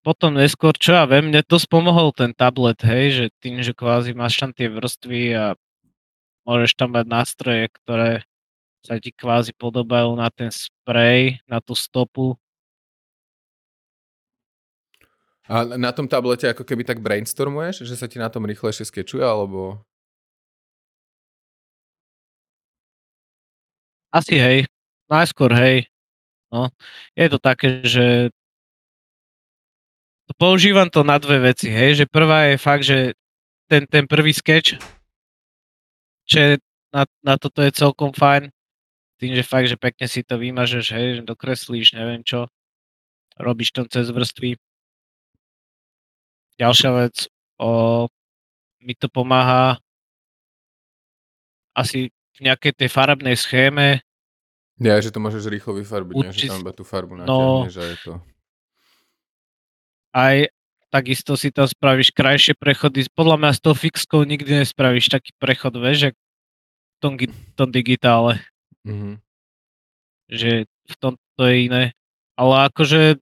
potom 0.05 0.37
neskôr, 0.37 0.77
čo 0.77 0.93
ja 0.93 1.09
viem, 1.09 1.33
mne 1.33 1.41
dosť 1.41 1.65
pomohol 1.65 2.13
ten 2.13 2.29
tablet, 2.37 2.77
hej, 2.85 3.05
že 3.09 3.25
tým, 3.41 3.65
že 3.65 3.73
kvázi 3.73 4.13
máš 4.13 4.37
tam 4.37 4.53
tie 4.53 4.69
vrstvy 4.69 5.33
a 5.33 5.45
môžeš 6.45 6.77
tam 6.77 6.93
mať 6.93 7.05
nástroje, 7.09 7.73
ktoré 7.81 8.21
sa 8.85 9.01
ti 9.01 9.09
kvázi 9.09 9.49
podobajú 9.57 10.13
na 10.13 10.29
ten 10.29 10.53
sprej, 10.53 11.41
na 11.49 11.57
tú 11.57 11.73
stopu. 11.73 12.37
A 15.49 15.77
na 15.77 15.89
tom 15.89 16.05
tablete 16.05 16.45
ako 16.49 16.61
keby 16.61 16.85
tak 16.85 17.01
brainstormuješ, 17.01 17.85
že 17.85 17.97
sa 17.97 18.05
ti 18.05 18.21
na 18.21 18.29
tom 18.29 18.45
rýchlejšie 18.45 18.85
skečuje, 18.85 19.25
alebo... 19.25 19.81
Asi 24.13 24.37
hej. 24.37 24.69
Najskôr 25.09 25.53
hej. 25.53 25.89
No. 26.49 26.69
Je 27.13 27.27
to 27.29 27.37
také, 27.37 27.83
že 27.85 28.31
používam 30.39 30.89
to 30.89 31.03
na 31.05 31.21
dve 31.21 31.51
veci, 31.53 31.69
hej, 31.69 32.05
že 32.05 32.05
prvá 32.09 32.49
je 32.49 32.55
fakt, 32.57 32.85
že 32.87 33.13
ten, 33.69 33.85
ten 33.85 34.09
prvý 34.09 34.33
sketch, 34.33 34.77
že 36.25 36.57
na, 36.89 37.05
na 37.21 37.35
toto 37.37 37.61
je 37.61 37.69
celkom 37.75 38.15
fajn, 38.15 38.54
tým, 39.19 39.31
že 39.35 39.43
fakt, 39.43 39.67
že 39.71 39.79
pekne 39.79 40.05
si 40.07 40.21
to 40.21 40.35
vymažeš, 40.35 40.85
hej, 40.91 41.07
že 41.19 41.21
dokreslíš, 41.23 41.95
neviem 41.95 42.21
čo, 42.21 42.51
robíš 43.39 43.71
to 43.71 43.87
cez 43.87 44.11
vrstvy. 44.11 44.59
Ďalšia 46.55 46.91
vec, 46.95 47.27
o, 47.59 48.07
mi 48.79 48.95
to 48.95 49.11
pomáha 49.11 49.79
asi 51.75 52.11
v 52.35 52.39
nejakej 52.47 52.75
tej 52.75 52.89
farebnej 52.91 53.35
schéme. 53.35 53.99
Ja, 54.79 54.99
že 54.99 55.11
to 55.11 55.23
môžeš 55.23 55.47
rýchlo 55.47 55.79
vyfarbiť, 55.79 56.15
Učist... 56.15 56.31
nie, 56.31 56.35
že 56.47 56.51
tam 56.51 56.63
iba 56.63 56.75
tú 56.75 56.83
farbu 56.83 57.23
natiahneš 57.23 57.75
no, 57.75 57.79
a 57.79 57.87
je 57.87 57.97
to 58.03 58.13
aj 60.15 60.35
takisto 60.87 61.35
si 61.35 61.51
tam 61.51 61.67
spravíš 61.67 62.15
krajšie 62.15 62.55
prechody. 62.55 63.03
Podľa 63.11 63.35
mňa 63.35 63.51
s 63.51 63.59
tou 63.59 63.75
fixkou 63.75 64.23
nikdy 64.23 64.63
nespravíš 64.63 65.11
taký 65.11 65.35
prechod, 65.35 65.75
vieš, 65.75 66.15
v 66.15 66.97
tom, 67.03 67.19
tom 67.59 67.69
digitále. 67.75 68.39
Mm-hmm. 68.85 69.15
Že 70.29 70.51
v 70.69 70.95
tom 71.01 71.13
to 71.35 71.41
je 71.49 71.55
iné. 71.67 71.83
Ale 72.39 72.69
akože 72.69 73.19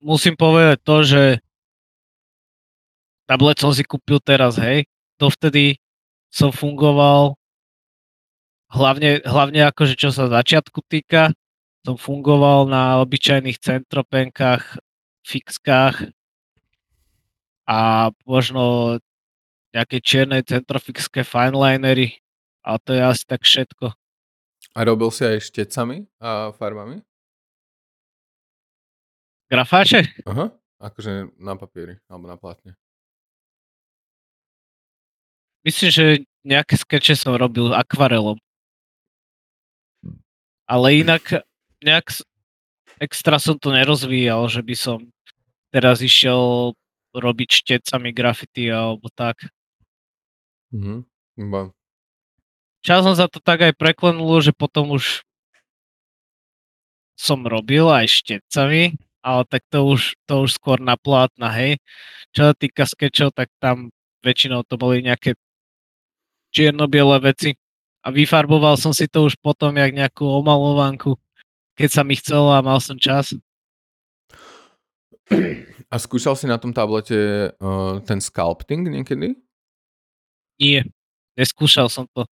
musím 0.00 0.38
povedať 0.38 0.78
to, 0.80 0.96
že 1.04 1.22
tablet 3.26 3.58
som 3.58 3.74
si 3.74 3.84
kúpil 3.84 4.22
teraz, 4.22 4.56
hej. 4.56 4.88
Dovtedy 5.20 5.76
som 6.32 6.54
fungoval 6.54 7.36
hlavne, 8.70 9.20
hlavne 9.26 9.66
akože 9.68 9.98
čo 9.98 10.14
sa 10.14 10.30
začiatku 10.30 10.80
týka, 10.86 11.34
som 11.82 11.98
fungoval 11.98 12.68
na 12.70 13.02
obyčajných 13.02 13.58
centropenkách, 13.58 14.78
fixkách, 15.24 16.12
a 17.70 18.10
možno 18.26 18.98
nejaké 19.70 20.02
čierne 20.02 20.42
centrofixské 20.42 21.22
finelinery 21.22 22.18
a 22.66 22.82
to 22.82 22.98
je 22.98 23.02
asi 23.06 23.22
tak 23.22 23.46
všetko. 23.46 23.94
A 24.74 24.86
robil 24.86 25.10
si 25.10 25.26
aj 25.26 25.42
štecami 25.50 26.06
a 26.22 26.54
farbami? 26.54 27.02
Grafáče? 29.50 30.06
Aha, 30.30 30.54
akože 30.78 31.34
na 31.42 31.58
papieri 31.58 31.98
alebo 32.06 32.30
na 32.30 32.38
plátne. 32.38 32.78
Myslím, 35.66 35.90
že 35.90 36.04
nejaké 36.46 36.78
skeče 36.78 37.18
som 37.18 37.34
robil 37.34 37.74
akvarelom. 37.74 38.38
Ale 40.70 41.02
inak 41.02 41.42
nejak 41.82 42.22
extra 43.02 43.42
som 43.42 43.58
to 43.58 43.74
nerozvíjal, 43.74 44.46
že 44.46 44.62
by 44.62 44.74
som 44.78 44.98
teraz 45.74 45.98
išiel 45.98 46.72
robiť 47.10 47.48
štecami 47.50 48.14
grafity 48.14 48.70
alebo 48.70 49.10
tak. 49.10 49.50
Mhm. 50.70 51.02
Časom 52.80 53.12
sa 53.12 53.28
to 53.28 53.44
tak 53.44 53.60
aj 53.60 53.76
preklenulo, 53.76 54.40
že 54.40 54.56
potom 54.56 54.96
už 54.96 55.20
som 57.20 57.44
robil 57.44 57.84
aj 57.84 58.08
štecami, 58.08 58.96
ale 59.20 59.42
tak 59.44 59.68
to 59.68 59.84
už, 59.84 60.16
to 60.24 60.48
už 60.48 60.56
skôr 60.56 60.80
na 60.80 60.96
plátna, 60.96 61.52
hej. 61.52 61.76
Čo 62.32 62.50
sa 62.50 62.54
týka 62.56 62.88
sketchov, 62.88 63.36
tak 63.36 63.52
tam 63.60 63.92
väčšinou 64.24 64.64
to 64.64 64.80
boli 64.80 65.04
nejaké 65.04 65.36
čierno-biele 66.56 67.20
veci. 67.20 67.52
A 68.00 68.08
vyfarboval 68.08 68.80
som 68.80 68.96
si 68.96 69.04
to 69.04 69.28
už 69.28 69.36
potom 69.44 69.76
jak 69.76 69.92
nejakú 69.92 70.24
omalovanku, 70.24 71.20
keď 71.76 71.88
sa 71.92 72.00
mi 72.00 72.16
chcelo 72.16 72.48
a 72.48 72.64
mal 72.64 72.80
som 72.80 72.96
čas. 72.96 73.36
A 75.92 75.94
skúšal 76.00 76.32
si 76.32 76.48
na 76.48 76.56
tom 76.56 76.72
tablete 76.72 77.52
uh, 77.60 78.00
ten 78.08 78.24
sculpting 78.24 78.88
niekedy? 78.88 79.36
Nie, 80.56 80.88
neskúšal 81.36 81.92
som 81.92 82.08
to. 82.16 82.24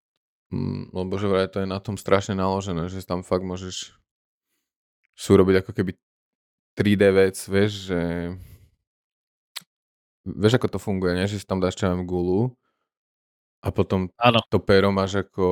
Mm, 0.49 0.88
lebo 0.96 1.20
že 1.20 1.28
vraj 1.28 1.49
to 1.53 1.61
je 1.61 1.68
na 1.68 1.76
tom 1.76 2.01
strašne 2.01 2.32
naložené, 2.32 2.88
že 2.88 3.05
tam 3.05 3.20
fakt 3.20 3.44
môžeš 3.44 3.92
sú 5.18 5.30
robiť 5.36 5.61
ako 5.61 5.70
keby 5.76 5.92
3D 6.78 7.03
vec, 7.11 7.36
vieš, 7.51 7.90
že 7.90 8.01
vieš 10.22 10.57
ako 10.57 10.68
to 10.72 10.78
funguje, 10.78 11.18
nie? 11.18 11.26
že 11.26 11.42
si 11.42 11.46
tam 11.46 11.59
dáš 11.59 11.76
čo 11.76 11.90
gulu 12.07 12.55
a 13.61 13.68
potom 13.74 14.07
Áno. 14.16 14.38
to 14.46 14.62
pero 14.62 14.94
máš 14.94 15.26
ako... 15.26 15.44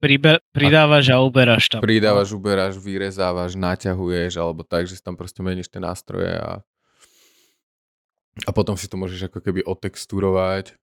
Pribe, 0.00 0.40
pridávaš 0.52 1.16
a 1.16 1.20
uberáš 1.20 1.72
tam. 1.72 1.80
Pridávaš, 1.80 2.36
uberáš, 2.36 2.76
vyrezávaš, 2.76 3.56
naťahuješ, 3.56 4.36
alebo 4.36 4.60
tak, 4.60 4.84
že 4.84 5.00
si 5.00 5.02
tam 5.04 5.16
proste 5.16 5.40
meníš 5.40 5.72
tie 5.72 5.80
nástroje 5.80 6.34
a, 6.34 6.60
a 8.44 8.50
potom 8.52 8.76
si 8.76 8.84
to 8.84 9.00
môžeš 9.00 9.32
ako 9.32 9.40
keby 9.40 9.64
otexturovať. 9.64 10.76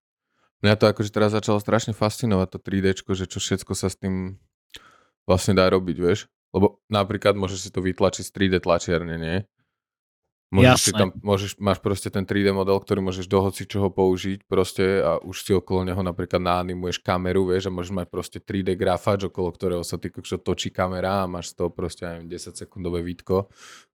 Mňa 0.62 0.78
to 0.78 0.86
akože 0.94 1.10
teraz 1.10 1.34
začalo 1.34 1.58
strašne 1.58 1.98
fascinovať 1.98 2.48
to 2.54 2.60
3D, 2.62 2.88
že 3.18 3.26
čo 3.26 3.42
všetko 3.42 3.74
sa 3.74 3.90
s 3.90 3.98
tým 3.98 4.38
vlastne 5.26 5.58
dá 5.58 5.66
robiť, 5.70 5.98
vieš. 5.98 6.30
Lebo 6.54 6.84
napríklad 6.92 7.34
môžeš 7.34 7.60
si 7.66 7.70
to 7.74 7.82
vytlačiť 7.82 8.24
z 8.28 8.32
3D 8.32 8.56
tlačiarne, 8.62 9.16
nie? 9.18 9.38
Môžeš 10.52 10.80
si 10.84 10.92
tam, 10.92 11.16
môžeš, 11.24 11.64
máš 11.64 11.80
proste 11.80 12.12
ten 12.12 12.28
3D 12.28 12.52
model, 12.52 12.76
ktorý 12.76 13.00
môžeš 13.00 13.24
do 13.24 13.40
hoci 13.40 13.64
čoho 13.64 13.88
použiť 13.88 14.44
proste 14.52 15.00
a 15.00 15.16
už 15.24 15.48
si 15.48 15.56
okolo 15.56 15.88
neho 15.88 16.04
napríklad 16.04 16.44
naanimuješ 16.44 17.00
kameru, 17.00 17.48
vieš, 17.48 17.72
a 17.72 17.76
môžeš 17.76 17.96
mať 17.96 18.08
proste 18.12 18.38
3D 18.44 18.76
grafač, 18.76 19.24
okolo 19.32 19.56
ktorého 19.56 19.84
sa 19.88 19.96
ty 19.96 20.12
točí 20.12 20.68
kamera 20.68 21.24
a 21.24 21.32
máš 21.32 21.56
z 21.56 21.64
toho 21.64 21.72
proste 21.72 22.04
aj 22.04 22.28
10 22.28 22.68
sekundové 22.68 23.00
vidko, 23.00 23.48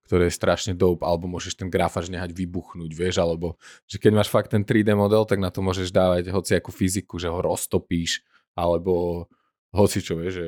ktoré 0.08 0.32
je 0.32 0.40
strašne 0.40 0.74
dope, 0.74 1.04
alebo 1.04 1.28
môžeš 1.28 1.60
ten 1.60 1.68
grafač 1.68 2.08
nehať 2.08 2.32
vybuchnúť, 2.32 2.92
vieš, 2.96 3.20
alebo 3.20 3.60
že 3.86 4.00
keď 4.00 4.12
máš 4.16 4.32
fakt 4.32 4.56
ten 4.56 4.64
3D 4.64 4.96
model, 4.96 5.28
tak 5.28 5.44
na 5.44 5.52
to 5.52 5.60
môžeš 5.60 5.92
dávať 5.92 6.32
hoci 6.32 6.56
ako 6.56 6.72
fyziku, 6.72 7.20
že 7.20 7.28
ho 7.28 7.44
roztopíš, 7.44 8.24
alebo 8.56 9.28
hoci 9.76 10.00
čo, 10.00 10.16
vieš, 10.16 10.34
že 10.34 10.48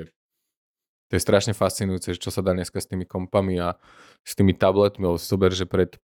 to 1.10 1.18
je 1.18 1.26
strašne 1.26 1.57
fascinujúce, 1.57 2.16
čo 2.22 2.30
sa 2.30 2.45
dá 2.45 2.53
dneska 2.53 2.78
s 2.78 2.86
tými 2.86 3.03
kompami 3.03 3.57
a 3.57 3.76
s 4.22 4.38
tými 4.38 4.53
tabletmi. 4.53 5.10
Sober, 5.18 5.49
že 5.49 5.66
pred 5.66 5.97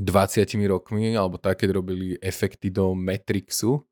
20 0.00 0.40
rokmi, 0.64 1.12
alebo 1.12 1.36
tak, 1.36 1.60
keď 1.60 1.76
robili 1.76 2.16
efekty 2.24 2.72
do 2.72 2.96
Matrixu, 2.96 3.84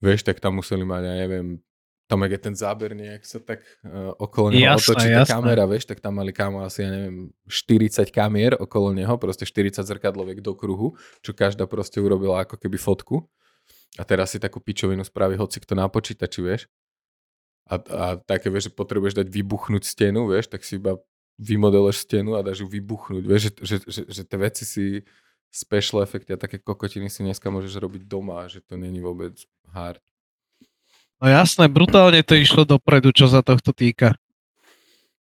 vieš, 0.00 0.24
tak 0.24 0.40
tam 0.40 0.64
museli 0.64 0.88
mať, 0.88 1.02
ja 1.04 1.14
neviem, 1.28 1.60
tam 2.06 2.22
je 2.22 2.38
ten 2.38 2.54
záber 2.54 2.94
nejak 2.94 3.26
sa 3.26 3.42
tak 3.42 3.66
uh, 3.82 4.14
okolo 4.16 4.54
neho 4.54 4.78
jasné, 4.78 4.94
otočí 4.94 5.08
tá 5.10 5.24
kamera, 5.26 5.66
vieš, 5.66 5.90
tak 5.90 5.98
tam 5.98 6.22
mali 6.22 6.30
kámo 6.30 6.62
asi, 6.62 6.86
ja 6.86 6.90
neviem, 6.90 7.34
40 7.50 8.14
kamier 8.14 8.54
okolo 8.54 8.94
neho, 8.94 9.14
proste 9.18 9.42
40 9.42 9.82
zrkadloviek 9.82 10.38
do 10.38 10.54
kruhu, 10.54 10.94
čo 11.20 11.34
každá 11.34 11.66
proste 11.66 11.98
urobila 11.98 12.46
ako 12.46 12.62
keby 12.62 12.78
fotku. 12.78 13.26
A 13.96 14.04
teraz 14.04 14.36
si 14.36 14.38
takú 14.38 14.60
pičovinu 14.60 15.02
spraví 15.02 15.34
hoci 15.40 15.58
kto 15.58 15.74
na 15.74 15.88
počítači, 15.90 16.40
vieš 16.44 16.70
a, 17.66 17.74
a 17.74 18.04
také, 18.22 18.46
vieš, 18.46 18.70
že 18.70 18.78
potrebuješ 18.78 19.18
dať 19.18 19.26
vybuchnúť 19.26 19.82
stenu, 19.82 20.30
vieš, 20.30 20.46
tak 20.46 20.62
si 20.62 20.78
iba 20.78 21.02
vymodeluješ 21.36 22.06
stenu 22.06 22.38
a 22.38 22.40
dáš 22.46 22.62
ju 22.62 22.68
vybuchnúť, 22.70 23.24
vieš, 23.26 23.42
že, 23.42 23.52
že, 23.60 23.76
že, 23.84 24.02
že 24.06 24.22
tie 24.22 24.38
veci 24.38 24.64
si 24.64 24.86
special 25.50 26.06
efekty 26.06 26.32
a 26.32 26.40
také 26.40 26.62
kokotiny 26.62 27.10
si 27.10 27.26
dneska 27.26 27.50
môžeš 27.50 27.76
robiť 27.82 28.02
doma, 28.06 28.46
že 28.46 28.62
to 28.62 28.78
není 28.78 29.02
vôbec 29.02 29.34
hard. 29.74 30.00
No 31.16 31.26
jasné, 31.32 31.64
brutálne 31.72 32.20
to 32.20 32.36
išlo 32.36 32.68
dopredu, 32.68 33.08
čo 33.08 33.24
sa 33.24 33.40
tohto 33.40 33.72
týka. 33.72 34.16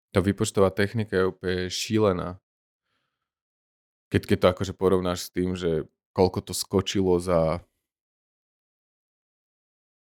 Tá 0.10 0.22
výpočtová 0.22 0.74
technika 0.74 1.18
je 1.18 1.30
úplne 1.30 1.70
šílená. 1.70 2.42
Keď, 4.10 4.22
keď 4.30 4.38
to 4.38 4.48
akože 4.54 4.74
porovnáš 4.78 5.30
s 5.30 5.34
tým, 5.34 5.58
že 5.58 5.90
koľko 6.14 6.46
to 6.46 6.54
skočilo 6.54 7.18
za 7.18 7.62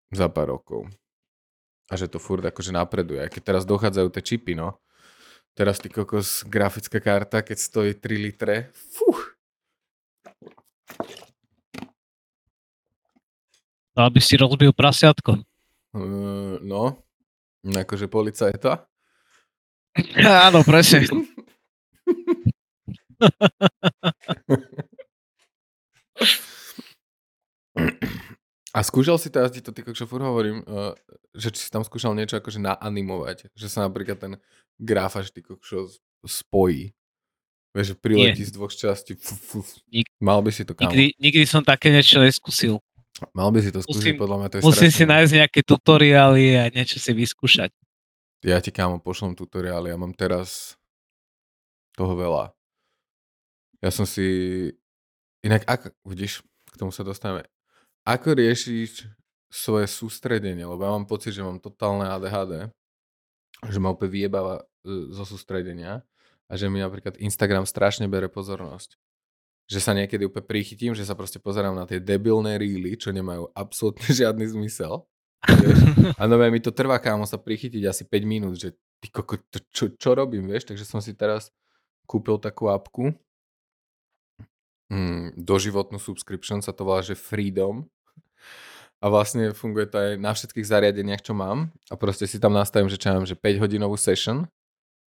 za 0.08 0.32
pár 0.32 0.56
rokov 0.56 0.88
a 1.88 1.94
že 1.96 2.08
to 2.08 2.20
furt 2.20 2.44
akože 2.44 2.76
napreduje. 2.76 3.24
Aj 3.24 3.32
keď 3.32 3.56
teraz 3.56 3.64
dochádzajú 3.64 4.08
tie 4.12 4.24
čipy, 4.24 4.56
no. 4.56 4.76
Teraz 5.56 5.80
ty 5.80 5.88
kokos, 5.90 6.44
grafická 6.46 7.00
karta, 7.00 7.42
keď 7.42 7.58
stojí 7.58 7.92
3 7.96 8.20
litre, 8.20 8.70
fuh. 8.76 9.36
Aby 13.98 14.22
si 14.22 14.38
rozbil 14.38 14.76
prasiatko. 14.76 15.42
Uh, 15.96 16.60
no, 16.64 17.00
akože 17.64 18.08
policajta. 18.12 18.88
Áno, 20.22 20.62
presne. 20.62 21.08
A 28.78 28.86
skúšal 28.86 29.18
si 29.18 29.34
teraz, 29.34 29.50
ti 29.50 29.58
to 29.64 29.74
čo 29.98 30.06
furt 30.06 30.22
hovorím, 30.22 30.62
uh, 30.70 30.94
že 31.34 31.50
či 31.50 31.66
si 31.66 31.70
tam 31.74 31.82
skúšal 31.82 32.14
niečo 32.14 32.38
akože 32.38 32.62
naanimovať, 32.62 33.50
že 33.58 33.68
sa 33.74 33.90
napríklad 33.90 34.22
ten 34.22 34.34
až 35.18 35.34
ty 35.34 35.42
čo 35.42 35.90
spojí. 36.22 36.94
Vieš, 37.74 37.94
že 37.94 37.96
priletí 37.98 38.42
z 38.46 38.54
dvoch 38.54 38.74
častí. 38.74 39.18
Nik- 39.90 40.14
mal 40.22 40.42
by 40.46 40.50
si 40.54 40.62
to 40.66 40.78
kámo. 40.78 40.94
Nikdy, 40.94 41.18
nikdy 41.18 41.46
som 41.50 41.66
také 41.66 41.90
niečo 41.90 42.22
neskúsil. 42.22 42.78
Mal 43.34 43.50
by 43.50 43.60
si 43.62 43.72
to 43.74 43.82
skúsiť, 43.82 44.14
musím, 44.14 44.22
podľa 44.22 44.38
mňa 44.38 44.48
to 44.48 44.56
je 44.58 44.62
Musím 44.62 44.90
strašné. 44.94 44.98
si 44.98 45.04
nájsť 45.10 45.34
nejaké 45.42 45.60
tutoriály 45.66 46.44
a 46.54 46.64
niečo 46.70 46.98
si 47.02 47.12
vyskúšať. 47.14 47.72
Ja 48.46 48.62
ti 48.62 48.70
kámo 48.70 49.02
pošlom 49.02 49.34
tutoriály, 49.34 49.90
ja 49.90 49.98
mám 49.98 50.14
teraz 50.14 50.78
toho 51.98 52.14
veľa. 52.14 52.54
Ja 53.82 53.90
som 53.90 54.06
si... 54.06 54.26
Inak, 55.42 55.66
ak, 55.66 55.94
vidíš, 56.06 56.46
k 56.70 56.76
tomu 56.78 56.94
sa 56.94 57.02
dostaneme. 57.02 57.46
Ako 58.06 58.38
riešiš 58.38 59.10
svoje 59.50 59.90
sústredenie? 59.90 60.66
Lebo 60.66 60.82
ja 60.86 60.92
mám 60.94 61.10
pocit, 61.10 61.34
že 61.34 61.46
mám 61.46 61.58
totálne 61.58 62.06
ADHD, 62.06 62.70
že 63.66 63.80
ma 63.82 63.94
úplne 63.94 64.14
vyjebáva 64.14 64.62
e, 64.62 65.14
zo 65.14 65.26
sústredenia 65.26 66.06
a 66.48 66.54
že 66.54 66.70
mi 66.70 66.78
napríklad 66.80 67.18
Instagram 67.18 67.66
strašne 67.66 68.06
bere 68.06 68.30
pozornosť. 68.30 68.96
Že 69.68 69.80
sa 69.84 69.92
niekedy 69.92 70.24
úplne 70.24 70.48
prichytím, 70.48 70.96
že 70.96 71.04
sa 71.04 71.14
proste 71.14 71.44
pozerám 71.44 71.76
na 71.76 71.84
tie 71.84 72.00
debilné 72.00 72.56
ríly, 72.56 72.96
čo 72.96 73.12
nemajú 73.12 73.52
absolútne 73.52 74.08
žiadny 74.20 74.48
zmysel. 74.48 75.04
A 76.18 76.24
nové 76.26 76.50
mi 76.50 76.64
to 76.64 76.74
trvá, 76.74 76.98
kámo, 76.98 77.28
sa 77.28 77.38
prichytiť 77.38 77.84
asi 77.86 78.04
5 78.08 78.24
minút, 78.26 78.56
že 78.58 78.74
ty 79.00 79.08
koko, 79.14 79.38
to, 79.52 79.62
čo, 79.70 79.94
čo 79.94 80.10
robím, 80.18 80.50
vieš? 80.50 80.72
Takže 80.72 80.84
som 80.88 81.00
si 81.04 81.14
teraz 81.14 81.54
kúpil 82.10 82.40
takú 82.42 82.72
apku, 82.72 83.14
mm, 84.92 85.38
doživotnú 85.38 86.00
subscription, 86.00 86.64
sa 86.64 86.72
to 86.72 86.88
volá, 86.88 87.04
že 87.04 87.14
Freedom 87.16 87.86
a 88.98 89.06
vlastne 89.14 89.54
funguje 89.54 89.86
to 89.86 89.98
aj 90.00 90.10
na 90.18 90.32
všetkých 90.34 90.66
zariadeniach, 90.66 91.22
čo 91.22 91.38
mám 91.38 91.70
a 91.92 91.94
proste 92.00 92.26
si 92.26 92.42
tam 92.42 92.56
nastavím, 92.56 92.90
že 92.90 92.98
čo 92.98 93.14
mám, 93.14 93.28
že 93.28 93.38
5 93.38 93.62
hodinovú 93.62 94.00
session 94.00 94.50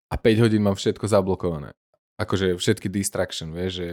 a 0.08 0.14
5 0.16 0.44
hodín 0.46 0.62
mám 0.64 0.78
všetko 0.78 1.04
zablokované. 1.04 1.76
Akože 2.16 2.54
všetky 2.56 2.88
distraction, 2.88 3.50
vieš, 3.50 3.82
že 3.82 3.88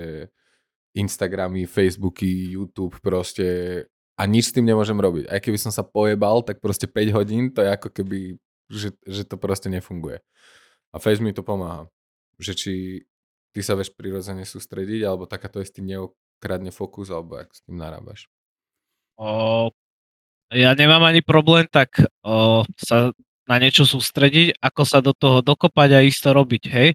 Instagramy, 0.92 1.66
Facebooky, 1.66 2.56
YouTube 2.56 3.00
proste 3.00 3.48
a 4.20 4.24
nič 4.28 4.52
s 4.52 4.56
tým 4.56 4.68
nemôžem 4.68 4.98
robiť. 5.00 5.26
Aj 5.32 5.40
keby 5.42 5.58
som 5.58 5.72
sa 5.74 5.82
pojebal, 5.82 6.44
tak 6.46 6.62
proste 6.62 6.86
5 6.86 7.18
hodín 7.18 7.50
to 7.50 7.64
je 7.64 7.70
ako 7.74 7.90
keby, 7.90 8.38
že, 8.70 8.94
že 9.08 9.24
to 9.26 9.40
proste 9.40 9.72
nefunguje. 9.72 10.22
A 10.92 11.00
Face 11.00 11.24
mi 11.24 11.32
to 11.32 11.42
pomáha. 11.42 11.88
Že 12.38 12.54
či 12.54 12.74
ty 13.56 13.60
sa 13.64 13.74
vieš 13.74 13.96
prirodzene 13.96 14.44
sústrediť, 14.44 15.08
alebo 15.08 15.26
takáto 15.26 15.64
tým 15.64 15.88
neokradne 15.88 16.70
fokus, 16.70 17.10
alebo 17.10 17.40
ak 17.40 17.50
s 17.56 17.64
tým 17.64 17.80
narábaš. 17.80 18.28
O, 19.16 19.72
ja 20.52 20.76
nemám 20.76 21.04
ani 21.08 21.24
problém 21.24 21.66
tak 21.72 21.96
o, 22.22 22.68
sa 22.76 23.16
na 23.50 23.58
niečo 23.60 23.84
sústrediť, 23.84 24.60
ako 24.62 24.82
sa 24.86 25.00
do 25.04 25.12
toho 25.12 25.44
dokopať 25.44 25.90
a 25.98 26.06
isto 26.06 26.32
robiť, 26.32 26.64
hej. 26.72 26.90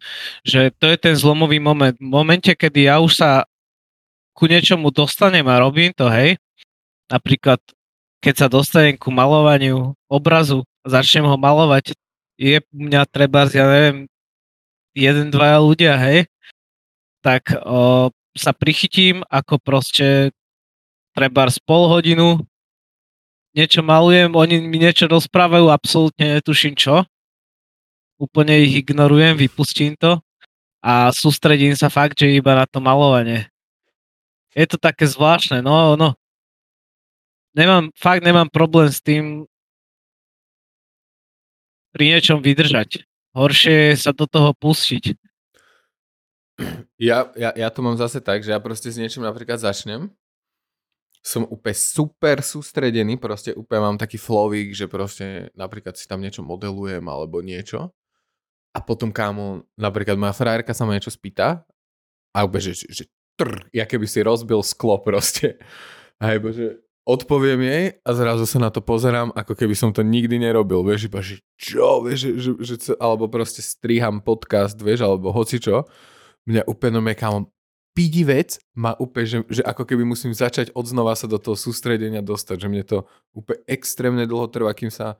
Že 0.46 0.60
to 0.78 0.86
je 0.88 0.96
ten 1.00 1.14
zlomový 1.18 1.60
moment. 1.60 1.96
V 1.96 2.06
momente, 2.06 2.52
kedy 2.54 2.88
ja 2.88 3.02
už 3.02 3.12
sa 3.18 3.44
ku 4.36 4.44
niečomu 4.44 4.92
dostanem 4.92 5.48
a 5.48 5.56
robím 5.56 5.96
to, 5.96 6.12
hej, 6.12 6.36
napríklad 7.08 7.56
keď 8.20 8.34
sa 8.36 8.46
dostanem 8.52 9.00
ku 9.00 9.08
malovaniu 9.08 9.96
obrazu 10.12 10.68
a 10.84 11.00
začnem 11.00 11.24
ho 11.24 11.40
malovať, 11.40 11.96
je 12.36 12.60
mňa 12.68 13.08
treba, 13.08 13.48
ja 13.48 13.64
neviem, 13.64 14.04
jeden, 14.92 15.32
dvaja 15.32 15.58
ľudia, 15.64 15.96
hej, 15.96 16.28
tak 17.24 17.48
o, 17.64 18.12
sa 18.36 18.52
prichytím, 18.52 19.24
ako 19.32 19.56
proste 19.56 20.36
treba 21.16 21.48
z 21.48 21.56
pol 21.64 21.88
hodinu 21.88 22.44
niečo 23.56 23.80
malujem, 23.80 24.36
oni 24.36 24.60
mi 24.60 24.76
niečo 24.76 25.08
rozprávajú, 25.08 25.72
absolútne 25.72 26.36
netuším 26.36 26.76
čo. 26.76 27.08
Úplne 28.20 28.60
ich 28.68 28.84
ignorujem, 28.84 29.40
vypustím 29.40 29.96
to 29.96 30.20
a 30.84 31.08
sústredím 31.08 31.72
sa 31.72 31.88
fakt, 31.88 32.20
že 32.20 32.36
iba 32.36 32.52
na 32.52 32.68
to 32.68 32.84
malovanie. 32.84 33.48
Je 34.56 34.64
to 34.64 34.80
také 34.80 35.04
zvláštne, 35.04 35.60
no, 35.60 36.00
no. 36.00 36.16
Nemám, 37.52 37.92
fakt 37.92 38.24
nemám 38.24 38.48
problém 38.48 38.88
s 38.88 39.04
tým 39.04 39.44
pri 41.92 42.16
niečom 42.16 42.40
vydržať. 42.40 43.04
Horšie 43.36 43.92
je 43.92 43.94
sa 44.00 44.16
do 44.16 44.24
toho 44.24 44.56
pustiť. 44.56 45.16
Ja, 46.96 47.28
ja, 47.36 47.52
ja 47.52 47.68
to 47.68 47.84
mám 47.84 48.00
zase 48.00 48.24
tak, 48.24 48.40
že 48.40 48.56
ja 48.56 48.60
proste 48.60 48.88
s 48.88 48.96
niečím 48.96 49.28
napríklad 49.28 49.60
začnem, 49.60 50.08
som 51.20 51.44
úplne 51.44 51.76
super 51.76 52.40
sústredený, 52.40 53.20
proste 53.20 53.52
úplne 53.52 53.92
mám 53.92 53.98
taký 54.00 54.16
flovík, 54.16 54.72
že 54.72 54.88
proste 54.88 55.52
napríklad 55.52 55.98
si 56.00 56.08
tam 56.08 56.24
niečo 56.24 56.40
modelujem 56.40 57.04
alebo 57.04 57.44
niečo 57.44 57.92
a 58.72 58.78
potom 58.80 59.12
kámo, 59.12 59.64
napríklad 59.76 60.16
moja 60.16 60.32
frajerka 60.36 60.72
sa 60.72 60.88
ma 60.88 60.96
niečo 60.96 61.12
spýta 61.12 61.64
a 62.32 62.38
úplne, 62.44 62.72
že, 62.72 62.88
že 62.88 63.04
trr, 63.36 63.68
ja 63.70 63.84
keby 63.84 64.08
si 64.08 64.24
rozbil 64.24 64.64
sklo 64.64 64.98
proste. 65.00 65.60
A 66.16 66.32
že 66.40 66.80
odpoviem 67.06 67.60
jej 67.62 67.84
a 68.02 68.10
zrazu 68.16 68.48
sa 68.48 68.58
na 68.58 68.72
to 68.72 68.82
pozerám, 68.82 69.30
ako 69.36 69.54
keby 69.54 69.78
som 69.78 69.94
to 69.94 70.02
nikdy 70.02 70.42
nerobil, 70.42 70.82
vieš, 70.82 71.06
iba, 71.06 71.22
že 71.22 71.38
čo, 71.54 72.02
vieš, 72.02 72.18
že, 72.26 72.30
že, 72.34 72.52
že, 72.58 72.74
alebo 72.98 73.30
proste 73.30 73.62
striham 73.62 74.18
podcast, 74.18 74.74
vieš, 74.80 75.06
alebo 75.06 75.30
hoci 75.30 75.62
čo 75.62 75.86
mňa 76.46 76.62
úplne 76.70 77.14
kámo, 77.14 77.50
pidi 77.92 78.22
vec 78.22 78.60
má 78.78 78.94
úplne, 78.96 79.26
že, 79.26 79.38
že 79.60 79.62
ako 79.66 79.82
keby 79.88 80.06
musím 80.06 80.32
začať 80.32 80.70
odznova 80.72 81.18
sa 81.18 81.26
do 81.26 81.40
toho 81.42 81.58
sústredenia 81.58 82.22
dostať, 82.22 82.56
že 82.66 82.68
mne 82.70 82.84
to 82.86 82.98
úplne 83.34 83.60
extrémne 83.66 84.24
dlho 84.24 84.46
trvá, 84.52 84.72
kým 84.72 84.92
sa, 84.92 85.18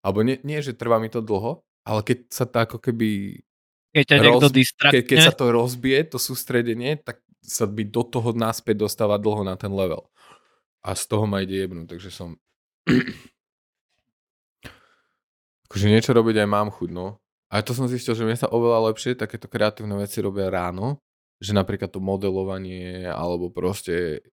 alebo 0.00 0.22
nie, 0.22 0.38
nie 0.46 0.62
že 0.62 0.76
trvá 0.76 1.02
mi 1.02 1.10
to 1.10 1.24
dlho, 1.24 1.64
ale 1.84 2.00
keď 2.06 2.18
sa 2.30 2.44
to 2.46 2.56
ako 2.64 2.78
keby 2.80 3.40
keď 3.94 4.04
ťa 4.10 4.16
niekto 4.18 4.46
roz, 4.50 4.70
keď, 4.90 5.02
keď 5.06 5.18
sa 5.22 5.34
to 5.34 5.44
rozbije, 5.54 5.98
to 6.10 6.18
sústredenie, 6.18 6.98
tak 6.98 7.22
sa 7.44 7.68
by 7.68 7.84
do 7.84 8.02
toho 8.02 8.32
náspäť 8.32 8.88
dostáva 8.88 9.20
dlho 9.20 9.44
na 9.44 9.54
ten 9.54 9.68
level. 9.68 10.08
A 10.80 10.96
z 10.96 11.04
toho 11.04 11.28
ma 11.28 11.44
ide 11.44 11.60
jebnúť, 11.60 11.96
takže 11.96 12.10
som... 12.10 12.40
akože 15.68 15.86
niečo 15.90 16.16
robiť 16.16 16.44
aj 16.44 16.48
mám 16.48 16.68
chuť, 16.72 16.90
no. 16.92 17.20
A 17.52 17.60
to 17.60 17.76
som 17.76 17.90
zistil, 17.90 18.16
že 18.16 18.24
mne 18.24 18.38
sa 18.38 18.50
oveľa 18.50 18.90
lepšie 18.90 19.18
takéto 19.18 19.46
kreatívne 19.46 19.94
veci 20.00 20.18
robia 20.24 20.48
ráno, 20.48 21.02
že 21.38 21.54
napríklad 21.54 21.92
to 21.92 22.00
modelovanie 22.02 23.06
alebo 23.06 23.52
proste 23.52 24.26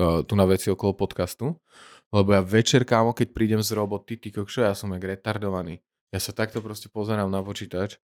uh, 0.00 0.24
tu 0.24 0.32
na 0.34 0.46
veci 0.48 0.72
okolo 0.72 0.94
podcastu. 0.94 1.58
Lebo 2.08 2.32
ja 2.32 2.40
večer, 2.40 2.88
kámo, 2.88 3.12
keď 3.12 3.36
prídem 3.36 3.60
z 3.60 3.76
roboty, 3.76 4.16
ty 4.16 4.32
kokšo, 4.32 4.64
ja 4.64 4.72
som 4.72 4.94
jak 4.96 5.04
retardovaný. 5.04 5.84
Ja 6.08 6.18
sa 6.22 6.32
takto 6.32 6.64
proste 6.64 6.88
pozerám 6.88 7.28
na 7.28 7.44
počítač, 7.44 8.00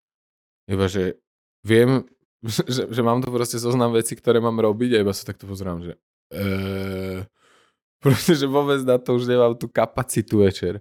iba 0.70 0.86
že 0.86 1.18
viem, 1.66 2.06
že, 2.76 2.90
že 2.90 3.00
mám 3.02 3.18
tu 3.22 3.28
proste 3.30 3.58
zoznam 3.58 3.94
veci, 3.94 4.14
ktoré 4.14 4.38
mám 4.38 4.58
robiť 4.58 4.98
a 4.98 5.02
iba 5.02 5.14
sa 5.14 5.28
takto 5.28 5.46
pozerám, 5.50 5.82
že 5.82 5.92
uh, 6.34 7.22
proste, 8.04 8.38
že 8.38 8.46
vôbec 8.46 8.82
na 8.86 8.98
to 8.98 9.18
už 9.18 9.26
nemám 9.26 9.58
tú 9.58 9.66
kapacitu 9.66 10.46
večer. 10.46 10.80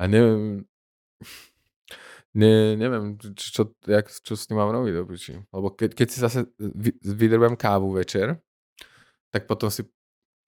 A 0.00 0.08
neviem, 0.10 0.64
Ne, 2.34 2.74
neviem, 2.74 3.14
čo, 3.38 3.70
jak, 3.86 4.10
čo 4.10 4.34
s 4.34 4.50
tým 4.50 4.58
mám 4.58 4.74
robiť 4.74 4.90
do 4.90 5.06
Lebo 5.54 5.70
keď, 5.70 5.94
keď 5.94 6.06
si 6.10 6.18
zase 6.18 6.50
vydrbem 6.98 7.54
kávu 7.54 7.94
večer, 7.94 8.42
tak 9.30 9.46
potom 9.46 9.70
si 9.70 9.86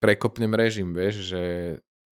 prekopnem 0.02 0.50
režim, 0.50 0.90
vieš, 0.90 1.30
že 1.30 1.42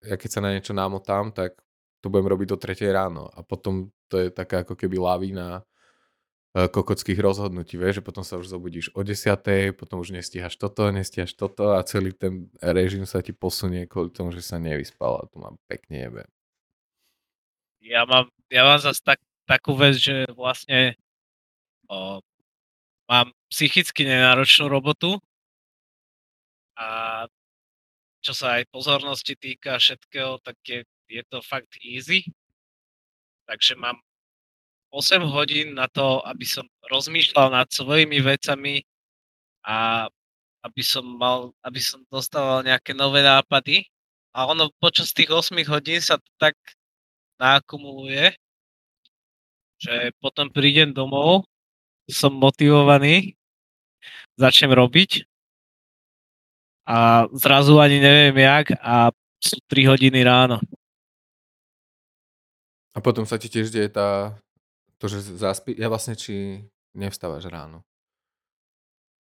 ja 0.08 0.16
keď 0.16 0.30
sa 0.32 0.40
na 0.40 0.56
niečo 0.56 0.72
námotám, 0.72 1.36
tak 1.36 1.60
to 2.00 2.08
budem 2.08 2.32
robiť 2.32 2.48
do 2.48 2.58
3 2.58 2.80
ráno. 2.96 3.28
A 3.36 3.44
potom 3.44 3.92
to 4.08 4.16
je 4.24 4.32
taká 4.32 4.64
ako 4.64 4.80
keby 4.80 4.96
lavína 5.04 5.68
kokockých 6.56 7.20
rozhodnutí, 7.20 7.78
vieš, 7.78 8.02
že 8.02 8.06
potom 8.06 8.24
sa 8.24 8.40
už 8.40 8.50
zobudíš 8.50 8.90
o 8.98 9.04
10, 9.04 9.78
potom 9.78 10.02
už 10.02 10.16
nestíhaš 10.16 10.58
toto, 10.58 10.90
nestíhaš 10.90 11.38
toto 11.38 11.78
a 11.78 11.84
celý 11.86 12.16
ten 12.16 12.50
režim 12.64 13.06
sa 13.06 13.22
ti 13.22 13.36
posunie 13.36 13.86
kvôli 13.86 14.10
tomu, 14.10 14.34
že 14.34 14.42
sa 14.42 14.58
nevyspal 14.58 15.22
a 15.22 15.28
to 15.30 15.38
mám 15.38 15.62
pekne 15.70 16.10
jebe. 16.10 16.24
Ja 17.84 18.10
mám, 18.10 18.32
ja 18.50 18.66
mám 18.66 18.80
zase 18.82 19.06
tak, 19.06 19.20
takú 19.46 19.78
vec, 19.78 20.02
že 20.02 20.26
vlastne 20.34 20.98
o, 21.92 22.20
mám 23.06 23.30
psychicky 23.54 24.08
nenáročnú 24.08 24.66
robotu 24.66 25.22
a 26.74 27.24
čo 28.26 28.34
sa 28.34 28.60
aj 28.60 28.74
pozornosti 28.74 29.38
týka 29.38 29.78
všetkého, 29.78 30.42
tak 30.42 30.58
je, 30.66 30.84
je 31.08 31.24
to 31.30 31.40
fakt 31.46 31.78
easy. 31.80 32.28
Takže 33.48 33.80
mám 33.80 34.04
8 34.98 35.22
hodín 35.30 35.78
na 35.78 35.86
to, 35.86 36.26
aby 36.26 36.42
som 36.42 36.66
rozmýšľal 36.90 37.54
nad 37.54 37.70
svojimi 37.70 38.18
vecami 38.18 38.82
a 39.62 40.10
aby 40.66 40.82
som 40.82 41.06
mal, 41.06 41.54
aby 41.62 41.78
som 41.78 42.02
dostával 42.10 42.66
nejaké 42.66 42.98
nové 42.98 43.22
nápady. 43.22 43.86
A 44.34 44.50
ono 44.50 44.74
počas 44.82 45.14
tých 45.14 45.30
8 45.30 45.54
hodín 45.70 46.02
sa 46.02 46.18
to 46.18 46.30
tak 46.42 46.58
naakumuluje, 47.38 48.34
že 49.78 50.10
potom 50.18 50.50
prídem 50.50 50.90
domov, 50.90 51.46
som 52.10 52.34
motivovaný, 52.34 53.38
začnem 54.34 54.74
robiť 54.74 55.30
a 56.88 57.28
zrazu 57.36 57.78
ani 57.78 58.02
neviem 58.02 58.38
jak 58.42 58.74
a 58.82 59.14
sú 59.38 59.62
3 59.70 59.94
hodiny 59.94 60.26
ráno. 60.26 60.58
A 62.98 63.04
potom 63.04 63.30
sa 63.30 63.38
ti 63.38 63.46
tiež 63.46 63.70
deje 63.70 63.94
tá, 63.94 64.34
to, 64.98 65.06
že 65.10 65.24
zaspí, 65.38 65.78
ja 65.78 65.88
vlastne 65.90 66.18
či 66.18 66.66
nevstávaš 66.98 67.46
ráno. 67.50 67.86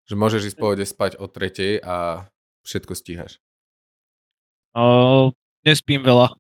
Že 0.07 0.15
môžeš 0.17 0.43
ísť 0.55 0.59
pohode 0.59 0.85
spať 0.87 1.19
o 1.19 1.27
tretej 1.27 1.83
a 1.83 2.27
všetko 2.65 2.93
stíhaš. 2.95 3.43
O, 4.77 5.33
nespím 5.67 6.05
veľa. 6.05 6.37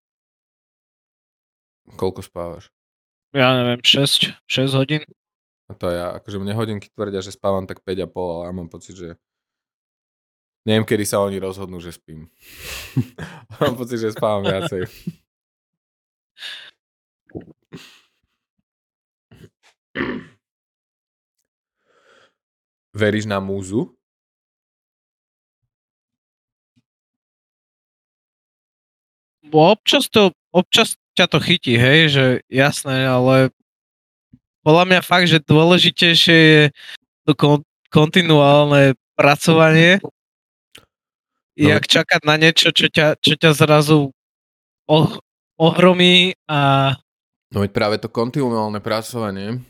Koľko 1.96 2.20
spávaš? 2.24 2.70
ja 3.36 3.52
neviem, 3.52 3.80
6, 3.84 4.32
6 4.48 4.72
hodín. 4.80 5.04
A 5.68 5.74
to 5.76 5.92
ja, 5.92 6.16
akože 6.16 6.40
mne 6.40 6.56
hodinky 6.56 6.88
tvrdia, 6.88 7.20
že 7.20 7.34
spávam 7.36 7.68
tak 7.68 7.84
5,5, 7.84 8.16
ale 8.16 8.42
ja 8.48 8.52
mám 8.54 8.68
pocit, 8.72 8.94
že 8.96 9.08
neviem, 10.64 10.86
kedy 10.88 11.04
sa 11.04 11.20
oni 11.20 11.36
rozhodnú, 11.36 11.82
že 11.82 11.92
spím. 11.92 12.30
mám 13.60 13.76
pocit, 13.76 14.00
že 14.00 14.16
spávam 14.16 14.46
viacej. 14.46 14.88
Veríš 22.96 23.28
na 23.28 23.36
múzu? 23.44 23.92
Občas 29.52 30.08
to, 30.08 30.32
občas 30.50 30.96
ťa 31.14 31.26
to 31.28 31.38
chytí, 31.40 31.76
hej, 31.78 32.00
že 32.10 32.24
jasné, 32.50 33.06
ale 33.08 33.52
podľa 34.66 34.84
mňa 34.90 35.00
fakt, 35.06 35.30
že 35.30 35.44
dôležitejšie 35.44 36.38
je 36.40 36.62
to 37.28 37.32
kon- 37.38 37.68
kontinuálne 37.92 38.98
pracovanie, 39.14 40.02
no. 40.02 40.10
jak 41.56 41.86
čakať 41.86 42.20
na 42.26 42.36
niečo, 42.36 42.74
čo 42.74 42.90
ťa, 42.90 43.22
čo 43.22 43.38
ťa 43.38 43.50
zrazu 43.54 44.10
oh, 44.90 45.10
ohromí 45.56 46.34
a... 46.50 46.92
No 47.54 47.62
veď 47.62 47.70
práve 47.70 47.96
to 48.02 48.10
kontinuálne 48.10 48.82
pracovanie 48.82 49.62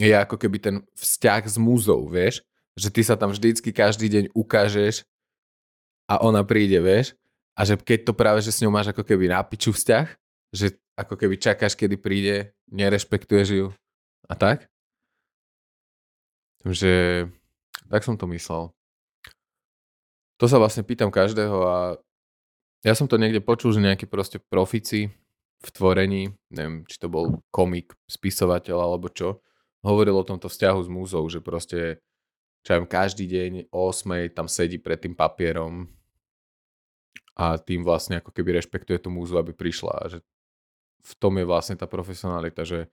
je 0.00 0.12
ako 0.12 0.36
keby 0.40 0.58
ten 0.58 0.76
vzťah 0.96 1.42
s 1.48 1.56
múzou, 1.60 2.08
vieš? 2.08 2.40
Že 2.78 2.88
ty 2.88 3.02
sa 3.04 3.14
tam 3.18 3.32
vždycky 3.32 3.68
každý 3.72 4.08
deň 4.08 4.24
ukážeš 4.32 5.04
a 6.08 6.20
ona 6.20 6.40
príde, 6.44 6.80
vieš? 6.80 7.12
A 7.52 7.68
že 7.68 7.76
keď 7.76 8.08
to 8.08 8.12
práve, 8.16 8.40
že 8.40 8.52
s 8.52 8.64
ňou 8.64 8.72
máš 8.72 8.88
ako 8.88 9.04
keby 9.04 9.28
na 9.28 9.44
vzťah, 9.44 10.08
že 10.52 10.80
ako 10.96 11.16
keby 11.16 11.36
čakáš, 11.36 11.76
kedy 11.76 11.96
príde, 12.00 12.56
nerešpektuješ 12.72 13.48
ju 13.52 13.66
a 14.28 14.34
tak. 14.36 14.68
Takže 16.64 17.26
tak 17.90 18.02
som 18.04 18.16
to 18.16 18.24
myslel. 18.32 18.72
To 20.40 20.44
sa 20.48 20.56
vlastne 20.56 20.82
pýtam 20.82 21.12
každého 21.12 21.58
a 21.64 21.78
ja 22.82 22.94
som 22.98 23.06
to 23.06 23.20
niekde 23.20 23.44
počul, 23.44 23.70
že 23.70 23.84
nejakí 23.84 24.10
proste 24.10 24.42
profici 24.42 25.12
v 25.62 25.68
tvorení, 25.70 26.34
neviem, 26.50 26.82
či 26.90 26.98
to 26.98 27.06
bol 27.06 27.38
komik, 27.54 27.94
spisovateľ 28.10 28.74
alebo 28.82 29.06
čo, 29.06 29.38
hovoril 29.82 30.14
o 30.18 30.26
tomto 30.26 30.46
vzťahu 30.46 30.80
s 30.86 30.88
múzou, 30.88 31.26
že 31.26 31.42
proste 31.42 32.02
čo 32.62 32.78
viem, 32.78 32.86
každý 32.86 33.26
deň 33.26 33.52
o 33.74 33.90
8 33.90 34.30
tam 34.30 34.46
sedí 34.46 34.78
pred 34.78 35.02
tým 35.02 35.18
papierom 35.18 35.90
a 37.34 37.58
tým 37.58 37.82
vlastne 37.82 38.22
ako 38.22 38.30
keby 38.30 38.62
rešpektuje 38.62 39.02
tú 39.02 39.10
múzu, 39.10 39.34
aby 39.34 39.50
prišla 39.50 39.94
a 39.98 40.04
že 40.06 40.18
v 41.02 41.12
tom 41.18 41.34
je 41.34 41.46
vlastne 41.48 41.74
tá 41.74 41.90
profesionalita, 41.90 42.62
že, 42.62 42.86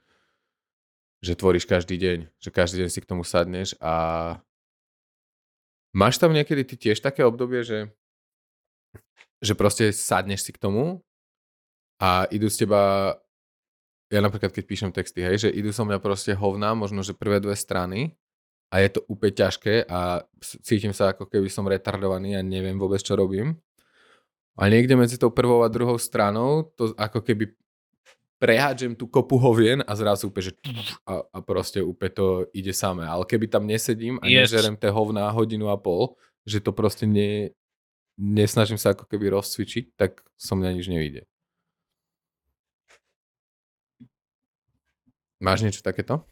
že 1.22 1.38
tvoríš 1.38 1.70
každý 1.70 2.02
deň, 2.02 2.20
že 2.42 2.50
každý 2.50 2.82
deň 2.82 2.90
si 2.90 3.00
k 3.06 3.10
tomu 3.10 3.22
sadneš 3.22 3.78
a 3.78 3.94
máš 5.94 6.18
tam 6.18 6.34
niekedy 6.34 6.66
ty 6.66 6.76
tiež 6.90 7.06
také 7.06 7.22
obdobie, 7.22 7.62
že, 7.62 7.94
že 9.38 9.54
proste 9.54 9.94
sadneš 9.94 10.50
si 10.50 10.52
k 10.58 10.62
tomu 10.62 11.06
a 12.02 12.26
idú 12.34 12.50
z 12.50 12.66
teba, 12.66 13.14
ja 14.10 14.20
napríklad 14.26 14.50
keď 14.50 14.64
píšem 14.66 14.92
texty, 14.92 15.22
hej, 15.22 15.48
že 15.48 15.50
idú 15.54 15.70
so 15.70 15.86
mňa 15.86 16.02
proste 16.02 16.34
hovná, 16.34 16.74
možno, 16.74 17.06
že 17.06 17.14
prvé 17.14 17.38
dve 17.38 17.54
strany 17.54 18.18
a 18.74 18.82
je 18.82 18.90
to 18.98 19.02
úplne 19.10 19.34
ťažké 19.34 19.86
a 19.86 20.26
cítim 20.62 20.94
sa 20.94 21.14
ako 21.14 21.30
keby 21.30 21.50
som 21.50 21.66
retardovaný 21.66 22.38
a 22.38 22.46
neviem 22.46 22.78
vôbec, 22.78 23.02
čo 23.02 23.18
robím. 23.18 23.58
A 24.60 24.68
niekde 24.68 24.98
medzi 24.98 25.16
tou 25.16 25.32
prvou 25.32 25.64
a 25.64 25.72
druhou 25.72 25.96
stranou 25.96 26.68
to 26.76 26.92
ako 27.00 27.24
keby 27.24 27.54
prehádžem 28.40 28.96
tú 28.96 29.06
kopu 29.06 29.36
hovien 29.36 29.84
a 29.84 29.92
zrazu 29.94 30.32
úplne, 30.32 30.52
že 30.52 30.54
a, 31.04 31.24
a 31.28 31.38
proste 31.44 31.84
úplne 31.84 32.12
to 32.12 32.28
ide 32.56 32.72
samé. 32.72 33.04
Ale 33.04 33.28
keby 33.28 33.52
tam 33.52 33.68
nesedím 33.68 34.18
a 34.20 34.26
yes. 34.26 34.50
nežerem 34.50 34.80
tie 34.80 34.90
hovná 34.90 35.28
hodinu 35.32 35.68
a 35.70 35.78
pol, 35.78 36.16
že 36.48 36.64
to 36.64 36.72
proste 36.72 37.04
ne, 37.04 37.52
nesnažím 38.16 38.80
sa 38.80 38.96
ako 38.96 39.08
keby 39.12 39.32
rozcvičiť, 39.36 39.96
tak 40.00 40.24
som 40.40 40.60
mňa 40.60 40.72
nič 40.76 40.88
nevidie. 40.88 41.24
Máš 45.40 45.64
niečo 45.64 45.82
takéto? 45.82 46.24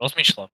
Rozmýšľam. 0.00 0.50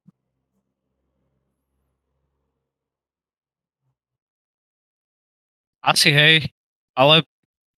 Asi 5.80 6.12
hej, 6.12 6.52
ale 6.92 7.24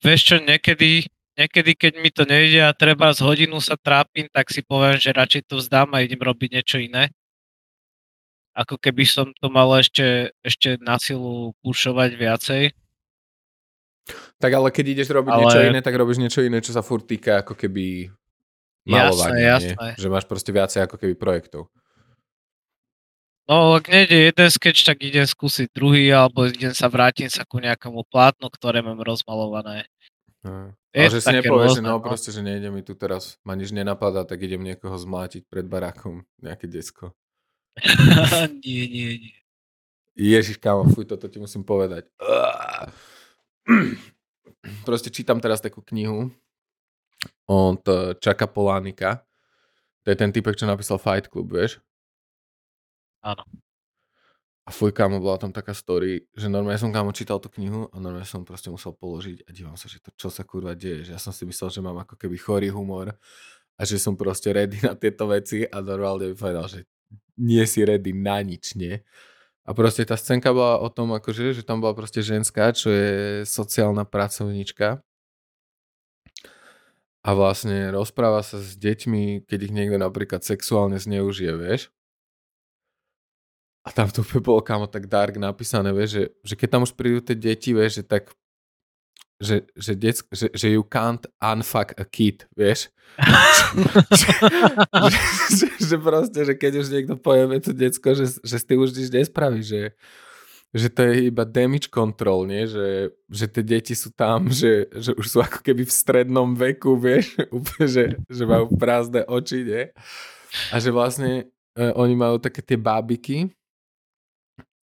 vieš 0.02 0.34
čo, 0.34 0.36
niekedy 0.42 1.06
niekedy, 1.38 1.72
keď 1.76 1.92
mi 2.00 2.10
to 2.12 2.28
nejde 2.28 2.60
a 2.60 2.76
treba 2.76 3.12
z 3.12 3.24
hodinu 3.24 3.58
sa 3.60 3.76
trápim, 3.78 4.28
tak 4.28 4.52
si 4.52 4.60
poviem, 4.60 5.00
že 5.00 5.14
radšej 5.14 5.48
to 5.48 5.60
vzdám 5.60 5.92
a 5.96 6.04
idem 6.04 6.20
robiť 6.20 6.48
niečo 6.52 6.76
iné. 6.80 7.08
Ako 8.52 8.76
keby 8.76 9.08
som 9.08 9.32
to 9.32 9.48
mal 9.48 9.72
ešte, 9.80 10.36
ešte 10.44 10.76
na 10.84 11.00
silu 11.00 11.56
pušovať 11.64 12.10
viacej. 12.12 12.62
Tak 14.36 14.50
ale 14.52 14.68
keď 14.68 14.84
ideš 14.98 15.08
robiť 15.14 15.32
ale... 15.32 15.40
niečo 15.40 15.60
iné, 15.64 15.80
tak 15.80 15.96
robíš 15.96 16.20
niečo 16.20 16.44
iné, 16.44 16.60
čo 16.60 16.76
sa 16.76 16.84
furt 16.84 17.08
týka 17.08 17.40
ako 17.40 17.56
keby 17.56 18.12
malovania, 18.86 19.58
jasné, 19.58 19.74
jasné. 19.76 19.88
Že 19.98 20.08
máš 20.10 20.26
proste 20.26 20.50
viacej 20.50 20.80
ako 20.86 20.96
keby 20.98 21.14
projektov. 21.14 21.70
No, 23.50 23.74
ak 23.74 23.90
nejde 23.90 24.30
jeden 24.30 24.48
sketch, 24.48 24.86
tak 24.86 25.02
idem 25.02 25.26
skúsiť 25.26 25.74
druhý, 25.74 26.14
alebo 26.14 26.46
idem 26.46 26.70
sa 26.70 26.86
vrátim 26.86 27.26
sa 27.26 27.42
ku 27.42 27.58
nejakému 27.58 28.06
plátnu, 28.06 28.46
ktoré 28.48 28.80
mám 28.80 29.02
rozmalované. 29.02 29.90
No. 30.46 30.70
Ale 30.92 31.08
že 31.08 31.24
si 31.24 31.32
nepovieš, 31.32 31.80
že 31.80 31.84
no, 31.84 31.98
no 31.98 32.04
proste, 32.04 32.30
že 32.30 32.44
nejde 32.44 32.68
mi 32.68 32.84
tu 32.84 32.92
teraz, 32.94 33.40
ma 33.42 33.56
nič 33.56 33.72
nenapadá, 33.72 34.28
tak 34.28 34.44
idem 34.44 34.62
niekoho 34.62 34.94
zmlátiť 34.94 35.48
pred 35.48 35.64
barákom, 35.66 36.22
nejaké 36.38 36.68
desko. 36.68 37.16
nie, 38.62 38.84
nie, 38.86 39.10
nie. 39.26 39.36
Ježiš, 40.12 40.60
kámo, 40.60 40.84
fuj, 40.92 41.08
toto 41.08 41.24
ti 41.26 41.40
musím 41.40 41.64
povedať. 41.64 42.04
Proste 44.86 45.08
čítam 45.08 45.40
teraz 45.40 45.64
takú 45.64 45.80
knihu 45.80 46.28
od 47.46 47.82
Čaka 48.22 48.46
Polánika. 48.46 49.24
To 50.02 50.10
je 50.10 50.16
ten 50.18 50.34
typek, 50.34 50.58
čo 50.58 50.66
napísal 50.66 50.98
Fight 50.98 51.30
Club, 51.30 51.54
vieš? 51.54 51.78
Áno. 53.22 53.46
A 54.62 54.70
fuj, 54.70 54.94
kámo, 54.94 55.18
bola 55.18 55.42
tam 55.42 55.50
taká 55.50 55.74
story, 55.74 56.22
že 56.38 56.46
normálne 56.46 56.78
som 56.78 56.94
kámo 56.94 57.10
čítal 57.10 57.42
tú 57.42 57.50
knihu 57.58 57.90
a 57.90 57.98
normálne 57.98 58.26
som 58.26 58.46
proste 58.46 58.70
musel 58.70 58.94
položiť 58.94 59.42
a 59.46 59.50
dívam 59.50 59.74
sa, 59.74 59.90
že 59.90 59.98
to 59.98 60.14
čo 60.14 60.30
sa 60.30 60.46
kurva 60.46 60.78
deje, 60.78 61.10
že 61.10 61.18
ja 61.18 61.20
som 61.22 61.34
si 61.34 61.42
myslel, 61.42 61.70
že 61.70 61.82
mám 61.82 61.98
ako 62.06 62.14
keby 62.14 62.38
chorý 62.38 62.70
humor 62.70 63.10
a 63.74 63.82
že 63.82 63.98
som 63.98 64.14
proste 64.14 64.54
ready 64.54 64.78
na 64.86 64.94
tieto 64.94 65.26
veci 65.26 65.66
a 65.66 65.82
normálne 65.82 66.30
mi 66.30 66.36
povedal, 66.38 66.70
že 66.70 66.86
nie 67.34 67.62
si 67.66 67.82
ready 67.82 68.14
na 68.14 68.38
nič, 68.38 68.78
nie? 68.78 69.02
A 69.66 69.74
proste 69.74 70.06
tá 70.06 70.14
scénka 70.14 70.54
bola 70.54 70.78
o 70.78 70.90
tom, 70.90 71.10
akože, 71.10 71.58
že 71.58 71.62
tam 71.66 71.82
bola 71.82 71.94
proste 71.94 72.22
ženská, 72.22 72.70
čo 72.70 72.90
je 72.90 73.42
sociálna 73.46 74.06
pracovníčka 74.06 75.02
a 77.22 77.30
vlastne 77.38 77.94
rozpráva 77.94 78.42
sa 78.42 78.58
s 78.58 78.74
deťmi, 78.74 79.46
keď 79.46 79.58
ich 79.70 79.72
niekto 79.72 79.94
napríklad 79.94 80.42
sexuálne 80.42 80.98
zneužije, 80.98 81.54
vieš? 81.54 81.82
A 83.82 83.90
tam 83.90 84.10
to 84.10 84.22
bolo 84.38 84.62
kámo 84.62 84.86
tak 84.86 85.10
dark 85.10 85.38
napísané, 85.38 85.90
vieš, 85.90 86.10
že, 86.14 86.24
že 86.42 86.54
keď 86.58 86.68
tam 86.78 86.82
už 86.86 86.94
prídu 86.94 87.22
tie 87.22 87.34
deti, 87.34 87.74
vieš, 87.74 88.02
že 88.02 88.04
tak 88.06 88.30
že, 89.42 89.66
že, 89.74 89.98
detsk, 89.98 90.30
že, 90.30 90.54
že 90.54 90.70
you 90.70 90.86
can't 90.86 91.26
unfuck 91.42 91.90
a 91.98 92.06
kid, 92.06 92.46
vieš. 92.54 92.94
že, 94.14 94.30
že, 95.10 95.18
že, 95.50 95.66
že 95.82 95.96
proste, 95.98 96.40
že 96.46 96.54
keď 96.54 96.72
už 96.78 96.86
niekto 96.94 97.14
pojeme 97.18 97.58
to 97.58 97.74
decko, 97.74 98.14
že, 98.14 98.38
že 98.38 98.56
ty 98.62 98.78
už 98.78 98.94
nič 98.94 99.10
nespravíš, 99.10 99.66
že, 99.66 99.82
že 100.72 100.88
to 100.88 101.04
je 101.04 101.28
iba 101.28 101.44
damage 101.44 101.92
control, 101.92 102.48
nie? 102.48 102.64
Že, 102.64 103.12
že 103.28 103.46
tie 103.46 103.64
deti 103.64 103.92
sú 103.92 104.08
tam, 104.08 104.48
že, 104.48 104.88
že 104.96 105.12
už 105.12 105.26
sú 105.28 105.38
ako 105.44 105.60
keby 105.60 105.84
v 105.84 105.92
strednom 105.92 106.56
veku, 106.56 106.96
vieš, 107.04 107.36
úplne, 107.52 107.86
že, 107.86 108.04
že 108.26 108.42
majú 108.48 108.72
prázdne 108.76 109.28
oči, 109.28 109.68
nie? 109.68 109.84
A 110.72 110.80
že 110.80 110.88
vlastne 110.88 111.52
e, 111.76 111.84
oni 111.92 112.16
majú 112.16 112.40
také 112.40 112.64
tie 112.64 112.80
bábiky, 112.80 113.52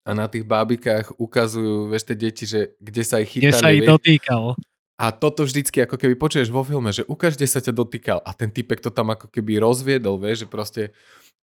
a 0.10 0.18
na 0.18 0.26
tých 0.26 0.42
bábikách 0.42 1.14
ukazujú, 1.22 1.94
vieš, 1.94 2.10
tie 2.10 2.18
deti, 2.18 2.44
že 2.50 2.74
kde 2.82 3.04
sa 3.06 3.22
ich 3.22 3.30
chytali. 3.30 3.54
Kde 3.54 3.62
sa 3.62 3.70
ich 3.70 3.86
dotýkal. 3.86 4.44
A 5.00 5.16
toto 5.16 5.46
vždycky 5.48 5.86
ako 5.86 5.96
keby 5.96 6.18
počuješ 6.18 6.50
vo 6.52 6.66
filme, 6.66 6.92
že 6.92 7.08
ukáž, 7.08 7.38
kde 7.38 7.48
sa 7.48 7.62
ťa 7.62 7.72
dotýkal. 7.72 8.20
A 8.26 8.34
ten 8.34 8.52
typek 8.52 8.82
to 8.84 8.92
tam 8.92 9.14
ako 9.14 9.30
keby 9.32 9.62
rozviedol, 9.62 10.18
vieš, 10.20 10.44
že 10.44 10.48
proste 10.50 10.84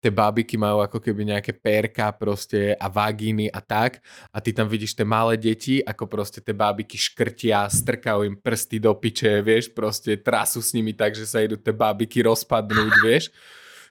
tie 0.01 0.13
bábiky 0.13 0.55
majú 0.61 0.85
ako 0.85 0.99
keby 1.03 1.35
nejaké 1.35 1.53
perka 1.57 2.13
proste 2.15 2.77
a 2.77 2.87
vagíny 2.87 3.51
a 3.51 3.59
tak. 3.59 4.01
A 4.31 4.39
ty 4.39 4.53
tam 4.53 4.69
vidíš 4.69 4.95
tie 4.95 5.07
malé 5.09 5.41
deti, 5.41 5.81
ako 5.83 6.07
proste 6.07 6.39
tie 6.39 6.55
bábiky 6.55 6.95
škrtia, 7.01 7.67
strkajú 7.67 8.23
im 8.29 8.37
prsty 8.39 8.79
do 8.79 8.93
piče, 8.95 9.41
vieš, 9.43 9.73
proste 9.73 10.17
trasu 10.21 10.61
s 10.63 10.77
nimi 10.77 10.93
tak, 10.93 11.17
že 11.17 11.27
sa 11.27 11.43
idú 11.43 11.57
tie 11.59 11.75
bábiky 11.75 12.23
rozpadnúť, 12.23 12.93
vieš 13.03 13.27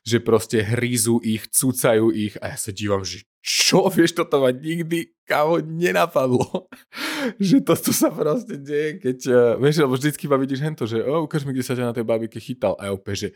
že 0.05 0.21
proste 0.21 0.61
hrízu 0.61 1.17
ich, 1.25 1.49
cúcajú 1.49 2.13
ich 2.13 2.37
a 2.37 2.53
ja 2.53 2.57
sa 2.61 2.69
dívam, 2.69 3.01
že 3.01 3.25
čo, 3.41 3.89
vieš, 3.89 4.13
toto 4.13 4.37
ma 4.37 4.53
nikdy, 4.53 5.17
kámo, 5.25 5.61
nenapadlo, 5.65 6.69
že 7.41 7.61
toto 7.65 7.89
sa 7.89 8.13
proste 8.13 8.61
deje, 8.61 9.01
keď, 9.01 9.19
uh, 9.33 9.53
vieš, 9.57 9.81
lebo 9.81 9.97
vždycky 9.97 10.29
ma 10.29 10.37
vidíš 10.37 10.61
hento, 10.61 10.85
že 10.85 11.01
oh, 11.01 11.25
ukáž 11.25 11.41
mi, 11.45 11.57
kde 11.57 11.65
sa 11.65 11.73
ťa 11.73 11.89
na 11.89 11.95
tej 11.97 12.05
babike 12.05 12.37
chytal 12.37 12.77
a 12.77 12.89
ja 12.89 12.91
úplne, 12.93 13.17
že 13.17 13.29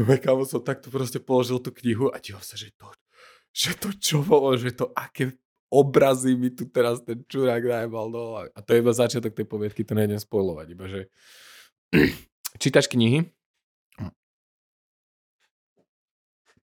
no 0.00 0.08
kámo, 0.08 0.48
som 0.48 0.64
takto 0.64 0.88
proste 0.88 1.20
položil 1.20 1.60
tú 1.60 1.68
knihu 1.84 2.08
a 2.08 2.16
dívam 2.16 2.40
sa, 2.40 2.56
že 2.56 2.72
to, 2.80 2.88
že 3.52 3.76
to 3.76 3.88
čo 4.00 4.16
bolo, 4.24 4.56
že 4.56 4.72
to 4.72 4.88
aké 4.96 5.36
obrazy 5.68 6.32
mi 6.32 6.48
tu 6.48 6.64
teraz 6.72 7.04
ten 7.04 7.20
čurák 7.28 7.60
najmal, 7.60 8.06
no 8.08 8.40
a 8.40 8.58
to 8.64 8.72
je 8.72 8.80
iba 8.80 8.92
začiatok 8.96 9.36
tej 9.36 9.44
poviedky, 9.44 9.84
to 9.84 9.92
nejdem 9.92 10.16
spojlovať, 10.16 10.66
iba 10.72 10.84
že 10.88 11.00
čítaš 12.62 12.88
knihy? 12.88 13.35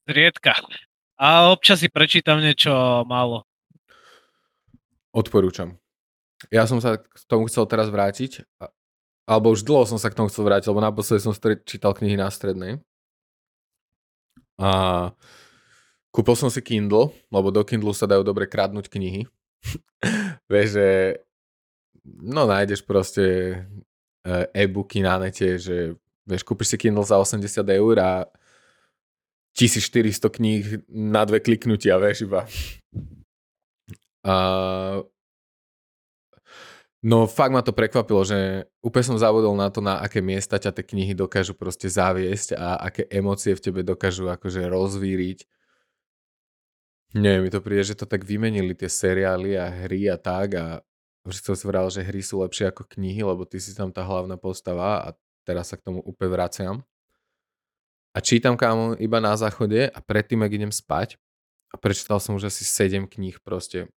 Riedka. 0.04 0.60
A 1.16 1.48
občas 1.54 1.80
si 1.80 1.88
prečítam 1.88 2.44
niečo 2.44 2.72
málo. 3.08 3.48
Odporúčam. 5.16 5.80
Ja 6.52 6.68
som 6.68 6.84
sa 6.84 7.00
k 7.00 7.18
tomu 7.30 7.48
chcel 7.48 7.64
teraz 7.70 7.88
vrátiť, 7.88 8.44
alebo 9.24 9.56
už 9.56 9.64
dlho 9.64 9.88
som 9.88 9.96
sa 9.96 10.12
k 10.12 10.18
tomu 10.20 10.28
chcel 10.28 10.44
vrátiť, 10.44 10.68
lebo 10.68 10.84
naposledy 10.84 11.24
som 11.24 11.32
čítal 11.64 11.96
knihy 11.96 12.20
na 12.20 12.28
strednej. 12.28 12.84
A 14.60 15.12
kúpil 16.12 16.36
som 16.36 16.52
si 16.52 16.60
Kindle, 16.60 17.16
lebo 17.32 17.48
do 17.54 17.64
Kindle 17.64 17.96
sa 17.96 18.10
dajú 18.10 18.28
dobre 18.28 18.50
kradnúť 18.50 18.92
knihy. 18.92 19.24
Vieš, 20.52 20.68
že 20.76 20.90
no 22.04 22.44
nájdeš 22.44 22.84
proste 22.84 23.24
e, 24.28 24.36
e-booky 24.52 25.00
na 25.00 25.16
nete, 25.24 25.56
že 25.56 25.96
vieš, 26.28 26.44
kúpiš 26.44 26.76
si 26.76 26.78
Kindle 26.80 27.08
za 27.08 27.16
80 27.16 27.64
eur 27.64 27.96
a 28.00 28.28
1400 29.54 30.30
kníh 30.34 30.66
na 30.90 31.26
dve 31.30 31.38
kliknutia, 31.38 32.02
vieš, 32.02 32.26
iba. 32.26 32.50
A... 34.26 34.36
No 37.04 37.28
fakt 37.28 37.52
ma 37.52 37.60
to 37.60 37.76
prekvapilo, 37.76 38.24
že 38.24 38.64
úplne 38.80 39.04
som 39.04 39.20
zavodol 39.20 39.54
na 39.60 39.68
to, 39.68 39.84
na 39.84 40.00
aké 40.00 40.24
miesta 40.24 40.56
ťa 40.56 40.72
tie 40.72 40.88
knihy 40.88 41.12
dokážu 41.12 41.52
proste 41.52 41.92
zaviesť 41.92 42.56
a 42.56 42.80
aké 42.80 43.04
emócie 43.12 43.52
v 43.54 43.64
tebe 43.64 43.82
dokážu 43.84 44.32
akože 44.32 44.64
rozvíriť. 44.72 45.44
Nie, 47.14 47.44
mi 47.44 47.52
to 47.54 47.62
príde, 47.62 47.94
že 47.94 48.00
to 48.00 48.10
tak 48.10 48.26
vymenili 48.26 48.74
tie 48.74 48.90
seriály 48.90 49.54
a 49.60 49.70
hry 49.70 50.10
a 50.10 50.18
tak 50.18 50.58
a 50.58 50.66
už 51.28 51.44
som 51.44 51.54
si 51.54 51.68
vral, 51.68 51.92
že 51.92 52.02
hry 52.02 52.24
sú 52.24 52.42
lepšie 52.42 52.72
ako 52.72 52.88
knihy, 52.88 53.22
lebo 53.22 53.44
ty 53.46 53.60
si 53.60 53.76
tam 53.76 53.92
tá 53.92 54.02
hlavná 54.02 54.40
postava 54.40 55.04
a 55.04 55.10
teraz 55.44 55.70
sa 55.70 55.78
k 55.78 55.86
tomu 55.86 56.00
úplne 56.02 56.32
vraciam 56.34 56.76
a 58.14 58.18
čítam 58.22 58.54
kámo 58.54 58.94
iba 59.02 59.18
na 59.18 59.34
záchode 59.34 59.90
a 59.90 60.00
predtým, 60.00 60.46
ak 60.46 60.54
idem 60.54 60.74
spať, 60.74 61.18
a 61.74 61.76
prečítal 61.82 62.22
som 62.22 62.38
už 62.38 62.54
asi 62.54 62.62
7 62.62 63.10
kníh 63.10 63.42
proste. 63.42 63.90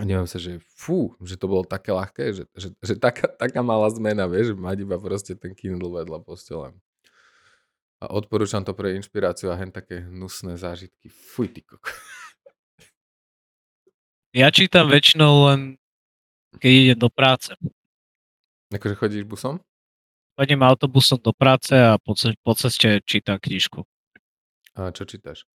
A 0.00 0.04
neviem 0.04 0.28
sa, 0.28 0.40
že 0.40 0.60
fú, 0.76 1.12
že 1.20 1.36
to 1.36 1.48
bolo 1.48 1.64
také 1.64 1.92
ľahké, 1.92 2.32
že, 2.32 2.44
že, 2.56 2.68
že 2.80 2.96
taká, 2.96 3.28
taká 3.28 3.60
malá 3.60 3.88
zmena, 3.92 4.24
vieš, 4.28 4.56
mať 4.56 4.84
iba 4.84 4.96
proste 4.96 5.36
ten 5.36 5.52
Kindle 5.52 5.92
vedľa 5.92 6.20
postele. 6.24 6.72
A 8.00 8.12
odporúčam 8.12 8.60
to 8.60 8.76
pre 8.76 8.92
inšpiráciu 8.96 9.48
a 9.48 9.56
hen 9.56 9.72
také 9.72 10.04
hnusné 10.04 10.60
zážitky. 10.60 11.08
Fuj, 11.08 11.52
ty 11.52 11.64
koko. 11.64 11.88
Ja 14.36 14.52
čítam 14.52 14.92
väčšinou 14.92 15.48
len, 15.48 15.60
keď 16.60 16.72
ide 16.76 16.94
do 17.00 17.08
práce. 17.08 17.56
Akože 18.68 19.00
chodíš 19.00 19.24
busom? 19.24 19.64
Chodím 20.36 20.60
autobusom 20.62 21.18
do 21.24 21.32
práce 21.32 21.72
a 21.72 21.96
po, 21.96 22.12
po 22.44 22.52
ceste 22.52 23.00
čítam 23.08 23.40
knižku. 23.40 23.80
A 24.76 24.92
čo 24.92 25.08
čítaš? 25.08 25.48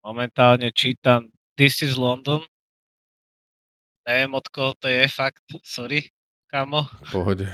Momentálne 0.00 0.72
čítam 0.72 1.28
This 1.52 1.84
is 1.84 2.00
London. 2.00 2.40
Neviem, 4.08 4.32
od 4.32 4.48
koho 4.48 4.72
to 4.80 4.88
je, 4.88 5.04
fakt. 5.12 5.44
Sorry, 5.60 6.08
kamo. 6.48 6.88
V 6.88 7.12
pohode. 7.12 7.44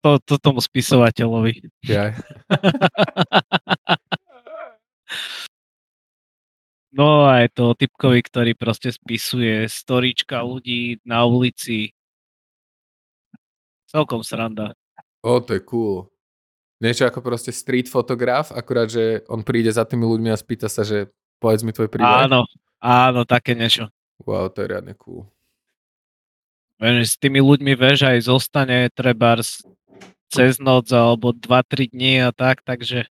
to, 0.00 0.24
to 0.24 0.40
tomu 0.40 0.64
spisovateľovi. 0.64 1.68
Jaj. 1.84 2.16
no 6.96 7.28
a 7.28 7.44
je 7.44 7.48
to 7.52 7.76
typkovi, 7.76 8.24
ktorý 8.24 8.56
proste 8.56 8.88
spisuje 8.88 9.68
storička 9.68 10.40
ľudí 10.40 10.96
na 11.04 11.28
ulici. 11.28 11.92
Celkom 13.88 14.20
sranda. 14.20 14.76
O, 15.24 15.40
to 15.40 15.56
je 15.56 15.62
cool. 15.64 16.12
Niečo 16.78 17.08
ako 17.08 17.24
proste 17.24 17.50
street 17.50 17.90
fotograf, 17.90 18.54
akurát, 18.54 18.86
že 18.86 19.26
on 19.26 19.42
príde 19.42 19.72
za 19.72 19.82
tými 19.82 20.06
ľuďmi 20.06 20.30
a 20.30 20.38
spýta 20.38 20.70
sa, 20.70 20.86
že 20.86 21.10
povedz 21.42 21.66
mi 21.66 21.74
tvoj 21.74 21.90
príbeh. 21.90 22.28
Áno, 22.28 22.46
áno, 22.78 23.26
také 23.26 23.58
niečo. 23.58 23.90
Wow, 24.22 24.52
to 24.52 24.62
je 24.62 24.70
riadne 24.70 24.94
cool. 24.94 25.26
Viem, 26.78 27.02
že 27.02 27.10
s 27.10 27.18
tými 27.18 27.42
ľuďmi 27.42 27.74
vieš 27.74 28.06
aj 28.06 28.18
zostane 28.30 28.86
treba 28.94 29.42
cez 30.30 30.62
noc 30.62 30.86
alebo 30.94 31.34
2-3 31.34 31.90
dní 31.90 32.22
a 32.22 32.30
tak, 32.30 32.62
takže 32.62 33.10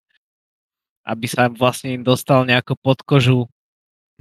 aby 1.06 1.26
sa 1.26 1.50
vlastne 1.50 1.98
im 1.98 2.04
dostal 2.06 2.46
nejako 2.46 2.78
pod 2.78 3.02
kožu 3.02 3.50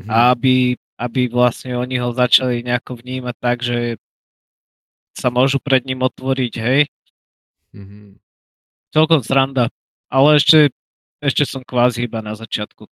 mm-hmm. 0.01 0.09
a 0.09 0.33
aby, 0.33 0.81
aby 0.97 1.29
vlastne 1.29 1.77
oni 1.77 2.01
ho 2.01 2.13
začali 2.17 2.65
nejako 2.65 3.01
vnímať 3.01 3.37
tak, 3.41 3.61
že 3.61 4.01
sa 5.15 5.31
môžu 5.31 5.63
pred 5.63 5.87
ním 5.87 6.03
otvoriť, 6.03 6.55
hej. 6.59 6.81
Mm-hmm. 7.75 8.19
Celkom 8.91 9.23
sranda, 9.23 9.71
ale 10.11 10.39
ešte, 10.39 10.71
ešte 11.23 11.47
som 11.47 11.63
kvázi 11.63 12.07
iba 12.07 12.23
na 12.23 12.35
začiatku. 12.35 12.87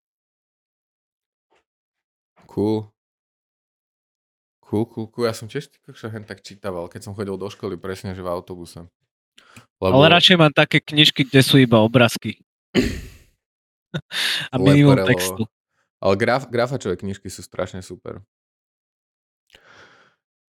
Cool. 2.48 2.92
Cool, 4.70 4.86
cool, 4.86 5.08
cool. 5.10 5.26
Ja 5.26 5.34
som 5.34 5.50
tiež 5.50 5.74
hen 6.14 6.24
tak 6.30 6.46
čítaval, 6.46 6.86
keď 6.94 7.10
som 7.10 7.18
chodil 7.18 7.34
do 7.34 7.50
školy, 7.50 7.74
presne, 7.74 8.14
že 8.14 8.22
v 8.22 8.30
autobuse. 8.30 8.86
Lebo... 9.82 9.98
Ale 9.98 10.14
radšej 10.14 10.38
mám 10.38 10.54
také 10.54 10.78
knižky, 10.78 11.26
kde 11.26 11.42
sú 11.42 11.58
iba 11.58 11.82
obrázky. 11.82 12.38
A 14.54 14.56
minimum 14.62 14.94
Leporelo. 14.94 15.10
textu. 15.10 15.44
Ale 16.00 16.14
graf, 16.16 16.48
grafačové 16.48 16.96
knižky 16.96 17.28
sú 17.34 17.42
strašne 17.42 17.82
super. 17.82 18.22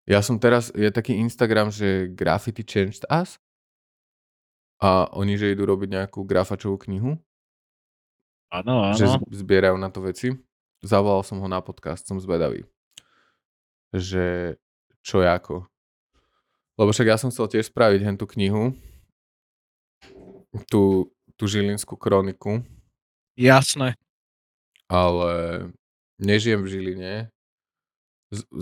Ja 0.08 0.24
som 0.24 0.40
teraz, 0.40 0.72
je 0.72 0.88
taký 0.88 1.20
Instagram, 1.20 1.68
že 1.68 2.08
Graffiti 2.16 2.64
Changed 2.64 3.04
Us 3.12 3.36
a 4.80 5.12
oni, 5.12 5.36
že 5.36 5.52
idú 5.52 5.68
robiť 5.68 6.00
nejakú 6.00 6.24
grafačovú 6.24 6.80
knihu. 6.88 7.20
Áno, 8.48 8.88
áno. 8.88 8.96
Že 8.96 9.20
zbierajú 9.36 9.76
na 9.76 9.92
to 9.92 10.00
veci. 10.00 10.32
Zavolal 10.80 11.28
som 11.28 11.44
ho 11.44 11.48
na 11.52 11.60
podcast, 11.60 12.08
som 12.08 12.16
zvedavý 12.24 12.64
že 13.96 14.56
čo 15.04 15.24
je 15.24 15.30
ako. 15.30 15.64
Lebo 16.78 16.90
však 16.92 17.08
ja 17.08 17.18
som 17.18 17.32
chcel 17.32 17.48
tiež 17.50 17.72
spraviť 17.72 18.02
hen 18.04 18.18
tú 18.20 18.30
knihu, 18.38 18.76
tú, 20.70 21.10
tú 21.34 21.44
žilinskú 21.50 21.98
kroniku. 21.98 22.62
Jasné. 23.34 23.98
Ale 24.86 25.32
nežijem 26.22 26.62
v 26.64 26.70
Žiline. 26.70 27.14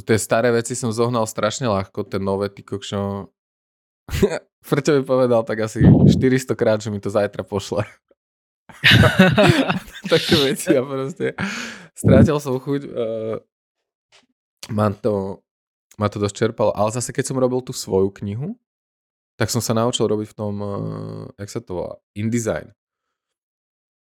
Tie 0.05 0.17
staré 0.21 0.53
veci 0.53 0.77
som 0.77 0.93
zohnal 0.93 1.25
strašne 1.25 1.65
ľahko, 1.65 2.05
tie 2.05 2.21
nové, 2.21 2.53
ty 2.53 2.61
kokšo... 2.61 3.29
Frťo 4.67 4.91
mi 4.97 5.03
povedal 5.05 5.41
tak 5.45 5.65
asi 5.65 5.81
400 5.85 6.53
krát, 6.57 6.81
že 6.81 6.89
mi 6.89 7.01
to 7.01 7.09
zajtra 7.09 7.45
pošle. 7.45 7.85
Také 10.13 10.35
veci 10.41 10.73
a 10.73 10.81
proste 10.81 11.37
strátil 11.93 12.37
som 12.41 12.57
chuť 12.57 12.81
uh, 12.89 13.37
ma 14.73 14.89
to, 14.89 15.45
ma 16.01 16.09
to 16.09 16.17
dosť 16.17 16.35
čerpalo. 16.35 16.71
Ale 16.73 16.89
zase, 16.93 17.13
keď 17.13 17.33
som 17.33 17.41
robil 17.41 17.61
tú 17.61 17.73
svoju 17.73 18.09
knihu, 18.21 18.57
tak 19.37 19.51
som 19.51 19.59
sa 19.59 19.75
naučil 19.75 20.07
robiť 20.09 20.27
v 20.33 20.37
tom, 20.37 20.53
uh, 20.61 21.25
jak 21.37 21.49
sa 21.49 21.59
to 21.61 21.71
volá, 21.77 21.93
InDesign. 22.17 22.73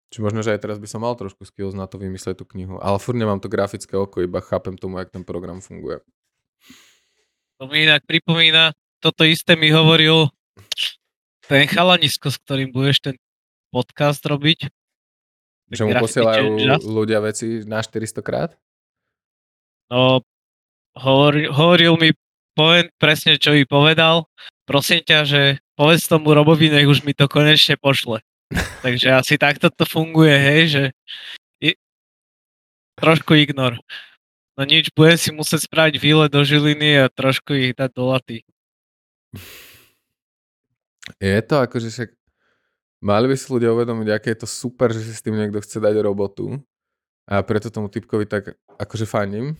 Či 0.09 0.25
možno, 0.25 0.41
že 0.41 0.57
aj 0.57 0.65
teraz 0.65 0.77
by 0.81 0.89
som 0.89 1.05
mal 1.05 1.13
trošku 1.13 1.45
skills 1.45 1.77
na 1.77 1.85
to 1.85 2.01
vymyslieť 2.01 2.41
tú 2.41 2.45
knihu. 2.57 2.81
Ale 2.81 2.97
furt 2.97 3.13
nemám 3.13 3.37
to 3.37 3.45
grafické 3.45 3.93
oko, 3.93 4.25
iba 4.25 4.41
chápem 4.41 4.73
tomu, 4.73 4.97
jak 4.97 5.13
ten 5.13 5.21
program 5.21 5.61
funguje. 5.61 6.01
To 7.61 7.69
mi 7.69 7.85
inak 7.85 8.07
pripomína, 8.09 8.73
toto 8.97 9.21
isté 9.27 9.53
mi 9.53 9.69
hovoril 9.69 10.33
ten 11.45 11.69
chalanisko, 11.69 12.33
s 12.33 12.41
ktorým 12.41 12.73
budeš 12.73 13.05
ten 13.05 13.15
podcast 13.69 14.25
robiť. 14.25 14.69
Že 15.69 15.83
mu 15.85 15.93
posielajú 16.01 16.45
ľudia 16.89 17.21
veci 17.21 17.61
na 17.69 17.85
400 17.85 18.25
krát? 18.25 18.57
No, 19.93 20.25
Hovor, 20.97 21.37
hovoril 21.53 21.93
mi 22.01 22.09
poviem 22.57 22.89
presne, 22.97 23.37
čo 23.37 23.53
mi 23.53 23.63
povedal. 23.63 24.25
Prosím 24.65 25.05
ťa, 25.05 25.19
že 25.25 25.41
povedz 25.77 26.09
tomu 26.09 26.33
Robovi, 26.33 26.69
nech 26.69 26.89
už 26.89 27.05
mi 27.05 27.13
to 27.13 27.29
konečne 27.29 27.77
pošle. 27.77 28.21
Takže 28.85 29.07
asi 29.13 29.37
takto 29.37 29.69
to 29.69 29.85
funguje, 29.85 30.33
hej, 30.33 30.61
že 30.67 30.83
je, 31.61 31.71
trošku 32.97 33.37
ignor. 33.37 33.77
No 34.59 34.67
nič, 34.67 34.91
budem 34.91 35.15
si 35.15 35.29
musieť 35.31 35.71
spraviť 35.71 35.95
výlet 36.01 36.31
do 36.33 36.43
Žiliny 36.43 36.99
a 36.99 37.05
trošku 37.07 37.55
ich 37.55 37.71
dať 37.77 37.89
do 37.95 38.03
laty. 38.11 38.43
Je 41.17 41.39
to 41.47 41.63
akože 41.63 41.87
však 41.87 42.09
mali 42.99 43.25
by 43.31 43.35
si 43.39 43.47
ľudia 43.47 43.71
uvedomiť, 43.71 44.07
aké 44.11 44.27
je 44.35 44.43
to 44.43 44.49
super, 44.49 44.91
že 44.91 45.07
si 45.07 45.13
s 45.15 45.23
tým 45.23 45.39
niekto 45.39 45.63
chce 45.63 45.79
dať 45.79 45.95
robotu 46.03 46.59
a 47.29 47.39
preto 47.39 47.71
tomu 47.71 47.87
typkovi 47.87 48.27
tak 48.27 48.59
akože 48.75 49.07
fandím, 49.07 49.55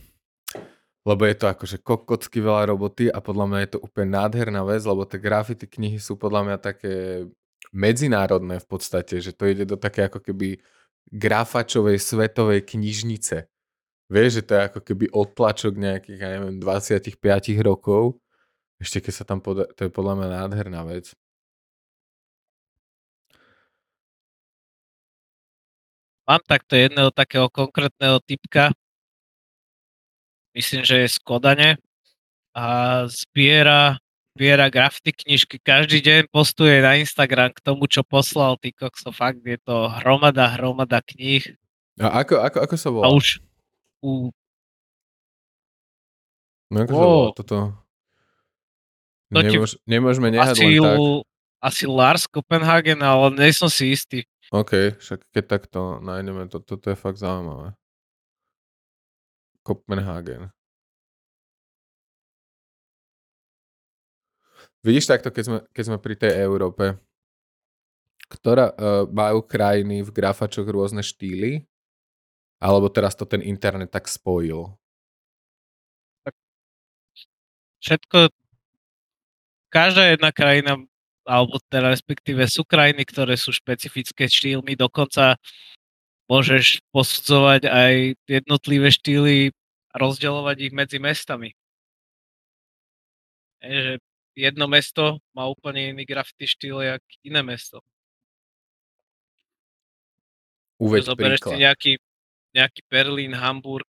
lebo 1.08 1.24
je 1.24 1.36
to 1.38 1.46
akože 1.48 1.80
kokocky 1.80 2.44
veľa 2.44 2.76
roboty 2.76 3.08
a 3.08 3.24
podľa 3.24 3.46
mňa 3.48 3.60
je 3.64 3.70
to 3.72 3.80
úplne 3.80 4.20
nádherná 4.20 4.62
vec, 4.68 4.84
lebo 4.84 5.08
tie 5.08 5.22
grafity 5.22 5.64
knihy 5.64 5.98
sú 6.02 6.20
podľa 6.20 6.42
mňa 6.44 6.58
také 6.60 7.24
medzinárodné 7.72 8.60
v 8.62 8.68
podstate, 8.68 9.22
že 9.22 9.34
to 9.34 9.50
ide 9.50 9.66
do 9.70 9.78
také 9.78 10.10
ako 10.10 10.20
keby 10.22 10.58
grafačovej 11.10 11.98
svetovej 12.02 12.66
knižnice. 12.66 13.50
Vieš, 14.10 14.42
že 14.42 14.44
to 14.46 14.52
je 14.58 14.62
ako 14.74 14.80
keby 14.82 15.06
odtlačok 15.14 15.74
nejakých, 15.78 16.20
ja 16.20 16.30
neviem, 16.38 16.58
25 16.58 17.62
rokov. 17.62 18.18
Ešte 18.82 19.06
keď 19.06 19.14
sa 19.14 19.24
tam 19.28 19.40
poda- 19.44 19.70
to 19.78 19.86
je 19.86 19.92
podľa 19.94 20.14
mňa 20.18 20.28
nádherná 20.34 20.82
vec. 20.90 21.14
Mám 26.30 26.46
takto 26.46 26.78
jedného 26.78 27.10
takého 27.10 27.50
konkrétneho 27.50 28.22
typka, 28.22 28.70
myslím, 30.54 30.86
že 30.86 30.96
je 31.06 31.08
z 31.10 31.18
Kodane 31.26 31.70
a 32.54 32.66
zbiera, 33.10 33.98
zbiera 34.40 34.72
grafty 34.72 35.12
knižky. 35.12 35.60
Každý 35.60 36.00
deň 36.00 36.32
postuje 36.32 36.80
na 36.80 36.96
Instagram 36.96 37.52
k 37.52 37.60
tomu, 37.60 37.92
čo 37.92 38.08
poslal. 38.08 38.56
Ty 38.56 38.72
kokso, 38.72 39.12
fakt 39.12 39.44
je 39.44 39.60
to 39.60 39.92
hromada, 40.00 40.48
hromada 40.56 41.04
kníh. 41.04 41.44
A 42.00 42.24
ako, 42.24 42.40
ako, 42.40 42.58
ako 42.64 42.76
sa 42.80 42.88
volá? 42.88 43.04
A 43.04 43.08
už 43.12 43.44
u... 44.00 44.32
No 46.72 46.78
ako 46.88 46.92
oh. 46.96 46.96
sa 46.96 47.04
volá 47.04 47.30
toto? 47.36 47.58
To 49.30 49.40
Nemôž, 49.44 49.76
nemôžeme 49.84 50.32
nehať 50.32 50.56
asi, 50.56 50.80
len 50.80 50.88
tak. 50.88 50.98
Asi 51.60 51.84
Lars 51.84 52.24
Copenhagen, 52.24 53.04
ale 53.04 53.36
nie 53.36 53.52
som 53.52 53.68
si 53.68 53.92
istý. 53.92 54.24
OK, 54.56 54.96
však 55.04 55.20
keď 55.36 55.44
takto 55.46 56.00
nájdeme, 56.00 56.48
to, 56.48 56.64
toto 56.64 56.88
je 56.88 56.96
fakt 56.96 57.20
zaujímavé. 57.20 57.76
Kopenhagen. 59.68 60.50
Vidíš 64.80 65.12
takto, 65.12 65.28
keď 65.28 65.44
sme, 65.44 65.60
keď 65.76 65.84
sme 65.84 65.98
pri 66.00 66.16
tej 66.16 66.34
Európe, 66.40 66.96
ktorá 68.32 68.72
uh, 68.72 69.04
majú 69.12 69.44
krajiny 69.44 70.06
v 70.06 70.14
grafačoch 70.14 70.70
rôzne 70.70 71.04
štýly, 71.04 71.68
alebo 72.64 72.88
teraz 72.88 73.16
to 73.16 73.28
ten 73.28 73.44
internet 73.44 73.92
tak 73.92 74.08
spojil? 74.08 74.72
Všetko, 77.80 78.32
každá 79.72 80.12
jedna 80.12 80.32
krajina, 80.36 80.76
alebo 81.24 81.60
teda 81.72 81.96
respektíve 81.96 82.44
sú 82.48 82.68
krajiny, 82.68 83.08
ktoré 83.08 83.40
sú 83.40 83.56
špecifické 83.56 84.28
štýlmi, 84.28 84.76
dokonca 84.76 85.40
môžeš 86.28 86.84
posudzovať 86.92 87.68
aj 87.68 87.94
jednotlivé 88.28 88.92
štýly 88.92 89.36
a 89.92 89.96
rozdeľovať 89.98 90.58
ich 90.60 90.74
medzi 90.76 90.98
mestami. 91.02 91.56
Je, 93.64 93.80
že 93.80 93.94
jedno 94.38 94.66
mesto 94.70 95.22
má 95.34 95.46
úplne 95.50 95.94
iný 95.94 96.04
graffiti 96.06 96.46
štýl, 96.46 96.82
jak 96.82 97.04
iné 97.26 97.42
mesto. 97.42 97.82
Uveď 100.80 101.12
Zoberieš 101.12 101.44
si 101.44 101.58
nejaký, 101.60 101.94
nejaký 102.56 102.82
Berlín, 102.88 103.36
Hamburg, 103.36 103.88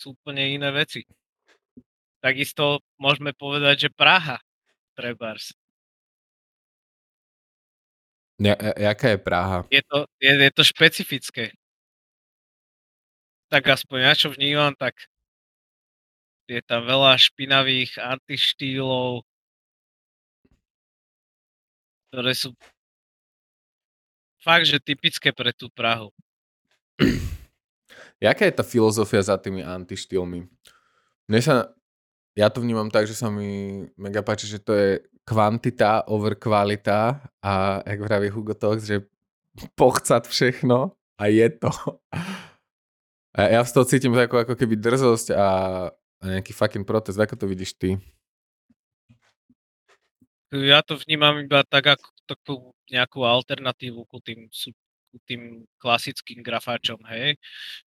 sú 0.00 0.16
úplne 0.16 0.56
iné 0.56 0.72
veci. 0.72 1.04
Takisto 2.24 2.80
môžeme 2.96 3.36
povedať, 3.36 3.88
že 3.88 3.90
Praha, 3.92 4.40
trebárs. 4.96 5.52
Ja, 8.40 8.56
jaká 8.56 9.12
je 9.12 9.18
Praha? 9.20 9.58
Je 9.68 9.84
to, 9.84 10.08
je, 10.16 10.32
je 10.32 10.52
to 10.56 10.64
špecifické. 10.64 11.52
tak 13.50 13.66
aspoň 13.66 13.98
ja 14.06 14.12
čo 14.14 14.30
vnímam, 14.30 14.72
tak 14.78 14.96
je 16.50 16.62
tam 16.66 16.82
veľa 16.82 17.14
špinavých 17.14 17.94
antištýlov, 18.02 19.22
ktoré 22.10 22.32
sú 22.34 22.50
fakt, 24.42 24.66
že 24.66 24.82
typické 24.82 25.30
pre 25.30 25.54
tú 25.54 25.70
Prahu. 25.70 26.10
Jaká 28.18 28.50
je 28.50 28.58
tá 28.58 28.66
filozofia 28.66 29.22
za 29.22 29.38
tými 29.38 29.62
antištýlmi? 29.62 30.50
Mne 31.30 31.40
sa, 31.40 31.70
ja 32.34 32.50
to 32.50 32.58
vnímam 32.58 32.90
tak, 32.90 33.06
že 33.06 33.14
sa 33.14 33.30
mi 33.30 33.86
mega 33.94 34.20
páči, 34.20 34.50
že 34.50 34.58
to 34.58 34.74
je 34.74 35.06
kvantita 35.22 36.10
over 36.10 36.34
kvalita 36.34 37.22
a 37.38 37.78
jak 37.86 38.02
vraví 38.02 38.26
Hugo 38.26 38.58
Talks, 38.58 38.90
že 38.90 39.06
pochcať 39.78 40.26
všechno 40.26 40.98
a 41.14 41.22
je 41.30 41.46
to. 41.54 41.70
A 43.30 43.46
ja 43.46 43.62
z 43.62 43.70
toho 43.70 43.86
cítim 43.86 44.10
ako, 44.10 44.42
ako 44.42 44.54
keby 44.58 44.74
drzosť 44.74 45.30
a, 45.38 45.46
a 46.20 46.38
nejaký 46.38 46.52
fucking 46.52 46.84
protest. 46.84 47.16
Ako 47.16 47.36
to 47.36 47.48
vidíš 47.48 47.74
ty? 47.76 47.96
Ja 50.52 50.82
to 50.82 50.98
vnímam 50.98 51.40
iba 51.40 51.62
tak 51.62 51.96
ako 51.96 52.08
takú 52.26 52.54
nejakú 52.90 53.22
alternatívu 53.22 54.02
ku 54.06 54.18
tým, 54.18 54.50
ku 55.10 55.18
tým 55.26 55.62
klasickým 55.78 56.42
grafáčom, 56.42 56.98
hej, 57.06 57.38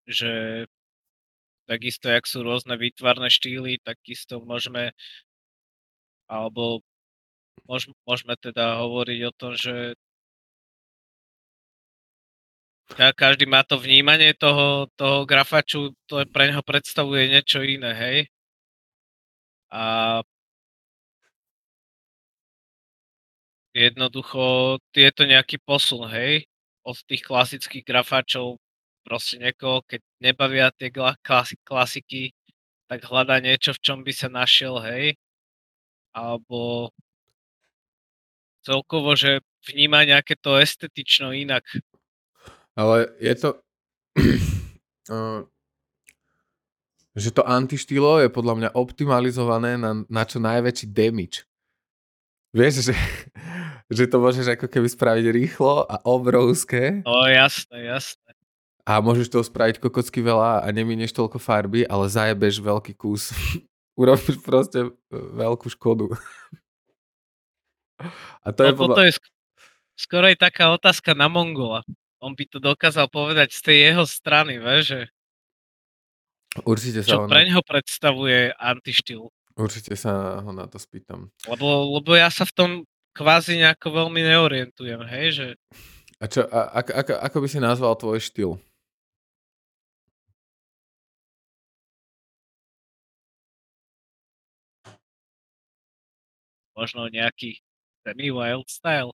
že 0.07 0.31
takisto, 1.67 2.07
jak 2.07 2.23
sú 2.23 2.43
rôzne 2.43 2.75
výtvarné 2.79 3.27
štýly, 3.27 3.83
takisto 3.83 4.39
môžeme 4.43 4.95
alebo 6.27 6.79
môž, 7.67 7.91
môžeme 8.07 8.35
teda 8.39 8.79
hovoriť 8.79 9.19
o 9.27 9.31
tom, 9.35 9.51
že 9.59 9.99
každý 13.15 13.45
má 13.47 13.63
to 13.63 13.79
vnímanie 13.79 14.33
toho, 14.35 14.87
toho 14.99 15.25
grafaču, 15.25 15.95
to 16.05 16.23
pre 16.29 16.51
neho 16.51 16.61
predstavuje 16.63 17.31
niečo 17.31 17.63
iné, 17.63 17.91
hej. 17.95 18.17
A 19.71 20.21
jednoducho 23.73 24.77
je 24.93 25.11
to 25.11 25.23
nejaký 25.25 25.57
posun, 25.65 26.05
hej, 26.13 26.45
od 26.85 26.97
tých 27.09 27.25
klasických 27.25 27.81
grafačov, 27.81 28.61
proste 29.01 29.41
niekoho, 29.41 29.81
keď 29.89 30.01
nebavia 30.21 30.67
tie 30.77 30.93
klasiky, 31.65 32.31
tak 32.89 32.99
hľadá 33.09 33.41
niečo, 33.41 33.73
v 33.73 33.81
čom 33.81 33.99
by 34.05 34.13
sa 34.13 34.29
našiel, 34.29 34.77
hej, 34.85 35.17
alebo 36.13 36.93
celkovo, 38.63 39.11
že 39.19 39.43
vníma 39.67 40.07
nejaké 40.07 40.39
to 40.39 40.55
estetično 40.55 41.35
inak. 41.35 41.67
Ale 42.73 43.13
je 43.21 43.33
to... 43.37 43.49
uh, 45.09 45.41
že 47.13 47.29
to 47.29 47.45
antištýlo 47.45 48.25
je 48.25 48.29
podľa 48.33 48.53
mňa 48.57 48.69
optimalizované 48.73 49.77
na, 49.77 50.01
na 50.09 50.23
čo 50.25 50.41
najväčší 50.41 50.89
damage. 50.89 51.45
Vieš, 52.53 52.89
že, 52.89 52.95
že 53.97 54.09
to 54.09 54.17
môžeš 54.17 54.57
ako 54.57 54.65
keby 54.69 54.87
spraviť 54.89 55.25
rýchlo 55.29 55.85
a 55.85 56.01
obrovské. 56.05 57.05
O, 57.05 57.25
jasné, 57.29 57.85
jasné. 57.85 58.29
A 58.83 58.99
môžeš 58.99 59.31
toho 59.31 59.45
spraviť 59.45 59.79
kokocky 59.79 60.19
veľa 60.19 60.65
a 60.65 60.67
neminieš 60.73 61.15
toľko 61.15 61.39
farby, 61.39 61.87
ale 61.87 62.11
zajebeš 62.11 62.59
veľký 62.59 62.93
kus. 62.97 63.31
Urobíš 64.01 64.41
proste 64.41 64.89
veľkú 65.13 65.69
škodu. 65.69 66.09
A 68.43 68.51
to 68.51 68.65
no, 68.65 68.67
je 68.67 68.73
podľa... 68.75 68.95
to 68.99 69.03
je 69.07 69.11
skoro 69.95 70.25
aj 70.27 70.35
taká 70.35 70.73
otázka 70.75 71.15
na 71.15 71.31
Mongola 71.31 71.85
on 72.23 72.33
by 72.39 72.47
to 72.47 72.63
dokázal 72.63 73.11
povedať 73.11 73.51
z 73.51 73.61
tej 73.67 73.77
jeho 73.91 74.07
strany, 74.07 74.55
vieš, 74.55 74.95
že 74.95 75.01
Určite 76.63 77.01
sa 77.01 77.17
čo 77.17 77.25
pre 77.25 77.49
neho 77.49 77.65
predstavuje 77.65 78.53
antištýl. 78.55 79.25
Určite 79.57 79.97
sa 79.97 80.37
ho 80.41 80.51
na 80.53 80.69
to 80.69 80.77
spýtam. 80.77 81.33
Lebo, 81.49 81.97
lebo 81.97 82.13
ja 82.13 82.29
sa 82.29 82.45
v 82.45 82.53
tom 82.53 82.71
kvázi 83.17 83.57
nejako 83.57 84.05
veľmi 84.05 84.21
neorientujem, 84.21 85.01
hej, 85.09 85.27
že... 85.33 85.47
A 86.21 86.25
čo, 86.29 86.45
a, 86.45 86.77
ako, 86.77 86.91
ako, 86.93 87.11
ako 87.19 87.37
by 87.41 87.47
si 87.49 87.59
nazval 87.61 87.93
tvoj 87.97 88.21
štýl? 88.21 88.51
Možno 96.73 97.05
nejaký 97.09 97.61
semi-wild 98.01 98.65
style. 98.65 99.13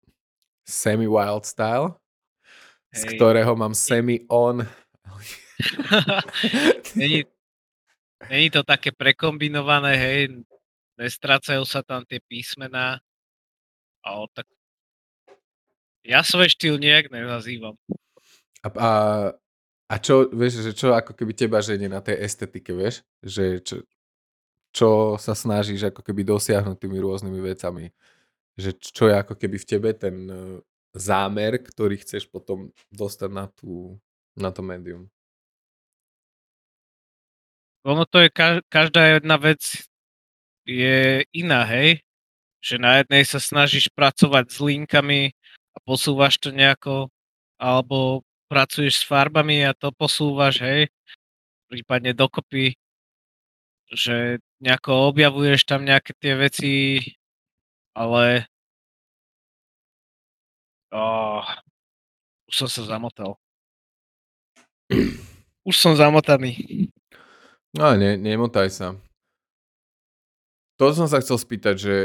Semi-wild 0.64 1.44
style? 1.44 2.00
Z 2.94 3.02
ktorého 3.16 3.54
mám 3.54 3.74
semi-on. 3.78 4.66
není, 7.00 7.26
není 8.30 8.48
to 8.50 8.64
také 8.64 8.92
prekombinované, 8.92 9.94
hej, 9.98 10.22
nestrácajú 10.98 11.64
sa 11.64 11.86
tam 11.86 12.04
tie 12.04 12.20
písmená, 12.26 13.00
ale 14.04 14.26
tak 14.34 14.48
ja 16.04 16.24
svoj 16.24 16.50
štýl 16.50 16.80
nejak 16.80 17.12
nenazývam. 17.12 17.76
A, 18.64 18.68
a, 18.68 18.92
a 19.88 19.96
čo, 20.00 20.28
vieš, 20.32 20.64
že 20.64 20.72
čo 20.76 20.96
ako 20.96 21.16
keby 21.16 21.32
teba 21.36 21.60
ženie 21.62 21.88
na 21.92 22.04
tej 22.04 22.20
estetike, 22.24 22.74
vieš? 22.76 23.06
Že 23.24 23.44
čo, 23.64 23.76
čo 24.74 24.90
sa 25.22 25.36
snažíš 25.36 25.92
ako 25.92 26.02
keby 26.04 26.26
dosiahnuť 26.28 26.78
tými 26.80 26.98
rôznymi 27.00 27.40
vecami? 27.40 27.92
Že 28.60 28.70
čo 28.80 29.04
je 29.08 29.16
ako 29.16 29.34
keby 29.40 29.58
v 29.60 29.68
tebe 29.68 29.90
ten 29.96 30.16
zámer, 30.94 31.62
ktorý 31.62 32.02
chceš 32.02 32.26
potom 32.30 32.74
dostať 32.90 33.30
na, 33.30 33.46
tú, 33.50 33.98
na 34.34 34.50
to 34.50 34.62
médium? 34.66 35.10
Ono 37.88 38.04
to 38.04 38.20
je, 38.22 38.30
každá 38.68 39.18
jedna 39.18 39.40
vec 39.40 39.88
je 40.68 41.24
iná, 41.32 41.64
hej? 41.64 42.04
Že 42.60 42.76
na 42.78 42.92
jednej 43.00 43.24
sa 43.24 43.40
snažíš 43.40 43.88
pracovať 43.96 44.46
s 44.52 44.58
linkami 44.60 45.32
a 45.74 45.78
posúvaš 45.88 46.36
to 46.38 46.52
nejako, 46.52 47.08
alebo 47.56 48.28
pracuješ 48.52 49.02
s 49.02 49.08
farbami 49.08 49.64
a 49.64 49.72
to 49.72 49.96
posúvaš, 49.96 50.60
hej? 50.60 50.92
Prípadne 51.72 52.12
dokopy, 52.12 52.76
že 53.94 54.44
nejako 54.60 55.16
objavuješ 55.16 55.64
tam 55.64 55.88
nejaké 55.88 56.12
tie 56.20 56.34
veci, 56.36 56.74
ale 57.96 58.50
Oh, 60.90 61.46
už 62.50 62.66
som 62.66 62.70
sa 62.70 62.82
zamotal. 62.86 63.38
Už 65.62 65.76
som 65.78 65.94
zamotaný. 65.94 66.90
No 67.78 67.94
ne, 67.94 68.18
nemotaj 68.18 68.74
sa. 68.74 68.88
To 70.82 70.90
som 70.96 71.06
sa 71.06 71.22
chcel 71.22 71.38
spýtať, 71.38 71.76
že 71.78 71.96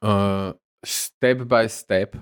uh, 0.00 0.56
step 0.80 1.44
by 1.44 1.68
step, 1.68 2.16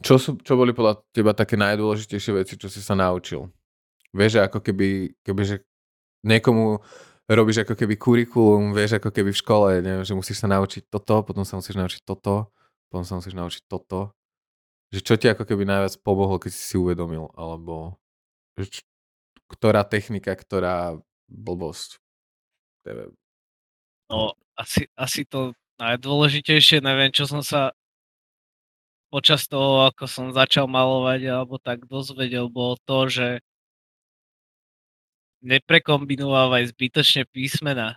čo, 0.00 0.16
sú, 0.16 0.40
čo 0.40 0.56
boli 0.56 0.72
podľa 0.72 1.04
teba 1.12 1.36
také 1.36 1.60
najdôležitejšie 1.60 2.32
veci, 2.32 2.54
čo 2.56 2.72
si 2.72 2.80
sa 2.80 2.96
naučil? 2.96 3.52
Vieš, 4.16 4.42
ako 4.42 4.58
keby, 4.64 5.12
keby 5.22 5.42
že 5.44 5.56
niekomu 6.24 6.80
robíš 7.30 7.62
ako 7.62 7.78
keby 7.78 7.94
kurikulum, 8.00 8.74
vieš, 8.74 8.98
ako 8.98 9.12
keby 9.12 9.30
v 9.30 9.40
škole, 9.44 9.68
neviem, 9.84 10.02
že 10.02 10.16
musíš 10.16 10.42
sa 10.42 10.48
naučiť 10.50 10.88
toto, 10.90 11.22
potom 11.22 11.44
sa 11.46 11.60
musíš 11.60 11.78
naučiť 11.78 12.02
toto, 12.02 12.50
potom 12.90 13.06
sa 13.06 13.16
musíš 13.22 13.38
naučiť 13.38 13.62
toto. 13.70 14.10
Že 14.90 15.00
čo 15.06 15.14
ti 15.14 15.26
ako 15.30 15.46
keby 15.46 15.62
najviac 15.62 15.94
pomohlo, 16.02 16.42
keď 16.42 16.50
si 16.50 16.62
si 16.66 16.76
uvedomil, 16.76 17.30
alebo 17.38 18.02
že 18.58 18.82
č- 18.82 18.86
ktorá 19.46 19.86
technika, 19.86 20.34
ktorá 20.34 20.98
blbosť. 21.30 22.02
Neviem. 22.82 23.14
No, 24.10 24.34
asi, 24.58 24.90
asi 24.98 25.22
to 25.22 25.54
najdôležitejšie, 25.78 26.82
neviem, 26.82 27.14
čo 27.14 27.30
som 27.30 27.46
sa 27.46 27.70
počas 29.14 29.46
toho, 29.46 29.86
ako 29.86 30.10
som 30.10 30.26
začal 30.34 30.66
malovať, 30.66 31.30
alebo 31.30 31.62
tak 31.62 31.86
dozvedel, 31.86 32.50
bolo 32.50 32.74
to, 32.82 33.06
že 33.06 33.28
neprekombinovať 35.46 36.74
zbytočne 36.74 37.22
písmena 37.30 37.96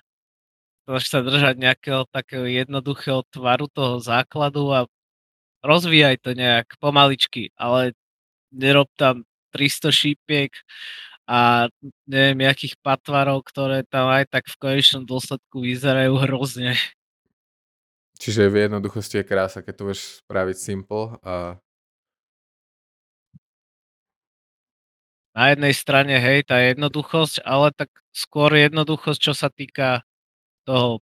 Môžeš 0.83 1.07
sa 1.07 1.19
držať 1.23 1.55
nejakého 1.55 2.03
takého 2.11 2.43
jednoduchého 2.43 3.23
tvaru 3.31 3.71
toho 3.71 4.03
základu 4.03 4.67
a 4.75 4.79
rozvíjaj 5.63 6.19
to 6.19 6.35
nejak 6.35 6.75
pomaličky, 6.77 7.55
ale 7.55 7.95
nerob 8.51 8.91
tam 8.99 9.23
300 9.55 9.95
šípiek 9.95 10.51
a 11.23 11.71
neviem, 12.03 12.43
jakých 12.43 12.75
patvarov, 12.83 13.47
ktoré 13.47 13.87
tam 13.87 14.11
aj 14.11 14.27
tak 14.27 14.43
v 14.51 14.59
konečnom 14.59 15.07
dôsledku 15.07 15.63
vyzerajú 15.63 16.19
hrozne. 16.27 16.75
Čiže 18.19 18.51
v 18.51 18.67
jednoduchosti 18.67 19.23
je 19.23 19.25
krása, 19.27 19.63
keď 19.63 19.73
to 19.79 19.85
budeš 19.87 20.03
spraviť 20.23 20.57
simple 20.59 21.15
a 21.23 21.59
na 25.33 25.49
jednej 25.49 25.73
strane, 25.73 26.13
hej, 26.21 26.45
tá 26.45 26.61
jednoduchosť, 26.61 27.41
ale 27.41 27.73
tak 27.73 27.89
skôr 28.13 28.53
jednoduchosť, 28.53 29.17
čo 29.17 29.33
sa 29.33 29.49
týka 29.49 30.05
toho, 30.63 30.99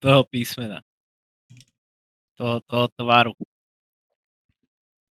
toho 0.00 0.22
písmena. 0.28 0.80
Toho, 2.36 2.60
toho 2.66 2.86
tvaru. 2.96 3.34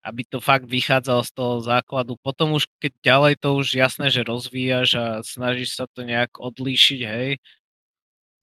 aby 0.01 0.25
to 0.25 0.41
fakt 0.41 0.65
vychádzalo 0.65 1.21
z 1.21 1.31
toho 1.37 1.55
základu. 1.61 2.17
Potom 2.25 2.57
už 2.57 2.65
keď 2.81 2.91
ďalej 3.05 3.33
to 3.37 3.49
už 3.61 3.67
jasné, 3.77 4.09
že 4.09 4.25
rozvíjaš 4.25 4.89
a 4.97 5.05
snažíš 5.21 5.77
sa 5.77 5.85
to 5.85 6.01
nejak 6.01 6.41
odlíšiť, 6.41 7.01
hej. 7.05 7.37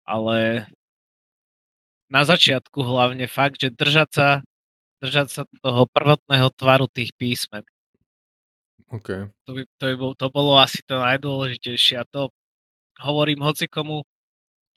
Ale 0.07 0.71
na 2.09 2.23
začiatku 2.23 2.79
hlavne 2.79 3.27
fakt, 3.27 3.59
že 3.59 3.75
držať 3.75 4.09
sa, 4.15 4.29
držať 5.03 5.29
sa 5.29 5.43
toho 5.61 5.85
prvotného 5.91 6.49
tvaru 6.55 6.87
tých 6.87 7.11
písmen. 7.19 7.67
OK. 8.89 9.29
To, 9.45 9.51
by, 9.53 9.63
to, 9.77 9.85
by 9.85 9.95
bol, 9.99 10.13
to 10.17 10.27
bolo 10.33 10.57
asi 10.57 10.81
to 10.87 10.97
najdôležitejšie 10.97 12.01
a 12.01 12.09
to 12.09 12.33
hovorím 13.03 13.45
hocikomu, 13.45 14.07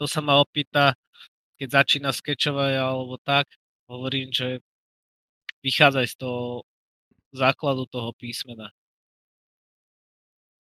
to 0.02 0.10
sa 0.10 0.18
ma 0.26 0.42
opýta, 0.42 0.98
keď 1.62 1.86
začína 1.86 2.10
skečovať 2.10 2.74
alebo 2.74 3.22
tak, 3.22 3.46
hovorím, 3.86 4.34
že 4.34 4.66
vychádzaj 5.62 6.06
z 6.10 6.16
toho 6.18 6.66
základu 7.30 7.86
toho 7.86 8.10
písmena. 8.18 8.74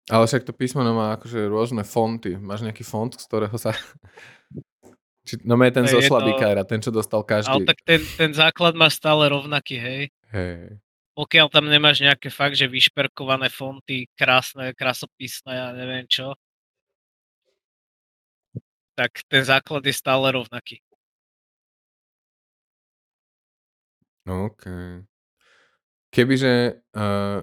Ale 0.06 0.30
však 0.30 0.46
to 0.46 0.54
písmeno 0.54 0.94
má 0.94 1.18
akože 1.18 1.50
rôzne 1.50 1.82
fonty. 1.82 2.38
Máš 2.38 2.62
nejaký 2.62 2.86
font, 2.86 3.10
z 3.10 3.26
ktorého 3.26 3.56
sa... 3.58 3.74
Či, 5.28 5.40
no 5.48 5.56
je 5.56 5.72
ten 5.72 5.88
zo 5.88 6.04
slabikára, 6.04 6.68
ten, 6.68 6.84
čo 6.84 6.92
dostal 6.92 7.24
každý. 7.24 7.64
Ale 7.64 7.64
tak 7.64 7.80
ten, 7.88 8.04
ten 8.20 8.36
základ 8.36 8.76
má 8.76 8.92
stále 8.92 9.32
rovnaký, 9.32 9.80
hej. 9.80 10.02
Hej. 10.36 10.84
Pokiaľ 11.16 11.48
tam 11.48 11.72
nemáš 11.72 12.04
nejaké 12.04 12.28
fakt, 12.28 12.60
že 12.60 12.68
vyšperkované 12.68 13.48
fonty, 13.48 14.12
krásne, 14.20 14.76
krasopisné 14.76 15.56
a 15.56 15.72
neviem 15.72 16.04
čo, 16.12 16.36
tak 18.94 19.26
ten 19.26 19.44
základ 19.45 19.86
je 19.86 19.94
stále 19.94 20.32
rovnaký. 20.32 20.82
OK. 24.24 24.64
Kebyže 26.14 26.80
uh, 26.95 27.41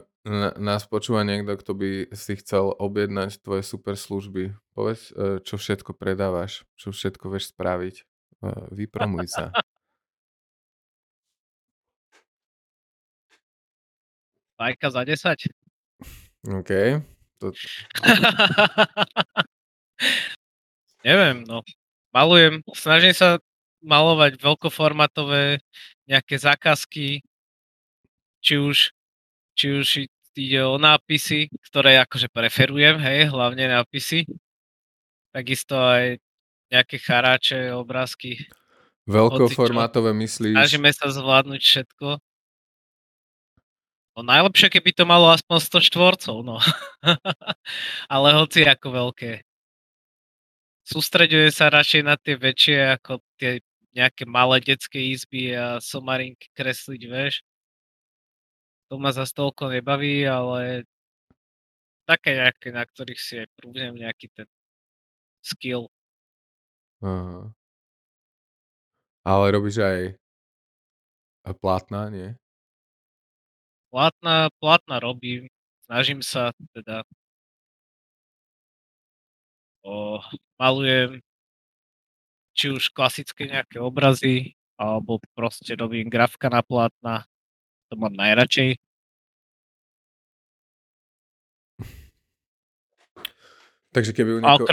nás 0.57 0.87
počúva 0.87 1.27
niekto, 1.27 1.59
kto 1.59 1.75
by 1.75 2.15
si 2.17 2.39
chcel 2.41 2.73
objednať 2.73 3.43
tvoje 3.43 3.67
super 3.67 3.99
služby, 3.99 4.55
povedz, 4.73 5.13
uh, 5.13 5.43
čo 5.45 5.59
všetko 5.61 5.93
predávaš, 5.93 6.65
čo 6.79 6.95
všetko 6.95 7.29
vieš 7.29 7.53
spraviť. 7.53 8.07
Uh, 8.41 8.71
vypromuj 8.73 9.29
sa. 9.29 9.53
Bajka 14.61 14.89
za 14.93 15.03
10? 15.05 15.51
OK. 16.49 16.71
To... 17.41 17.53
Neviem, 21.01 21.45
no. 21.49 21.65
Malujem, 22.13 22.61
snažím 22.77 23.15
sa 23.17 23.39
malovať 23.81 24.37
veľkoformatové 24.37 25.65
nejaké 26.05 26.37
zákazky, 26.37 27.25
či 28.45 28.55
už, 28.61 28.93
či 29.57 29.67
už 29.73 29.87
ide 30.37 30.61
o 30.65 30.77
nápisy, 30.77 31.49
ktoré 31.71 32.01
akože 32.05 32.29
preferujem, 32.29 33.01
hej, 33.01 33.33
hlavne 33.33 33.69
nápisy. 33.71 34.29
Takisto 35.31 35.79
aj 35.79 36.19
nejaké 36.71 36.97
charáče, 36.99 37.73
obrázky. 37.75 38.47
Veľkoformátové 39.11 40.15
myslíš? 40.15 40.55
Snažíme 40.55 40.91
sa 40.95 41.11
zvládnuť 41.11 41.61
všetko. 41.61 42.09
No 44.19 44.21
najlepšie, 44.27 44.69
keby 44.69 44.91
to 44.93 45.05
malo 45.07 45.31
aspoň 45.31 45.57
100 45.81 45.89
štvorcov, 45.89 46.37
no. 46.43 46.59
Ale 48.13 48.29
hoci 48.37 48.67
ako 48.67 48.89
veľké. 48.91 49.50
Sústreďuje 50.91 51.55
sa 51.55 51.71
radšej 51.71 52.03
na 52.03 52.19
tie 52.19 52.35
väčšie 52.35 52.99
ako 52.99 53.23
tie 53.39 53.63
nejaké 53.95 54.27
malé 54.27 54.59
detské 54.59 54.99
izby 55.15 55.55
a 55.55 55.79
somarinky 55.79 56.51
kresliť, 56.51 57.03
vieš. 57.07 57.47
To 58.91 58.99
ma 58.99 59.15
za 59.15 59.23
toľko 59.23 59.71
nebaví, 59.71 60.27
ale 60.27 60.83
také 62.11 62.43
nejaké, 62.43 62.75
na 62.75 62.83
ktorých 62.83 63.21
si 63.23 63.39
aj 63.39 63.47
prúbnem 63.55 64.03
nejaký 64.03 64.35
ten 64.35 64.51
skill. 65.47 65.87
Aha. 67.07 67.55
Ale 69.23 69.45
robíš 69.55 69.79
aj 69.79 70.19
plátna, 71.63 72.11
nie? 72.11 72.35
Plátna, 73.95 74.51
plátna 74.59 74.99
robím. 74.99 75.47
Snažím 75.87 76.19
sa 76.19 76.51
teda 76.75 77.07
o, 79.85 80.21
malujem 80.61 81.21
či 82.55 82.69
už 82.75 82.93
klasické 82.93 83.49
nejaké 83.49 83.81
obrazy, 83.81 84.53
alebo 84.77 85.21
proste 85.33 85.73
robím 85.77 86.13
grafka 86.13 86.53
na 86.53 86.61
plátna, 86.61 87.25
to 87.89 87.97
mám 87.97 88.13
najradšej. 88.13 88.77
Takže 93.97 94.13
keby 94.13 94.31
u 94.37 94.41
nieko, 94.45 94.67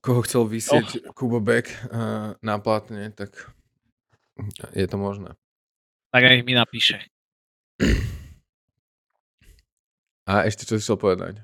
koho 0.00 0.24
chcel 0.24 0.48
vysieť 0.48 1.12
oh. 1.12 1.12
Kubo 1.12 1.44
Beck 1.44 1.68
uh, 1.92 2.32
na 2.40 2.56
plátne, 2.56 3.12
tak 3.12 3.52
je 4.72 4.86
to 4.88 4.96
možné. 4.96 5.36
Tak 6.10 6.24
aj 6.24 6.40
mi 6.42 6.56
napíše. 6.56 7.04
A 10.30 10.46
ešte 10.46 10.64
čo 10.64 10.78
si 10.78 10.84
chcel 10.84 10.96
povedať? 10.96 11.42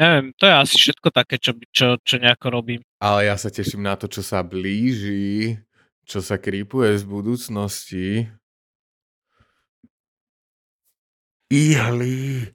Neviem, 0.00 0.32
to 0.40 0.48
je 0.48 0.54
asi 0.56 0.74
všetko 0.80 1.08
také, 1.12 1.36
čo, 1.36 1.52
čo, 1.68 2.00
čo 2.00 2.16
nejako 2.16 2.46
robím. 2.48 2.80
Ale 3.04 3.28
ja 3.28 3.36
sa 3.36 3.52
teším 3.52 3.84
na 3.84 4.00
to, 4.00 4.08
čo 4.08 4.24
sa 4.24 4.40
blíži, 4.40 5.60
čo 6.08 6.24
sa 6.24 6.40
krípuje 6.40 6.96
z 6.96 7.04
budúcnosti. 7.04 8.24
Ihly 11.52 12.48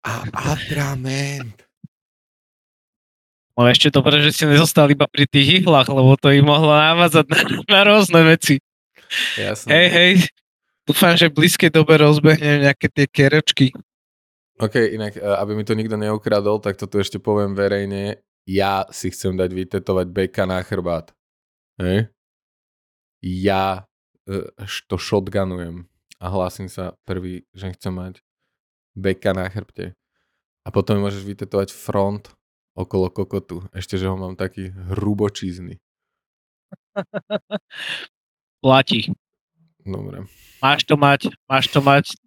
a 0.00 0.24
atrament. 0.32 1.66
No 3.56 3.68
ešte 3.68 3.92
dobre, 3.92 4.24
že 4.24 4.32
ste 4.32 4.48
nezostali 4.48 4.96
iba 4.96 5.04
pri 5.08 5.28
tých 5.28 5.60
ihlách, 5.60 5.92
lebo 5.92 6.16
to 6.16 6.32
im 6.32 6.48
mohlo 6.48 6.72
navázať 6.72 7.24
na, 7.28 7.40
na 7.68 7.80
rôzne 7.84 8.20
veci. 8.24 8.64
Jasne. 9.36 9.68
Hej, 9.72 9.88
hej. 9.92 10.12
Dúfam, 10.88 11.18
že 11.18 11.28
v 11.28 11.36
blízkej 11.42 11.68
dobe 11.68 11.98
rozbehnem 11.98 12.64
nejaké 12.64 12.86
tie 12.88 13.04
kerečky. 13.10 13.76
OK, 14.56 14.74
inak, 14.96 15.16
e, 15.16 15.20
aby 15.20 15.52
mi 15.52 15.64
to 15.64 15.76
nikto 15.76 16.00
neukradol, 16.00 16.60
tak 16.60 16.80
to 16.80 16.88
tu 16.88 16.96
ešte 17.00 17.20
poviem 17.20 17.52
verejne 17.52 18.24
ja 18.46 18.86
si 18.94 19.10
chcem 19.10 19.34
dať 19.34 19.50
vytetovať 19.50 20.06
beka 20.06 20.46
na 20.46 20.62
chrbát. 20.62 21.10
Hej? 21.82 22.08
Ja 23.20 23.90
e, 24.24 24.46
to 24.86 24.96
shotgunujem 24.96 25.90
a 26.22 26.26
hlásim 26.30 26.70
sa 26.70 26.94
prvý, 27.02 27.42
že 27.52 27.74
chcem 27.74 27.92
mať 27.92 28.14
beka 28.94 29.34
na 29.34 29.50
chrbte. 29.50 29.98
A 30.62 30.70
potom 30.70 31.02
môžeš 31.02 31.26
vytetovať 31.26 31.74
front 31.74 32.30
okolo 32.78 33.10
kokotu. 33.10 33.66
Ešte, 33.74 33.98
že 33.98 34.06
ho 34.06 34.14
mám 34.14 34.38
taký 34.38 34.70
hrubočízny. 34.94 35.82
Platí. 38.64 39.10
Dobre. 39.86 40.26
Máš 40.58 40.82
to 40.86 40.98
mať, 40.98 41.30
máš 41.46 41.70
to 41.70 41.78
mať 41.78 42.18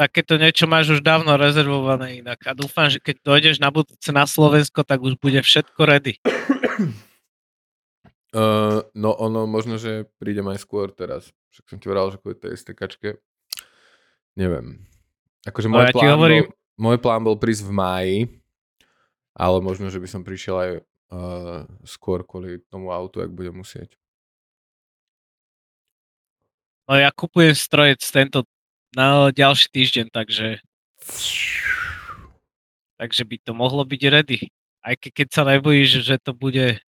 takéto 0.00 0.40
niečo 0.40 0.64
máš 0.64 0.96
už 0.96 1.04
dávno 1.04 1.36
rezervované 1.36 2.24
inak 2.24 2.40
a 2.48 2.56
dúfam, 2.56 2.88
že 2.88 2.96
keď 2.96 3.20
dojdeš 3.20 3.60
na 3.60 3.68
budúce 3.68 4.08
na 4.08 4.24
Slovensko, 4.24 4.80
tak 4.80 5.04
už 5.04 5.20
bude 5.20 5.44
všetko 5.44 5.80
ready. 5.84 6.16
Uh, 8.30 8.86
no 8.94 9.10
ono 9.18 9.44
možno, 9.44 9.74
že 9.74 10.06
prídem 10.22 10.46
aj 10.48 10.62
skôr 10.62 10.88
teraz. 10.94 11.34
Však 11.50 11.64
som 11.66 11.76
ti 11.82 11.90
hovoril, 11.90 12.14
že 12.14 12.20
kvôli 12.22 12.38
tej 12.38 12.54
STKčke. 12.62 13.18
Neviem. 14.38 14.86
Akože 15.44 15.66
no, 15.66 15.76
môj, 15.76 15.90
ja 15.90 15.92
plán 15.92 16.14
hovorím... 16.14 16.42
bol, 16.46 16.54
môj 16.78 16.98
plán 17.02 17.22
bol 17.26 17.36
prísť 17.36 17.66
v 17.66 17.72
máji, 17.74 18.16
ale 19.34 19.58
možno, 19.60 19.90
že 19.90 19.98
by 19.98 20.08
som 20.08 20.22
prišiel 20.22 20.56
aj 20.56 20.70
uh, 20.78 21.66
skôr 21.82 22.22
kvôli 22.22 22.62
tomu 22.70 22.94
autu, 22.94 23.18
ak 23.18 23.34
budem 23.34 23.60
musieť. 23.60 23.98
No 26.86 26.94
ja 26.94 27.10
kupujem 27.10 27.52
strojec 27.58 27.98
tento 27.98 28.46
na 28.96 29.30
ďalší 29.30 29.66
týždeň, 29.70 30.06
takže 30.10 30.58
takže 33.00 33.22
by 33.24 33.36
to 33.40 33.52
mohlo 33.56 33.82
byť 33.86 34.02
ready. 34.12 34.52
Aj 34.84 34.96
ke, 34.96 35.12
keď 35.12 35.28
sa 35.32 35.42
nebojíš, 35.44 36.04
že 36.04 36.16
to 36.20 36.32
bude 36.36 36.80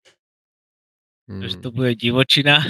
hmm. 1.28 1.42
že 1.48 1.56
to 1.60 1.68
hmm. 1.72 1.76
bude 1.76 1.92
divočina. 1.96 2.60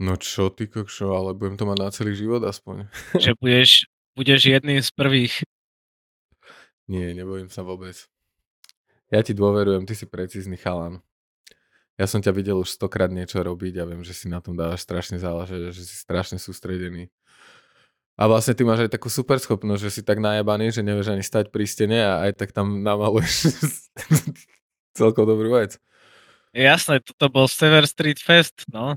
No 0.00 0.16
čo 0.16 0.48
ty 0.48 0.64
kokšo, 0.64 1.12
ale 1.12 1.36
budem 1.36 1.60
to 1.60 1.68
mať 1.68 1.78
na 1.78 1.90
celý 1.92 2.16
život 2.16 2.40
aspoň. 2.40 2.88
Že 3.20 3.36
budeš, 3.36 3.70
budeš 4.16 4.48
jedným 4.48 4.80
z 4.80 4.90
prvých. 4.96 5.44
Nie, 6.88 7.12
nebojím 7.12 7.52
sa 7.52 7.60
vôbec. 7.60 8.08
Ja 9.12 9.20
ti 9.20 9.36
dôverujem, 9.36 9.84
ty 9.84 9.92
si 9.92 10.08
precízny 10.08 10.56
chalan. 10.56 11.04
Ja 12.00 12.08
som 12.08 12.24
ťa 12.24 12.32
videl 12.32 12.56
už 12.56 12.72
stokrát 12.72 13.12
niečo 13.12 13.44
robiť 13.44 13.76
a 13.76 13.84
viem, 13.84 14.00
že 14.00 14.16
si 14.16 14.32
na 14.32 14.40
tom 14.40 14.56
dávaš 14.56 14.88
strašne 14.88 15.20
záležať, 15.20 15.68
že 15.68 15.84
si 15.84 15.94
strašne 16.00 16.40
sústredený. 16.40 17.12
A 18.20 18.28
vlastne 18.28 18.52
ty 18.52 18.68
máš 18.68 18.84
aj 18.84 18.92
takú 18.92 19.08
super 19.08 19.40
schopnosť, 19.40 19.80
že 19.80 19.90
si 19.90 20.02
tak 20.04 20.20
najebaný, 20.20 20.76
že 20.76 20.84
nevieš 20.84 21.16
ani 21.16 21.24
stať 21.24 21.48
pri 21.48 21.64
stene 21.64 22.04
a 22.04 22.28
aj 22.28 22.36
tak 22.36 22.52
tam 22.52 22.84
namaluješ 22.84 23.56
celkom 25.00 25.24
dobrú 25.24 25.56
vec. 25.56 25.80
Jasné, 26.52 27.00
toto 27.00 27.32
bol 27.32 27.48
Sever 27.48 27.88
Street 27.88 28.20
Fest, 28.20 28.68
no. 28.68 28.92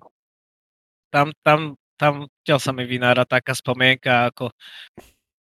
Tam, 1.08 1.32
tam 1.45 1.80
tam 1.98 2.28
ťa 2.44 2.58
sa 2.60 2.72
mi 2.76 2.84
vynára 2.84 3.24
taká 3.24 3.56
spomienka, 3.56 4.34
ako 4.34 4.52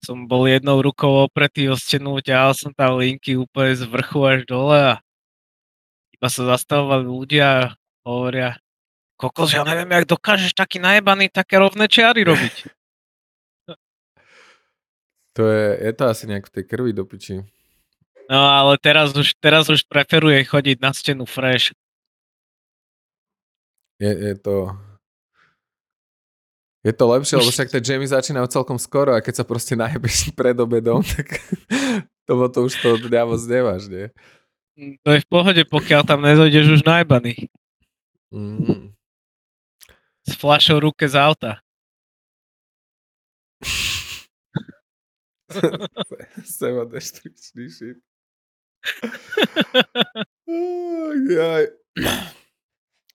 som 0.03 0.27
bol 0.27 0.47
jednou 0.47 0.83
rukou 0.83 1.27
opretý 1.27 1.67
o 1.71 1.75
stenu, 1.75 2.19
ťahal 2.19 2.55
som 2.55 2.71
tam 2.75 2.99
linky 2.99 3.35
úplne 3.39 3.75
z 3.75 3.83
vrchu 3.87 4.19
až 4.23 4.39
dole 4.47 4.79
a 4.79 4.95
iba 6.15 6.27
sa 6.27 6.43
zastavovali 6.55 7.03
ľudia 7.07 7.47
a 7.47 7.73
hovoria, 8.07 8.59
kokos, 9.15 9.55
ja 9.55 9.63
neviem, 9.63 9.91
jak 9.91 10.07
dokážeš 10.07 10.55
taký 10.55 10.79
najebaný 10.79 11.31
také 11.31 11.59
rovné 11.59 11.87
čiary 11.87 12.23
robiť. 12.27 12.55
To 15.33 15.49
je, 15.49 15.65
je 15.89 15.93
to 15.97 16.03
asi 16.05 16.23
nejak 16.29 16.45
v 16.45 16.53
tej 16.53 16.63
krvi 16.69 16.91
do 16.93 17.03
piči. 17.09 17.41
No 18.29 18.39
ale 18.39 18.77
teraz 18.77 19.11
už, 19.17 19.33
teraz 19.41 19.67
už 19.67 19.83
preferuje 19.89 20.45
chodiť 20.45 20.77
na 20.79 20.93
stenu 20.93 21.25
fresh. 21.25 21.73
Je, 23.97 24.09
je 24.09 24.35
to... 24.37 24.73
Je 26.83 26.91
to 26.91 27.07
lepšie, 27.07 27.39
lebo 27.39 27.47
však 27.47 27.71
tie 27.71 27.79
jammy 27.79 28.03
začínajú 28.03 28.43
celkom 28.51 28.75
skoro 28.75 29.15
a 29.15 29.23
keď 29.23 29.39
sa 29.39 29.45
proste 29.47 29.71
najebeš 29.79 30.29
pred 30.39 30.55
obedom, 30.59 30.99
tak 30.99 31.39
to, 32.27 32.33
to 32.51 32.59
už 32.67 32.73
to 32.83 32.89
dňa 33.07 33.23
moc 33.23 33.41
nemáš, 33.47 33.87
nie? 33.87 34.11
To 35.07 35.09
je 35.15 35.23
v 35.23 35.27
pohode, 35.29 35.63
pokiaľ 35.69 36.01
tam 36.03 36.25
nezojdeš 36.25 36.81
už 36.81 36.83
najbaný. 36.83 37.47
Mm. 38.35 38.91
S 40.27 40.33
flašou 40.35 40.83
ruke 40.83 41.07
z 41.07 41.15
auta. 41.15 41.63
Seba 46.57 46.83
destrukčný 46.85 47.69
shit. 47.69 47.99
Jaj. 51.29 51.65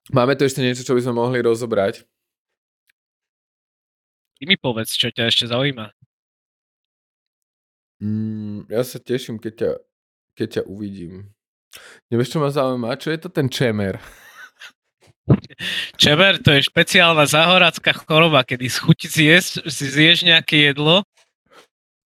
Máme 0.09 0.33
tu 0.39 0.49
ešte 0.49 0.65
niečo, 0.65 0.87
čo 0.87 0.97
by 0.97 1.05
sme 1.05 1.15
mohli 1.21 1.45
rozobrať. 1.45 2.09
Ty 4.39 4.43
mi 4.47 4.57
povedz, 4.57 4.95
čo 4.95 5.13
ťa 5.13 5.29
ešte 5.29 5.51
zaujíma. 5.51 5.93
Mm, 7.99 8.71
ja 8.71 8.83
sa 8.87 9.03
teším, 9.03 9.43
keď 9.43 9.53
ťa, 9.59 9.71
keď 10.39 10.49
ťa 10.49 10.63
uvidím. 10.71 11.35
Nevieš, 12.09 12.33
čo 12.33 12.39
ma 12.41 12.49
zaujíma? 12.49 12.97
Čo 12.97 13.13
je 13.13 13.19
to 13.21 13.29
ten 13.29 13.51
čemer? 13.51 13.99
Čemer 16.01 16.41
to 16.41 16.57
je 16.57 16.65
špeciálna 16.65 17.29
zahorácká 17.29 17.93
choroba, 17.93 18.47
kedy 18.47 18.71
z 18.71 18.79
chuti 18.81 19.09
zješ, 19.11 19.61
si 19.69 19.85
zješ 19.91 20.25
nejaké 20.25 20.73
jedlo 20.73 21.05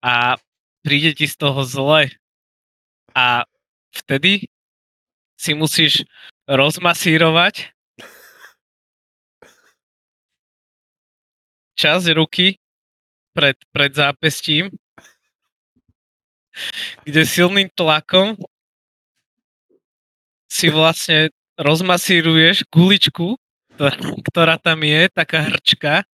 a 0.03 0.37
príde 0.83 1.15
ti 1.15 1.31
z 1.31 1.39
toho 1.39 1.63
zle. 1.63 2.11
A 3.15 3.47
vtedy 3.95 4.51
si 5.39 5.55
musíš 5.55 6.03
rozmasírovať 6.51 7.71
časť 11.79 12.07
ruky 12.15 12.59
pred, 13.35 13.57
pred 13.75 13.91
zápestím, 13.91 14.71
kde 17.03 17.23
silným 17.25 17.67
tlakom 17.73 18.37
si 20.47 20.69
vlastne 20.69 21.33
rozmasíruješ 21.57 22.69
guličku, 22.69 23.35
ktorá 24.31 24.61
tam 24.61 24.85
je, 24.85 25.09
taká 25.09 25.49
hrčka 25.49 26.05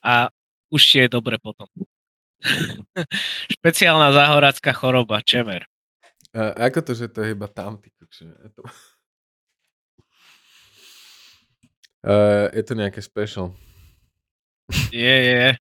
a 0.00 0.30
už 0.70 0.80
ti 0.80 0.96
je 1.04 1.08
dobre 1.10 1.36
potom. 1.42 1.66
Špeciálna 3.58 4.12
záhorácká 4.12 4.74
choroba, 4.74 5.22
čemer. 5.22 5.66
A 6.32 6.56
ako 6.68 6.80
to, 6.80 6.92
že 6.96 7.12
to 7.12 7.22
je 7.22 7.36
iba 7.36 7.48
tam? 7.48 7.78
Ty, 7.78 7.88
je, 7.92 8.50
to... 8.52 8.62
Uh, 12.02 12.50
je 12.50 12.66
to 12.66 12.74
nejaké 12.74 12.98
special. 12.98 13.54
Je, 14.90 15.16
je. 15.22 15.54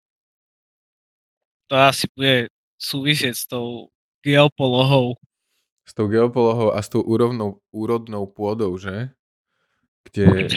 To 1.67 1.75
asi 1.75 2.07
bude 2.15 2.47
súvisieť 2.79 3.35
s 3.35 3.43
tou 3.43 3.91
geopolohou. 4.23 5.19
S 5.83 5.91
tou 5.91 6.07
geopolohou 6.07 6.71
a 6.71 6.79
s 6.79 6.87
tou 6.87 7.03
úrovnou, 7.03 7.59
úrodnou 7.75 8.23
pôdou, 8.23 8.71
že? 8.79 9.11
Kde 10.07 10.47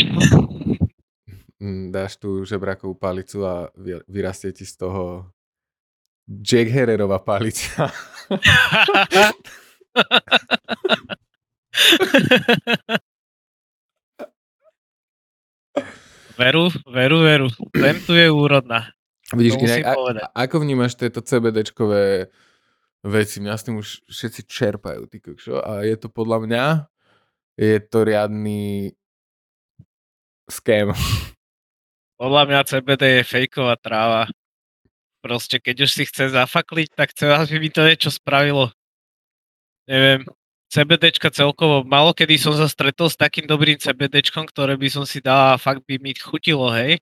dáš 1.94 2.15
tú 2.23 2.47
žebrakovú 2.47 2.94
palicu 2.94 3.43
a 3.43 3.66
vyrastie 4.07 4.55
ti 4.55 4.62
z 4.62 4.86
toho 4.86 5.35
Jack 6.28 6.70
Herrerová 6.70 7.19
palica. 7.19 7.90
veru, 16.39 16.70
veru, 16.86 17.19
veru. 17.20 17.49
Ten 17.73 17.97
tu 18.07 18.15
je 18.15 18.31
úrodná. 18.31 18.93
Vidíš, 19.32 19.57
inak, 19.65 19.97
a, 19.97 19.97
ako 20.44 20.61
vnímaš 20.61 20.93
tieto 20.94 21.24
CBDčkové 21.24 22.28
veci? 23.01 23.40
Mňa 23.40 23.55
s 23.57 23.65
tým 23.65 23.81
už 23.81 24.05
všetci 24.05 24.40
čerpajú, 24.44 25.09
ty 25.09 25.24
kokšo. 25.24 25.65
A 25.65 25.89
je 25.89 25.97
to 25.97 26.12
podľa 26.12 26.39
mňa, 26.44 26.65
je 27.57 27.81
to 27.81 28.05
riadný 28.05 28.93
scam. 30.53 30.93
Podľa 32.20 32.43
mňa 32.44 32.61
CBD 32.69 33.03
je 33.19 33.23
fejková 33.24 33.74
tráva. 33.81 34.28
Proste, 35.23 35.62
keď 35.62 35.86
už 35.86 35.90
si 35.94 36.03
chce 36.03 36.35
zafakliť, 36.35 36.99
tak 36.99 37.15
chce, 37.15 37.31
aby 37.31 37.62
mi 37.62 37.70
to 37.70 37.86
niečo 37.86 38.11
spravilo. 38.11 38.74
Neviem, 39.86 40.27
CBDčka 40.66 41.31
celkovo, 41.31 41.86
malo 41.86 42.11
kedy 42.11 42.43
som 42.43 42.59
sa 42.59 42.66
stretol 42.66 43.07
s 43.07 43.15
takým 43.15 43.47
dobrým 43.47 43.78
CBDčkom, 43.78 44.51
ktoré 44.51 44.74
by 44.74 44.89
som 44.90 45.05
si 45.07 45.23
dal 45.23 45.55
a 45.55 45.62
fakt 45.62 45.86
by 45.86 46.03
mi 46.03 46.11
chutilo, 46.19 46.74
hej. 46.74 46.99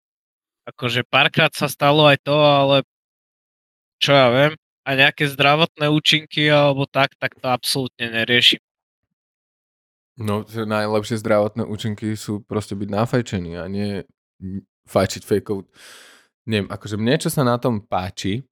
Akože 0.68 1.00
párkrát 1.08 1.48
sa 1.56 1.64
stalo 1.70 2.04
aj 2.04 2.20
to, 2.20 2.36
ale 2.36 2.76
čo 4.02 4.12
ja 4.12 4.28
viem, 4.28 4.52
a 4.84 4.90
nejaké 4.96 5.28
zdravotné 5.28 5.86
účinky 5.88 6.50
alebo 6.50 6.84
tak, 6.84 7.16
tak 7.16 7.36
to 7.40 7.46
absolútne 7.48 8.10
neriešim. 8.10 8.60
No, 10.20 10.44
najlepšie 10.44 11.16
zdravotné 11.16 11.64
účinky 11.64 12.12
sú 12.18 12.44
proste 12.44 12.76
byť 12.76 12.88
nafajčený 12.92 13.52
a 13.56 13.64
nie 13.70 14.04
fajčiť 14.90 15.22
fejkovú 15.24 15.64
neviem, 16.50 16.66
akože 16.66 16.98
mne, 16.98 17.14
čo 17.22 17.30
sa 17.30 17.46
na 17.46 17.54
tom 17.62 17.78
páči, 17.78 18.42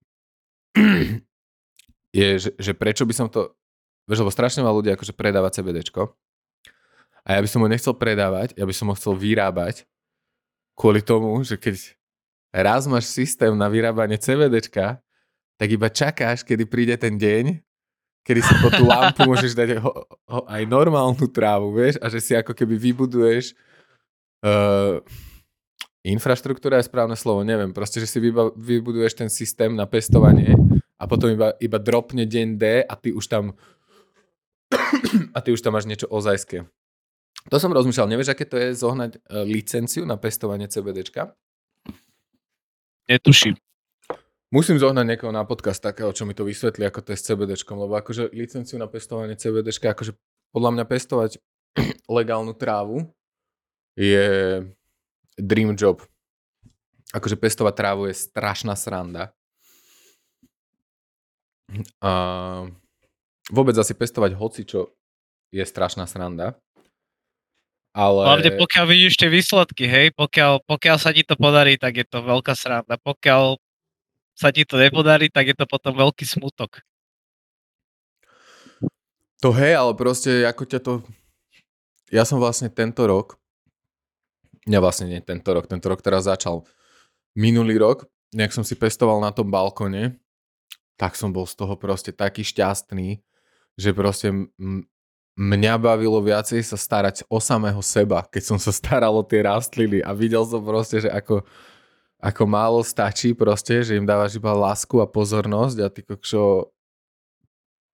je, 2.19 2.29
že, 2.39 2.51
že 2.55 2.73
prečo 2.79 3.03
by 3.03 3.15
som 3.15 3.27
to, 3.27 3.51
vieš, 4.07 4.23
lebo 4.23 4.31
strašne 4.31 4.63
veľa 4.63 4.79
ľudí 4.79 4.91
akože 4.95 5.13
predáva 5.19 5.51
CBDčko 5.51 6.15
a 7.29 7.37
ja 7.37 7.41
by 7.45 7.49
som 7.51 7.61
ho 7.61 7.69
nechcel 7.69 7.93
predávať, 7.93 8.57
ja 8.57 8.65
by 8.65 8.73
som 8.73 8.89
ho 8.89 8.95
chcel 8.97 9.13
vyrábať 9.19 9.85
kvôli 10.79 11.03
tomu, 11.05 11.37
že 11.43 11.61
keď 11.61 11.99
raz 12.55 12.89
máš 12.89 13.11
systém 13.11 13.53
na 13.53 13.69
vyrábanie 13.69 14.17
CBDčka, 14.17 15.03
tak 15.59 15.69
iba 15.69 15.91
čakáš, 15.91 16.47
kedy 16.47 16.65
príde 16.71 16.95
ten 16.97 17.19
deň, 17.19 17.61
kedy 18.23 18.41
si 18.41 18.55
po 18.63 18.73
tú 18.73 18.87
lampu 18.87 19.27
môžeš 19.29 19.53
dať 19.53 19.83
ho, 19.83 19.93
ho, 20.07 20.41
aj 20.47 20.63
normálnu 20.65 21.27
trávu, 21.29 21.75
vieš, 21.77 22.01
a 22.01 22.07
že 22.09 22.23
si 22.23 22.33
ako 22.33 22.55
keby 22.55 22.79
vybuduješ 22.79 23.53
uh, 24.47 25.03
infraštruktúra 26.07 26.79
je 26.79 26.89
správne 26.89 27.19
slovo, 27.19 27.43
neviem, 27.43 27.75
proste, 27.75 27.99
že 27.99 28.07
si 28.07 28.19
vyba, 28.23 28.55
vybuduješ 28.55 29.19
ten 29.19 29.31
systém 29.31 29.75
na 29.75 29.87
pestovanie 29.87 30.55
a 30.99 31.05
potom 31.07 31.31
iba, 31.35 31.55
iba 31.59 31.79
dropne 31.79 32.27
deň 32.27 32.49
D 32.59 32.65
a 32.83 32.95
ty 32.95 33.11
už 33.15 33.27
tam 33.27 33.55
a 35.37 35.39
ty 35.41 35.49
už 35.51 35.61
tam 35.63 35.75
máš 35.75 35.89
niečo 35.89 36.07
ozajské. 36.11 36.67
To 37.49 37.57
som 37.57 37.73
rozmýšľal, 37.73 38.13
nevieš, 38.13 38.35
aké 38.35 38.45
to 38.45 38.61
je 38.61 38.77
zohnať 38.77 39.11
uh, 39.17 39.47
licenciu 39.47 40.05
na 40.05 40.21
pestovanie 40.21 40.69
CBDčka? 40.69 41.33
Netuším. 43.09 43.57
Musím 44.53 44.81
zohnať 44.81 45.05
niekoho 45.05 45.33
na 45.33 45.45
podcast 45.45 45.81
takého, 45.81 46.13
čo 46.13 46.25
mi 46.29 46.33
to 46.33 46.45
vysvetlí, 46.45 46.89
ako 46.89 47.05
to 47.05 47.13
je 47.13 47.21
s 47.21 47.27
CBDčkom, 47.29 47.77
lebo 47.77 47.97
akože 47.97 48.33
licenciu 48.33 48.77
na 48.77 48.89
pestovanie 48.89 49.37
CBDčka, 49.37 49.93
akože 49.93 50.17
podľa 50.53 50.71
mňa 50.77 50.85
pestovať 50.89 51.31
legálnu 52.17 52.53
trávu 52.57 53.09
je 53.97 54.61
dream 55.39 55.79
job. 55.79 56.03
Akože 57.15 57.41
pestovať 57.41 57.75
trávu 57.79 58.13
je 58.13 58.15
strašná 58.19 58.77
sranda. 58.77 59.33
A 62.05 62.11
vôbec 63.49 63.73
asi 63.81 63.97
pestovať 63.97 64.37
hoci, 64.37 64.69
čo 64.69 64.93
je 65.49 65.65
strašná 65.65 66.05
sranda. 66.05 66.59
Ale... 67.97 68.21
Hlavne 68.29 68.61
pokiaľ 68.61 68.85
vidíš 68.85 69.15
tie 69.17 69.33
výsledky, 69.33 69.89
hej, 69.89 70.13
pokiaľ, 70.13 70.61
pokiaľ 70.69 70.97
sa 71.01 71.11
ti 71.17 71.25
to 71.25 71.35
podarí, 71.41 71.81
tak 71.81 71.97
je 71.97 72.05
to 72.05 72.21
veľká 72.21 72.53
sranda. 72.53 73.01
Pokiaľ 73.01 73.57
sa 74.37 74.53
ti 74.53 74.69
to 74.69 74.77
nepodarí, 74.77 75.33
tak 75.33 75.51
je 75.51 75.57
to 75.57 75.65
potom 75.65 75.97
veľký 75.97 76.29
smutok. 76.29 76.85
To 79.41 79.55
hej, 79.55 79.75
ale 79.79 79.97
proste 79.97 80.45
ako 80.45 80.63
ťa 80.69 80.81
to... 80.85 80.93
Ja 82.13 82.29
som 82.29 82.37
vlastne 82.39 82.69
tento 82.69 83.03
rok 83.09 83.41
ja 84.69 84.79
vlastne 84.85 85.09
nie 85.09 85.21
tento 85.25 85.49
rok, 85.51 85.67
tento 85.67 85.89
rok 85.89 86.05
teraz 86.05 86.29
začal. 86.29 86.63
Minulý 87.33 87.81
rok, 87.81 88.05
nejak 88.37 88.53
som 88.53 88.63
si 88.63 88.77
pestoval 88.77 89.19
na 89.25 89.33
tom 89.33 89.49
balkone, 89.49 90.21
tak 91.01 91.17
som 91.17 91.33
bol 91.33 91.49
z 91.49 91.57
toho 91.57 91.75
proste 91.79 92.13
taký 92.13 92.45
šťastný, 92.45 93.23
že 93.79 93.91
proste 93.95 94.29
mňa 95.39 95.75
bavilo 95.79 96.19
viacej 96.19 96.61
sa 96.67 96.75
starať 96.75 97.23
o 97.31 97.39
samého 97.39 97.79
seba, 97.81 98.27
keď 98.27 98.43
som 98.55 98.59
sa 98.59 98.75
staral 98.75 99.15
o 99.15 99.25
tie 99.25 99.47
rastliny 99.47 100.03
a 100.03 100.13
videl 100.13 100.43
som 100.45 100.61
proste, 100.61 101.07
že 101.07 101.11
ako 101.11 101.47
ako 102.19 102.43
málo 102.51 102.83
stačí 102.83 103.31
proste, 103.31 103.79
že 103.87 103.95
im 103.95 104.03
dávaš 104.03 104.43
iba 104.43 104.51
lásku 104.51 104.99
a 104.99 105.07
pozornosť 105.07 105.77
a 105.79 105.87
ty 105.87 106.03
kokšo 106.03 106.67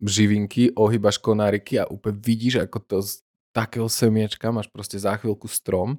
živinky, 0.04 0.72
ohýbaš 0.76 1.16
konáriky 1.16 1.80
a 1.80 1.88
úplne 1.88 2.20
vidíš, 2.20 2.68
ako 2.68 2.78
to 2.84 2.96
z 3.00 3.24
takého 3.56 3.88
semiečka 3.88 4.52
máš 4.52 4.68
proste 4.68 5.00
za 5.00 5.16
chvíľku 5.16 5.48
strom 5.48 5.96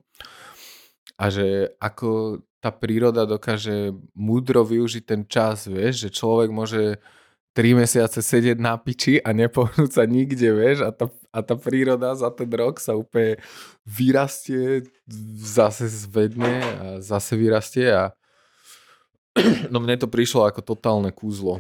a 1.22 1.30
že 1.30 1.70
ako 1.78 2.42
tá 2.62 2.70
príroda 2.70 3.26
dokáže 3.26 3.94
múdro 4.14 4.62
využiť 4.62 5.04
ten 5.06 5.22
čas, 5.26 5.66
vieš, 5.66 6.08
že 6.08 6.10
človek 6.14 6.50
môže 6.54 7.02
3 7.58 7.84
mesiace 7.84 8.22
sedieť 8.22 8.62
na 8.62 8.78
piči 8.78 9.18
a 9.20 9.34
nepohnúť 9.34 9.92
sa 9.92 10.06
nikde, 10.06 10.54
vieš, 10.56 10.86
a 10.88 10.94
tá, 10.94 11.10
a 11.34 11.40
tá 11.42 11.58
príroda 11.58 12.14
za 12.16 12.30
ten 12.32 12.48
rok 12.48 12.80
sa 12.80 12.96
úplne 12.96 13.42
vyrastie, 13.84 14.88
zase 15.42 15.90
zvedne 15.90 16.54
a 16.64 16.86
zase 17.04 17.34
vyrastie 17.36 17.92
a 17.92 18.14
no 19.74 19.82
mne 19.82 20.00
to 20.00 20.08
prišlo 20.08 20.48
ako 20.48 20.62
totálne 20.64 21.10
kúzlo. 21.12 21.60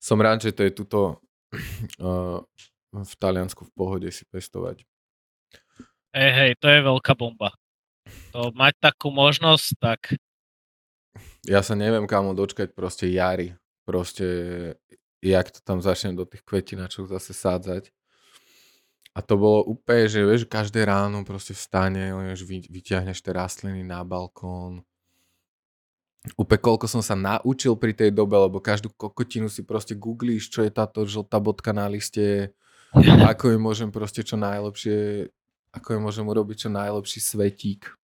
Som 0.00 0.20
rád, 0.20 0.46
že 0.46 0.54
to 0.54 0.62
je 0.68 0.72
tuto 0.72 1.00
uh, 2.00 2.38
v 3.10 3.12
Taliansku 3.18 3.66
v 3.66 3.72
pohode 3.72 4.08
si 4.12 4.28
pestovať. 4.28 4.84
Hej, 6.10 6.32
hej, 6.34 6.50
to 6.60 6.66
je 6.68 6.80
veľká 6.86 7.16
bomba 7.16 7.50
mať 8.34 8.74
takú 8.78 9.10
možnosť, 9.10 9.66
tak... 9.78 10.00
Ja 11.48 11.64
sa 11.64 11.72
neviem 11.72 12.04
kamo 12.04 12.36
dočkať 12.36 12.76
proste 12.76 13.08
jary. 13.08 13.56
Proste, 13.88 14.26
jak 15.18 15.50
to 15.50 15.58
tam 15.64 15.80
začne 15.82 16.14
do 16.14 16.28
tých 16.28 16.44
kvetinačov 16.44 17.10
zase 17.10 17.32
sádzať. 17.32 17.90
A 19.10 19.18
to 19.26 19.34
bolo 19.34 19.66
úplne, 19.66 20.06
že 20.06 20.22
vieš, 20.22 20.46
každé 20.46 20.86
ráno 20.86 21.26
proste 21.26 21.50
vstane, 21.50 22.14
vieš, 22.14 22.46
vyťahneš 22.46 23.18
tie 23.18 23.32
rastliny 23.34 23.82
na 23.82 24.06
balkón. 24.06 24.86
Úplne 26.38 26.60
koľko 26.60 26.86
som 26.86 27.02
sa 27.02 27.18
naučil 27.18 27.74
pri 27.74 27.96
tej 27.96 28.14
dobe, 28.14 28.38
lebo 28.38 28.62
každú 28.62 28.92
kokotinu 28.94 29.50
si 29.50 29.66
proste 29.66 29.98
googlíš, 29.98 30.52
čo 30.52 30.62
je 30.62 30.70
táto 30.70 31.02
žltá 31.08 31.42
bodka 31.42 31.74
na 31.74 31.90
liste, 31.90 32.54
ako 33.32 33.56
je 33.56 33.58
môžem 33.58 33.90
proste 33.90 34.22
čo 34.22 34.38
najlepšie, 34.38 35.26
ako 35.74 35.88
je 35.90 35.98
môžem 35.98 36.26
urobiť 36.28 36.66
čo 36.66 36.70
najlepší 36.70 37.18
svetík. 37.18 37.99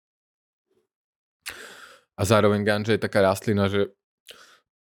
A 2.17 2.23
zároveň 2.29 2.61
ganja 2.65 2.93
je 2.93 3.01
taká 3.01 3.25
rastlina, 3.25 3.73
že 3.73 3.89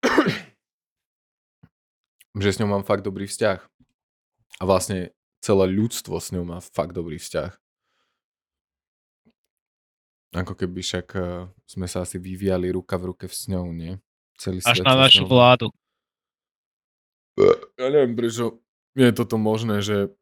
že 2.42 2.48
s 2.52 2.58
ňou 2.62 2.70
mám 2.70 2.84
fakt 2.86 3.02
dobrý 3.02 3.26
vzťah. 3.26 3.58
A 4.56 4.62
vlastne 4.64 5.12
celé 5.42 5.64
ľudstvo 5.68 6.16
s 6.16 6.30
ňou 6.32 6.44
má 6.46 6.58
fakt 6.62 6.94
dobrý 6.94 7.18
vzťah. 7.18 7.52
Ako 10.36 10.52
keby 10.52 10.84
však 10.84 11.06
uh, 11.16 11.48
sme 11.64 11.88
sa 11.88 12.04
asi 12.04 12.20
vyvíjali 12.20 12.68
ruka 12.68 13.00
v 13.00 13.14
ruke 13.14 13.24
s 13.24 13.48
ňou, 13.48 13.72
nie? 13.72 13.96
Celý 14.36 14.60
Až 14.60 14.84
na 14.84 14.96
našu 14.96 15.24
vládu. 15.24 15.72
Ja 17.76 17.88
neviem, 17.88 18.16
prečo 18.16 18.60
je 18.96 19.12
toto 19.12 19.40
možné, 19.40 19.80
že 19.80 20.12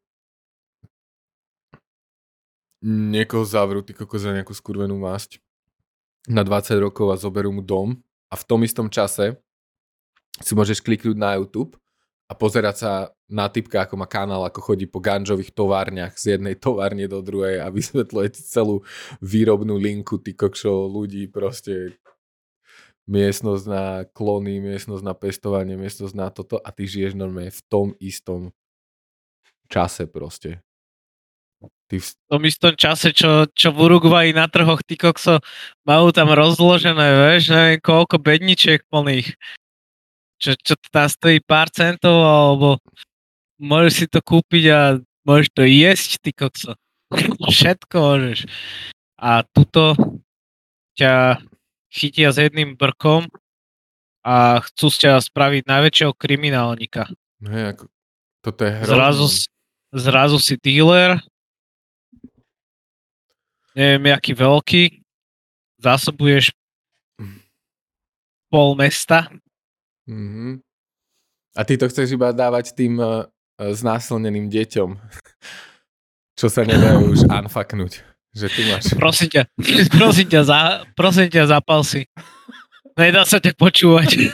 niekoho 2.82 3.46
zavrú, 3.46 3.82
ty 3.82 3.94
koko 3.94 4.18
za 4.18 4.34
nejakú 4.34 4.54
skurvenú 4.54 4.98
masť 4.98 5.43
na 6.28 6.42
20 6.42 6.80
rokov 6.80 7.12
a 7.12 7.20
zoberú 7.20 7.52
mu 7.52 7.60
dom 7.60 8.00
a 8.32 8.34
v 8.34 8.44
tom 8.44 8.60
istom 8.64 8.88
čase 8.88 9.36
si 10.40 10.52
môžeš 10.56 10.82
kliknúť 10.82 11.14
na 11.14 11.36
YouTube 11.38 11.78
a 12.26 12.32
pozerať 12.32 12.76
sa 12.80 12.92
na 13.28 13.46
typka, 13.52 13.84
ako 13.84 14.00
má 14.00 14.08
kanál, 14.08 14.42
ako 14.48 14.72
chodí 14.72 14.88
po 14.88 14.98
ganžových 14.98 15.52
továrniach 15.52 16.16
z 16.16 16.36
jednej 16.36 16.56
továrne 16.56 17.04
do 17.04 17.20
druhej 17.20 17.60
a 17.60 17.68
vysvetľuje 17.68 18.28
ti 18.32 18.42
celú 18.42 18.82
výrobnú 19.20 19.76
linku, 19.76 20.16
ty 20.18 20.32
kokšo 20.32 20.88
ľudí, 20.88 21.28
proste 21.28 22.00
miestnosť 23.04 23.64
na 23.68 23.84
klony, 24.16 24.64
miestnosť 24.64 25.04
na 25.04 25.12
pestovanie, 25.12 25.76
miestnosť 25.76 26.14
na 26.16 26.32
toto 26.32 26.56
a 26.56 26.68
ty 26.72 26.88
žiješ 26.88 27.12
normálne 27.12 27.52
v 27.52 27.62
tom 27.68 27.92
istom 28.00 28.56
čase 29.68 30.08
proste. 30.08 30.64
Ty 31.94 32.02
v 32.02 32.10
tom 32.26 32.42
istom 32.42 32.74
čase, 32.74 33.14
čo, 33.14 33.46
čo 33.54 33.70
v 33.70 33.86
Uruguayi 33.86 34.34
na 34.34 34.50
trhoch, 34.50 34.82
ty 34.82 34.98
kokso, 34.98 35.38
majú 35.86 36.10
tam 36.10 36.34
rozložené, 36.34 37.30
vieš, 37.30 37.54
neviem 37.54 37.78
koľko 37.78 38.18
bedničiek 38.18 38.82
plných. 38.90 39.30
Čo, 40.42 40.58
čo 40.58 40.74
to 40.74 40.86
tam 40.90 41.06
stojí 41.06 41.38
pár 41.38 41.70
centov, 41.70 42.18
alebo 42.18 42.82
môžeš 43.62 43.92
si 43.94 44.06
to 44.10 44.18
kúpiť 44.18 44.64
a 44.74 44.80
môžeš 45.22 45.48
to 45.54 45.62
jesť, 45.62 46.10
ty 46.18 46.34
kokso. 46.34 46.74
Všetko 47.54 47.94
môžeš. 47.94 48.50
A 49.22 49.46
tuto 49.46 49.94
ťa 50.98 51.38
chytia 51.94 52.34
s 52.34 52.42
jedným 52.42 52.74
brkom 52.74 53.30
a 54.26 54.58
chcú 54.66 54.90
z 54.90 54.96
ťa 55.06 55.12
spraviť 55.22 55.62
najväčšieho 55.70 56.12
kriminálnika. 56.18 57.06
Hej, 57.46 57.78
ako, 57.78 57.84
toto 58.42 58.60
je 58.66 58.72
hrozné. 58.82 58.90
Zrazu, 58.90 59.26
zrazu 59.94 60.38
si 60.42 60.54
dealer, 60.58 61.22
neviem, 63.74 64.14
aký 64.14 64.32
veľký, 64.32 64.82
zásobuješ 65.82 66.54
pol 68.54 68.78
mesta. 68.78 69.26
Mm-hmm. 70.06 70.62
A 71.58 71.60
ty 71.66 71.74
to 71.74 71.90
chceš 71.90 72.14
iba 72.14 72.30
dávať 72.30 72.70
tým 72.74 73.02
uh, 73.02 73.26
znásilneným 73.58 74.46
deťom, 74.46 74.90
čo 76.38 76.46
sa 76.46 76.62
nedajú 76.62 77.18
už 77.18 77.26
unfucknúť. 77.42 78.06
Že 78.34 78.46
ty 78.50 78.62
máš... 78.70 78.84
Prosím 78.94 79.28
ťa, 79.30 79.42
prosím 79.98 80.26
ťa, 80.30 80.40
za, 80.46 80.58
prosím 80.94 81.28
ťa, 81.30 81.42
zapal 81.50 81.82
si. 81.82 82.06
Nedá 82.94 83.26
sa 83.26 83.42
ťa 83.42 83.58
počúvať. 83.58 84.30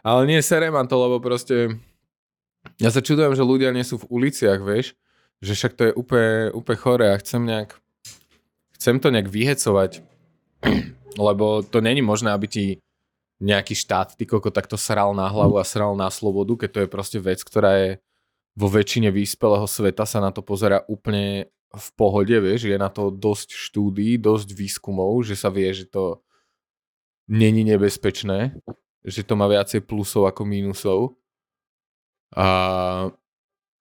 Ale 0.00 0.20
nie 0.24 0.40
serem 0.40 0.72
to, 0.88 0.96
lebo 0.96 1.20
proste 1.20 1.76
ja 2.80 2.88
sa 2.88 3.04
čudujem, 3.04 3.36
že 3.36 3.44
ľudia 3.44 3.70
nie 3.76 3.84
sú 3.84 4.00
v 4.00 4.08
uliciach, 4.08 4.64
vieš, 4.64 4.96
že 5.44 5.52
však 5.52 5.72
to 5.76 5.82
je 5.88 5.92
úplne, 5.92 6.48
úplne 6.56 6.78
chore 6.80 7.06
a 7.12 7.20
chcem 7.20 7.44
nejak, 7.44 7.76
chcem 8.80 8.96
to 8.96 9.12
nejak 9.12 9.28
vyhecovať, 9.28 10.00
lebo 11.28 11.60
to 11.60 11.84
není 11.84 12.00
možné, 12.00 12.32
aby 12.32 12.48
ti 12.48 12.64
nejaký 13.40 13.72
štát, 13.76 14.16
ty 14.16 14.24
koko 14.24 14.52
takto 14.52 14.76
sral 14.76 15.12
na 15.16 15.28
hlavu 15.28 15.56
a 15.60 15.64
sral 15.64 15.96
na 15.96 16.12
slobodu, 16.12 16.64
keď 16.64 16.70
to 16.72 16.80
je 16.84 16.88
proste 16.92 17.18
vec, 17.20 17.40
ktorá 17.40 17.72
je 17.76 17.90
vo 18.56 18.68
väčšine 18.68 19.08
vyspelého 19.08 19.64
sveta 19.64 20.04
sa 20.04 20.20
na 20.20 20.28
to 20.32 20.44
pozera 20.44 20.84
úplne 20.88 21.48
v 21.70 21.88
pohode, 21.94 22.34
vieš, 22.34 22.66
je 22.66 22.76
na 22.76 22.90
to 22.92 23.08
dosť 23.08 23.54
štúdí, 23.54 24.20
dosť 24.20 24.52
výskumov, 24.52 25.22
že 25.22 25.38
sa 25.38 25.48
vie, 25.48 25.70
že 25.70 25.86
to 25.86 26.20
není 27.30 27.62
nebezpečné, 27.62 28.58
že 29.06 29.22
to 29.22 29.38
má 29.38 29.46
viacej 29.46 29.86
plusov 29.86 30.26
ako 30.28 30.42
mínusov 30.44 31.19
a, 32.36 32.48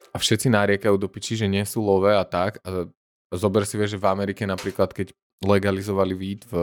a 0.09 0.17
všetci 0.17 0.49
nariekajú 0.49 0.95
do 0.97 1.05
piči, 1.05 1.37
že 1.37 1.45
nie 1.45 1.61
sú 1.65 1.85
lové 1.85 2.17
a 2.17 2.25
tak. 2.25 2.57
A 2.65 2.89
zober 3.33 3.65
si, 3.65 3.77
vieš, 3.77 3.97
že 3.97 4.01
v 4.01 4.09
Amerike 4.09 4.43
napríklad, 4.45 4.89
keď 4.89 5.13
legalizovali 5.45 6.13
weed 6.17 6.41
v, 6.49 6.53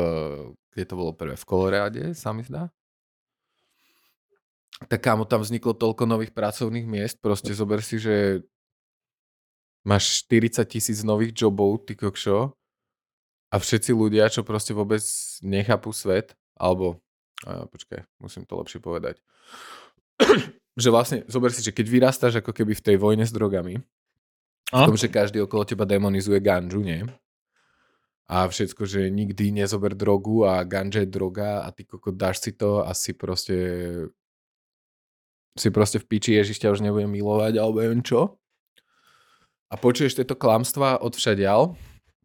kde 0.75 0.85
to 0.85 0.95
bolo 0.99 1.13
prvé, 1.15 1.39
v 1.39 1.49
Koloráde, 1.49 2.03
sa 2.13 2.35
mi 2.35 2.45
zdá? 2.45 2.69
Tak 4.93 5.01
kámo, 5.01 5.25
tam 5.25 5.41
vzniklo 5.41 5.73
toľko 5.73 6.05
nových 6.05 6.37
pracovných 6.37 6.85
miest, 6.85 7.17
proste 7.25 7.57
zober 7.57 7.81
si, 7.81 7.97
že 7.97 8.45
máš 9.87 10.29
40 10.29 10.69
tisíc 10.69 11.01
nových 11.01 11.33
jobov, 11.33 11.89
ty 11.89 11.97
kokšo, 11.97 12.53
a 13.49 13.57
všetci 13.57 13.95
ľudia, 13.97 14.29
čo 14.29 14.45
proste 14.45 14.77
vôbec 14.77 15.01
nechápu 15.41 15.95
svet, 15.97 16.37
alebo, 16.59 17.01
a, 17.49 17.65
počkaj, 17.65 18.05
musím 18.21 18.45
to 18.45 18.59
lepšie 18.61 18.85
povedať, 18.85 19.17
že 20.77 20.93
vlastne, 20.93 21.25
zober 21.27 21.49
si, 21.51 21.65
že 21.65 21.73
keď 21.73 21.87
vyrastáš 21.89 22.45
ako 22.45 22.53
keby 22.53 22.77
v 22.77 22.85
tej 22.85 22.97
vojne 23.01 23.25
s 23.25 23.33
drogami, 23.33 23.81
a? 24.71 24.85
v 24.85 24.93
tom, 24.93 24.99
že 25.01 25.09
každý 25.09 25.41
okolo 25.41 25.65
teba 25.65 25.89
demonizuje 25.89 26.37
ganžu, 26.45 26.85
nie? 26.85 27.09
A 28.27 28.51
všetko, 28.51 28.83
že 28.85 29.07
nikdy 29.09 29.55
nezober 29.55 29.95
drogu 29.95 30.43
a 30.45 30.67
ganja 30.67 31.07
je 31.07 31.09
droga 31.09 31.63
a 31.63 31.71
ty 31.71 31.87
koko 31.87 32.11
dáš 32.11 32.43
si 32.43 32.51
to 32.53 32.83
a 32.83 32.91
si 32.91 33.15
proste 33.15 33.57
si 35.57 35.73
proste 35.73 36.03
v 36.03 36.09
piči 36.11 36.37
Ježiš 36.37 36.61
ťa 36.61 36.75
už 36.75 36.85
nebude 36.85 37.09
milovať 37.09 37.57
alebo 37.57 37.81
neviem 37.81 38.05
čo. 38.05 38.37
A 39.71 39.75
počuješ 39.79 40.19
tieto 40.19 40.37
klamstvá 40.37 41.01
od 41.01 41.17
všadial 41.17 41.79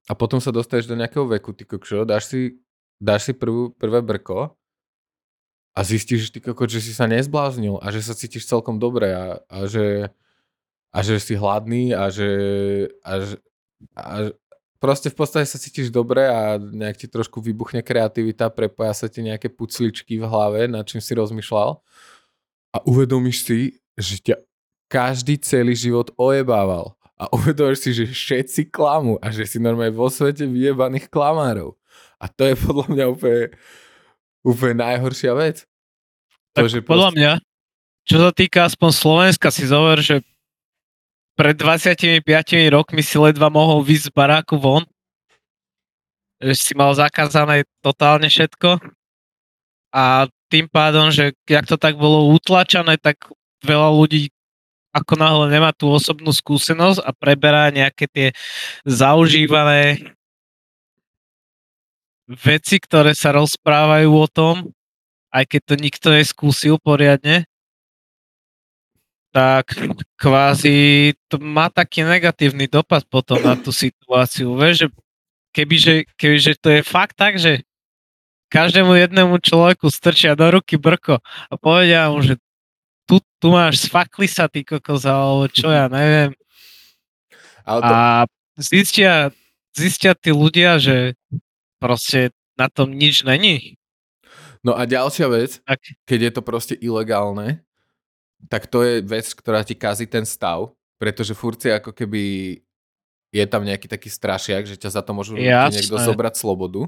a 0.10 0.14
potom 0.18 0.42
sa 0.44 0.52
dostaneš 0.52 0.90
do 0.90 1.00
nejakého 1.00 1.30
veku, 1.30 1.56
ty 1.56 1.64
kokšo, 1.64 2.04
dáš 2.04 2.34
si, 2.34 2.60
dáš 2.98 3.32
si 3.32 3.34
prvú, 3.38 3.72
prvé 3.72 4.02
brko 4.04 4.58
a 5.72 5.80
zistíš, 5.88 6.36
ty 6.36 6.44
kokot, 6.44 6.68
že 6.68 6.84
si 6.84 6.92
sa 6.92 7.08
nezbláznil 7.08 7.80
a 7.80 7.88
že 7.96 8.04
sa 8.04 8.12
cítiš 8.12 8.48
celkom 8.48 8.76
dobre 8.76 9.16
a, 9.16 9.40
a, 9.48 9.58
že, 9.72 10.12
a 10.92 11.00
že 11.00 11.16
si 11.24 11.40
hladný 11.40 11.96
a 11.96 12.12
že, 12.12 12.30
a, 13.08 13.14
a 13.96 14.14
proste 14.84 15.08
v 15.08 15.16
podstate 15.16 15.48
sa 15.48 15.56
cítiš 15.56 15.88
dobre 15.88 16.28
a 16.28 16.60
nejak 16.60 17.06
ti 17.06 17.08
trošku 17.08 17.40
vybuchne 17.40 17.80
kreativita, 17.80 18.52
prepoja 18.52 18.92
sa 18.92 19.08
ti 19.08 19.24
nejaké 19.24 19.48
pucličky 19.48 20.20
v 20.20 20.28
hlave, 20.28 20.68
nad 20.68 20.84
čím 20.84 21.00
si 21.00 21.16
rozmýšľal 21.16 21.80
a 22.76 22.78
uvedomíš 22.84 23.38
si, 23.48 23.60
že 23.96 24.20
ťa 24.20 24.36
každý 24.92 25.40
celý 25.40 25.72
život 25.72 26.12
ojebával 26.20 27.00
a 27.16 27.32
uvedomíš 27.32 27.80
si, 27.80 27.90
že 27.96 28.06
všetci 28.12 28.74
klamú 28.74 29.16
a 29.24 29.32
že 29.32 29.48
si 29.48 29.56
normálne 29.56 29.96
vo 29.96 30.12
svete 30.12 30.44
vyjebaných 30.44 31.08
klamárov. 31.08 31.80
A 32.20 32.28
to 32.28 32.44
je 32.50 32.56
podľa 32.60 32.88
mňa 32.92 33.06
úplne, 33.08 33.56
úplne 34.42 34.82
najhoršia 34.82 35.34
vec. 35.38 35.66
To, 36.58 36.66
tak 36.66 36.70
že 36.70 36.80
podľa 36.84 37.10
proste... 37.10 37.18
mňa, 37.18 37.34
čo 38.06 38.18
sa 38.20 38.32
týka 38.34 38.60
aspoň 38.68 38.90
Slovenska, 38.92 39.48
si 39.54 39.64
zover, 39.70 40.02
že 40.02 40.26
pred 41.38 41.56
25 41.56 42.22
rokmi 42.70 43.02
si 43.02 43.16
ledva 43.18 43.48
mohol 43.48 43.82
výsť 43.82 44.12
z 44.12 44.14
baráku 44.14 44.60
von, 44.60 44.84
že 46.42 46.54
si 46.58 46.74
mal 46.74 46.92
zakázané 46.94 47.64
totálne 47.80 48.28
všetko 48.28 48.82
a 49.94 50.28
tým 50.52 50.68
pádom, 50.68 51.14
že 51.14 51.32
jak 51.48 51.64
to 51.64 51.80
tak 51.80 51.96
bolo 51.96 52.34
utlačané, 52.36 53.00
tak 53.00 53.24
veľa 53.64 53.90
ľudí 53.96 54.34
ako 54.92 55.14
náhle 55.16 55.46
nemá 55.48 55.72
tú 55.72 55.88
osobnú 55.88 56.36
skúsenosť 56.36 57.00
a 57.00 57.16
preberá 57.16 57.72
nejaké 57.72 58.12
tie 58.12 58.28
zaužívané 58.84 60.12
veci, 62.40 62.80
ktoré 62.80 63.12
sa 63.12 63.36
rozprávajú 63.36 64.10
o 64.12 64.28
tom, 64.32 64.72
aj 65.32 65.44
keď 65.48 65.62
to 65.64 65.76
nikto 65.80 66.08
neskúsil 66.12 66.76
poriadne, 66.80 67.48
tak 69.32 69.72
kvázi 70.20 71.12
to 71.32 71.40
má 71.40 71.72
taký 71.72 72.04
negatívny 72.04 72.68
dopad 72.68 73.08
potom 73.08 73.40
na 73.40 73.56
tú 73.56 73.72
situáciu. 73.72 74.60
Vieš, 74.60 74.76
že 74.76 74.88
kebyže, 75.56 75.96
kebyže 76.20 76.54
to 76.60 76.68
je 76.68 76.82
fakt 76.84 77.16
tak, 77.16 77.40
že 77.40 77.64
každému 78.52 78.92
jednému 79.00 79.40
človeku 79.40 79.88
strčia 79.88 80.36
do 80.36 80.44
ruky 80.52 80.76
brko 80.76 81.24
a 81.24 81.54
povedia 81.56 82.12
mu, 82.12 82.20
že 82.20 82.36
tu, 83.08 83.24
tu 83.40 83.48
máš, 83.56 83.88
sfakli 83.88 84.28
sa 84.28 84.52
ty 84.52 84.68
kokos, 84.68 85.08
alebo 85.08 85.48
čo 85.48 85.72
ja 85.72 85.88
neviem. 85.88 86.36
Ale 87.64 87.80
to... 87.80 87.92
A 87.96 88.02
zistia, 88.60 89.32
zistia 89.72 90.12
tí 90.12 90.36
ľudia, 90.36 90.76
že 90.76 91.16
proste 91.82 92.30
na 92.54 92.70
tom 92.70 92.94
nič 92.94 93.26
není. 93.26 93.82
No 94.62 94.78
a 94.78 94.86
ďalšia 94.86 95.28
vec, 95.34 95.58
tak. 95.66 95.82
keď 96.06 96.20
je 96.30 96.32
to 96.38 96.42
proste 96.46 96.76
ilegálne, 96.78 97.66
tak 98.46 98.70
to 98.70 98.86
je 98.86 99.02
vec, 99.02 99.26
ktorá 99.34 99.66
ti 99.66 99.74
kazí 99.74 100.06
ten 100.06 100.22
stav, 100.22 100.70
pretože 101.02 101.34
furt 101.34 101.58
si 101.58 101.74
ako 101.74 101.90
keby 101.90 102.58
je 103.34 103.46
tam 103.50 103.66
nejaký 103.66 103.90
taký 103.90 104.14
strašiak, 104.14 104.70
že 104.70 104.78
ťa 104.78 105.00
za 105.00 105.02
to 105.02 105.18
môžu 105.18 105.34
niekto 105.34 105.98
zobrať 105.98 106.38
slobodu. 106.38 106.86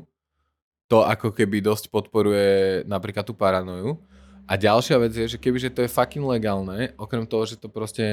To 0.92 1.02
ako 1.02 1.34
keby 1.34 1.64
dosť 1.64 1.90
podporuje 1.90 2.84
napríklad 2.86 3.26
tú 3.26 3.34
paranoju. 3.34 3.98
A 4.44 4.60
ďalšia 4.60 5.00
vec 5.00 5.16
je, 5.16 5.26
že 5.26 5.42
kebyže 5.42 5.72
to 5.72 5.88
je 5.88 5.90
fucking 5.90 6.28
legálne, 6.28 6.92
okrem 7.00 7.24
toho, 7.24 7.48
že 7.48 7.56
to 7.56 7.72
proste 7.72 8.04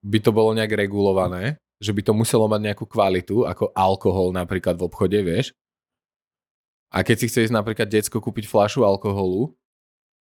by 0.00 0.18
to 0.22 0.30
bolo 0.30 0.54
nejak 0.54 0.70
regulované, 0.70 1.58
že 1.80 1.96
by 1.96 2.04
to 2.04 2.12
muselo 2.12 2.44
mať 2.44 2.60
nejakú 2.70 2.84
kvalitu, 2.84 3.48
ako 3.48 3.72
alkohol 3.72 4.36
napríklad 4.36 4.76
v 4.76 4.84
obchode, 4.84 5.16
vieš. 5.24 5.56
A 6.92 7.00
keď 7.00 7.16
si 7.24 7.26
chce 7.32 7.48
ísť 7.48 7.56
napríklad 7.56 7.88
decko 7.88 8.20
kúpiť 8.20 8.44
flašu 8.44 8.84
alkoholu, 8.84 9.56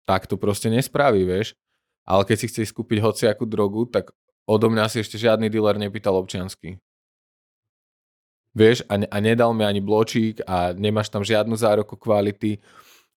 tak 0.06 0.30
to 0.30 0.38
proste 0.38 0.70
nespraví, 0.70 1.26
vieš. 1.26 1.58
Ale 2.06 2.22
keď 2.26 2.38
si 2.38 2.46
chce 2.54 2.60
ísť 2.70 2.76
kúpiť 2.78 3.02
hociakú 3.02 3.50
drogu, 3.50 3.90
tak 3.90 4.14
odo 4.46 4.70
mňa 4.70 4.86
si 4.94 5.02
ešte 5.02 5.18
žiadny 5.18 5.50
dealer 5.50 5.82
nepýtal 5.82 6.14
občiansky. 6.18 6.78
Vieš, 8.54 8.86
a, 8.90 8.98
a 8.98 9.18
nedal 9.22 9.54
mi 9.54 9.66
ani 9.66 9.82
bločík 9.82 10.42
a 10.46 10.74
nemáš 10.74 11.10
tam 11.10 11.22
žiadnu 11.22 11.54
zároku 11.54 11.94
kvality 11.94 12.58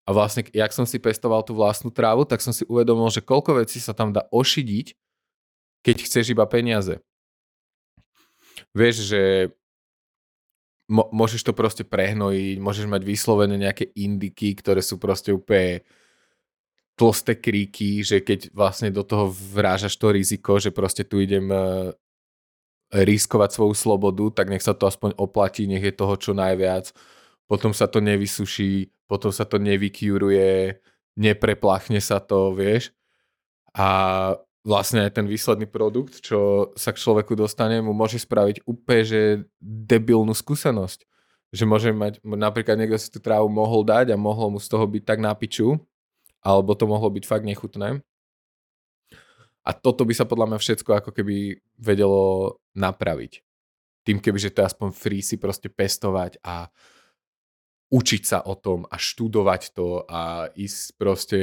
a 0.05 0.13
vlastne, 0.13 0.45
jak 0.53 0.73
som 0.77 0.85
si 0.85 1.01
pestoval 1.01 1.41
tú 1.41 1.57
vlastnú 1.57 1.89
trávu, 1.89 2.29
tak 2.29 2.45
som 2.45 2.53
si 2.53 2.69
uvedomil, 2.69 3.09
že 3.09 3.25
koľko 3.25 3.65
vecí 3.65 3.81
sa 3.81 3.97
tam 3.97 4.13
dá 4.13 4.29
ošidiť, 4.29 4.93
keď 5.83 5.97
chceš 6.05 6.37
iba 6.37 6.45
peniaze. 6.45 7.01
Vieš, 8.71 9.11
že 9.11 9.23
mo- 10.87 11.11
môžeš 11.11 11.43
to 11.43 11.53
proste 11.53 11.83
prehnojiť, 11.83 12.63
môžeš 12.63 12.87
mať 12.87 13.03
vyslovené 13.03 13.59
nejaké 13.59 13.91
indiky, 13.99 14.55
ktoré 14.55 14.79
sú 14.79 15.03
proste 15.03 15.35
úplne 15.35 15.83
tlsté 16.95 17.35
kríky, 17.41 18.07
že 18.07 18.23
keď 18.23 18.55
vlastne 18.55 18.95
do 18.95 19.03
toho 19.03 19.27
vrážaš 19.33 19.99
to 19.99 20.15
riziko, 20.15 20.63
že 20.63 20.71
proste 20.71 21.09
tu 21.09 21.19
idem 21.19 21.49
uh, 21.49 21.91
riskovať 22.93 23.57
svoju 23.57 23.75
slobodu, 23.75 24.43
tak 24.43 24.53
nech 24.53 24.63
sa 24.63 24.77
to 24.77 24.85
aspoň 24.85 25.17
oplatí, 25.17 25.65
nech 25.65 25.83
je 25.83 25.97
toho 25.97 26.15
čo 26.21 26.37
najviac 26.37 26.93
potom 27.53 27.77
sa 27.77 27.85
to 27.85 28.01
nevysuší, 28.01 28.89
potom 29.05 29.29
sa 29.29 29.45
to 29.45 29.61
nevykjuruje, 29.61 30.81
nepreplachne 31.21 32.01
sa 32.01 32.17
to, 32.17 32.57
vieš. 32.57 32.97
A 33.77 33.89
vlastne 34.63 35.07
aj 35.07 35.19
ten 35.19 35.27
výsledný 35.27 35.67
produkt, 35.67 36.23
čo 36.23 36.71
sa 36.79 36.95
k 36.95 37.03
človeku 37.03 37.35
dostane, 37.35 37.83
mu 37.83 37.91
môže 37.91 38.23
spraviť 38.23 38.63
úplne 38.67 39.03
že 39.03 39.21
debilnú 39.63 40.35
skúsenosť. 40.35 41.03
Že 41.53 41.65
môže 41.69 41.91
mať, 41.93 42.23
napríklad 42.25 42.81
niekto 42.81 42.97
si 42.97 43.13
tú 43.13 43.21
trávu 43.21 43.51
mohol 43.51 43.85
dať 43.85 44.15
a 44.15 44.17
mohlo 44.17 44.57
mu 44.57 44.59
z 44.63 44.71
toho 44.73 44.89
byť 44.89 45.03
tak 45.05 45.21
na 45.21 45.35
piču, 45.37 45.77
alebo 46.41 46.73
to 46.73 46.89
mohlo 46.89 47.11
byť 47.13 47.25
fakt 47.29 47.45
nechutné. 47.45 48.01
A 49.63 49.71
toto 49.71 50.03
by 50.03 50.15
sa 50.17 50.27
podľa 50.27 50.55
mňa 50.55 50.59
všetko 50.59 50.91
ako 50.91 51.11
keby 51.15 51.61
vedelo 51.79 52.57
napraviť. 52.75 53.45
Tým 54.03 54.19
keby, 54.19 54.39
že 54.43 54.51
to 54.51 54.63
je 54.63 54.69
aspoň 54.75 54.91
free 54.91 55.23
si 55.23 55.39
proste 55.39 55.71
pestovať 55.71 56.43
a 56.43 56.67
učiť 57.93 58.23
sa 58.25 58.39
o 58.43 58.59
tom 58.59 58.89
a 58.91 58.97
študovať 58.99 59.77
to 59.77 60.03
a 60.09 60.51
ísť 60.57 60.83
proste, 60.99 61.41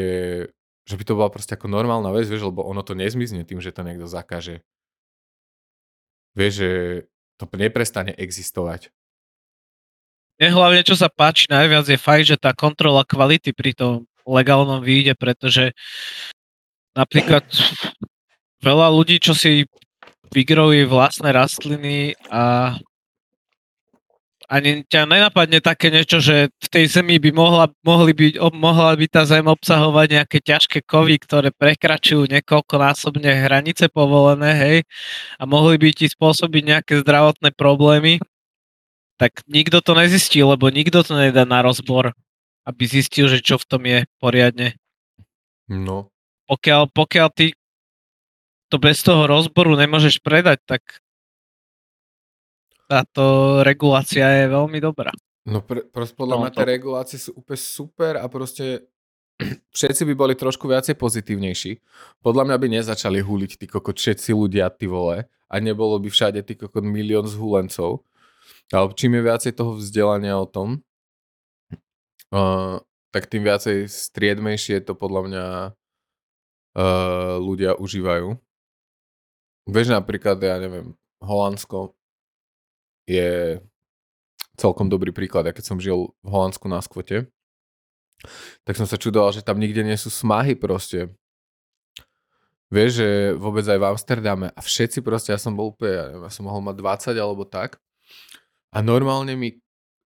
že 0.89 0.97
by 0.97 1.03
to 1.05 1.13
bola 1.13 1.29
proste 1.29 1.53
ako 1.53 1.69
normálna 1.69 2.09
vec, 2.09 2.25
vieš, 2.25 2.49
lebo 2.49 2.65
ono 2.65 2.81
to 2.81 2.97
nezmizne 2.97 3.45
tým, 3.45 3.61
že 3.61 3.69
to 3.69 3.85
niekto 3.85 4.09
zakáže. 4.09 4.65
Vieš, 6.33 6.53
že 6.57 6.69
to 7.37 7.45
neprestane 7.53 8.09
existovať. 8.17 8.89
Mne 10.41 10.49
hlavne, 10.57 10.81
čo 10.81 10.97
sa 10.97 11.13
páči 11.13 11.45
najviac, 11.45 11.85
je 11.85 11.99
fakt, 11.99 12.25
že 12.25 12.41
tá 12.41 12.57
kontrola 12.57 13.05
kvality 13.05 13.53
pri 13.53 13.77
tom 13.77 14.09
legálnom 14.25 14.81
výjde, 14.81 15.13
pretože 15.13 15.77
napríklad 16.97 17.45
veľa 18.65 18.87
ľudí, 18.89 19.21
čo 19.21 19.37
si 19.37 19.69
vygrojuje 20.33 20.89
vlastné 20.89 21.29
rastliny 21.29 22.17
a 22.33 22.73
ani 24.49 24.81
ťa 24.89 25.05
nenapadne 25.05 25.61
také 25.61 25.93
niečo, 25.93 26.17
že 26.17 26.49
v 26.49 26.67
tej 26.73 26.89
zemi 26.89 27.21
by 27.21 27.29
mohla, 27.29 27.69
mohli 27.85 28.17
byť, 28.17 28.41
mohla 28.57 28.97
by 28.97 29.05
tá 29.05 29.21
zem 29.21 29.45
obsahovať 29.45 30.07
nejaké 30.09 30.41
ťažké 30.41 30.79
kovy, 30.89 31.21
ktoré 31.21 31.53
prekračujú 31.53 32.25
niekoľkonásobne 32.25 33.29
hranice 33.29 33.93
povolené, 33.93 34.51
hej, 34.57 34.77
a 35.37 35.45
mohli 35.45 35.77
by 35.77 35.93
ti 35.93 36.09
spôsobiť 36.09 36.63
nejaké 36.65 36.93
zdravotné 37.05 37.53
problémy, 37.53 38.17
tak 39.21 39.45
nikto 39.45 39.85
to 39.85 39.93
nezistí, 39.93 40.41
lebo 40.41 40.73
nikto 40.73 41.05
to 41.05 41.13
nedá 41.13 41.45
na 41.45 41.61
rozbor, 41.61 42.17
aby 42.65 42.83
zistil, 42.89 43.29
že 43.29 43.45
čo 43.45 43.61
v 43.61 43.67
tom 43.69 43.85
je 43.85 44.09
poriadne. 44.17 44.73
No. 45.69 46.09
Pokiaľ, 46.49 46.89
pokiaľ 46.89 47.27
ty 47.37 47.53
to 48.73 48.81
bez 48.81 49.05
toho 49.05 49.29
rozboru 49.29 49.77
nemôžeš 49.77 50.25
predať, 50.25 50.57
tak 50.65 50.81
táto 52.89 53.23
regulácia 53.61 54.25
je 54.25 54.45
veľmi 54.49 54.81
dobrá. 54.81 55.13
No 55.45 55.61
pr- 55.61 55.85
proste 55.93 56.17
podľa 56.17 56.41
mňa 56.41 56.49
tie 56.57 56.65
regulácie 56.65 57.17
sú 57.21 57.37
úplne 57.37 57.61
super 57.61 58.13
a 58.17 58.25
proste 58.25 58.89
všetci 59.77 60.09
by 60.09 60.13
boli 60.17 60.33
trošku 60.33 60.65
viacej 60.65 60.97
pozitívnejší. 60.97 61.71
Podľa 62.25 62.49
mňa 62.49 62.57
by 62.57 62.67
nezačali 62.81 63.21
huliť 63.21 63.61
tí 63.61 63.65
kokot 63.69 63.95
všetci 63.95 64.33
ľudia, 64.33 64.73
ty 64.73 64.89
vole, 64.89 65.29
a 65.29 65.55
nebolo 65.61 66.01
by 66.01 66.09
všade 66.09 66.41
ty 66.41 66.57
kokot 66.57 66.81
milión 66.81 67.29
zhulencov. 67.29 68.01
Ale 68.73 68.93
čím 68.97 69.17
je 69.17 69.21
viacej 69.25 69.51
toho 69.53 69.77
vzdelania 69.77 70.37
o 70.37 70.45
tom, 70.45 70.81
uh, 72.33 72.77
tak 73.09 73.25
tým 73.25 73.45
viacej 73.45 73.89
striedmejšie 73.89 74.85
to 74.85 74.93
podľa 74.93 75.21
mňa 75.25 75.45
uh, 76.77 77.35
ľudia 77.41 77.73
užívajú. 77.77 78.37
Vieš 79.69 79.87
napríklad, 79.93 80.37
ja 80.41 80.57
neviem, 80.61 80.93
Holandsko 81.21 81.98
je 83.09 83.57
celkom 84.61 84.85
dobrý 84.85 85.09
príklad. 85.09 85.49
Ja 85.49 85.53
keď 85.55 85.65
som 85.65 85.81
žil 85.81 86.13
v 86.21 86.29
Holandsku 86.29 86.69
na 86.69 86.77
skvote, 86.85 87.25
tak 88.67 88.75
som 88.77 88.85
sa 88.85 88.99
čudoval, 88.99 89.33
že 89.33 89.41
tam 89.41 89.57
nikde 89.57 89.81
nie 89.81 89.97
sú 89.97 90.13
smahy 90.13 90.53
proste. 90.53 91.09
Vieš, 92.69 92.91
že 93.01 93.09
vôbec 93.33 93.65
aj 93.65 93.79
v 93.81 93.87
Amsterdame 93.89 94.47
a 94.53 94.61
všetci 94.61 95.01
proste, 95.01 95.33
ja 95.33 95.41
som 95.41 95.57
bol 95.57 95.73
úplne, 95.73 96.21
ja, 96.21 96.29
som 96.29 96.45
mohol 96.45 96.61
mať 96.61 97.09
20 97.09 97.17
alebo 97.17 97.41
tak 97.41 97.81
a 98.69 98.77
normálne 98.85 99.33
mi, 99.33 99.57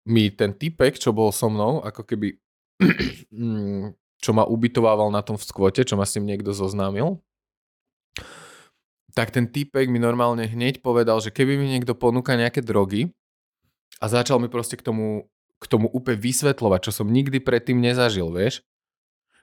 mi 0.04 0.28
ten 0.28 0.52
typek, 0.52 1.00
čo 1.00 1.16
bol 1.16 1.32
so 1.32 1.48
mnou, 1.48 1.80
ako 1.80 2.04
keby 2.04 2.36
čo 4.24 4.30
ma 4.36 4.44
ubytovával 4.44 5.08
na 5.08 5.24
tom 5.24 5.40
v 5.40 5.48
skvote, 5.48 5.80
čo 5.88 5.96
ma 5.96 6.04
s 6.04 6.20
ním 6.20 6.36
niekto 6.36 6.52
zoznámil, 6.52 7.16
tak 9.14 9.34
ten 9.34 9.50
týpek 9.50 9.90
mi 9.90 9.98
normálne 9.98 10.46
hneď 10.46 10.80
povedal, 10.84 11.18
že 11.18 11.34
keby 11.34 11.58
mi 11.58 11.66
niekto 11.70 11.98
ponúka 11.98 12.38
nejaké 12.38 12.62
drogy 12.62 13.10
a 13.98 14.06
začal 14.06 14.38
mi 14.38 14.46
proste 14.46 14.78
k 14.78 14.82
tomu, 14.86 15.28
k 15.60 15.64
tomu 15.66 15.90
úplne 15.90 16.18
vysvetľovať, 16.18 16.80
čo 16.88 16.92
som 17.02 17.10
nikdy 17.10 17.42
predtým 17.42 17.78
nezažil, 17.82 18.30
vieš, 18.30 18.64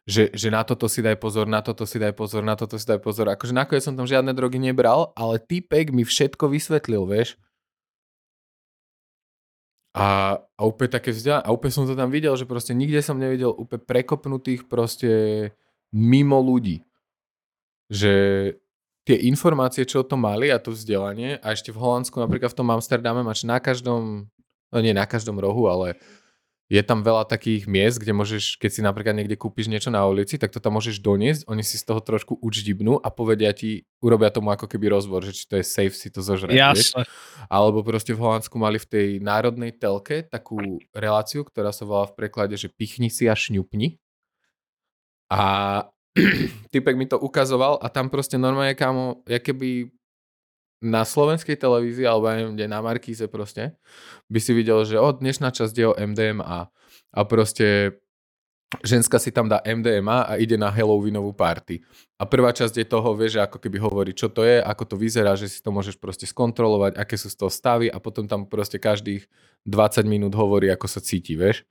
že, 0.07 0.31
že 0.31 0.47
na 0.47 0.63
toto 0.63 0.87
si 0.87 1.03
daj 1.03 1.19
pozor, 1.19 1.51
na 1.51 1.59
toto 1.59 1.83
si 1.83 1.99
daj 1.99 2.15
pozor, 2.15 2.39
na 2.39 2.55
toto 2.55 2.79
si 2.79 2.87
daj 2.87 3.03
pozor. 3.03 3.27
Akože 3.27 3.51
nakoniec 3.51 3.83
som 3.83 3.99
tam 3.99 4.07
žiadne 4.07 4.31
drogy 4.31 4.55
nebral, 4.55 5.11
ale 5.19 5.35
týpek 5.35 5.91
mi 5.91 6.07
všetko 6.07 6.47
vysvetlil, 6.47 7.03
vieš. 7.03 7.35
A, 9.91 10.39
a 10.39 10.61
úplne 10.63 10.93
také 10.93 11.11
vzdia- 11.11 11.43
a 11.43 11.51
úplne 11.51 11.73
som 11.75 11.83
to 11.83 11.97
tam 11.97 12.07
videl, 12.07 12.31
že 12.39 12.47
proste 12.47 12.71
nikde 12.71 13.03
som 13.03 13.19
nevidel 13.19 13.51
úplne 13.51 13.83
prekopnutých 13.83 14.71
proste 14.71 15.11
mimo 15.91 16.39
ľudí. 16.39 16.87
Že 17.91 18.13
tie 19.07 19.15
informácie, 19.31 19.87
čo 19.87 20.03
o 20.03 20.07
tom 20.07 20.27
mali 20.27 20.51
a 20.51 20.59
to 20.59 20.75
vzdelanie 20.75 21.39
a 21.39 21.55
ešte 21.55 21.71
v 21.71 21.79
Holandsku 21.79 22.19
napríklad 22.19 22.51
v 22.51 22.59
tom 22.59 22.67
Amsterdame 22.67 23.23
máš 23.23 23.47
na 23.47 23.63
každom, 23.63 24.27
no 24.67 24.77
nie 24.83 24.91
na 24.91 25.07
každom 25.07 25.39
rohu, 25.39 25.71
ale 25.71 25.95
je 26.67 26.83
tam 26.83 26.99
veľa 26.99 27.23
takých 27.23 27.63
miest, 27.63 27.95
kde 28.03 28.11
môžeš, 28.11 28.59
keď 28.59 28.71
si 28.75 28.81
napríklad 28.83 29.15
niekde 29.15 29.39
kúpiš 29.39 29.71
niečo 29.71 29.87
na 29.87 30.03
ulici, 30.03 30.35
tak 30.35 30.51
to 30.51 30.59
tam 30.59 30.75
môžeš 30.75 30.99
doniesť, 30.99 31.47
oni 31.47 31.63
si 31.63 31.79
z 31.79 31.87
toho 31.87 32.03
trošku 32.03 32.35
učdibnú 32.43 32.99
a 32.99 33.07
povedia 33.07 33.55
ti, 33.55 33.87
urobia 34.03 34.27
tomu 34.27 34.51
ako 34.51 34.67
keby 34.67 34.91
rozbor, 34.91 35.23
že 35.23 35.31
či 35.31 35.47
to 35.47 35.55
je 35.55 35.63
safe 35.63 35.95
si 35.95 36.11
to 36.11 36.19
zožrať. 36.19 36.51
Jasne. 36.51 37.07
Alebo 37.47 37.87
proste 37.87 38.11
v 38.11 38.19
Holandsku 38.19 38.59
mali 38.59 38.83
v 38.83 38.87
tej 38.91 39.07
národnej 39.23 39.71
telke 39.79 40.27
takú 40.27 40.83
reláciu, 40.91 41.47
ktorá 41.47 41.71
sa 41.71 41.87
volá 41.87 42.03
v 42.11 42.19
preklade, 42.19 42.59
že 42.59 42.67
pichni 42.67 43.07
si 43.07 43.31
a 43.31 43.35
šňupni. 43.39 43.95
A 45.31 45.43
typek 46.73 46.95
mi 46.97 47.05
to 47.05 47.19
ukazoval 47.19 47.77
a 47.81 47.87
tam 47.87 48.09
proste 48.09 48.35
normálne, 48.35 48.73
kámo, 48.73 49.21
ja 49.29 49.37
keby 49.37 49.91
na 50.77 51.01
slovenskej 51.01 51.57
televízii 51.57 52.05
alebo 52.05 52.29
aj 52.29 52.53
kde 52.53 52.65
na 52.69 52.79
Markíze 52.85 53.25
proste 53.25 53.73
by 54.29 54.37
si 54.37 54.53
videl, 54.53 54.85
že 54.85 55.01
od 55.01 55.25
dnešná 55.25 55.49
časť 55.49 55.73
je 55.73 55.85
o 55.89 55.97
MDMA 55.97 56.69
a 57.13 57.19
proste 57.25 57.97
ženská 58.83 59.15
si 59.17 59.31
tam 59.31 59.47
dá 59.47 59.63
MDMA 59.63 60.27
a 60.27 60.33
ide 60.35 60.59
na 60.59 60.67
Halloweenovú 60.67 61.31
party. 61.31 61.79
A 62.19 62.27
prvá 62.27 62.51
časť 62.51 62.83
je 62.83 62.85
toho, 62.85 63.15
vieš, 63.15 63.39
ako 63.39 63.63
keby 63.63 63.79
hovorí, 63.79 64.11
čo 64.11 64.27
to 64.27 64.43
je, 64.43 64.59
ako 64.59 64.83
to 64.83 64.95
vyzerá, 64.99 65.39
že 65.39 65.47
si 65.47 65.63
to 65.63 65.71
môžeš 65.71 65.95
proste 65.95 66.27
skontrolovať, 66.27 66.99
aké 66.99 67.15
sú 67.15 67.31
z 67.31 67.39
toho 67.39 67.47
stavy 67.47 67.87
a 67.87 67.97
potom 68.03 68.27
tam 68.27 68.43
proste 68.43 68.75
každých 68.75 69.23
20 69.63 70.03
minút 70.03 70.35
hovorí, 70.35 70.67
ako 70.67 70.83
sa 70.91 70.99
cíti, 70.99 71.39
vieš. 71.39 71.63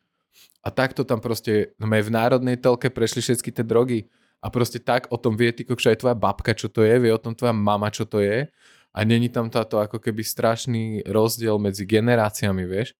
A 0.64 0.72
takto 0.72 1.04
tam 1.04 1.20
proste, 1.20 1.76
no 1.76 1.86
v 1.86 2.10
národnej 2.10 2.56
telke 2.56 2.88
prešli 2.88 3.20
všetky 3.20 3.52
tie 3.52 3.64
drogy 3.64 4.08
a 4.40 4.46
proste 4.52 4.78
tak 4.78 5.08
o 5.10 5.16
tom 5.16 5.34
vie, 5.34 5.50
ty 5.50 5.64
kokšo, 5.64 5.92
aj 5.92 6.00
tvoja 6.04 6.16
babka, 6.16 6.52
čo 6.52 6.68
to 6.68 6.84
je, 6.84 6.96
vie 7.00 7.12
o 7.12 7.20
tom 7.20 7.32
tvoja 7.32 7.56
mama, 7.56 7.88
čo 7.88 8.04
to 8.04 8.20
je 8.20 8.46
a 8.96 9.04
není 9.04 9.28
tam 9.28 9.52
táto 9.52 9.76
ako 9.76 10.00
keby 10.00 10.24
strašný 10.24 11.04
rozdiel 11.04 11.60
medzi 11.60 11.84
generáciami, 11.84 12.64
vieš. 12.64 12.96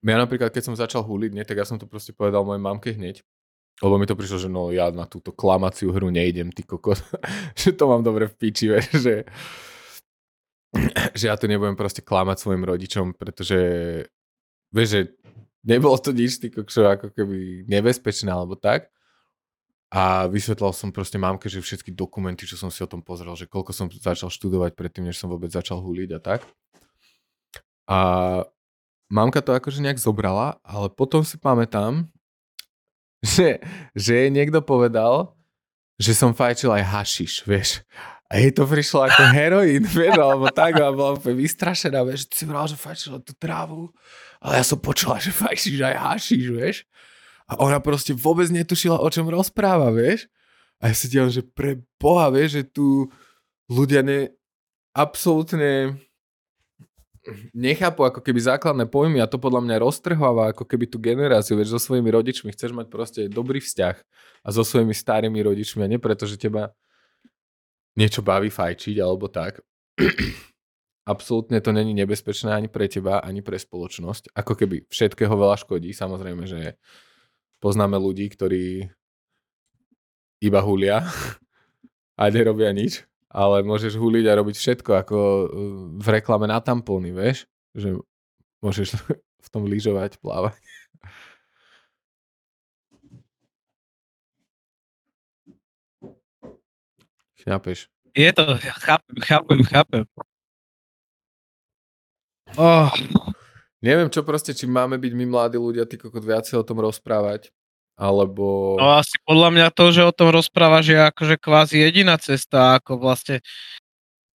Ja 0.00 0.16
napríklad, 0.16 0.48
keď 0.48 0.72
som 0.72 0.74
začal 0.78 1.04
huliť, 1.04 1.36
nie, 1.36 1.44
tak 1.44 1.60
ja 1.60 1.68
som 1.68 1.76
to 1.76 1.84
proste 1.84 2.16
povedal 2.16 2.48
mojej 2.48 2.64
mamke 2.64 2.96
hneď, 2.96 3.20
lebo 3.84 4.00
mi 4.00 4.08
to 4.08 4.16
prišlo, 4.16 4.38
že 4.40 4.48
no 4.48 4.72
ja 4.72 4.88
na 4.88 5.04
túto 5.04 5.36
klamaciu 5.36 5.92
hru 5.92 6.08
nejdem, 6.08 6.48
ty 6.48 6.64
kokos, 6.64 7.04
že 7.60 7.76
to 7.76 7.84
mám 7.92 8.00
dobre 8.00 8.24
v 8.24 8.34
piči, 8.40 8.72
vieš, 8.72 8.88
že, 9.04 9.14
že 11.12 11.24
ja 11.28 11.36
tu 11.36 11.44
nebudem 11.44 11.76
proste 11.76 12.00
klamať 12.00 12.40
svojim 12.40 12.64
rodičom, 12.64 13.12
pretože 13.20 13.58
vieš, 14.72 14.88
že 14.88 15.00
nebolo 15.60 16.00
to 16.00 16.16
nič, 16.16 16.40
ty 16.40 16.48
kokšo, 16.48 16.88
ako 16.88 17.06
keby 17.12 17.68
nebezpečné 17.68 18.32
alebo 18.32 18.56
tak. 18.56 18.88
A 19.90 20.30
vysvetlal 20.30 20.70
som 20.70 20.94
proste 20.94 21.18
mámke, 21.18 21.50
že 21.50 21.58
všetky 21.58 21.90
dokumenty, 21.90 22.46
čo 22.46 22.54
som 22.54 22.70
si 22.70 22.78
o 22.78 22.90
tom 22.90 23.02
pozrel, 23.02 23.34
že 23.34 23.50
koľko 23.50 23.74
som 23.74 23.90
začal 23.90 24.30
študovať 24.30 24.78
predtým, 24.78 25.10
než 25.10 25.18
som 25.18 25.26
vôbec 25.26 25.50
začal 25.50 25.82
huliť 25.82 26.10
a 26.14 26.20
tak. 26.22 26.46
A 27.90 27.98
mamka 29.10 29.42
to 29.42 29.50
akože 29.50 29.82
nejak 29.82 29.98
zobrala, 29.98 30.62
ale 30.62 30.86
potom 30.94 31.26
si 31.26 31.34
pamätám, 31.42 32.06
že, 33.34 33.58
že 33.98 34.12
jej 34.14 34.30
niekto 34.30 34.62
povedal, 34.62 35.34
že 35.98 36.14
som 36.14 36.32
fajčil 36.32 36.70
aj 36.70 36.84
hašiš, 36.86 37.32
vieš. 37.44 37.82
A 38.30 38.38
jej 38.38 38.54
to 38.54 38.62
prišlo 38.62 39.10
ako 39.10 39.22
heroín, 39.36 39.82
vieš, 39.90 40.14
alebo 40.16 40.46
tak, 40.54 40.78
a 40.78 40.94
bola 40.94 41.18
úplne 41.18 41.42
vystrašená, 41.42 42.06
vieš, 42.06 42.30
že 42.30 42.38
si 42.38 42.44
vral, 42.46 42.70
že 42.70 42.78
fajčila 42.78 43.18
tú 43.26 43.34
trávu, 43.34 43.90
ale 44.38 44.62
ja 44.62 44.64
som 44.64 44.78
počula, 44.78 45.18
že 45.18 45.34
fajčíš 45.34 45.82
aj 45.82 45.96
hašiš, 45.98 46.44
vieš. 46.54 46.86
A 47.50 47.58
ona 47.58 47.82
proste 47.82 48.14
vôbec 48.14 48.46
netušila, 48.46 49.02
o 49.02 49.08
čom 49.10 49.26
rozpráva, 49.26 49.90
vieš. 49.90 50.30
A 50.78 50.88
ja 50.88 50.94
si 50.94 51.10
diam, 51.10 51.26
že 51.26 51.42
pre 51.42 51.82
Boha, 51.98 52.30
vieš, 52.30 52.62
že 52.62 52.64
tu 52.70 53.10
ľudia 53.66 54.06
ne, 54.06 54.30
absolútne 54.94 55.98
nechápu 57.52 58.00
ako 58.00 58.24
keby 58.24 58.40
základné 58.40 58.88
pojmy 58.88 59.20
a 59.20 59.28
to 59.28 59.36
podľa 59.36 59.60
mňa 59.60 59.76
roztrháva 59.84 60.56
ako 60.56 60.64
keby 60.64 60.88
tú 60.88 60.96
generáciu, 60.96 61.58
vieš, 61.58 61.76
so 61.76 61.80
svojimi 61.90 62.08
rodičmi 62.08 62.48
chceš 62.56 62.72
mať 62.72 62.86
proste 62.88 63.20
dobrý 63.28 63.60
vzťah 63.60 63.96
a 64.40 64.48
so 64.48 64.64
svojimi 64.64 64.96
starými 64.96 65.36
rodičmi 65.44 65.84
a 65.84 65.90
nie 65.90 66.00
preto, 66.00 66.24
že 66.24 66.40
teba 66.40 66.72
niečo 67.92 68.24
baví 68.24 68.48
fajčiť 68.48 68.96
alebo 69.04 69.28
tak. 69.28 69.60
Absolútne 71.12 71.60
to 71.60 71.76
není 71.76 71.92
nebezpečné 71.92 72.54
ani 72.54 72.68
pre 72.72 72.88
teba, 72.88 73.20
ani 73.20 73.44
pre 73.44 73.60
spoločnosť. 73.60 74.32
Ako 74.32 74.56
keby 74.56 74.88
všetkého 74.88 75.32
veľa 75.34 75.60
škodí, 75.60 75.92
samozrejme, 75.92 76.48
že 76.48 76.80
poznáme 77.60 78.00
ľudí, 78.00 78.26
ktorí 78.32 78.88
iba 80.40 80.60
hulia 80.64 81.04
a 82.16 82.22
nerobia 82.32 82.72
nič, 82.72 83.04
ale 83.28 83.60
môžeš 83.62 83.94
huliť 84.00 84.24
a 84.26 84.36
robiť 84.40 84.56
všetko, 84.56 84.90
ako 85.04 85.16
uh, 85.16 85.46
v 86.00 86.06
reklame 86.08 86.48
na 86.48 86.58
tampóny, 86.58 87.12
vieš? 87.12 87.44
Že 87.76 88.00
môžeš 88.64 88.96
v 89.46 89.48
tom 89.52 89.68
lyžovať, 89.68 90.16
plávať. 90.18 90.56
Chápeš? 97.40 97.88
Je 98.12 98.28
to, 98.36 98.58
chápem, 98.84 99.16
chápem, 99.22 99.60
chápem. 99.64 100.04
Oh, 102.58 102.90
Neviem, 103.80 104.12
čo 104.12 104.20
proste, 104.20 104.52
či 104.52 104.68
máme 104.68 105.00
byť 105.00 105.12
my 105.16 105.24
mladí 105.24 105.56
ľudia, 105.56 105.88
ty 105.88 105.96
kokot 105.96 106.20
viacej 106.20 106.60
o 106.60 106.64
tom 106.64 106.84
rozprávať, 106.84 107.48
alebo... 107.96 108.76
no 108.76 109.00
asi 109.00 109.16
podľa 109.24 109.48
mňa 109.56 109.66
to, 109.72 109.84
že 109.88 110.02
o 110.04 110.12
tom 110.12 110.28
rozprávaš 110.32 110.92
je 110.92 111.00
akože 111.00 111.36
kvázi 111.40 111.76
jediná 111.80 112.20
cesta, 112.20 112.76
ako 112.76 113.00
vlastne 113.00 113.40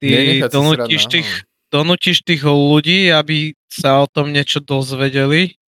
ty 0.01 0.41
donútiš 0.49 1.09
tých, 1.13 1.29
donútiš 1.69 2.25
tých 2.25 2.45
ľudí, 2.45 3.13
aby 3.13 3.53
sa 3.69 4.01
o 4.01 4.09
tom 4.09 4.33
niečo 4.33 4.65
dozvedeli. 4.65 5.61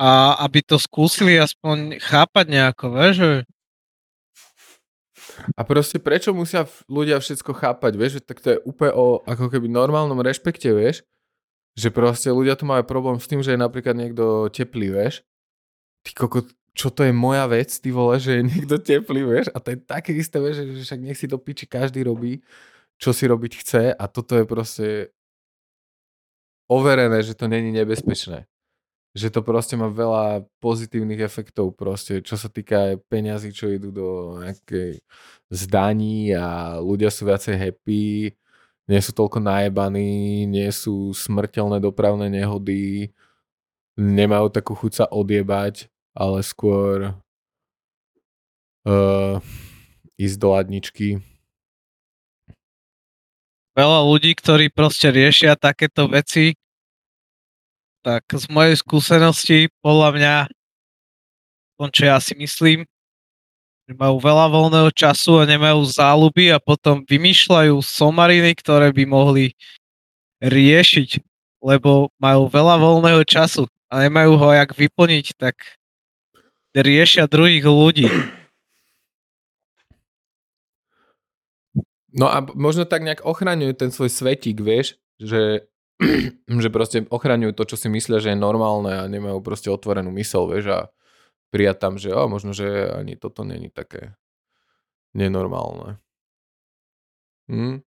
A 0.00 0.32
aby 0.48 0.64
to 0.64 0.80
skúsili 0.80 1.36
aspoň 1.36 2.00
chápať 2.00 2.44
nejako, 2.48 2.84
vieš, 2.96 3.14
že 3.20 3.32
A 5.56 5.64
proste 5.64 6.00
prečo 6.00 6.32
musia 6.32 6.64
ľudia 6.88 7.20
všetko 7.20 7.52
chápať, 7.52 7.92
vieš, 7.96 8.12
tak 8.24 8.40
to 8.40 8.56
je 8.56 8.58
úplne 8.64 8.92
o 8.96 9.20
ako 9.24 9.52
keby 9.52 9.68
normálnom 9.68 10.20
rešpekte, 10.20 10.72
vieš, 10.72 11.04
že 11.80 11.88
proste 11.88 12.28
ľudia 12.28 12.52
tu 12.60 12.68
majú 12.68 12.84
problém 12.84 13.16
s 13.16 13.24
tým, 13.24 13.40
že 13.40 13.56
je 13.56 13.60
napríklad 13.60 13.96
niekto 13.96 14.52
teplý, 14.52 14.92
vieš. 14.92 15.24
Ty 16.04 16.12
koko, 16.12 16.44
čo 16.76 16.92
to 16.92 17.08
je 17.08 17.12
moja 17.16 17.48
vec, 17.48 17.72
ty 17.72 17.88
vole, 17.88 18.20
že 18.20 18.36
je 18.36 18.42
niekto 18.44 18.76
teplý, 18.76 19.24
vieš, 19.24 19.48
a 19.56 19.58
to 19.64 19.72
je 19.72 19.78
také 19.80 20.12
isté, 20.12 20.36
vieš, 20.36 20.68
že 20.68 20.84
však 20.84 21.00
nech 21.00 21.16
si 21.16 21.24
to 21.24 21.40
piči, 21.40 21.64
každý 21.64 22.04
robí, 22.04 22.44
čo 23.00 23.16
si 23.16 23.24
robiť 23.24 23.52
chce 23.64 23.82
a 23.96 24.04
toto 24.12 24.36
je 24.36 24.44
proste 24.44 24.86
overené, 26.68 27.24
že 27.24 27.32
to 27.32 27.48
není 27.48 27.72
nebezpečné. 27.72 28.44
Že 29.10 29.28
to 29.34 29.40
proste 29.42 29.74
má 29.74 29.90
veľa 29.90 30.46
pozitívnych 30.62 31.18
efektov 31.26 31.74
proste, 31.74 32.22
čo 32.22 32.38
sa 32.38 32.46
týka 32.46 32.94
peňazí, 33.10 33.50
čo 33.50 33.66
idú 33.66 33.90
do 33.90 34.38
nejakej 34.38 35.02
zdaní 35.50 36.30
a 36.30 36.78
ľudia 36.78 37.10
sú 37.10 37.26
viacej 37.26 37.58
happy, 37.58 38.38
nie 38.90 38.98
sú 38.98 39.14
toľko 39.14 39.38
najebaní, 39.38 40.42
nie 40.50 40.66
sú 40.74 41.14
smrteľné 41.14 41.78
dopravné 41.78 42.26
nehody, 42.26 43.14
nemajú 43.94 44.50
takú 44.50 44.74
chuť 44.74 44.92
sa 44.92 45.06
odjebať, 45.06 45.86
ale 46.10 46.42
skôr 46.42 47.14
uh, 48.82 49.38
ísť 50.18 50.36
do 50.42 50.48
ladničky. 50.50 51.22
veľa 53.78 54.00
ľudí, 54.04 54.34
ktorí 54.34 54.68
proste 54.74 55.08
riešia 55.08 55.54
takéto 55.54 56.10
veci, 56.10 56.58
tak 58.02 58.26
z 58.28 58.44
mojej 58.50 58.74
skúsenosti, 58.76 59.58
podľa 59.80 60.08
mňa, 60.18 60.34
on 61.80 61.88
čo 61.88 62.10
ja 62.10 62.18
si 62.18 62.34
myslím, 62.36 62.84
majú 63.96 64.22
veľa 64.22 64.46
voľného 64.50 64.90
času 64.94 65.42
a 65.42 65.48
nemajú 65.48 65.82
záľuby 65.86 66.54
a 66.54 66.58
potom 66.62 67.02
vymýšľajú 67.06 67.80
somariny, 67.82 68.54
ktoré 68.58 68.94
by 68.94 69.04
mohli 69.08 69.54
riešiť, 70.40 71.20
lebo 71.60 72.08
majú 72.16 72.48
veľa 72.48 72.76
voľného 72.80 73.22
času 73.24 73.68
a 73.90 74.06
nemajú 74.06 74.38
ho 74.38 74.48
jak 74.54 74.70
vyplniť, 74.72 75.26
tak 75.36 75.56
riešia 76.72 77.26
druhých 77.26 77.66
ľudí. 77.66 78.08
No 82.10 82.26
a 82.26 82.42
možno 82.42 82.86
tak 82.86 83.06
nejak 83.06 83.22
ochraňujú 83.22 83.72
ten 83.78 83.90
svoj 83.94 84.10
svetík, 84.10 84.58
vieš, 84.58 84.98
že, 85.22 85.70
že 86.62 86.68
proste 86.70 87.06
ochraňujú 87.06 87.54
to, 87.54 87.64
čo 87.70 87.76
si 87.78 87.86
myslia, 87.86 88.18
že 88.18 88.34
je 88.34 88.38
normálne 88.38 88.90
a 88.90 89.06
nemajú 89.06 89.38
proste 89.42 89.70
otvorenú 89.70 90.10
mysel, 90.18 90.50
vieš, 90.50 90.66
a 90.74 90.80
prijať 91.50 91.76
tam, 91.78 91.94
že 91.98 92.14
o, 92.14 92.30
možno, 92.30 92.54
že 92.54 92.88
ani 92.90 93.18
toto 93.18 93.42
není 93.42 93.68
také 93.68 94.14
nenormálne. 95.12 95.98
Hm? 97.50 97.82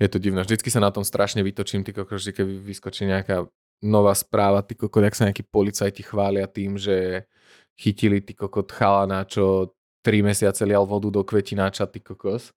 Je 0.00 0.08
to 0.08 0.16
divné. 0.16 0.40
Vždycky 0.44 0.72
sa 0.72 0.80
na 0.80 0.92
tom 0.92 1.04
strašne 1.04 1.44
vytočím, 1.44 1.84
ty 1.84 1.92
kokos, 1.92 2.24
keď 2.24 2.44
vyskočí 2.44 3.04
nejaká 3.04 3.48
nová 3.84 4.12
správa, 4.16 4.64
ty 4.64 4.76
kokot, 4.76 5.04
jak 5.04 5.16
sa 5.16 5.26
nejakí 5.28 5.44
policajti 5.44 6.04
chvália 6.04 6.48
tým, 6.48 6.76
že 6.76 7.28
chytili 7.76 8.20
ty 8.20 8.36
kokot 8.36 8.68
chalana, 8.72 9.24
čo 9.24 9.72
3 10.04 10.24
mesiace 10.24 10.64
lial 10.64 10.84
vodu 10.88 11.12
do 11.12 11.24
kvetináča, 11.24 11.88
ty 11.88 12.00
kokos. 12.00 12.52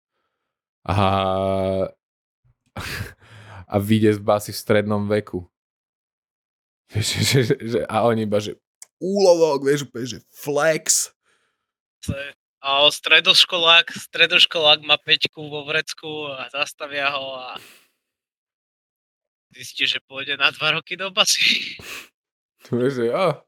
A, 0.87 0.95
a 3.73 3.75
vyjde 3.79 4.15
z 4.15 4.19
basy 4.19 4.51
v 4.51 4.59
strednom 4.59 5.07
veku. 5.07 5.47
Že, 6.93 7.19
že, 7.23 7.39
že, 7.57 7.79
a 7.89 8.05
oni 8.05 8.27
iba, 8.27 8.37
že 8.37 8.59
úlovok, 9.03 9.67
vieš, 9.67 9.83
úplne, 9.83 10.07
že 10.07 10.19
flex. 10.31 11.11
A 12.63 12.87
stredoškolák, 12.87 13.91
stredoškolák 13.91 14.87
má 14.87 14.95
peťku 14.95 15.51
vo 15.51 15.67
vrecku 15.67 16.31
a 16.31 16.47
zastavia 16.47 17.11
ho 17.11 17.35
a 17.35 17.59
zistí, 19.51 19.83
že 19.83 19.99
pôjde 20.07 20.39
na 20.39 20.47
dva 20.55 20.79
roky 20.79 20.95
do 20.95 21.11
basy. 21.11 21.75
Vieš, 22.71 22.93
že 22.95 23.05
ja 23.11 23.43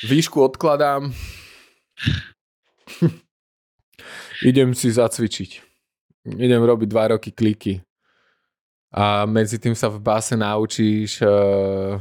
výšku 0.00 0.40
odkladám. 0.40 1.12
Idem 4.50 4.72
si 4.72 4.88
zacvičiť. 4.88 5.50
Idem 6.40 6.64
robiť 6.64 6.88
dva 6.88 7.12
roky 7.12 7.30
kliky. 7.30 7.84
A 8.92 9.24
medzi 9.28 9.60
tým 9.60 9.76
sa 9.76 9.88
v 9.88 10.00
base 10.00 10.36
naučíš 10.36 11.22
uh, 11.24 12.00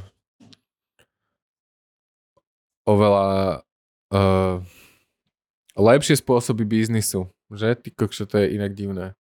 oveľa 2.95 3.27
uh, 4.11 4.55
lepšie 5.75 6.19
spôsoby 6.19 6.67
biznisu. 6.67 7.27
Že? 7.51 7.75
Ty 7.79 7.89
kokšo, 7.95 8.23
to 8.27 8.39
je 8.39 8.55
inak 8.55 8.71
divné. 8.75 9.15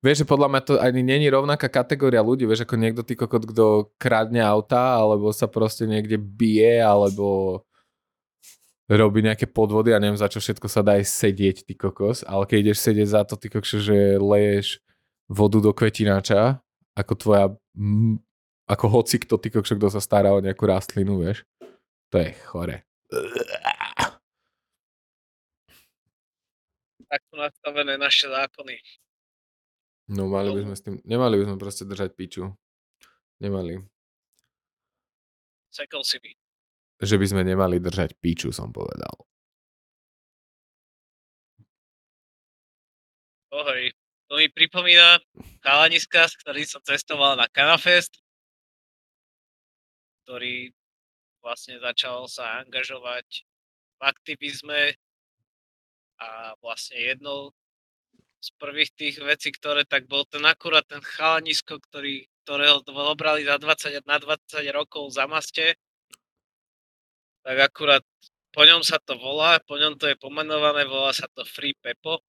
Vieš, 0.00 0.24
že 0.24 0.28
podľa 0.28 0.48
mňa 0.52 0.60
to 0.64 0.72
ani 0.80 1.00
není 1.00 1.28
rovnaká 1.28 1.68
kategória 1.68 2.20
ľudí, 2.20 2.44
vieš, 2.44 2.64
ako 2.64 2.76
niekto 2.76 3.00
ty 3.04 3.16
kokot, 3.16 3.44
kto 3.48 3.92
kradne 3.96 4.40
auta, 4.40 5.00
alebo 5.00 5.32
sa 5.32 5.48
proste 5.48 5.88
niekde 5.88 6.20
bije, 6.20 6.80
alebo 6.80 7.60
robí 8.88 9.24
nejaké 9.24 9.48
podvody 9.48 9.96
a 9.96 10.00
neviem, 10.00 10.20
za 10.20 10.28
čo 10.28 10.44
všetko 10.44 10.68
sa 10.68 10.84
dá 10.84 11.00
aj 11.00 11.08
sedieť, 11.08 11.64
ty 11.64 11.72
kokos, 11.72 12.20
ale 12.28 12.44
keď 12.44 12.56
ideš 12.68 12.84
sedieť 12.84 13.08
za 13.08 13.22
to, 13.24 13.40
ty 13.40 13.48
kokšo, 13.48 13.80
že 13.80 13.96
leješ 14.20 14.84
vodu 15.24 15.56
do 15.64 15.72
kvetináča, 15.72 16.60
ako 16.92 17.12
tvoja, 17.16 17.46
ako 18.68 18.86
hoci 18.92 19.16
kto, 19.24 19.40
ty 19.40 19.48
kokšo, 19.48 19.80
kto 19.80 19.88
sa 19.88 20.04
stará 20.04 20.36
o 20.36 20.44
nejakú 20.44 20.68
rastlinu, 20.68 21.16
vieš, 21.16 21.48
to 22.12 22.20
je 22.20 22.36
chore. 22.44 22.84
Tak 27.04 27.20
sú 27.30 27.34
nastavené 27.38 27.94
naše 27.94 28.26
zákony. 28.26 28.76
No 30.10 30.28
mali 30.28 30.52
by 30.52 30.60
sme 30.68 30.74
s 30.76 30.82
tým, 30.84 30.94
nemali 31.06 31.40
by 31.40 31.44
sme 31.48 31.56
proste 31.56 31.84
držať 31.88 32.12
piču. 32.12 32.52
Nemali. 33.40 33.80
Sekol 35.72 36.04
si 36.04 36.20
by. 36.20 36.30
Že 37.00 37.16
by 37.18 37.26
sme 37.26 37.42
nemali 37.42 37.80
držať 37.80 38.18
piču, 38.20 38.52
som 38.52 38.70
povedal. 38.70 39.14
Ohoj, 43.54 43.94
to 44.26 44.32
mi 44.34 44.50
pripomína 44.50 45.22
chalaniska, 45.62 46.26
s 46.26 46.34
ktorým 46.42 46.66
som 46.66 46.82
cestoval 46.82 47.38
na 47.38 47.46
Canafest, 47.46 48.18
ktorý 50.26 50.74
vlastne 51.44 51.76
začal 51.76 52.24
sa 52.24 52.64
angažovať 52.64 53.44
v 53.94 54.00
aktivizme 54.00 54.96
a 56.16 56.56
vlastne 56.64 56.96
jednou 56.96 57.52
z 58.40 58.48
prvých 58.56 58.92
tých 58.96 59.16
vecí, 59.20 59.52
ktoré 59.52 59.84
tak 59.84 60.08
bol 60.08 60.24
ten 60.24 60.44
akurát 60.48 60.84
ten 60.88 61.04
chalanisko, 61.04 61.80
ktorý, 61.80 62.24
ktorého 62.44 62.80
obrali 62.84 63.44
za 63.44 63.60
20, 63.60 64.04
na 64.08 64.16
20 64.16 64.64
rokov 64.72 65.12
za 65.12 65.28
maste, 65.28 65.76
tak 67.44 67.56
akurát 67.60 68.04
po 68.52 68.62
ňom 68.64 68.80
sa 68.80 68.96
to 69.00 69.20
volá, 69.20 69.60
po 69.64 69.76
ňom 69.76 70.00
to 70.00 70.08
je 70.08 70.16
pomenované, 70.16 70.88
volá 70.88 71.12
sa 71.12 71.28
to 71.32 71.44
Free 71.44 71.76
Pepo. 71.76 72.24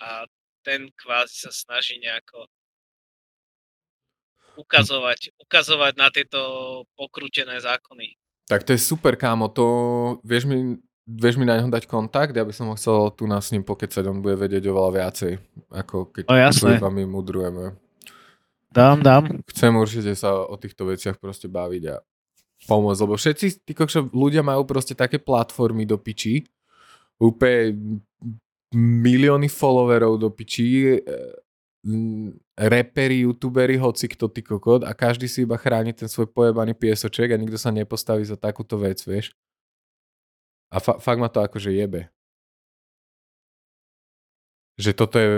A 0.00 0.28
ten 0.60 0.92
kvázi 0.92 1.48
sa 1.48 1.52
snaží 1.52 2.00
nejako 2.00 2.48
ukazovať, 4.56 5.34
ukazovať 5.40 5.92
na 5.98 6.08
tieto 6.10 6.40
pokrútené 6.94 7.58
zákony. 7.60 8.16
Tak 8.44 8.64
to 8.64 8.76
je 8.76 8.80
super, 8.80 9.16
kámo, 9.16 9.48
to 9.48 9.66
vieš 10.20 10.44
mi, 10.44 10.76
vieš 11.08 11.40
mi 11.40 11.48
na 11.48 11.56
neho 11.56 11.68
dať 11.68 11.88
kontakt, 11.88 12.36
ja 12.36 12.44
by 12.44 12.52
som 12.52 12.68
ho 12.68 12.76
chcel 12.76 13.12
tu 13.16 13.24
na 13.24 13.40
s 13.40 13.52
ním 13.52 13.64
pokecať, 13.64 14.04
on 14.04 14.20
bude 14.20 14.36
vedieť 14.36 14.68
oveľa 14.68 14.90
viacej, 14.92 15.32
ako 15.72 16.12
keď 16.12 16.24
no, 16.28 16.36
jasné. 16.36 16.76
my 16.76 17.04
mudrujeme. 17.08 17.76
Dám, 18.74 19.06
dám. 19.06 19.22
Chcem 19.54 19.70
určite 19.70 20.12
sa 20.18 20.34
o 20.34 20.58
týchto 20.58 20.90
veciach 20.90 21.22
proste 21.22 21.46
baviť 21.46 21.82
a 21.94 22.02
pomôcť, 22.66 23.00
lebo 23.06 23.14
všetci 23.14 23.46
tí 23.62 23.72
kokšo, 23.72 24.10
ľudia 24.10 24.42
majú 24.42 24.66
proste 24.66 24.98
také 24.98 25.22
platformy 25.22 25.86
do 25.86 25.94
piči, 25.94 26.42
úplne 27.22 28.02
milióny 28.74 29.46
followerov 29.46 30.18
do 30.18 30.28
piči, 30.34 30.98
e, 30.98 31.00
reperi, 32.56 33.28
youtuberi, 33.28 33.76
hoci 33.76 34.08
kto 34.08 34.32
ty 34.32 34.40
kokot 34.40 34.88
a 34.88 34.96
každý 34.96 35.28
si 35.28 35.44
iba 35.44 35.60
chráni 35.60 35.92
ten 35.92 36.08
svoj 36.08 36.32
pojebaný 36.32 36.72
piesoček 36.72 37.28
a 37.32 37.36
nikto 37.36 37.60
sa 37.60 37.68
nepostaví 37.68 38.24
za 38.24 38.40
takúto 38.40 38.80
vec, 38.80 39.04
vieš. 39.04 39.36
A 40.72 40.80
fa- 40.80 40.96
fakt 40.96 41.20
ma 41.20 41.28
to 41.28 41.44
akože 41.44 41.70
jebe. 41.70 42.08
Že 44.80 44.90
toto 44.96 45.16
je 45.20 45.30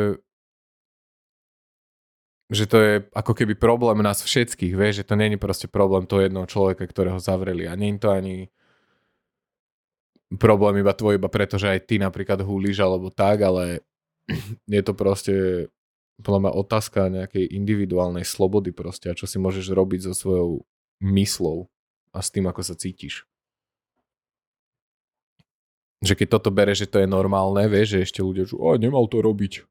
že 2.47 2.71
to 2.71 2.79
je 2.79 2.93
ako 3.11 3.35
keby 3.35 3.59
problém 3.59 3.99
nás 4.07 4.23
všetkých, 4.23 4.79
vieš, 4.79 5.03
že 5.03 5.09
to 5.11 5.19
není 5.19 5.35
proste 5.35 5.67
problém 5.67 6.07
toho 6.07 6.23
jednoho 6.23 6.47
človeka, 6.47 6.87
ktorého 6.87 7.19
zavreli 7.19 7.67
a 7.67 7.75
je 7.75 7.99
to 7.99 8.07
ani 8.15 8.47
problém 10.39 10.79
iba 10.79 10.95
tvoj, 10.95 11.19
iba 11.19 11.27
preto, 11.27 11.59
že 11.59 11.75
aj 11.75 11.91
ty 11.91 11.99
napríklad 11.99 12.43
húliš 12.47 12.79
alebo 12.79 13.11
tak, 13.11 13.43
ale 13.43 13.83
je 14.79 14.83
to 14.83 14.95
proste 14.95 15.35
podľa 16.21 16.41
mňa 16.49 16.53
otázka 16.57 17.01
nejakej 17.13 17.45
individuálnej 17.53 18.25
slobody 18.25 18.73
proste 18.73 19.13
a 19.13 19.19
čo 19.19 19.29
si 19.29 19.37
môžeš 19.37 19.73
robiť 19.73 20.09
so 20.09 20.13
svojou 20.17 20.51
myslou 21.05 21.69
a 22.13 22.25
s 22.25 22.33
tým, 22.33 22.49
ako 22.49 22.61
sa 22.65 22.73
cítiš. 22.73 23.29
Že 26.01 26.13
keď 26.25 26.29
toto 26.41 26.49
bere, 26.53 26.73
že 26.77 26.89
to 26.89 27.01
je 27.01 27.09
normálne, 27.09 27.69
vieš, 27.69 27.97
že 27.97 28.05
ešte 28.09 28.21
ľudia, 28.25 28.45
že 28.49 28.57
nemal 28.81 29.09
to 29.09 29.21
robiť 29.21 29.65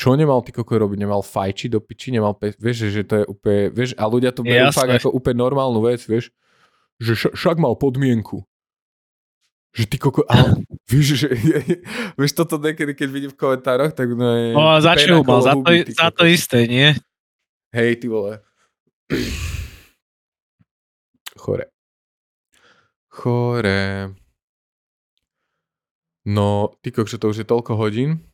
čo 0.00 0.16
nemal 0.16 0.40
ty 0.40 0.48
koko 0.48 0.80
robiť? 0.80 0.96
Nemal 0.96 1.20
fajči 1.20 1.68
do 1.68 1.76
piči? 1.76 2.08
Nemal 2.08 2.32
pe- 2.32 2.56
vieš, 2.56 2.88
že 2.88 3.04
to 3.04 3.14
je 3.20 3.24
úplne, 3.28 3.68
vieš, 3.68 3.92
a 4.00 4.08
ľudia 4.08 4.32
to 4.32 4.40
berú 4.40 4.72
fakt 4.72 4.96
ako 4.96 5.12
úplne 5.12 5.44
normálnu 5.44 5.84
vec, 5.84 6.00
vieš, 6.08 6.32
že 6.96 7.12
š- 7.12 7.34
však 7.36 7.60
mal 7.60 7.76
podmienku. 7.76 8.40
Že 9.70 9.84
ty 9.86 9.96
koko, 9.98 10.26
ale 10.26 10.66
vieš, 10.90 11.26
že, 11.26 11.28
vieš 12.18 12.32
toto 12.34 12.58
niekedy, 12.58 12.94
keď 12.94 13.08
vidím 13.10 13.30
v 13.34 13.38
komentároch, 13.38 13.94
tak 13.94 14.10
no 14.14 14.26
je... 14.34 14.48
No 14.54 14.74
a 14.74 14.82
začal 14.82 15.22
mal, 15.22 15.40
za 15.42 15.54
to, 15.54 15.70
za 15.94 16.08
to 16.10 16.22
isté, 16.26 16.66
nie? 16.66 16.88
Hej, 17.70 18.02
ty 18.02 18.06
vole. 18.10 18.42
Chore. 21.38 21.70
Chore. 23.10 24.14
No, 26.26 26.74
ty 26.82 26.90
kokšo, 26.92 27.16
to 27.18 27.30
už 27.30 27.42
je 27.42 27.46
toľko 27.48 27.78
hodín, 27.80 28.29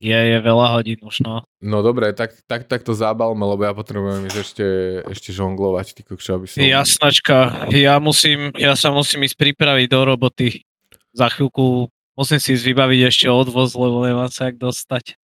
je, 0.00 0.16
je 0.16 0.38
veľa 0.40 0.66
hodín 0.80 0.98
už, 1.04 1.20
no. 1.20 1.44
No 1.60 1.84
dobre, 1.84 2.16
tak, 2.16 2.32
tak, 2.48 2.64
tak 2.64 2.80
to 2.80 2.96
zábalme, 2.96 3.44
lebo 3.44 3.62
ja 3.68 3.76
potrebujem 3.76 4.24
ísť 4.32 4.38
ešte, 4.40 4.66
ešte 5.12 5.30
žonglovať, 5.36 5.92
ty 5.92 6.02
kokšo, 6.02 6.40
aby 6.40 6.46
som... 6.48 6.56
Jasnačka, 6.64 7.68
ja 7.68 8.00
musím, 8.00 8.48
ja 8.56 8.72
sa 8.72 8.88
musím 8.88 9.28
ísť 9.28 9.36
pripraviť 9.36 9.86
do 9.92 10.00
roboty. 10.08 10.64
Za 11.12 11.28
chvíľku 11.28 11.92
musím 12.16 12.40
si 12.40 12.56
vybaviť 12.56 13.00
ešte 13.12 13.26
odvoz, 13.28 13.76
lebo 13.76 14.00
nemám 14.08 14.32
sa 14.32 14.48
jak 14.48 14.56
dostať. 14.56 15.20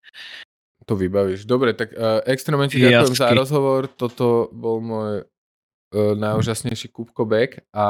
To 0.87 0.95
vybavíš. 0.95 1.51
Dobre, 1.51 1.75
tak 1.75 1.91
uh, 1.99 2.23
extrémne 2.31 2.71
ti 2.71 2.79
ďakujem 2.79 3.19
za 3.19 3.35
rozhovor. 3.35 3.91
Toto 3.91 4.47
bol 4.55 4.79
môj 4.79 5.27
uh, 5.27 6.15
najúžasnejší 6.15 6.95
Kubkobek. 6.95 7.67
A 7.75 7.87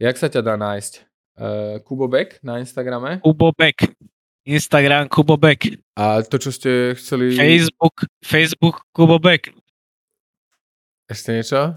jak 0.00 0.16
sa 0.16 0.32
ťa 0.32 0.40
dá 0.40 0.56
nájsť? 0.56 1.04
Uh, 1.36 1.76
Kubobek 1.84 2.40
na 2.40 2.56
Instagrame? 2.56 3.20
Kubobek. 3.20 3.92
Instagram 4.46 5.08
Kubobek. 5.08 5.80
A 5.96 6.24
to, 6.24 6.36
čo 6.40 6.50
ste 6.50 6.96
chceli... 6.96 7.36
Facebook, 7.36 8.08
Facebook 8.24 8.84
Kubobek. 8.92 9.52
Ešte 11.10 11.36
niečo? 11.36 11.76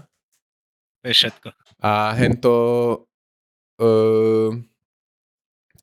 To 1.02 1.04
je 1.04 1.14
všetko. 1.14 1.48
A 1.84 2.14
hento... 2.16 2.52
Uh, 3.74 4.54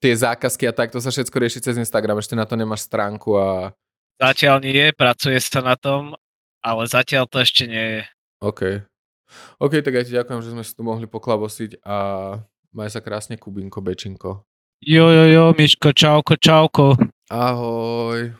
tie 0.01 0.15
zákazky 0.15 0.65
a 0.65 0.73
tak, 0.73 0.89
to 0.89 0.97
sa 0.97 1.13
všetko 1.13 1.35
rieši 1.37 1.59
cez 1.61 1.75
Instagram, 1.77 2.17
ešte 2.17 2.33
na 2.33 2.47
to 2.47 2.57
nemáš 2.57 2.89
stránku 2.89 3.37
a... 3.37 3.75
Zatiaľ 4.17 4.63
nie, 4.63 4.89
pracuje 4.95 5.37
sa 5.43 5.61
na 5.61 5.75
tom, 5.77 6.17
ale 6.63 6.81
zatiaľ 6.89 7.29
to 7.29 7.43
ešte 7.43 7.69
nie 7.69 7.85
je. 7.99 8.01
OK. 8.41 8.61
OK, 9.61 9.73
tak 9.83 9.93
ja 9.93 10.03
ti 10.07 10.11
ďakujem, 10.17 10.41
že 10.41 10.51
sme 10.55 10.63
si 10.65 10.73
tu 10.73 10.81
mohli 10.81 11.05
poklabosiť 11.05 11.85
a 11.85 11.97
Maj 12.71 12.95
sa 12.95 13.03
krásne, 13.03 13.35
Kubinko, 13.35 13.83
Bečinko. 13.83 14.47
Jo, 14.81 15.09
jo, 15.09 15.25
jo, 15.29 15.53
Miško, 15.57 15.93
čauko, 15.93 16.35
čauko. 16.35 16.97
Ahoj. 17.29 18.31